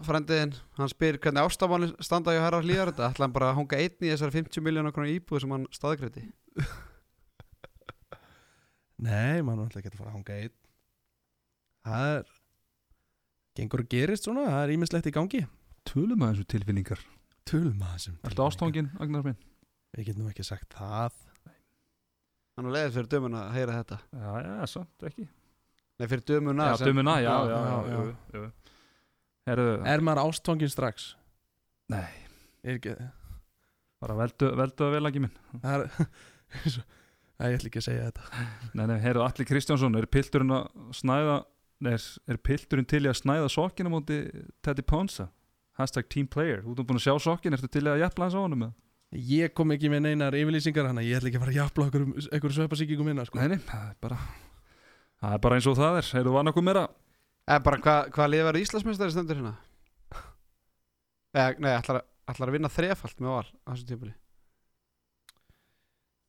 frendiðinn, 0.03 0.57
hann 0.77 0.91
spyr 0.91 1.15
hvernig 1.23 1.47
ástamáli 1.47 1.87
standa 2.03 2.33
hjá 2.35 2.41
herra 2.43 2.59
hlýjar 2.61 2.91
þetta 2.91 3.07
ætla 3.07 3.23
hann 3.25 3.35
bara 3.37 3.51
að 3.53 3.59
hanga 3.61 3.79
einn 3.79 4.03
í 4.03 4.11
þessar 4.11 4.33
50 4.35 4.65
miljónar 4.65 5.07
íbúð 5.13 5.43
sem 5.45 5.53
hann 5.55 5.63
staðgreiti 5.73 6.25
nei, 9.03 9.41
maður 9.45 9.59
er 9.59 9.65
alltaf 9.67 9.81
ekki 9.81 9.91
að 9.93 9.99
fara 10.01 10.09
að 10.11 10.17
hanga 10.17 10.37
einn. 10.41 10.55
Það 11.87 12.09
er 12.15 12.31
gengur 13.57 13.83
og 13.83 13.89
gerist 13.93 14.27
svona, 14.27 14.43
það 14.49 14.63
er 14.65 14.73
ímislegt 14.75 15.09
í 15.09 15.13
gangi. 15.15 15.43
Tölum 15.87 16.25
að 16.25 16.33
þessu 16.35 16.47
tilfinningar. 16.53 17.03
Tölum 17.47 17.83
að 17.85 17.93
þessum 17.95 18.17
Ertu 18.27 18.43
ástofangin, 18.43 18.89
Agnar 18.99 19.23
minn? 19.25 19.37
ég 19.97 20.05
get 20.09 20.17
nú 20.19 20.27
ekki 20.29 20.43
sagt 20.45 20.75
það. 20.77 21.15
Hann 22.57 22.67
er 22.69 22.73
leiðið 22.75 22.95
fyrir 22.97 23.09
dömuna 23.13 23.43
að 23.47 23.55
heyra 23.57 23.77
þetta. 23.79 23.97
Já, 24.17 24.31
já, 24.43 24.51
samt 24.73 25.05
ekki. 25.09 25.27
Nei, 25.97 26.05
fyrir 26.11 26.23
dömuna 26.29 26.67
Já, 26.71 26.75
dömuna, 26.85 27.13
já, 27.23 27.31
já, 27.31 27.37
Já, 27.47 27.57
já, 27.57 27.77
já, 27.87 28.01
já, 28.33 28.41
já. 28.41 28.75
Herðu, 29.47 29.71
er 29.93 30.03
maður 30.03 30.21
ástfangin 30.27 30.69
strax? 30.73 31.05
Nei, 31.93 32.09
er 32.67 32.75
ekki, 32.77 32.93
bara 34.03 34.17
veldu, 34.19 34.49
veldu 34.59 34.85
að 34.89 34.95
vel 34.97 35.09
ekki 35.09 35.21
minn. 35.23 35.37
Það 35.63 35.85
er 35.85 35.91
Nei, 37.37 37.51
ég 37.51 37.59
ætla 37.59 37.69
ekki 37.69 37.81
að 37.81 37.87
segja 37.87 38.09
þetta 38.09 38.45
Nei, 38.77 38.85
nei, 38.89 38.97
heyrðu, 39.03 39.23
Alli 39.25 39.45
Kristjánsson, 39.45 39.97
er 39.99 40.09
pilturinn 40.09 40.55
að 40.57 40.67
snæða 40.97 41.37
Nei, 41.85 41.91
er, 41.93 42.05
er 42.33 42.39
pilturinn 42.41 42.87
til 42.89 43.03
í 43.05 43.11
að 43.11 43.19
snæða 43.19 43.51
sokkina 43.53 43.91
móti 43.93 44.23
Teddy 44.65 44.81
Ponsa? 44.81 45.27
Hashtag 45.77 46.07
team 46.09 46.25
player, 46.25 46.63
þú 46.65 46.73
ert 46.73 46.87
búin 46.89 46.97
að 46.97 47.05
sjá 47.05 47.13
sokkin, 47.21 47.53
ertu 47.53 47.69
til 47.69 47.83
í 47.85 47.91
að 47.91 48.01
jafla 48.01 48.25
hans 48.25 48.33
á 48.33 48.41
honum? 48.41 48.63
Ég 49.13 49.53
kom 49.55 49.69
ekki 49.75 49.91
með 49.93 50.07
neinar 50.07 50.35
yfirlýsingar 50.35 50.89
hann 50.89 51.03
ég 51.05 51.19
ætla 51.19 51.29
ekki 51.29 51.37
að 51.37 51.43
fara 51.45 51.53
að 51.53 51.59
jafla 51.61 51.85
okkur, 51.85 52.07
okkur 52.39 52.55
sveppasíkingum 52.55 53.07
minna 53.11 53.27
sko. 53.29 53.37
Nei, 53.37 53.53
nei, 53.53 53.61
það 53.69 53.91
er 53.91 53.99
bara 54.01 54.17
Það 55.21 55.35
er 55.35 55.43
bara 55.45 55.57
eins 55.57 55.69
og 55.69 55.77
það 55.77 55.99
er, 56.01 56.09
heyrðu, 56.17 56.33
var 56.33 56.47
nokkuð 56.49 56.65
meira 56.65 56.83
Eða 57.47 57.63
bara 57.69 57.79
hvað 57.85 58.09
hva 58.17 58.27
verður 58.33 58.59
Íslandsmeistari 58.59 59.13
stendur 59.13 59.39
hérna? 59.39 59.53
Eða, 61.37 61.53
nei, 61.61 61.71
ætlar, 61.71 62.01
ætlar 62.27 62.51
að 62.51 62.57
vinna 62.57 62.73
þrefalt 62.73 63.21
með 63.21 63.35
val 63.35 63.45
á 63.47 63.69
þessum 63.71 63.89
tímpuli 63.93 64.13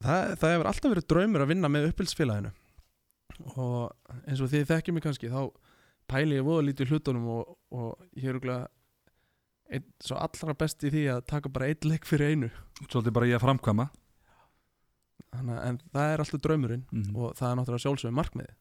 það, 0.04 0.34
það 0.40 0.54
hefur 0.54 0.70
alltaf 0.70 0.92
verið 0.94 1.08
draumur 1.12 1.44
að 1.44 1.52
vinna 1.52 1.70
með 1.72 1.90
uppbyldsfélaginu 1.90 2.54
og 3.54 4.18
eins 4.26 4.42
og 4.42 4.50
þið 4.50 4.66
þekkjum 4.72 4.98
mig 4.98 5.04
kannski 5.06 5.30
þá 5.30 5.40
pæli 6.08 6.38
ég 6.38 6.46
voða 6.46 6.66
lítið 6.66 6.92
hlutunum 6.94 7.28
og, 7.36 7.54
og 7.74 8.08
ég 8.16 8.30
er 8.30 8.38
okkur 8.40 8.54
einn 9.68 9.88
svo 10.00 10.16
allra 10.16 10.56
best 10.58 10.84
í 10.88 10.92
því 10.94 11.02
að 11.12 11.26
taka 11.28 11.52
bara 11.52 11.68
einn 11.68 11.90
leik 11.90 12.06
fyrir 12.08 12.32
einu. 12.32 12.48
Svolítið 12.86 13.14
bara 13.18 13.28
ég 13.28 13.36
að 13.36 13.44
framkvæma. 13.44 13.88
Þannig, 15.28 15.58
að- 15.58 15.66
en 15.68 15.78
það 15.92 16.12
er 16.14 16.22
alltaf 16.24 16.42
draumurinn 16.46 16.86
mm. 16.88 17.10
og 17.12 17.36
það 17.36 17.50
er 17.50 17.58
náttúrulega 17.58 17.84
sjálfsögum 17.84 18.16
markmiði 18.16 18.54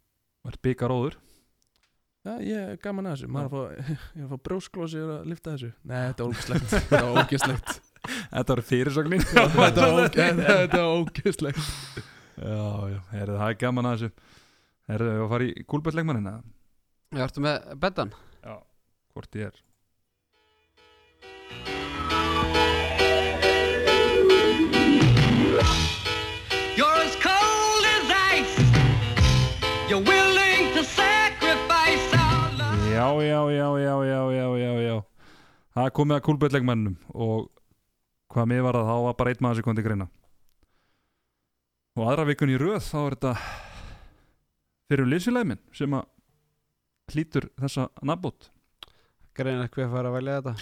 er 0.47 0.57
byggaróður 0.63 1.17
Já, 2.27 2.33
ég 2.43 2.71
er 2.73 2.79
gaman 2.83 3.07
að 3.07 3.13
þessu, 3.15 3.27
maður 3.31 3.45
er 3.45 3.47
að 3.47 3.87
fá, 3.87 3.91
ég 4.17 4.19
er 4.19 4.25
að 4.25 4.31
fá 4.33 4.45
brjósklósi 4.49 4.99
að 4.99 5.27
lifta 5.31 5.53
þessu. 5.53 5.69
Nei, 5.87 5.99
þetta 6.09 6.25
er 6.97 7.07
ógislegt 7.21 7.77
Þetta 8.07 8.53
er 8.53 8.55
var 8.55 8.63
fyrirsögnin. 8.71 9.25
Þetta 9.31 9.87
er 9.87 9.97
óge- 10.01 10.29
þetta 10.41 10.79
er 10.81 10.87
ógislegt 10.91 11.61
Já, 12.37 12.65
já, 12.93 12.99
heyrðu, 13.15 13.37
það 13.41 13.49
er 13.49 13.59
gaman 13.63 13.87
að 13.89 13.95
þessu. 13.97 14.11
Heyrðu, 14.91 15.13
við 15.17 15.23
að 15.25 15.31
fara 15.35 15.47
í 15.47 15.63
kúlbætleikmannina 15.73 16.33
Ég 17.17 17.23
ertu 17.25 17.41
með 17.43 17.71
Beddan? 17.81 18.11
Já, 18.45 18.57
hvort 19.15 19.39
ég 19.39 19.47
er. 19.49 19.63
You're 26.77 26.99
as 27.07 27.15
cold 27.27 27.83
as 27.95 28.07
ice. 28.37 28.55
You're 29.89 30.03
willing 30.13 30.63
to 30.77 30.83
sacrifice 30.83 32.07
our 32.13 32.51
love. 32.59 32.79
Já, 32.93 33.07
já, 33.31 33.41
já, 33.59 33.67
já, 33.85 33.95
já, 34.11 34.21
já, 34.37 34.47
já, 34.63 34.71
já. 34.87 34.97
Það 35.75 35.85
er 35.89 35.93
komið 35.99 36.15
að 36.19 36.23
kúlbætleikmannum 36.27 36.95
og 37.25 37.49
hvað 38.37 38.49
mér 38.51 38.65
var 38.67 38.77
það, 38.77 38.89
þá 38.91 39.05
var 39.07 39.15
bara 39.17 39.33
einn 39.33 39.43
maður 39.43 39.57
til 39.79 39.85
greina. 39.87 40.07
Og 41.97 42.03
aðra 42.05 42.27
vikun 42.29 42.53
í 42.53 42.57
röð 42.61 42.83
þá 42.85 42.97
er 42.99 43.15
þetta 43.15 43.31
fyrir 44.87 45.07
minn 45.49 45.61
sem 45.73 45.95
að 45.97 46.05
hlýtur 47.13 47.47
þessa 47.57 47.87
nafnbót. 48.05 48.51
Greinir 49.37 49.71
hver 49.73 49.89
fara 49.89 50.11
að 50.11 50.17
velja 50.19 50.35
þetta. 50.37 50.53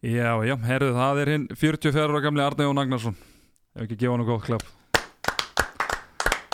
Já, 0.00 0.28
já, 0.44 0.54
herðu, 0.64 0.90
það 0.96 1.20
er 1.20 1.30
hinn 1.34 1.46
44 1.60 2.04
ára 2.08 2.20
gamli 2.24 2.44
Arne 2.44 2.66
Jón 2.66 2.80
Agnarsson. 2.80 3.16
Ef 3.76 3.84
ekki 3.84 3.98
gefa 4.00 4.16
hann 4.16 4.26
góð 4.28 4.44
klapp. 4.46 4.66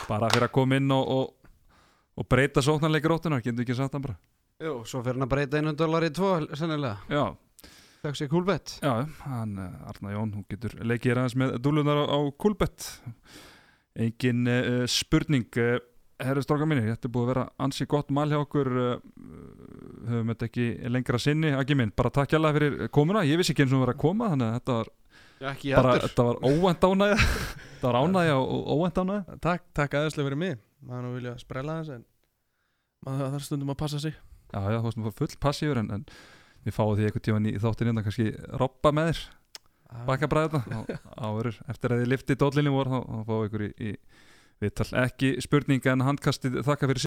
Bara 0.06 0.30
fyrir 0.30 0.46
að 0.46 0.54
koma 0.54 0.78
inn 0.78 0.94
og, 0.94 1.10
og, 1.16 1.50
og 2.18 2.28
breyta 2.30 2.62
sóknarleikir 2.62 3.14
óttunar, 3.14 3.42
getur 3.42 3.66
ekki 3.66 3.78
sagt 3.78 3.94
hann 3.94 4.06
bara. 4.06 4.18
Jú, 4.62 4.78
svo 4.86 5.02
fyrir 5.02 5.18
hann 5.18 5.26
að 5.26 5.32
breyta 5.34 5.58
einu 5.58 5.74
dólar 5.78 6.06
í 6.06 6.12
tvo 6.14 6.32
sennilega, 6.58 6.98
Já, 7.10 7.24
fekk 8.06 8.20
sér 8.20 8.30
kúlbett 8.32 8.76
já, 8.80 8.92
hann, 9.26 9.58
eh, 9.62 9.90
Arna 9.90 10.14
Jón, 10.14 10.32
hún 10.38 10.46
getur 10.50 10.76
leikið 10.82 11.16
aðeins 11.16 11.36
með 11.38 11.58
dúlunar 11.64 12.02
á, 12.02 12.04
á 12.10 12.18
Kulbett 12.38 12.88
engin 13.96 14.48
uh, 14.50 14.84
spurning 14.90 15.60
uh, 15.62 15.78
herru 16.20 16.42
stróka 16.44 16.68
minni, 16.68 16.86
þetta 16.88 17.08
er 17.08 17.12
búið 17.12 17.26
að 17.26 17.32
vera 17.32 17.46
ansi 17.66 17.86
gott 17.88 18.12
mál 18.14 18.28
hjá 18.30 18.38
okkur 18.40 18.70
uh, 18.72 18.92
höfum 20.06 20.32
þetta 20.32 20.48
ekki 20.50 20.68
lengra 20.92 21.20
sinni, 21.20 21.52
ekki 21.56 21.76
minn 21.78 21.94
bara 21.96 22.12
takk 22.14 22.32
hjá 22.36 22.52
fyrir 22.56 22.86
komuna, 22.92 23.24
ég 23.28 23.40
vissi 23.40 23.54
ekki 23.54 23.66
eins 23.66 23.76
og 23.76 23.84
vera 23.84 23.96
að 23.96 24.02
koma 24.04 24.30
þannig 24.32 24.48
að 24.48 24.58
þetta 24.60 24.78
var 24.78 24.94
Já, 25.36 25.50
ekki 25.52 25.72
bara, 25.76 25.96
þetta 26.00 26.24
var 26.24 26.38
óvænt 26.48 26.84
ánægja. 26.86 27.16
Þetta 27.76 27.90
var 27.90 27.98
ánægja 28.00 28.36
og 28.40 28.70
óvænt 28.72 29.00
ánægja. 29.02 29.36
Takk, 29.44 29.66
takk 29.76 29.96
aðeinslega 29.98 30.30
fyrir 30.30 30.40
mig. 30.40 30.54
Maður 30.86 31.04
nú 31.04 31.10
vilja 31.16 31.34
sprella 31.40 31.74
þess 31.80 31.92
en 31.96 32.06
maður 33.04 33.34
þarf 33.34 33.44
stundum 33.44 33.72
að 33.74 33.78
passa 33.82 34.00
sig. 34.00 34.16
Já, 34.54 34.60
já, 34.72 34.78
þú 34.78 34.86
veist, 34.86 35.00
maður 35.02 35.16
full 35.18 35.36
passífur 35.42 35.80
en, 35.82 35.90
en 35.92 36.06
við 36.66 36.74
fáum 36.76 36.94
því 36.98 37.08
einhvern 37.08 37.26
tíman 37.28 37.48
í 37.50 37.56
þáttin 37.62 37.92
innan 37.92 38.06
kannski 38.06 38.28
robba 38.60 38.92
með 38.94 39.10
þér, 39.12 39.24
baka 40.08 40.30
bræða 40.30 40.62
áverur, 41.26 41.60
eftir 41.70 41.94
að 41.94 42.02
þið 42.02 42.12
liftið 42.12 42.40
dóllinni 42.42 42.74
voru 42.74 42.96
þá, 42.96 43.00
fáum 43.28 43.42
við 43.42 43.48
ykkur 43.50 43.66
í, 43.66 43.70
í 43.76 43.90
viðtal, 44.64 44.88
ekki 45.04 45.32
spurning 45.44 45.86
en 45.92 46.04
handkastið 46.06 46.60
þakka 46.66 46.90
fyrir 46.90 47.04